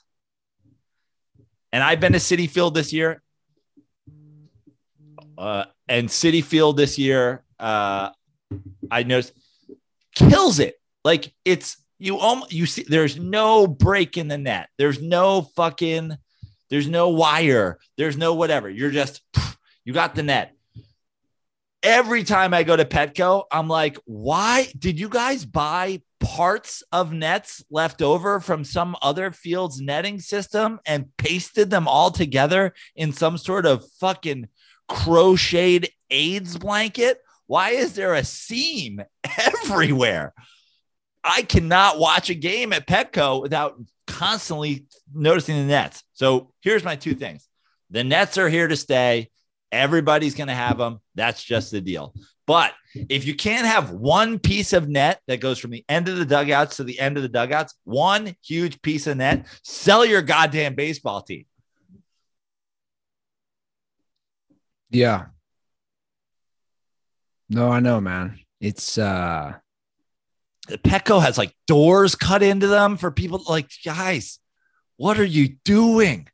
and 1.72 1.82
I've 1.82 2.00
been 2.00 2.12
to 2.12 2.18
Citi 2.18 2.48
Field 2.48 2.74
this 2.74 2.92
year, 2.92 3.22
uh, 5.36 5.64
and 5.88 6.08
Citi 6.08 6.44
Field 6.44 6.76
this 6.76 6.98
year, 6.98 7.42
uh, 7.58 8.10
I 8.90 9.02
noticed 9.02 9.32
kills 10.14 10.58
it. 10.58 10.76
Like 11.04 11.32
it's 11.44 11.76
you 11.98 12.18
almost 12.18 12.52
you 12.52 12.66
see 12.66 12.84
there's 12.86 13.18
no 13.18 13.66
break 13.66 14.16
in 14.16 14.28
the 14.28 14.38
net. 14.38 14.68
There's 14.78 15.00
no 15.00 15.42
fucking 15.42 16.16
there's 16.68 16.88
no 16.88 17.08
wire. 17.08 17.78
There's 17.96 18.16
no 18.16 18.34
whatever. 18.34 18.68
You're 18.70 18.90
just 18.90 19.22
you 19.84 19.92
got 19.92 20.14
the 20.14 20.22
net. 20.22 20.54
Every 21.82 22.24
time 22.24 22.52
I 22.52 22.62
go 22.62 22.76
to 22.76 22.84
Petco, 22.84 23.44
I'm 23.50 23.66
like, 23.66 23.98
why 24.04 24.70
did 24.78 25.00
you 25.00 25.08
guys 25.08 25.46
buy 25.46 26.02
parts 26.20 26.82
of 26.92 27.12
nets 27.12 27.64
left 27.70 28.02
over 28.02 28.40
from 28.40 28.62
some 28.62 28.94
other 29.02 29.32
field's 29.32 29.80
netting 29.80 30.20
system 30.20 30.78
and 30.86 31.08
pasted 31.16 31.70
them 31.70 31.88
all 31.88 32.10
together 32.10 32.74
in 32.94 33.12
some 33.12 33.38
sort 33.38 33.66
of 33.66 33.84
fucking 33.98 34.48
crocheted 34.88 35.90
AIDS 36.10 36.58
blanket? 36.58 37.20
Why 37.46 37.70
is 37.70 37.94
there 37.94 38.14
a 38.14 38.24
seam 38.24 39.02
everywhere? 39.38 40.32
I 41.24 41.42
cannot 41.42 41.98
watch 41.98 42.30
a 42.30 42.34
game 42.34 42.72
at 42.72 42.86
Petco 42.86 43.42
without 43.42 43.80
constantly 44.06 44.86
noticing 45.12 45.56
the 45.56 45.64
nets. 45.64 46.02
So 46.12 46.52
here's 46.60 46.84
my 46.84 46.96
two 46.96 47.14
things 47.14 47.48
the 47.90 48.04
nets 48.04 48.38
are 48.38 48.48
here 48.48 48.68
to 48.68 48.76
stay. 48.76 49.30
Everybody's 49.72 50.34
going 50.34 50.48
to 50.48 50.54
have 50.54 50.78
them. 50.78 51.00
That's 51.14 51.42
just 51.42 51.70
the 51.70 51.80
deal. 51.80 52.14
But 52.50 52.72
if 52.94 53.26
you 53.26 53.36
can't 53.36 53.64
have 53.64 53.92
one 53.92 54.40
piece 54.40 54.72
of 54.72 54.88
net 54.88 55.20
that 55.28 55.38
goes 55.38 55.60
from 55.60 55.70
the 55.70 55.84
end 55.88 56.08
of 56.08 56.16
the 56.16 56.24
dugouts 56.26 56.78
to 56.78 56.82
the 56.82 56.98
end 56.98 57.16
of 57.16 57.22
the 57.22 57.28
dugouts, 57.28 57.76
one 57.84 58.34
huge 58.42 58.82
piece 58.82 59.06
of 59.06 59.18
net, 59.18 59.46
sell 59.62 60.04
your 60.04 60.20
goddamn 60.20 60.74
baseball 60.74 61.22
team. 61.22 61.44
Yeah. 64.90 65.26
No, 67.48 67.68
I 67.70 67.78
know, 67.78 68.00
man. 68.00 68.40
It's 68.60 68.98
uh 68.98 69.52
Petco 70.68 71.22
has 71.22 71.38
like 71.38 71.54
doors 71.68 72.16
cut 72.16 72.42
into 72.42 72.66
them 72.66 72.96
for 72.96 73.12
people 73.12 73.44
like 73.48 73.70
guys. 73.84 74.40
What 74.96 75.20
are 75.20 75.24
you 75.24 75.50
doing? 75.64 76.26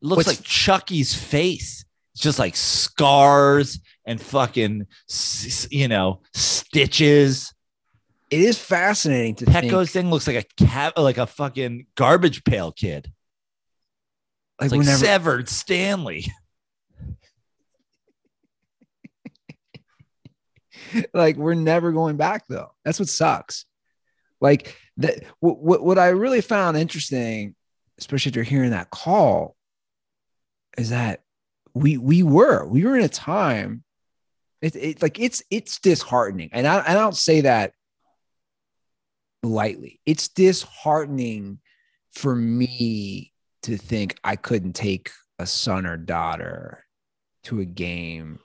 It 0.00 0.06
looks 0.06 0.26
What's- 0.26 0.38
like 0.40 0.46
Chucky's 0.46 1.14
face. 1.14 1.84
Just 2.20 2.38
like 2.38 2.56
scars 2.56 3.80
and 4.04 4.20
fucking, 4.20 4.86
you 5.70 5.88
know, 5.88 6.20
stitches. 6.34 7.52
it 8.30 8.40
is 8.40 8.58
fascinating 8.58 9.36
to 9.36 9.46
think 9.46 9.88
thing 9.88 10.10
looks 10.10 10.26
like 10.26 10.36
a 10.36 10.64
cat, 10.64 10.96
like 10.96 11.18
a 11.18 11.26
fucking 11.26 11.86
garbage 11.96 12.44
pail 12.44 12.72
kid. 12.72 13.10
like 14.60 14.70
like 14.70 14.78
whenever 14.78 14.98
severed 14.98 15.48
Stanley. 15.48 16.26
like 21.14 21.36
we're 21.36 21.54
never 21.54 21.92
going 21.92 22.16
back 22.16 22.44
though. 22.48 22.72
That's 22.84 22.98
what 22.98 23.08
sucks. 23.08 23.64
Like 24.40 24.76
that 24.98 25.22
what, 25.40 25.58
what 25.58 25.82
what 25.82 25.98
I 25.98 26.08
really 26.08 26.40
found 26.40 26.76
interesting, 26.76 27.54
especially 27.98 28.30
if 28.30 28.36
you're 28.36 28.44
hearing 28.44 28.70
that 28.70 28.90
call, 28.90 29.56
is 30.78 30.90
that 30.90 31.22
we 31.74 31.96
we 31.96 32.22
were 32.22 32.66
we 32.66 32.84
were 32.84 32.96
in 32.96 33.04
a 33.04 33.08
time 33.08 33.84
it, 34.62 34.76
it 34.76 35.02
like 35.02 35.18
it's 35.18 35.42
it's 35.50 35.78
disheartening. 35.80 36.50
And 36.52 36.66
I, 36.66 36.82
I 36.86 36.94
don't 36.94 37.16
say 37.16 37.42
that 37.42 37.72
lightly. 39.42 40.00
It's 40.04 40.28
disheartening 40.28 41.60
for 42.12 42.34
me 42.34 43.32
to 43.62 43.76
think 43.76 44.18
I 44.22 44.36
couldn't 44.36 44.74
take 44.74 45.10
a 45.38 45.46
son 45.46 45.86
or 45.86 45.96
daughter 45.96 46.84
to 47.44 47.60
a 47.60 47.64
game 47.64 48.40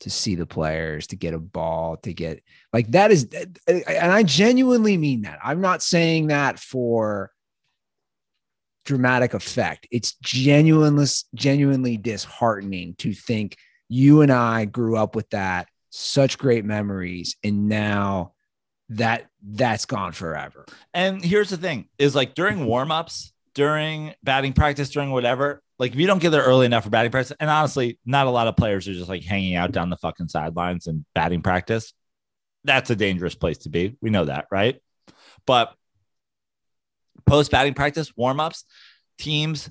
to 0.00 0.10
see 0.10 0.34
the 0.34 0.46
players, 0.46 1.08
to 1.08 1.16
get 1.16 1.34
a 1.34 1.38
ball, 1.38 1.96
to 1.98 2.12
get 2.12 2.42
like 2.72 2.90
that 2.92 3.10
is, 3.12 3.28
and 3.66 4.12
I 4.12 4.24
genuinely 4.24 4.96
mean 4.96 5.22
that. 5.22 5.38
I'm 5.42 5.60
not 5.60 5.82
saying 5.82 6.28
that 6.28 6.58
for 6.58 7.30
dramatic 8.88 9.34
effect. 9.34 9.86
It's 9.90 10.14
genuinely, 10.22 11.04
genuinely 11.34 11.98
disheartening 11.98 12.94
to 13.00 13.12
think 13.12 13.58
you 13.90 14.22
and 14.22 14.32
I 14.32 14.64
grew 14.64 14.96
up 14.96 15.14
with 15.14 15.28
that, 15.30 15.68
such 15.90 16.38
great 16.38 16.64
memories, 16.64 17.36
and 17.44 17.68
now 17.68 18.32
that 18.88 19.26
that's 19.42 19.84
gone 19.84 20.12
forever. 20.12 20.64
And 20.94 21.22
here's 21.22 21.50
the 21.50 21.58
thing 21.58 21.90
is 21.98 22.14
like 22.14 22.34
during 22.34 22.58
warmups, 22.66 23.32
during 23.54 24.14
batting 24.22 24.54
practice, 24.54 24.88
during 24.88 25.10
whatever, 25.10 25.62
like 25.78 25.92
if 25.92 25.98
you 25.98 26.06
don't 26.06 26.22
get 26.22 26.30
there 26.30 26.42
early 26.42 26.64
enough 26.64 26.84
for 26.84 26.90
batting 26.90 27.10
practice, 27.10 27.36
and 27.38 27.50
honestly, 27.50 27.98
not 28.06 28.26
a 28.26 28.30
lot 28.30 28.48
of 28.48 28.56
players 28.56 28.88
are 28.88 28.94
just 28.94 29.10
like 29.10 29.22
hanging 29.22 29.54
out 29.54 29.70
down 29.70 29.90
the 29.90 29.98
fucking 29.98 30.28
sidelines 30.28 30.86
and 30.86 31.04
batting 31.14 31.42
practice. 31.42 31.92
That's 32.64 32.88
a 32.88 32.96
dangerous 32.96 33.34
place 33.34 33.58
to 33.58 33.68
be. 33.68 33.98
We 34.00 34.08
know 34.08 34.24
that, 34.24 34.46
right? 34.50 34.80
But 35.46 35.74
post 37.26 37.50
batting 37.50 37.74
practice, 37.74 38.16
warm 38.16 38.40
ups, 38.40 38.64
teams 39.18 39.70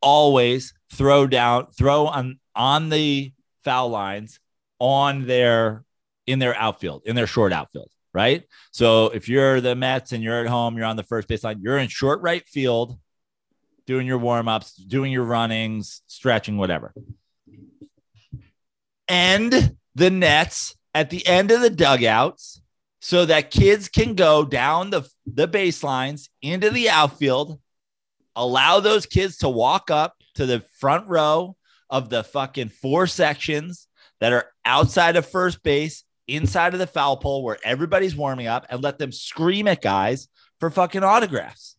always 0.00 0.74
throw 0.92 1.26
down, 1.26 1.66
throw 1.76 2.06
on 2.06 2.38
on 2.54 2.88
the 2.88 3.32
foul 3.64 3.88
lines 3.90 4.40
on 4.78 5.26
their 5.26 5.84
in 6.26 6.38
their 6.38 6.56
outfield, 6.56 7.02
in 7.06 7.16
their 7.16 7.26
short 7.26 7.52
outfield, 7.52 7.90
right? 8.12 8.44
So 8.70 9.06
if 9.06 9.28
you're 9.28 9.60
the 9.60 9.74
Mets 9.74 10.12
and 10.12 10.22
you're 10.22 10.40
at 10.40 10.46
home, 10.46 10.76
you're 10.76 10.86
on 10.86 10.96
the 10.96 11.02
first 11.02 11.28
baseline, 11.28 11.58
you're 11.62 11.78
in 11.78 11.88
short 11.88 12.20
right 12.20 12.46
field 12.46 12.98
doing 13.86 14.06
your 14.06 14.18
warm-ups, 14.18 14.74
doing 14.74 15.10
your 15.10 15.24
runnings, 15.24 16.02
stretching, 16.06 16.58
whatever. 16.58 16.92
And 19.08 19.76
the 19.94 20.10
nets 20.10 20.76
at 20.92 21.08
the 21.08 21.26
end 21.26 21.50
of 21.50 21.62
the 21.62 21.70
dugouts 21.70 22.60
so 23.00 23.24
that 23.26 23.50
kids 23.50 23.88
can 23.88 24.14
go 24.14 24.44
down 24.44 24.90
the, 24.90 25.08
the 25.26 25.48
baselines 25.48 26.28
into 26.42 26.70
the 26.70 26.90
outfield, 26.90 27.60
allow 28.34 28.80
those 28.80 29.06
kids 29.06 29.38
to 29.38 29.48
walk 29.48 29.90
up 29.90 30.14
to 30.34 30.46
the 30.46 30.62
front 30.78 31.06
row 31.08 31.56
of 31.90 32.08
the 32.10 32.24
fucking 32.24 32.68
four 32.68 33.06
sections 33.06 33.88
that 34.20 34.32
are 34.32 34.46
outside 34.64 35.16
of 35.16 35.26
first 35.26 35.62
base, 35.62 36.04
inside 36.26 36.74
of 36.74 36.80
the 36.80 36.86
foul 36.86 37.16
pole 37.16 37.42
where 37.42 37.58
everybody's 37.64 38.16
warming 38.16 38.46
up, 38.46 38.66
and 38.68 38.82
let 38.82 38.98
them 38.98 39.12
scream 39.12 39.66
at 39.68 39.80
guys 39.80 40.28
for 40.60 40.70
fucking 40.70 41.04
autographs. 41.04 41.76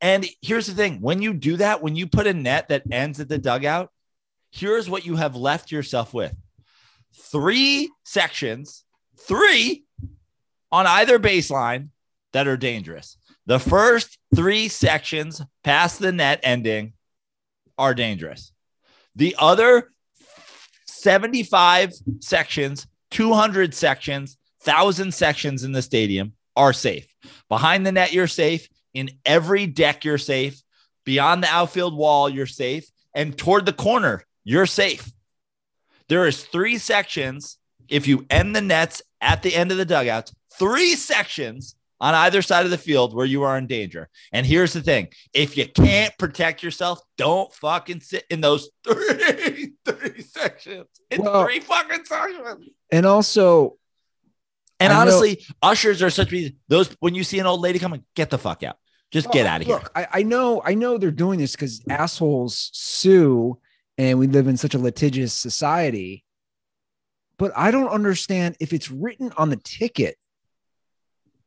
And 0.00 0.26
here's 0.42 0.66
the 0.66 0.74
thing 0.74 1.00
when 1.00 1.22
you 1.22 1.32
do 1.32 1.56
that, 1.56 1.82
when 1.82 1.96
you 1.96 2.06
put 2.06 2.26
a 2.26 2.34
net 2.34 2.68
that 2.68 2.82
ends 2.92 3.20
at 3.20 3.28
the 3.28 3.38
dugout, 3.38 3.90
here's 4.52 4.88
what 4.88 5.06
you 5.06 5.16
have 5.16 5.34
left 5.34 5.72
yourself 5.72 6.12
with 6.12 6.34
three 7.14 7.90
sections, 8.04 8.84
three 9.18 9.83
on 10.74 10.88
either 10.88 11.20
baseline 11.20 11.90
that 12.32 12.48
are 12.48 12.56
dangerous. 12.56 13.16
The 13.46 13.60
first 13.60 14.18
three 14.34 14.66
sections 14.66 15.40
past 15.62 16.00
the 16.00 16.10
net 16.10 16.40
ending 16.42 16.94
are 17.78 17.94
dangerous. 17.94 18.50
The 19.14 19.36
other 19.38 19.92
75 20.86 21.92
sections, 22.18 22.88
200 23.12 23.72
sections, 23.72 24.36
1,000 24.64 25.14
sections 25.14 25.62
in 25.62 25.70
the 25.70 25.80
stadium 25.80 26.32
are 26.56 26.72
safe. 26.72 27.06
Behind 27.48 27.86
the 27.86 27.92
net, 27.92 28.12
you're 28.12 28.26
safe. 28.26 28.68
In 28.94 29.10
every 29.24 29.68
deck, 29.68 30.04
you're 30.04 30.18
safe. 30.18 30.60
Beyond 31.04 31.44
the 31.44 31.48
outfield 31.54 31.96
wall, 31.96 32.28
you're 32.28 32.46
safe. 32.46 32.90
And 33.14 33.38
toward 33.38 33.64
the 33.64 33.72
corner, 33.72 34.24
you're 34.42 34.66
safe. 34.66 35.08
There 36.08 36.26
is 36.26 36.42
three 36.42 36.78
sections. 36.78 37.58
If 37.88 38.08
you 38.08 38.26
end 38.28 38.56
the 38.56 38.60
nets 38.60 39.02
at 39.20 39.42
the 39.42 39.54
end 39.54 39.70
of 39.70 39.76
the 39.76 39.84
dugouts, 39.84 40.32
three 40.58 40.94
sections 40.94 41.76
on 42.00 42.14
either 42.14 42.42
side 42.42 42.64
of 42.64 42.70
the 42.70 42.78
field 42.78 43.14
where 43.14 43.26
you 43.26 43.42
are 43.44 43.56
in 43.56 43.66
danger. 43.66 44.08
And 44.32 44.44
here's 44.44 44.72
the 44.72 44.82
thing: 44.82 45.08
if 45.32 45.56
you 45.56 45.66
can't 45.68 46.16
protect 46.18 46.62
yourself, 46.62 47.00
don't 47.16 47.52
fucking 47.54 48.00
sit 48.00 48.24
in 48.30 48.40
those 48.40 48.68
three, 48.84 49.72
three 49.84 50.22
sections. 50.22 50.86
It's 51.10 51.22
Well- 51.22 51.44
three 51.44 51.60
fucking 51.60 52.04
sections. 52.04 52.68
And 52.90 53.06
also, 53.06 53.78
And 54.80 54.92
I 54.92 54.96
know- 54.96 55.00
honestly, 55.02 55.44
ushers 55.62 56.02
are 56.02 56.10
such 56.10 56.34
those 56.68 56.88
when 57.00 57.14
you 57.14 57.24
see 57.24 57.38
an 57.38 57.46
old 57.46 57.60
lady 57.60 57.78
coming, 57.78 58.04
get 58.14 58.30
the 58.30 58.38
fuck 58.38 58.62
out. 58.62 58.76
Just 59.10 59.30
get 59.30 59.46
oh, 59.46 59.48
out 59.50 59.60
of 59.60 59.66
here. 59.68 59.76
Look, 59.76 59.92
I, 59.94 60.08
I 60.12 60.22
know, 60.24 60.60
I 60.64 60.74
know 60.74 60.98
they're 60.98 61.12
doing 61.12 61.38
this 61.38 61.52
because 61.52 61.80
assholes 61.88 62.70
sue, 62.72 63.60
and 63.96 64.18
we 64.18 64.26
live 64.26 64.48
in 64.48 64.56
such 64.56 64.74
a 64.74 64.78
litigious 64.78 65.32
society. 65.32 66.24
But 67.38 67.52
I 67.54 67.70
don't 67.70 67.90
understand 67.90 68.56
if 68.58 68.72
it's 68.72 68.90
written 68.90 69.32
on 69.36 69.50
the 69.50 69.56
ticket, 69.56 70.16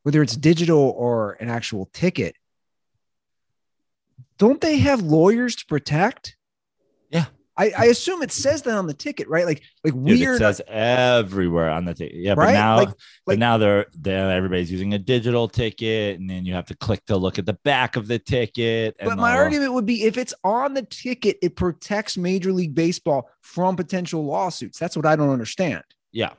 whether 0.08 0.22
it's 0.22 0.38
digital 0.38 0.94
or 0.96 1.34
an 1.42 1.50
actual 1.50 1.90
ticket. 1.92 2.34
Don't 4.38 4.62
they 4.62 4.78
have 4.78 5.02
lawyers 5.02 5.58
to 5.58 5.66
protect? 5.66 6.38
Yeah. 7.10 7.26
I, 7.58 7.74
I 7.78 7.86
assume 7.88 8.22
it 8.22 8.32
says 8.32 8.62
that 8.62 8.78
on 8.78 8.88
the 8.88 8.94
ticket, 8.94 9.28
right? 9.28 9.46
Like, 9.46 9.64
like 9.84 9.94
Dude, 9.94 10.04
weird, 10.06 10.36
it 10.36 10.38
says 10.38 10.62
everywhere 10.66 11.70
on 11.70 11.84
the 11.84 11.94
ticket. 11.94 12.16
Yeah, 12.16 12.36
but 12.36 12.54
now, 12.54 12.78
like, 12.78 12.88
but 12.88 13.34
like- 13.34 13.40
now 13.40 13.58
they're, 13.58 13.88
they're 14.00 14.32
everybody's 14.32 14.72
using 14.72 14.94
a 14.94 14.98
digital 14.98 15.50
ticket, 15.50 16.18
and 16.22 16.30
then 16.30 16.46
you 16.46 16.54
have 16.54 16.68
to 16.68 16.76
click 16.78 17.04
to 17.08 17.18
look 17.18 17.38
at 17.38 17.46
the 17.46 17.58
back 17.66 17.98
of 17.98 18.08
the 18.08 18.18
ticket. 18.18 18.96
And 19.00 19.10
But 19.10 19.18
my 19.18 19.34
all- 19.34 19.40
argument 19.40 19.74
would 19.74 19.86
be 19.86 20.04
if 20.04 20.18
it's 20.18 20.34
on 20.42 20.74
the 20.74 20.84
ticket, 20.84 21.38
it 21.42 21.58
protects 21.58 22.16
Major 22.16 22.54
League 22.54 22.74
Baseball 22.74 23.30
from 23.42 23.76
potential 23.76 24.24
lawsuits. 24.24 24.80
That's 24.80 24.96
what 24.96 25.06
I 25.06 25.18
don't 25.18 25.32
understand. 25.32 25.84
yeah, 26.14 26.30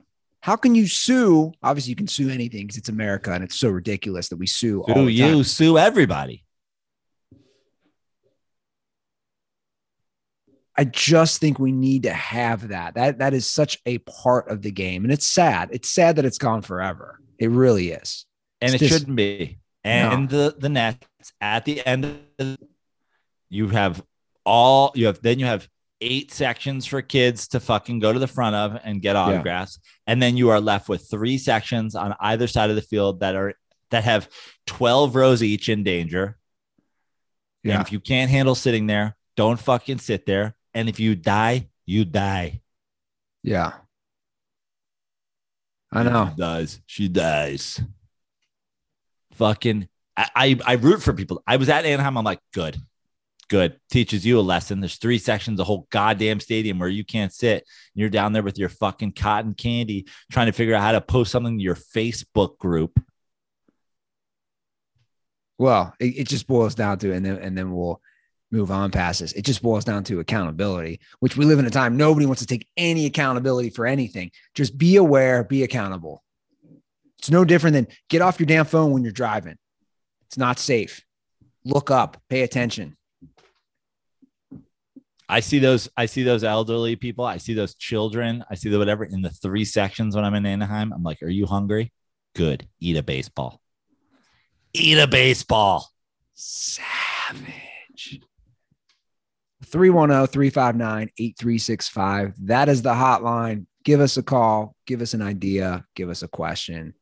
How 0.41 0.57
can 0.57 0.75
you 0.75 0.87
sue? 0.87 1.53
Obviously, 1.63 1.91
you 1.91 1.97
can 1.97 2.07
sue 2.07 2.31
anything 2.31 2.67
because 2.67 2.77
it's 2.79 2.89
America 2.89 3.33
and 3.33 3.43
it's 3.43 3.57
so 3.59 3.69
ridiculous 3.71 4.29
that 4.29 4.37
we 4.37 4.47
sue. 4.47 4.83
all 4.83 4.95
sue 4.95 5.09
you, 5.09 5.45
sue 5.45 5.79
everybody. 5.79 6.45
I 10.77 10.85
just 10.85 11.41
think 11.41 11.59
we 11.59 11.73
need 11.73 12.05
to 12.05 12.13
have 12.13 12.69
that. 12.69 12.95
That 12.95 13.19
that 13.19 13.35
is 13.35 13.51
such 13.51 13.79
a 13.85 13.99
part 13.99 14.49
of 14.49 14.63
the 14.63 14.71
game, 14.71 15.05
and 15.05 15.13
it's 15.13 15.27
sad. 15.27 15.71
It's 15.73 15.91
sad 15.91 16.17
that 16.17 16.25
it's 16.25 16.39
gone 16.39 16.63
forever. 16.63 17.19
It 17.39 17.51
really 17.51 17.91
is. 17.91 18.27
and 18.61 18.73
It's 18.75 18.83
it 18.83 18.87
just- 18.89 19.01
shouldn't 19.01 19.17
be. 19.17 19.59
And 19.85 20.29
the 20.29 20.55
the 20.59 20.69
nets 20.69 21.07
at 21.41 21.65
the 21.65 21.85
end, 21.87 22.05
of 22.05 22.17
the, 22.37 22.59
you 23.49 23.69
have 23.69 24.03
all 24.45 24.93
you 24.95 25.07
have. 25.07 25.21
Then 25.23 25.39
you 25.39 25.47
have 25.47 25.67
eight 26.01 26.33
sections 26.33 26.87
for 26.87 27.03
kids 27.03 27.49
to 27.49 27.61
fucking 27.61 27.99
go 27.99 28.13
to 28.13 28.19
the 28.19 28.27
front 28.27 28.55
of 28.55 28.81
and 28.85 29.03
get 29.03 29.17
autographs, 29.17 29.79
and 30.07 30.23
then 30.23 30.37
you 30.37 30.51
are 30.51 30.61
left 30.61 30.89
with 30.89 31.09
three 31.11 31.39
sections 31.39 31.95
on 31.95 32.15
either 32.21 32.47
side 32.47 32.71
of 32.71 32.77
the 32.77 32.83
field 32.83 33.21
that 33.21 33.35
are 33.35 33.55
that 33.91 34.05
have 34.05 34.29
twelve 34.67 35.15
rows 35.15 35.43
each 35.43 35.69
in 35.69 35.83
danger. 35.83 36.39
Yeah. 37.65 37.75
And 37.75 37.83
if 37.83 37.93
you 37.93 38.01
can't 38.01 38.31
handle 38.31 38.55
sitting 38.55 38.87
there, 38.87 39.17
don't 39.37 39.59
fucking 39.59 39.99
sit 39.99 40.27
there. 40.27 40.55
And 40.75 40.89
if 40.89 41.01
you 41.01 41.17
die, 41.17 41.69
you 41.87 42.05
die. 42.05 42.61
Yeah. 43.43 43.73
I 45.91 46.03
know. 46.03 46.29
She 46.31 46.37
dies. 46.37 46.81
She 46.87 47.09
dies. 47.09 47.81
Fucking, 49.33 49.89
I, 50.17 50.29
I, 50.35 50.59
I 50.67 50.73
root 50.75 51.03
for 51.03 51.13
people. 51.13 51.43
I 51.47 51.57
was 51.57 51.69
at 51.69 51.87
Anaheim. 51.87 52.19
I'm 52.19 52.25
like, 52.25 52.41
good, 52.53 52.77
good. 53.49 53.79
Teaches 53.91 54.25
you 54.25 54.39
a 54.39 54.43
lesson. 54.43 54.81
There's 54.81 54.97
three 54.97 55.19
sections, 55.19 55.57
the 55.57 55.65
whole 55.65 55.87
goddamn 55.91 56.41
stadium 56.41 56.79
where 56.79 56.89
you 56.89 57.05
can't 57.05 57.33
sit. 57.33 57.65
You're 57.95 58.11
down 58.11 58.33
there 58.33 58.43
with 58.43 58.59
your 58.59 58.69
fucking 58.69 59.13
cotton 59.13 59.55
candy, 59.55 60.07
trying 60.31 60.47
to 60.47 60.53
figure 60.53 60.75
out 60.75 60.83
how 60.83 60.93
to 60.93 61.01
post 61.01 61.33
something 61.33 61.59
to 61.59 61.65
your 61.65 61.75
Facebook 61.75 62.59
group. 62.59 63.01
Well, 65.59 65.95
it, 65.99 66.19
it 66.19 66.29
just 66.29 66.47
boils 66.47 66.75
down 66.75 66.99
to, 66.99 67.13
and 67.13 67.25
then 67.25 67.37
and 67.39 67.59
then 67.59 67.73
we'll 67.73 68.01
move 68.51 68.71
on 68.71 68.91
past 68.91 69.21
this. 69.21 69.33
It 69.33 69.45
just 69.45 69.63
boils 69.63 69.85
down 69.85 70.05
to 70.05 70.21
accountability, 70.21 71.01
which 71.21 71.37
we 71.37 71.45
live 71.45 71.59
in 71.59 71.67
a 71.67 71.71
time 71.71 71.97
nobody 71.97 72.27
wants 72.27 72.43
to 72.43 72.47
take 72.47 72.69
any 72.77 73.07
accountability 73.07 73.71
for 73.71 73.87
anything. 73.87 74.31
Just 74.55 74.79
be 74.79 74.97
aware, 74.97 75.45
be 75.45 75.63
accountable. 75.63 76.23
It's 77.19 77.31
no 77.31 77.45
different 77.45 77.75
than 77.75 77.89
get 78.09 78.23
off 78.23 78.39
your 78.39 78.47
damn 78.47 78.65
phone 78.65 78.93
when 78.93 79.03
you're 79.03 79.13
driving. 79.13 79.57
It's 80.27 80.39
not 80.39 80.59
safe. 80.59 81.05
Look 81.65 81.91
up, 81.91 82.23
pay 82.29 82.43
attention. 82.43 82.98
I 85.29 85.41
see 85.41 85.59
those. 85.59 85.89
I 85.97 86.07
see 86.07 86.23
those 86.23 86.43
elderly 86.43 86.97
people. 86.97 87.25
I 87.25 87.37
see 87.37 87.53
those 87.53 87.75
children. 87.75 88.45
I 88.51 88.55
see 88.55 88.71
the 88.71 88.79
whatever 88.79 89.05
in 89.05 89.21
the 89.21 89.31
three 89.31 89.65
sections 89.65 90.17
when 90.17 90.25
I'm 90.25 90.35
in 90.35 90.47
Anaheim. 90.47 90.93
I'm 90.93 91.03
like, 91.03 91.23
are 91.23 91.29
you 91.29 91.47
hungry? 91.47 91.93
Good. 92.35 92.67
Eat 92.81 92.97
a 92.97 93.03
baseball. 93.03 93.61
Eat 94.73 94.99
a 94.99 95.07
baseball. 95.07 95.91
Savage. 96.35 98.21
310 99.67 100.27
359 100.29 101.11
8365. 101.19 102.35
That 102.47 102.69
is 102.69 102.81
the 102.81 102.95
hotline. 102.95 103.67
Give 103.85 104.01
us 104.01 104.17
a 104.17 104.23
call. 104.23 104.75
Give 104.87 105.03
us 105.03 105.13
an 105.13 105.21
idea. 105.21 105.85
Give 105.95 106.09
us 106.09 106.23
a 106.23 106.29
question. 106.29 106.95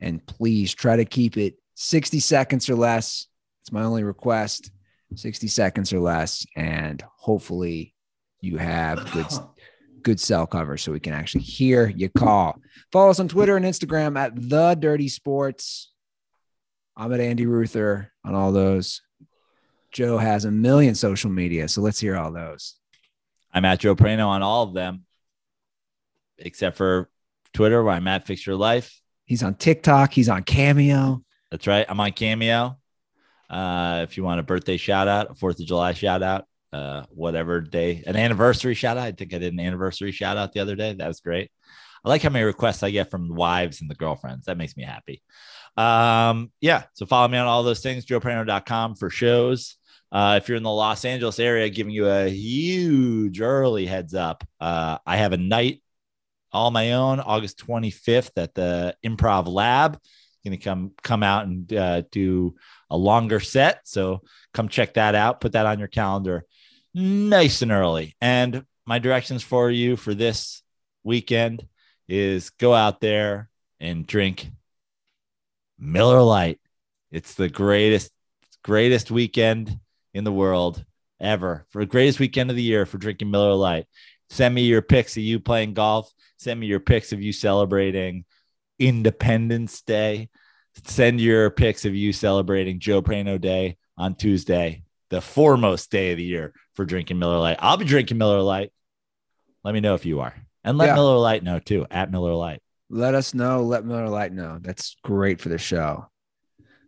And 0.00 0.24
please 0.26 0.74
try 0.74 0.96
to 0.96 1.04
keep 1.04 1.36
it 1.36 1.54
60 1.76 2.20
seconds 2.20 2.68
or 2.68 2.74
less. 2.74 3.26
It's 3.62 3.72
my 3.72 3.82
only 3.82 4.02
request 4.02 4.70
60 5.14 5.48
seconds 5.48 5.92
or 5.92 6.00
less. 6.00 6.46
And 6.56 7.02
hopefully 7.16 7.94
you 8.40 8.56
have 8.56 9.10
good, 9.12 9.26
good 10.02 10.20
cell 10.20 10.46
cover 10.46 10.76
so 10.76 10.92
we 10.92 11.00
can 11.00 11.12
actually 11.12 11.42
hear 11.42 11.88
you 11.88 12.08
call. 12.08 12.60
Follow 12.92 13.10
us 13.10 13.20
on 13.20 13.28
Twitter 13.28 13.56
and 13.56 13.66
Instagram 13.66 14.18
at 14.18 14.32
The 14.34 14.74
Dirty 14.74 15.08
Sports. 15.08 15.92
I'm 16.96 17.12
at 17.12 17.20
Andy 17.20 17.46
Ruther 17.46 18.12
on 18.24 18.34
all 18.34 18.52
those. 18.52 19.02
Joe 19.92 20.18
has 20.18 20.44
a 20.44 20.50
million 20.50 20.94
social 20.94 21.30
media, 21.30 21.68
so 21.68 21.80
let's 21.80 21.98
hear 21.98 22.16
all 22.16 22.32
those. 22.32 22.76
I'm 23.52 23.64
at 23.64 23.80
Joe 23.80 23.96
Prano 23.96 24.28
on 24.28 24.42
all 24.42 24.64
of 24.64 24.74
them, 24.74 25.04
except 26.38 26.76
for 26.76 27.08
Twitter, 27.52 27.82
where 27.82 27.94
I'm 27.94 28.06
at 28.06 28.26
Fix 28.26 28.46
Your 28.46 28.56
Life. 28.56 29.00
He's 29.24 29.42
on 29.42 29.54
TikTok. 29.54 30.12
He's 30.12 30.28
on 30.28 30.42
Cameo. 30.42 31.22
That's 31.50 31.66
right. 31.66 31.86
I'm 31.88 32.00
on 32.00 32.12
Cameo. 32.12 32.79
Uh, 33.50 34.00
if 34.08 34.16
you 34.16 34.22
want 34.22 34.40
a 34.40 34.44
birthday 34.44 34.76
shout 34.76 35.08
out, 35.08 35.30
a 35.30 35.34
Fourth 35.34 35.58
of 35.58 35.66
July 35.66 35.92
shout 35.92 36.22
out, 36.22 36.44
uh, 36.72 37.02
whatever 37.10 37.60
day, 37.60 38.02
an 38.06 38.16
anniversary 38.16 38.74
shout 38.74 38.96
out. 38.96 39.06
I 39.06 39.12
think 39.12 39.34
I 39.34 39.38
did 39.38 39.52
an 39.52 39.60
anniversary 39.60 40.12
shout 40.12 40.36
out 40.36 40.52
the 40.52 40.60
other 40.60 40.76
day. 40.76 40.94
That 40.94 41.08
was 41.08 41.20
great. 41.20 41.50
I 42.04 42.08
like 42.08 42.22
how 42.22 42.30
many 42.30 42.44
requests 42.44 42.82
I 42.82 42.90
get 42.90 43.10
from 43.10 43.28
the 43.28 43.34
wives 43.34 43.80
and 43.80 43.90
the 43.90 43.94
girlfriends. 43.94 44.46
That 44.46 44.56
makes 44.56 44.76
me 44.76 44.84
happy. 44.84 45.22
Um, 45.76 46.50
yeah. 46.60 46.84
So 46.94 47.06
follow 47.06 47.28
me 47.28 47.38
on 47.38 47.46
all 47.46 47.62
those 47.62 47.80
things, 47.80 48.06
joeprano.com 48.06 48.96
for 48.96 49.10
shows. 49.10 49.76
Uh, 50.12 50.38
if 50.40 50.48
you're 50.48 50.56
in 50.56 50.62
the 50.62 50.70
Los 50.70 51.04
Angeles 51.04 51.38
area, 51.38 51.68
giving 51.68 51.92
you 51.92 52.08
a 52.08 52.28
huge 52.28 53.40
early 53.40 53.86
heads 53.86 54.14
up. 54.14 54.44
Uh, 54.60 54.98
I 55.06 55.18
have 55.18 55.32
a 55.32 55.36
night 55.36 55.82
all 56.52 56.70
my 56.70 56.92
own, 56.92 57.20
August 57.20 57.64
25th 57.64 58.30
at 58.36 58.54
the 58.54 58.96
Improv 59.04 59.46
Lab. 59.46 59.98
Going 60.44 60.58
to 60.58 60.64
come 60.64 60.92
come 61.02 61.22
out 61.22 61.46
and 61.46 61.70
uh, 61.72 62.02
do 62.10 62.54
a 62.90 62.96
longer 62.96 63.40
set. 63.40 63.80
So 63.84 64.22
come 64.52 64.68
check 64.68 64.94
that 64.94 65.14
out. 65.14 65.40
Put 65.40 65.52
that 65.52 65.66
on 65.66 65.78
your 65.78 65.88
calendar, 65.88 66.44
nice 66.94 67.62
and 67.62 67.72
early. 67.72 68.16
And 68.20 68.64
my 68.86 68.98
directions 68.98 69.42
for 69.42 69.70
you 69.70 69.96
for 69.96 70.14
this 70.14 70.62
weekend 71.04 71.66
is 72.08 72.50
go 72.50 72.74
out 72.74 73.00
there 73.00 73.48
and 73.78 74.06
drink 74.06 74.50
Miller 75.78 76.20
Lite. 76.22 76.60
It's 77.10 77.34
the 77.34 77.48
greatest 77.48 78.10
greatest 78.62 79.10
weekend 79.10 79.78
in 80.12 80.24
the 80.24 80.32
world 80.32 80.84
ever 81.18 81.66
for 81.70 81.80
the 81.80 81.86
greatest 81.86 82.20
weekend 82.20 82.50
of 82.50 82.56
the 82.56 82.62
year 82.62 82.84
for 82.84 82.98
drinking 82.98 83.30
Miller 83.30 83.54
Lite. 83.54 83.86
Send 84.28 84.54
me 84.54 84.62
your 84.62 84.82
pics 84.82 85.16
of 85.16 85.22
you 85.22 85.40
playing 85.40 85.74
golf. 85.74 86.12
Send 86.38 86.60
me 86.60 86.66
your 86.66 86.80
pics 86.80 87.12
of 87.12 87.20
you 87.20 87.32
celebrating 87.32 88.24
Independence 88.78 89.82
Day. 89.82 90.28
Send 90.84 91.20
your 91.20 91.50
pics 91.50 91.84
of 91.84 91.94
you 91.94 92.12
celebrating 92.12 92.78
Joe 92.78 93.02
Prano 93.02 93.40
Day 93.40 93.76
on 93.96 94.14
Tuesday, 94.14 94.82
the 95.10 95.20
foremost 95.20 95.90
day 95.90 96.12
of 96.12 96.16
the 96.16 96.24
year 96.24 96.52
for 96.74 96.84
drinking 96.84 97.18
Miller 97.18 97.38
Lite. 97.38 97.58
I'll 97.60 97.76
be 97.76 97.84
drinking 97.84 98.18
Miller 98.18 98.40
Lite. 98.40 98.72
Let 99.64 99.74
me 99.74 99.80
know 99.80 99.94
if 99.94 100.06
you 100.06 100.20
are. 100.20 100.34
And 100.64 100.78
let 100.78 100.86
Yeah. 100.86 100.94
Miller 100.94 101.18
Lite 101.18 101.42
know 101.42 101.58
too, 101.58 101.86
at 101.90 102.10
Miller 102.10 102.34
Lite. 102.34 102.62
Let 102.88 103.14
us 103.14 103.34
know. 103.34 103.62
Let 103.62 103.84
Miller 103.84 104.08
Lite 104.08 104.32
know. 104.32 104.58
That's 104.60 104.96
great 105.04 105.40
for 105.40 105.48
the 105.48 105.58
show. 105.58 106.06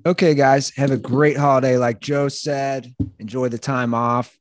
Okay, 0.04 0.34
guys, 0.34 0.70
have 0.76 0.90
a 0.90 0.96
great 0.96 1.36
holiday. 1.36 1.76
Like 1.76 2.00
Joe 2.00 2.28
said, 2.28 2.92
enjoy 3.18 3.48
the 3.48 3.58
time 3.58 3.94
off. 3.94 4.36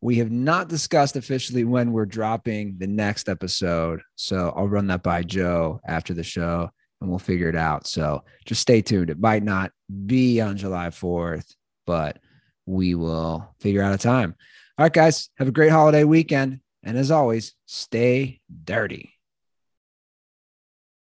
We 0.00 0.16
have 0.16 0.30
not 0.30 0.68
discussed 0.68 1.14
officially 1.14 1.62
when 1.64 1.92
we're 1.92 2.06
dropping 2.06 2.76
the 2.78 2.86
next 2.86 3.28
episode. 3.28 4.00
So 4.16 4.52
I'll 4.56 4.66
run 4.68 4.88
that 4.88 5.02
by 5.02 5.22
Joe 5.22 5.80
after 5.86 6.14
the 6.14 6.24
show 6.24 6.70
and 7.00 7.08
we'll 7.08 7.18
figure 7.18 7.48
it 7.48 7.56
out. 7.56 7.86
So 7.86 8.24
just 8.44 8.60
stay 8.60 8.82
tuned. 8.82 9.10
It 9.10 9.20
might 9.20 9.42
not 9.42 9.72
be 10.06 10.40
on 10.40 10.56
July 10.56 10.88
4th, 10.88 11.54
but 11.86 12.18
we 12.66 12.94
will 12.94 13.54
figure 13.60 13.82
out 13.82 13.94
a 13.94 13.98
time. 13.98 14.34
All 14.78 14.84
right, 14.84 14.92
guys, 14.92 15.30
have 15.38 15.48
a 15.48 15.52
great 15.52 15.70
holiday 15.70 16.04
weekend. 16.04 16.60
And 16.82 16.96
as 16.96 17.10
always, 17.10 17.54
stay 17.66 18.40
dirty. 18.64 19.12